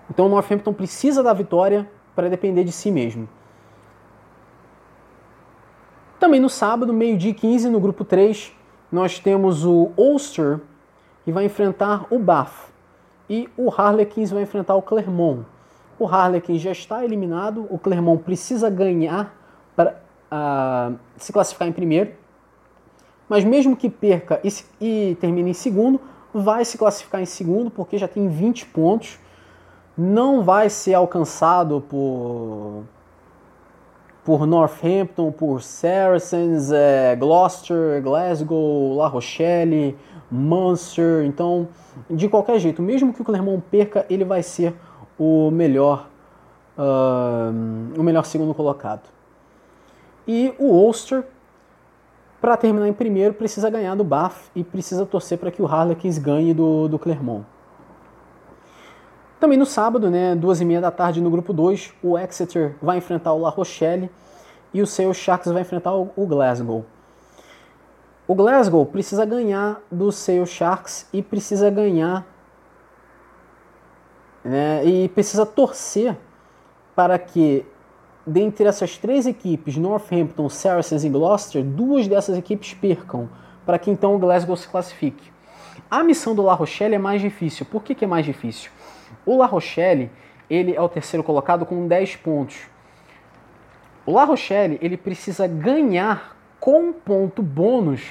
Então 0.09 0.25
o 0.25 0.29
Northampton 0.29 0.73
precisa 0.73 1.21
da 1.21 1.33
vitória 1.33 1.87
para 2.15 2.29
depender 2.29 2.63
de 2.63 2.71
si 2.71 2.89
mesmo. 2.89 3.29
Também 6.19 6.39
no 6.39 6.49
sábado, 6.49 6.91
meio-dia 6.91 7.33
15, 7.33 7.69
no 7.69 7.79
grupo 7.79 8.03
3, 8.03 8.51
nós 8.91 9.19
temos 9.19 9.63
o 9.63 9.91
Ulster, 9.95 10.59
que 11.23 11.31
vai 11.31 11.45
enfrentar 11.45 12.07
o 12.09 12.17
Bath 12.17 12.69
e 13.30 13.47
o 13.56 13.69
Harlequins 13.69 14.31
vai 14.31 14.43
enfrentar 14.43 14.76
o 14.76 14.81
Clermont. 14.81 15.45
O 15.99 16.07
Harlequins 16.07 16.61
já 16.61 16.72
está 16.72 17.03
eliminado, 17.03 17.68
o 17.69 17.77
Clermont 17.77 18.23
precisa 18.23 18.69
ganhar 18.69 19.35
para 19.76 20.01
uh, 20.31 20.97
se 21.18 21.31
classificar 21.31 21.68
em 21.68 21.72
primeiro, 21.72 22.11
mas 23.27 23.43
mesmo 23.43 23.76
que 23.76 23.89
perca 23.89 24.39
e, 24.43 24.49
e 24.81 25.18
termine 25.19 25.51
em 25.51 25.53
segundo, 25.53 26.01
vai 26.34 26.65
se 26.65 26.77
classificar 26.77 27.22
em 27.22 27.26
segundo 27.26 27.69
porque 27.69 27.97
já 27.97 28.07
tem 28.07 28.27
20 28.27 28.65
pontos, 28.68 29.19
não 29.97 30.43
vai 30.43 30.69
ser 30.69 30.93
alcançado 30.93 31.81
por 31.81 32.84
por 34.23 34.45
Northampton, 34.45 35.31
por 35.31 35.64
Saracens, 35.64 36.72
é, 36.72 37.15
Gloucester, 37.15 37.99
Glasgow, 37.99 38.95
La 38.95 39.07
Rochelle, 39.07 39.97
Munster. 40.31 41.26
Então, 41.26 41.68
de 42.10 42.27
qualquer 42.27 42.60
jeito, 42.60 42.81
mesmo 42.81 43.14
que 43.14 43.22
o 43.22 43.26
Clermont 43.26 43.64
perca, 43.69 44.06
ele 44.10 44.23
vai 44.23 44.43
ser 44.43 44.73
o 45.18 45.49
melhor, 45.51 46.07
uh, 46.77 47.99
o 47.99 48.03
melhor 48.03 48.26
segundo 48.26 48.53
colocado. 48.53 49.10
E 50.27 50.53
o 50.60 50.65
Ulster, 50.65 51.23
para 52.39 52.56
terminar 52.56 52.88
em 52.88 52.93
primeiro, 52.93 53.34
precisa 53.34 53.69
ganhar 53.69 53.95
do 53.95 54.03
Bath 54.03 54.49
e 54.56 54.64
precisa 54.64 55.06
torcer 55.06 55.38
para 55.38 55.51
que 55.51 55.61
o 55.61 55.65
Harlequins 55.65 56.18
ganhe 56.18 56.53
do, 56.53 56.88
do 56.88 56.99
Clermont. 56.99 57.45
Também 59.39 59.57
no 59.57 59.65
sábado, 59.65 60.10
né, 60.10 60.35
duas 60.35 60.60
e 60.60 60.65
meia 60.65 60.81
da 60.81 60.91
tarde, 60.91 61.22
no 61.22 61.31
grupo 61.31 61.53
2, 61.53 61.93
o 62.03 62.18
Exeter 62.18 62.76
vai 62.81 62.97
enfrentar 62.97 63.34
o 63.34 63.39
La 63.39 63.49
Rochelle 63.49 64.11
e 64.73 64.81
o 64.81 64.88
seu 64.88 65.14
Sharks 65.14 65.51
vai 65.51 65.61
enfrentar 65.61 65.93
o 65.93 66.27
Glasgow. 66.27 66.85
O 68.30 68.35
Glasgow 68.35 68.85
precisa 68.85 69.26
ganhar 69.26 69.81
do 69.91 70.11
seu 70.11 70.45
Sharks 70.45 71.10
e 71.11 71.19
precisa 71.19 71.68
ganhar 71.72 72.27
né, 74.45 74.85
e 74.85 75.10
precisa 75.10 75.47
torcer 75.47 76.15
para 76.95 77.18
que 77.18 77.65
dentre 78.27 78.68
essas 78.68 78.99
três 78.99 79.26
equipes, 79.26 79.77
Northampton, 79.77 80.47
Saracens 80.47 81.03
e 81.03 81.10
Gloucester, 81.10 81.64
duas 81.64 82.07
dessas 82.07 82.38
equipes 82.38 82.72
percam, 82.76 83.27
para 83.65 83.80
que 83.80 83.89
então 83.89 84.15
o 84.15 84.19
Glasgow 84.19 84.56
se 84.56 84.68
classifique. 84.68 85.31
A 85.89 86.03
missão 86.03 86.35
do 86.35 86.43
La 86.43 86.53
Rochelle 86.53 86.93
é 86.93 86.99
mais 86.99 87.22
difícil. 87.23 87.65
Por 87.65 87.81
que, 87.81 87.95
que 87.95 88.06
é 88.06 88.07
mais 88.07 88.27
difícil? 88.27 88.69
O 89.26 89.38
La 89.38 89.47
Rochelle, 89.47 90.11
ele 90.47 90.76
é 90.76 90.80
o 90.80 90.88
terceiro 90.88 91.23
colocado 91.23 91.65
com 91.65 91.88
10 91.88 92.18
pontos. 92.18 92.68
O 94.06 94.11
La 94.11 94.23
Rochelle, 94.23 94.77
ele 94.84 94.97
precisa 94.97 95.47
ganhar 95.47 96.38
com 96.60 96.91
ponto 96.91 97.41
bônus 97.41 98.02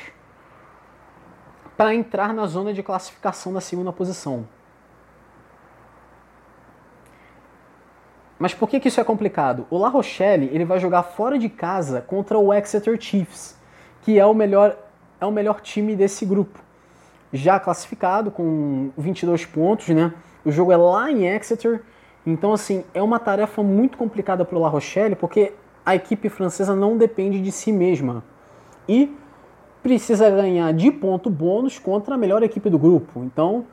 para 1.77 1.95
entrar 1.95 2.35
na 2.35 2.47
zona 2.47 2.73
de 2.73 2.83
classificação 2.83 3.53
da 3.53 3.61
segunda 3.61 3.93
posição. 3.93 4.47
Mas 8.39 8.55
por 8.55 8.69
que, 8.69 8.79
que 8.79 8.89
isso 8.89 9.01
é 9.01 9.05
complicado? 9.05 9.67
O 9.69 9.79
La 9.79 9.89
Rochelle 9.89 10.49
ele 10.53 10.65
vai 10.65 10.79
jogar 10.79 11.03
fora 11.03 11.39
de 11.39 11.49
casa 11.49 12.01
contra 12.01 12.39
o 12.39 12.55
Exeter 12.55 13.01
Chiefs, 13.01 13.57
que 14.03 14.19
é 14.19 14.25
o 14.25 14.33
melhor, 14.33 14.77
é 15.21 15.27
o 15.27 15.33
melhor 15.33 15.61
time 15.61 15.97
desse 15.97 16.25
grupo. 16.25 16.61
Já 17.33 17.59
classificado 17.59 18.31
com 18.31 18.91
22 18.97 19.45
pontos, 19.45 19.89
né? 19.89 20.15
O 20.45 20.53
jogo 20.53 20.73
é 20.73 20.77
lá 20.77 21.11
em 21.11 21.27
Exeter, 21.27 21.83
então 22.25 22.53
assim, 22.53 22.85
é 22.95 23.03
uma 23.03 23.19
tarefa 23.19 23.63
muito 23.63 23.99
complicada 23.99 24.45
para 24.45 24.57
o 24.57 24.61
La 24.61 24.69
Rochelle, 24.69 25.17
porque 25.17 25.53
a 25.85 25.95
equipe 25.95 26.29
francesa 26.29 26.75
não 26.77 26.97
depende 26.97 27.41
de 27.41 27.51
si 27.51 27.73
mesma. 27.73 28.23
E 28.89 29.15
precisa 29.83 30.31
ganhar 30.31 30.73
de 30.73 30.91
ponto 30.91 31.29
bônus 31.29 31.79
contra 31.79 32.15
a 32.15 32.19
melhor 32.19 32.43
equipe 32.43 32.71
do 32.71 32.79
grupo. 32.79 33.23
Então, 33.25 33.67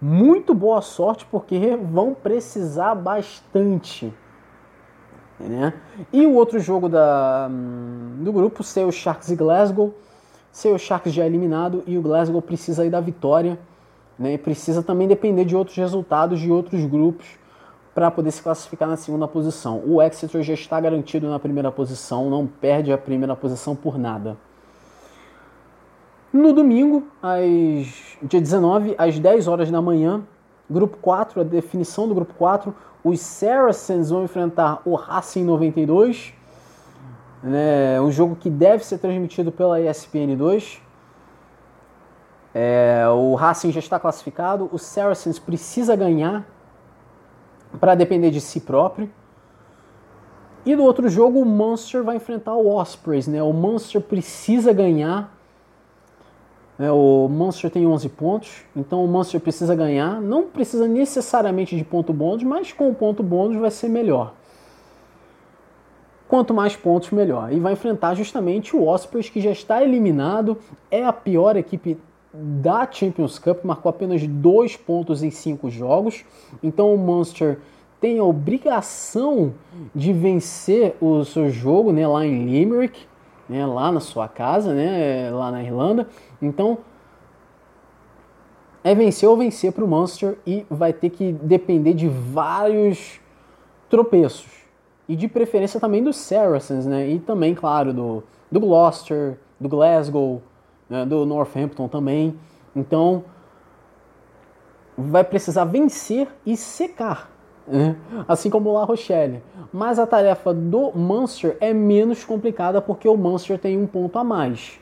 muito 0.00 0.54
boa 0.54 0.80
sorte, 0.80 1.26
porque 1.30 1.76
vão 1.76 2.14
precisar 2.14 2.94
bastante. 2.94 4.12
Né? 5.38 5.72
E 6.12 6.26
o 6.26 6.34
outro 6.34 6.58
jogo 6.58 6.88
da, 6.88 7.48
do 8.18 8.32
grupo, 8.32 8.62
seu 8.62 8.90
Sharks 8.90 9.30
e 9.30 9.36
Glasgow. 9.36 9.94
Seu 10.50 10.78
Sharks 10.78 11.12
já 11.12 11.24
é 11.24 11.26
eliminado 11.26 11.82
e 11.86 11.96
o 11.96 12.02
Glasgow 12.02 12.40
precisa 12.42 12.82
aí 12.82 12.90
da 12.90 13.00
vitória 13.00 13.58
né? 14.18 14.34
E 14.34 14.38
precisa 14.38 14.82
também 14.82 15.08
depender 15.08 15.44
de 15.44 15.56
outros 15.56 15.76
resultados 15.76 16.40
de 16.40 16.50
outros 16.50 16.84
grupos 16.84 17.26
para 17.94 18.10
poder 18.10 18.30
se 18.30 18.42
classificar 18.42 18.88
na 18.88 18.96
segunda 18.96 19.28
posição. 19.28 19.82
O 19.84 20.00
Exeter 20.00 20.42
já 20.42 20.54
está 20.54 20.80
garantido 20.80 21.28
na 21.28 21.38
primeira 21.38 21.70
posição, 21.70 22.30
não 22.30 22.46
perde 22.46 22.92
a 22.92 22.96
primeira 22.96 23.36
posição 23.36 23.76
por 23.76 23.98
nada. 23.98 24.36
No 26.32 26.52
domingo, 26.52 27.06
às, 27.22 28.16
dia 28.22 28.40
19, 28.40 28.94
às 28.96 29.18
10 29.18 29.48
horas 29.48 29.70
da 29.70 29.82
manhã, 29.82 30.22
grupo 30.68 30.96
4, 30.96 31.42
a 31.42 31.44
definição 31.44 32.08
do 32.08 32.14
grupo 32.14 32.32
4, 32.34 32.74
os 33.04 33.20
Saracens 33.20 34.10
vão 34.10 34.24
enfrentar 34.24 34.80
o 34.84 34.94
Racing 34.94 35.44
92, 35.44 36.32
né, 37.42 38.00
um 38.00 38.10
jogo 38.10 38.36
que 38.36 38.48
deve 38.48 38.84
ser 38.84 38.98
transmitido 38.98 39.52
pela 39.52 39.80
ESPN 39.80 40.36
2. 40.36 40.80
É, 42.54 43.04
o 43.08 43.34
Racing 43.34 43.72
já 43.72 43.80
está 43.80 43.98
classificado, 43.98 44.70
o 44.72 44.78
Saracens 44.78 45.38
precisa 45.38 45.94
ganhar 45.96 46.46
para 47.80 47.94
depender 47.94 48.30
de 48.30 48.40
si 48.40 48.60
próprio. 48.60 49.10
E 50.64 50.76
no 50.76 50.84
outro 50.84 51.08
jogo 51.08 51.40
o 51.40 51.44
Munster 51.44 52.04
vai 52.04 52.16
enfrentar 52.16 52.54
o 52.54 52.68
Ospreys, 52.68 53.26
né? 53.26 53.42
O 53.42 53.52
Munster 53.52 54.00
precisa 54.00 54.72
ganhar. 54.72 55.36
Né? 56.78 56.90
O 56.90 57.28
Munster 57.28 57.70
tem 57.70 57.86
11 57.86 58.08
pontos, 58.10 58.64
então 58.74 59.04
o 59.04 59.08
Munster 59.08 59.40
precisa 59.40 59.74
ganhar. 59.74 60.20
Não 60.20 60.44
precisa 60.44 60.86
necessariamente 60.86 61.76
de 61.76 61.84
ponto 61.84 62.12
bônus, 62.12 62.42
mas 62.42 62.72
com 62.72 62.88
o 62.88 62.94
ponto 62.94 63.22
bônus 63.22 63.56
vai 63.56 63.70
ser 63.70 63.88
melhor. 63.88 64.34
Quanto 66.28 66.54
mais 66.54 66.74
pontos, 66.74 67.10
melhor. 67.10 67.52
E 67.52 67.60
vai 67.60 67.74
enfrentar 67.74 68.14
justamente 68.14 68.74
o 68.74 68.86
Ospreys, 68.86 69.28
que 69.28 69.40
já 69.40 69.50
está 69.50 69.82
eliminado, 69.82 70.56
é 70.90 71.04
a 71.04 71.12
pior 71.12 71.56
equipe 71.56 71.98
da 72.32 72.88
Champions 72.90 73.38
Cup, 73.38 73.62
marcou 73.64 73.90
apenas 73.90 74.26
dois 74.26 74.76
pontos 74.76 75.22
em 75.22 75.30
cinco 75.30 75.70
jogos. 75.70 76.24
Então 76.62 76.94
o 76.94 76.98
Munster 76.98 77.58
tem 78.00 78.18
a 78.18 78.24
obrigação 78.24 79.54
de 79.94 80.12
vencer 80.12 80.96
o 81.00 81.24
seu 81.24 81.50
jogo 81.50 81.92
né, 81.92 82.06
lá 82.06 82.26
em 82.26 82.46
Limerick, 82.46 83.06
né, 83.52 83.66
lá 83.66 83.92
na 83.92 84.00
sua 84.00 84.26
casa, 84.26 84.72
né, 84.72 85.30
lá 85.30 85.50
na 85.50 85.62
Irlanda. 85.62 86.08
Então 86.40 86.78
é 88.82 88.94
vencer 88.94 89.28
ou 89.28 89.36
vencer 89.36 89.72
para 89.72 89.84
o 89.84 89.88
Munster 89.88 90.38
e 90.46 90.66
vai 90.68 90.92
ter 90.92 91.10
que 91.10 91.32
depender 91.32 91.94
de 91.94 92.08
vários 92.08 93.20
tropeços. 93.88 94.50
E 95.08 95.14
de 95.14 95.28
preferência 95.28 95.78
também 95.78 96.02
dos 96.02 96.16
Saracens, 96.16 96.86
né? 96.86 97.08
E 97.08 97.18
também, 97.18 97.54
claro, 97.54 97.92
do, 97.92 98.22
do 98.50 98.60
Gloucester, 98.60 99.38
do 99.60 99.68
Glasgow, 99.68 100.40
né, 100.88 101.04
do 101.04 101.26
Northampton 101.26 101.88
também. 101.88 102.38
Então, 102.74 103.24
vai 104.96 105.22
precisar 105.22 105.64
vencer 105.64 106.28
e 106.46 106.56
secar? 106.56 107.31
Assim 108.26 108.50
como 108.50 108.70
o 108.70 108.72
La 108.74 108.84
Rochelle. 108.84 109.42
Mas 109.72 109.98
a 109.98 110.06
tarefa 110.06 110.52
do 110.52 110.92
Munster 110.92 111.56
é 111.60 111.72
menos 111.72 112.24
complicada 112.24 112.80
porque 112.80 113.08
o 113.08 113.16
Munster 113.16 113.58
tem 113.58 113.78
um 113.78 113.86
ponto 113.86 114.18
a 114.18 114.24
mais. 114.24 114.78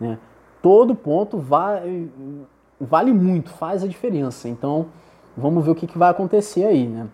Né? 0.00 0.18
Todo 0.60 0.94
ponto 0.94 1.38
vale 1.38 3.12
muito, 3.12 3.50
faz 3.50 3.82
a 3.84 3.86
diferença. 3.86 4.48
Então, 4.48 4.86
vamos 5.36 5.64
ver 5.64 5.70
o 5.70 5.74
que, 5.74 5.86
que 5.86 5.98
vai 5.98 6.10
acontecer 6.10 6.64
aí. 6.64 6.86
Né? 6.86 7.06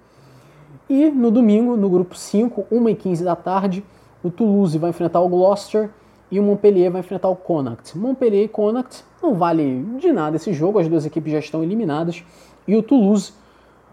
E 0.89 1.11
no 1.11 1.31
domingo, 1.31 1.77
no 1.77 1.89
grupo 1.91 2.17
5, 2.17 2.67
1h15 2.73 3.25
da 3.25 3.37
tarde, 3.37 3.85
o 4.23 4.31
Toulouse 4.31 4.77
vai 4.79 4.91
enfrentar 4.91 5.21
o 5.21 5.29
Gloucester 5.29 5.91
e 6.31 6.39
o 6.39 6.43
Montpellier 6.43 6.91
vai 6.91 7.01
enfrentar 7.01 7.29
o 7.29 7.37
Connacht. 7.37 7.97
Montpellier 7.97 8.45
e 8.45 8.49
Connacht 8.49 9.05
não 9.23 9.35
vale 9.35 9.83
de 9.99 10.13
nada 10.13 10.37
esse 10.37 10.53
jogo, 10.53 10.79
as 10.79 10.89
duas 10.89 11.05
equipes 11.05 11.33
já 11.33 11.39
estão 11.39 11.63
eliminadas 11.63 12.25
e 12.67 12.77
o 12.77 12.83
Toulouse 12.83 13.33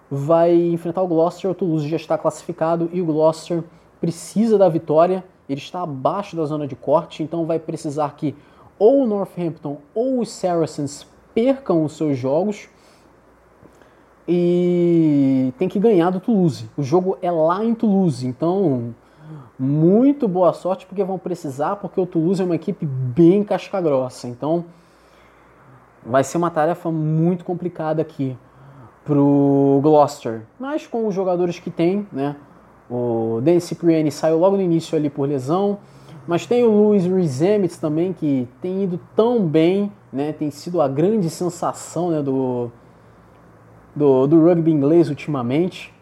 vai 0.10 0.54
enfrentar 0.54 1.02
o 1.02 1.08
Gloucester. 1.08 1.52
O 1.52 1.56
Toulouse 1.56 1.88
já 1.88 1.96
está 1.96 2.18
classificado 2.18 2.90
e 2.94 3.02
o 3.02 3.06
Gloucester 3.06 3.64
precisa 4.00 4.58
da 4.58 4.70
vitória. 4.70 5.24
Ele 5.48 5.60
está 5.60 5.82
abaixo 5.82 6.36
da 6.36 6.46
zona 6.46 6.68
de 6.68 6.76
corte, 6.76 7.22
então 7.22 7.46
vai 7.46 7.60
precisar 7.60 8.16
que 8.16 8.36
ou 8.78 9.04
o 9.04 9.08
Northampton 9.08 9.78
ou 9.94 10.20
os 10.20 10.30
Saracens 10.30 11.08
percam 11.34 11.84
os 11.84 11.94
seus 11.94 12.18
jogos 12.18 12.68
e 14.28 15.54
tem 15.58 15.70
que 15.70 15.80
ganhar 15.80 16.10
do 16.10 16.20
Toulouse. 16.20 16.70
O 16.76 16.84
jogo 16.84 17.18
é 17.22 17.30
lá 17.30 17.64
em 17.64 17.76
Toulouse, 17.76 18.26
então 18.26 18.96
muito 19.58 20.28
boa 20.28 20.52
sorte 20.54 20.86
porque 20.86 21.04
vão 21.04 21.18
precisar, 21.18 21.78
porque 21.78 22.00
o 22.00 22.06
Toulouse 22.06 22.42
é 22.42 22.46
uma 22.46 22.56
equipe 22.56 22.86
bem 22.86 23.44
casca 23.44 23.80
grossa. 23.80 24.28
Então 24.28 24.66
vai 26.04 26.24
ser 26.24 26.38
uma 26.38 26.50
tarefa 26.50 26.92
muito 26.92 27.46
complicada 27.46 28.02
aqui 28.02 28.36
pro 29.06 29.80
Gloucester. 29.82 30.42
Mas 30.60 30.86
com 30.88 31.08
os 31.08 31.14
jogadores 31.14 31.60
que 31.60 31.70
tem, 31.70 32.06
né? 32.12 32.36
O 32.90 33.40
Denis 33.42 33.64
Cipriani 33.64 34.12
saiu 34.12 34.38
logo 34.38 34.58
no 34.58 34.62
início 34.62 34.98
ali 34.98 35.10
por 35.10 35.28
lesão, 35.28 35.78
mas 36.28 36.46
tem 36.46 36.64
o 36.64 36.72
Luiz 36.72 37.06
Rizemitz 37.06 37.78
também 37.78 38.14
que 38.14 38.48
tem 38.62 38.84
ido 38.84 39.00
tão 39.16 39.46
bem, 39.46 39.92
né? 40.12 40.34
Tem 40.34 40.50
sido 40.50 40.82
a 40.82 40.88
grande 40.88 41.30
sensação 41.30 42.10
né, 42.10 42.22
do, 42.22 42.72
do, 43.96 44.28
do 44.28 44.44
rugby 44.44 44.72
inglês 44.72 45.10
ultimamente. 45.10 45.94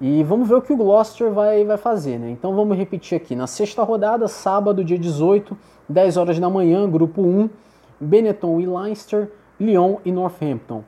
E 0.00 0.22
vamos 0.22 0.48
ver 0.48 0.56
o 0.56 0.62
que 0.62 0.72
o 0.72 0.76
Gloucester 0.76 1.32
vai, 1.32 1.64
vai 1.64 1.76
fazer, 1.76 2.18
né? 2.18 2.30
Então 2.30 2.54
vamos 2.54 2.76
repetir 2.76 3.16
aqui. 3.16 3.34
Na 3.34 3.46
sexta 3.46 3.82
rodada, 3.82 4.28
sábado, 4.28 4.84
dia 4.84 4.98
18, 4.98 5.56
10 5.88 6.16
horas 6.16 6.38
da 6.38 6.50
manhã, 6.50 6.88
grupo 6.88 7.22
1, 7.22 7.48
Benetton 7.98 8.60
e 8.60 8.66
Leinster, 8.66 9.30
Lyon 9.58 9.96
e 10.04 10.12
Northampton. 10.12 10.84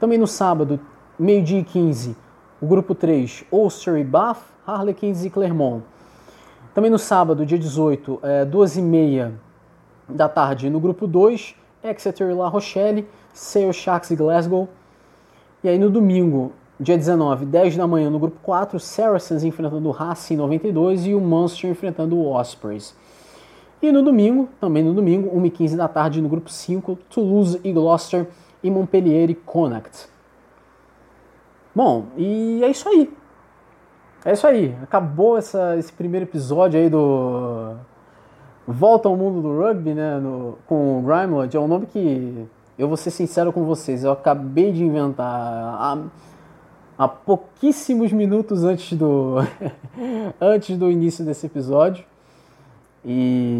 Também 0.00 0.16
no 0.16 0.26
sábado, 0.26 0.80
meio-dia 1.18 1.58
e 1.58 1.62
15, 1.62 2.16
o 2.58 2.66
grupo 2.66 2.94
3, 2.94 3.44
Ulster 3.52 3.98
e 3.98 4.04
Bath, 4.04 4.40
Harlequins 4.66 5.26
e 5.26 5.28
Clermont. 5.28 5.84
Também 6.74 6.90
no 6.90 6.98
sábado, 6.98 7.44
dia 7.44 7.58
18, 7.58 8.18
é, 8.22 8.46
2h30 8.46 9.32
da 10.08 10.26
tarde, 10.26 10.70
no 10.70 10.80
grupo 10.80 11.06
2, 11.06 11.54
Exeter 11.84 12.30
e 12.30 12.32
La 12.32 12.48
Rochelle, 12.48 13.06
Sale 13.34 13.74
Sharks 13.74 14.10
e 14.10 14.16
Glasgow. 14.16 14.70
E 15.62 15.68
aí 15.68 15.78
no 15.78 15.90
domingo, 15.90 16.52
dia 16.80 16.96
19, 16.96 17.44
10 17.44 17.76
da 17.76 17.86
manhã, 17.86 18.08
no 18.08 18.18
grupo 18.18 18.38
4, 18.42 18.80
Saracens 18.80 19.44
enfrentando 19.44 19.86
o 19.86 19.92
Racing 19.92 20.36
92 20.36 21.08
e 21.08 21.14
o 21.14 21.20
Munster 21.20 21.70
enfrentando 21.70 22.16
o 22.16 22.26
Ospreys. 22.32 22.96
E 23.82 23.92
no 23.92 24.02
domingo, 24.02 24.48
também 24.58 24.82
no 24.82 24.94
domingo, 24.94 25.28
1h15 25.38 25.76
da 25.76 25.88
tarde, 25.88 26.22
no 26.22 26.28
grupo 26.30 26.50
5, 26.50 26.98
Toulouse 27.10 27.60
e 27.62 27.70
Gloucester 27.70 28.26
e 28.62 28.70
Montpellier 28.70 29.34
Connacht. 29.44 30.08
Bom, 31.74 32.06
e 32.16 32.60
é 32.62 32.68
isso 32.68 32.88
aí. 32.88 33.12
É 34.24 34.32
isso 34.32 34.46
aí. 34.46 34.76
Acabou 34.82 35.38
essa, 35.38 35.76
esse 35.76 35.92
primeiro 35.92 36.26
episódio 36.26 36.78
aí 36.78 36.90
do 36.90 37.74
Volta 38.66 39.08
ao 39.08 39.16
Mundo 39.16 39.40
do 39.40 39.58
Rugby, 39.58 39.94
né? 39.94 40.18
No, 40.18 40.58
com 40.66 40.98
o 40.98 41.02
Grimelod. 41.02 41.56
É 41.56 41.60
um 41.60 41.68
nome 41.68 41.86
que, 41.86 42.46
eu 42.80 42.88
vou 42.88 42.96
ser 42.96 43.10
sincero 43.10 43.52
com 43.52 43.62
vocês, 43.64 44.04
eu 44.04 44.10
acabei 44.10 44.72
de 44.72 44.82
inventar 44.82 45.26
há, 45.26 45.98
há 46.96 47.06
pouquíssimos 47.06 48.10
minutos 48.10 48.64
antes 48.64 48.96
do, 48.96 49.36
antes 50.40 50.78
do 50.78 50.90
início 50.90 51.22
desse 51.22 51.44
episódio. 51.44 52.04
E 53.04 53.59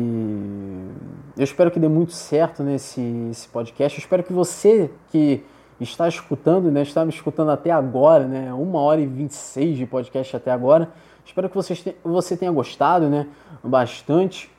eu 1.41 1.45
espero 1.45 1.71
que 1.71 1.81
dê 1.81 1.89
muito 1.89 2.13
certo 2.13 2.63
nesse 2.63 3.01
esse 3.31 3.49
podcast. 3.49 3.99
Eu 3.99 4.03
espero 4.03 4.23
que 4.23 4.31
você 4.31 4.91
que 5.11 5.43
está 5.81 6.07
escutando, 6.07 6.71
né, 6.71 6.83
está 6.83 7.03
me 7.03 7.11
escutando 7.11 7.51
até 7.51 7.71
agora, 7.71 8.29
né, 8.29 8.53
uma 8.53 8.79
hora 8.81 9.01
e 9.01 9.07
26 9.07 9.79
de 9.79 9.87
podcast 9.87 10.37
até 10.37 10.51
agora. 10.51 10.91
Espero 11.25 11.49
que 11.49 11.57
você, 11.57 11.97
você 12.05 12.37
tenha 12.37 12.53
gostado, 12.53 13.09
né, 13.09 13.27
bastante. 13.65 14.51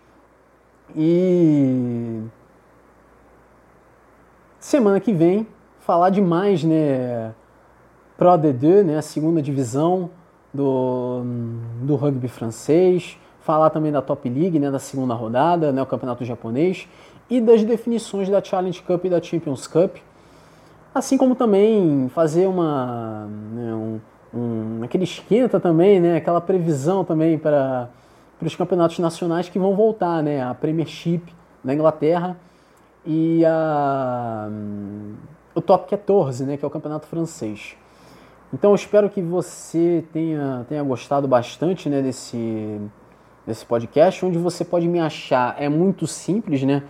E 0.96 2.20
semana 4.60 5.00
que 5.00 5.14
vem 5.14 5.46
falar 5.82 6.10
de 6.10 6.20
mais, 6.20 6.64
né, 6.64 7.32
Pro 8.18 8.30
D2, 8.32 8.84
né, 8.86 8.98
a 8.98 9.04
segunda 9.04 9.40
divisão 9.40 10.10
do, 10.52 11.22
do 11.84 11.96
rugby 11.96 12.28
francês 12.28 13.20
falar 13.52 13.70
também 13.70 13.92
da 13.92 14.02
Top 14.02 14.30
League, 14.30 14.58
né, 14.58 14.72
da 14.72 14.80
segunda 14.80 15.14
rodada, 15.14 15.74
né, 15.74 15.82
o 15.82 15.86
campeonato 15.86 16.24
japonês, 16.24 16.88
e 17.30 17.42
das 17.42 17.62
definições 17.66 18.30
da 18.30 18.42
Challenge 18.42 18.82
Cup 18.82 19.04
e 19.04 19.10
da 19.10 19.22
Champions 19.22 19.68
Cup, 19.68 19.98
assim 20.96 21.18
como 21.18 21.36
também 21.36 22.08
fazer 22.16 22.48
uma 22.48 23.28
né, 23.54 23.74
um, 23.74 24.00
um, 24.34 24.84
aquele 24.84 25.04
esquenta 25.04 25.60
também, 25.60 26.00
né, 26.00 26.16
aquela 26.16 26.40
previsão 26.40 27.04
também 27.04 27.38
para 27.38 27.90
para 28.40 28.48
os 28.48 28.56
campeonatos 28.56 28.98
nacionais 28.98 29.50
que 29.50 29.60
vão 29.60 29.76
voltar, 29.76 30.24
né, 30.24 30.42
a 30.42 30.54
Premiership 30.54 31.22
na 31.62 31.74
Inglaterra 31.74 32.38
e 33.06 33.44
a 33.46 34.48
o 35.54 35.62
Top 35.62 35.90
14, 35.90 36.46
né, 36.46 36.56
que 36.56 36.64
é 36.64 36.68
o 36.68 36.72
campeonato 36.72 37.06
francês. 37.06 37.76
Então 38.54 38.72
eu 38.72 38.76
espero 38.76 39.10
que 39.10 39.22
você 39.22 40.06
tenha, 40.14 40.66
tenha 40.70 40.84
gostado 40.84 41.28
bastante 41.28 41.90
né, 41.90 42.02
desse, 42.02 42.80
desse 43.46 43.66
podcast, 43.66 44.26
onde 44.26 44.38
você 44.38 44.64
pode 44.64 44.88
me 44.88 45.00
achar. 45.00 45.56
É 45.60 45.68
muito 45.70 46.08
simples, 46.08 46.64
né? 46.64 46.84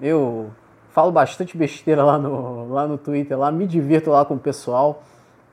Eu 0.01 0.51
falo 0.91 1.11
bastante 1.11 1.57
besteira 1.57 2.05
lá 2.05 2.19
no, 2.19 2.69
lá 2.69 2.87
no 2.87 2.99
Twitter, 2.99 3.39
lá 3.39 3.51
me 3.51 3.67
divirto 3.67 4.11
lá 4.11 4.25
com 4.25 4.35
o 4.35 4.39
pessoal. 4.39 5.03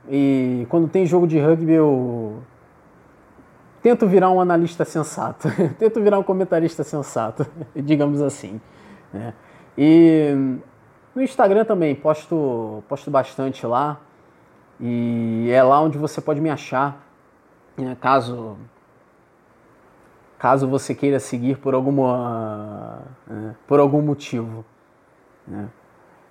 E 0.10 0.68
quando 0.70 0.88
tem 0.88 1.06
jogo 1.06 1.26
de 1.26 1.40
rugby 1.40 1.72
eu 1.72 2.44
tento 3.82 4.08
virar 4.08 4.30
um 4.32 4.42
analista 4.42 4.84
sensato, 4.84 5.48
tento 5.80 6.02
virar 6.02 6.20
um 6.20 6.24
comentarista 6.24 6.84
sensato, 6.84 7.46
digamos 7.76 8.22
assim. 8.22 8.60
Né? 9.14 9.34
E 9.78 10.58
no 11.16 11.22
Instagram 11.22 11.64
também 11.66 11.96
posto, 11.96 12.84
posto 12.90 13.10
bastante 13.10 13.66
lá. 13.66 14.00
E 14.80 15.50
é 15.52 15.64
lá 15.64 15.80
onde 15.82 15.98
você 15.98 16.20
pode 16.20 16.42
me 16.42 16.50
achar, 16.50 17.08
né? 17.78 17.96
caso 18.02 18.58
caso 20.38 20.68
você 20.68 20.94
queira 20.94 21.20
seguir 21.20 21.58
por 21.58 21.74
alguma 21.74 23.02
né, 23.28 23.56
por 23.68 23.80
algum 23.80 24.02
motivo. 24.02 24.66
Né? 25.48 25.70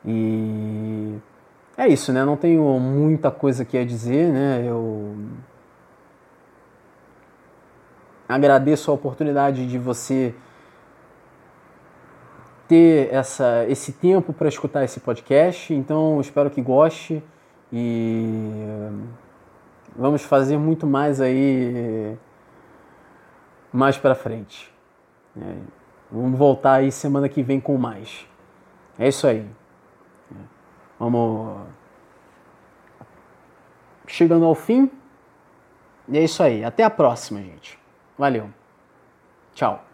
E 0.04 1.14
é 1.76 1.88
isso, 1.88 2.12
né? 2.12 2.24
Não 2.24 2.36
tenho 2.36 2.62
muita 2.78 3.30
coisa 3.30 3.62
aqui 3.62 3.78
a 3.78 3.84
dizer, 3.84 4.32
né? 4.32 4.64
Eu 4.66 5.16
agradeço 8.28 8.90
a 8.90 8.94
oportunidade 8.94 9.66
de 9.66 9.78
você 9.78 10.34
ter 12.68 13.12
essa, 13.12 13.64
esse 13.68 13.92
tempo 13.92 14.32
para 14.32 14.48
escutar 14.48 14.84
esse 14.84 15.00
podcast. 15.00 15.72
Então, 15.72 16.20
espero 16.20 16.50
que 16.50 16.62
goste 16.62 17.22
e 17.72 18.52
vamos 19.96 20.22
fazer 20.22 20.58
muito 20.58 20.86
mais 20.86 21.20
aí 21.20 22.16
mais 23.74 23.98
para 23.98 24.14
frente. 24.14 24.72
É, 25.36 25.56
vamos 26.10 26.38
voltar 26.38 26.74
aí 26.74 26.92
semana 26.92 27.28
que 27.28 27.42
vem 27.42 27.60
com 27.60 27.76
mais. 27.76 28.24
É 28.96 29.08
isso 29.08 29.26
aí. 29.26 29.44
É, 30.30 30.38
vamos 30.98 31.66
chegando 34.06 34.44
ao 34.44 34.54
fim. 34.54 34.88
E 36.08 36.16
é 36.16 36.22
isso 36.22 36.42
aí. 36.42 36.64
Até 36.64 36.84
a 36.84 36.90
próxima, 36.90 37.40
gente. 37.40 37.76
Valeu. 38.16 38.48
Tchau. 39.54 39.84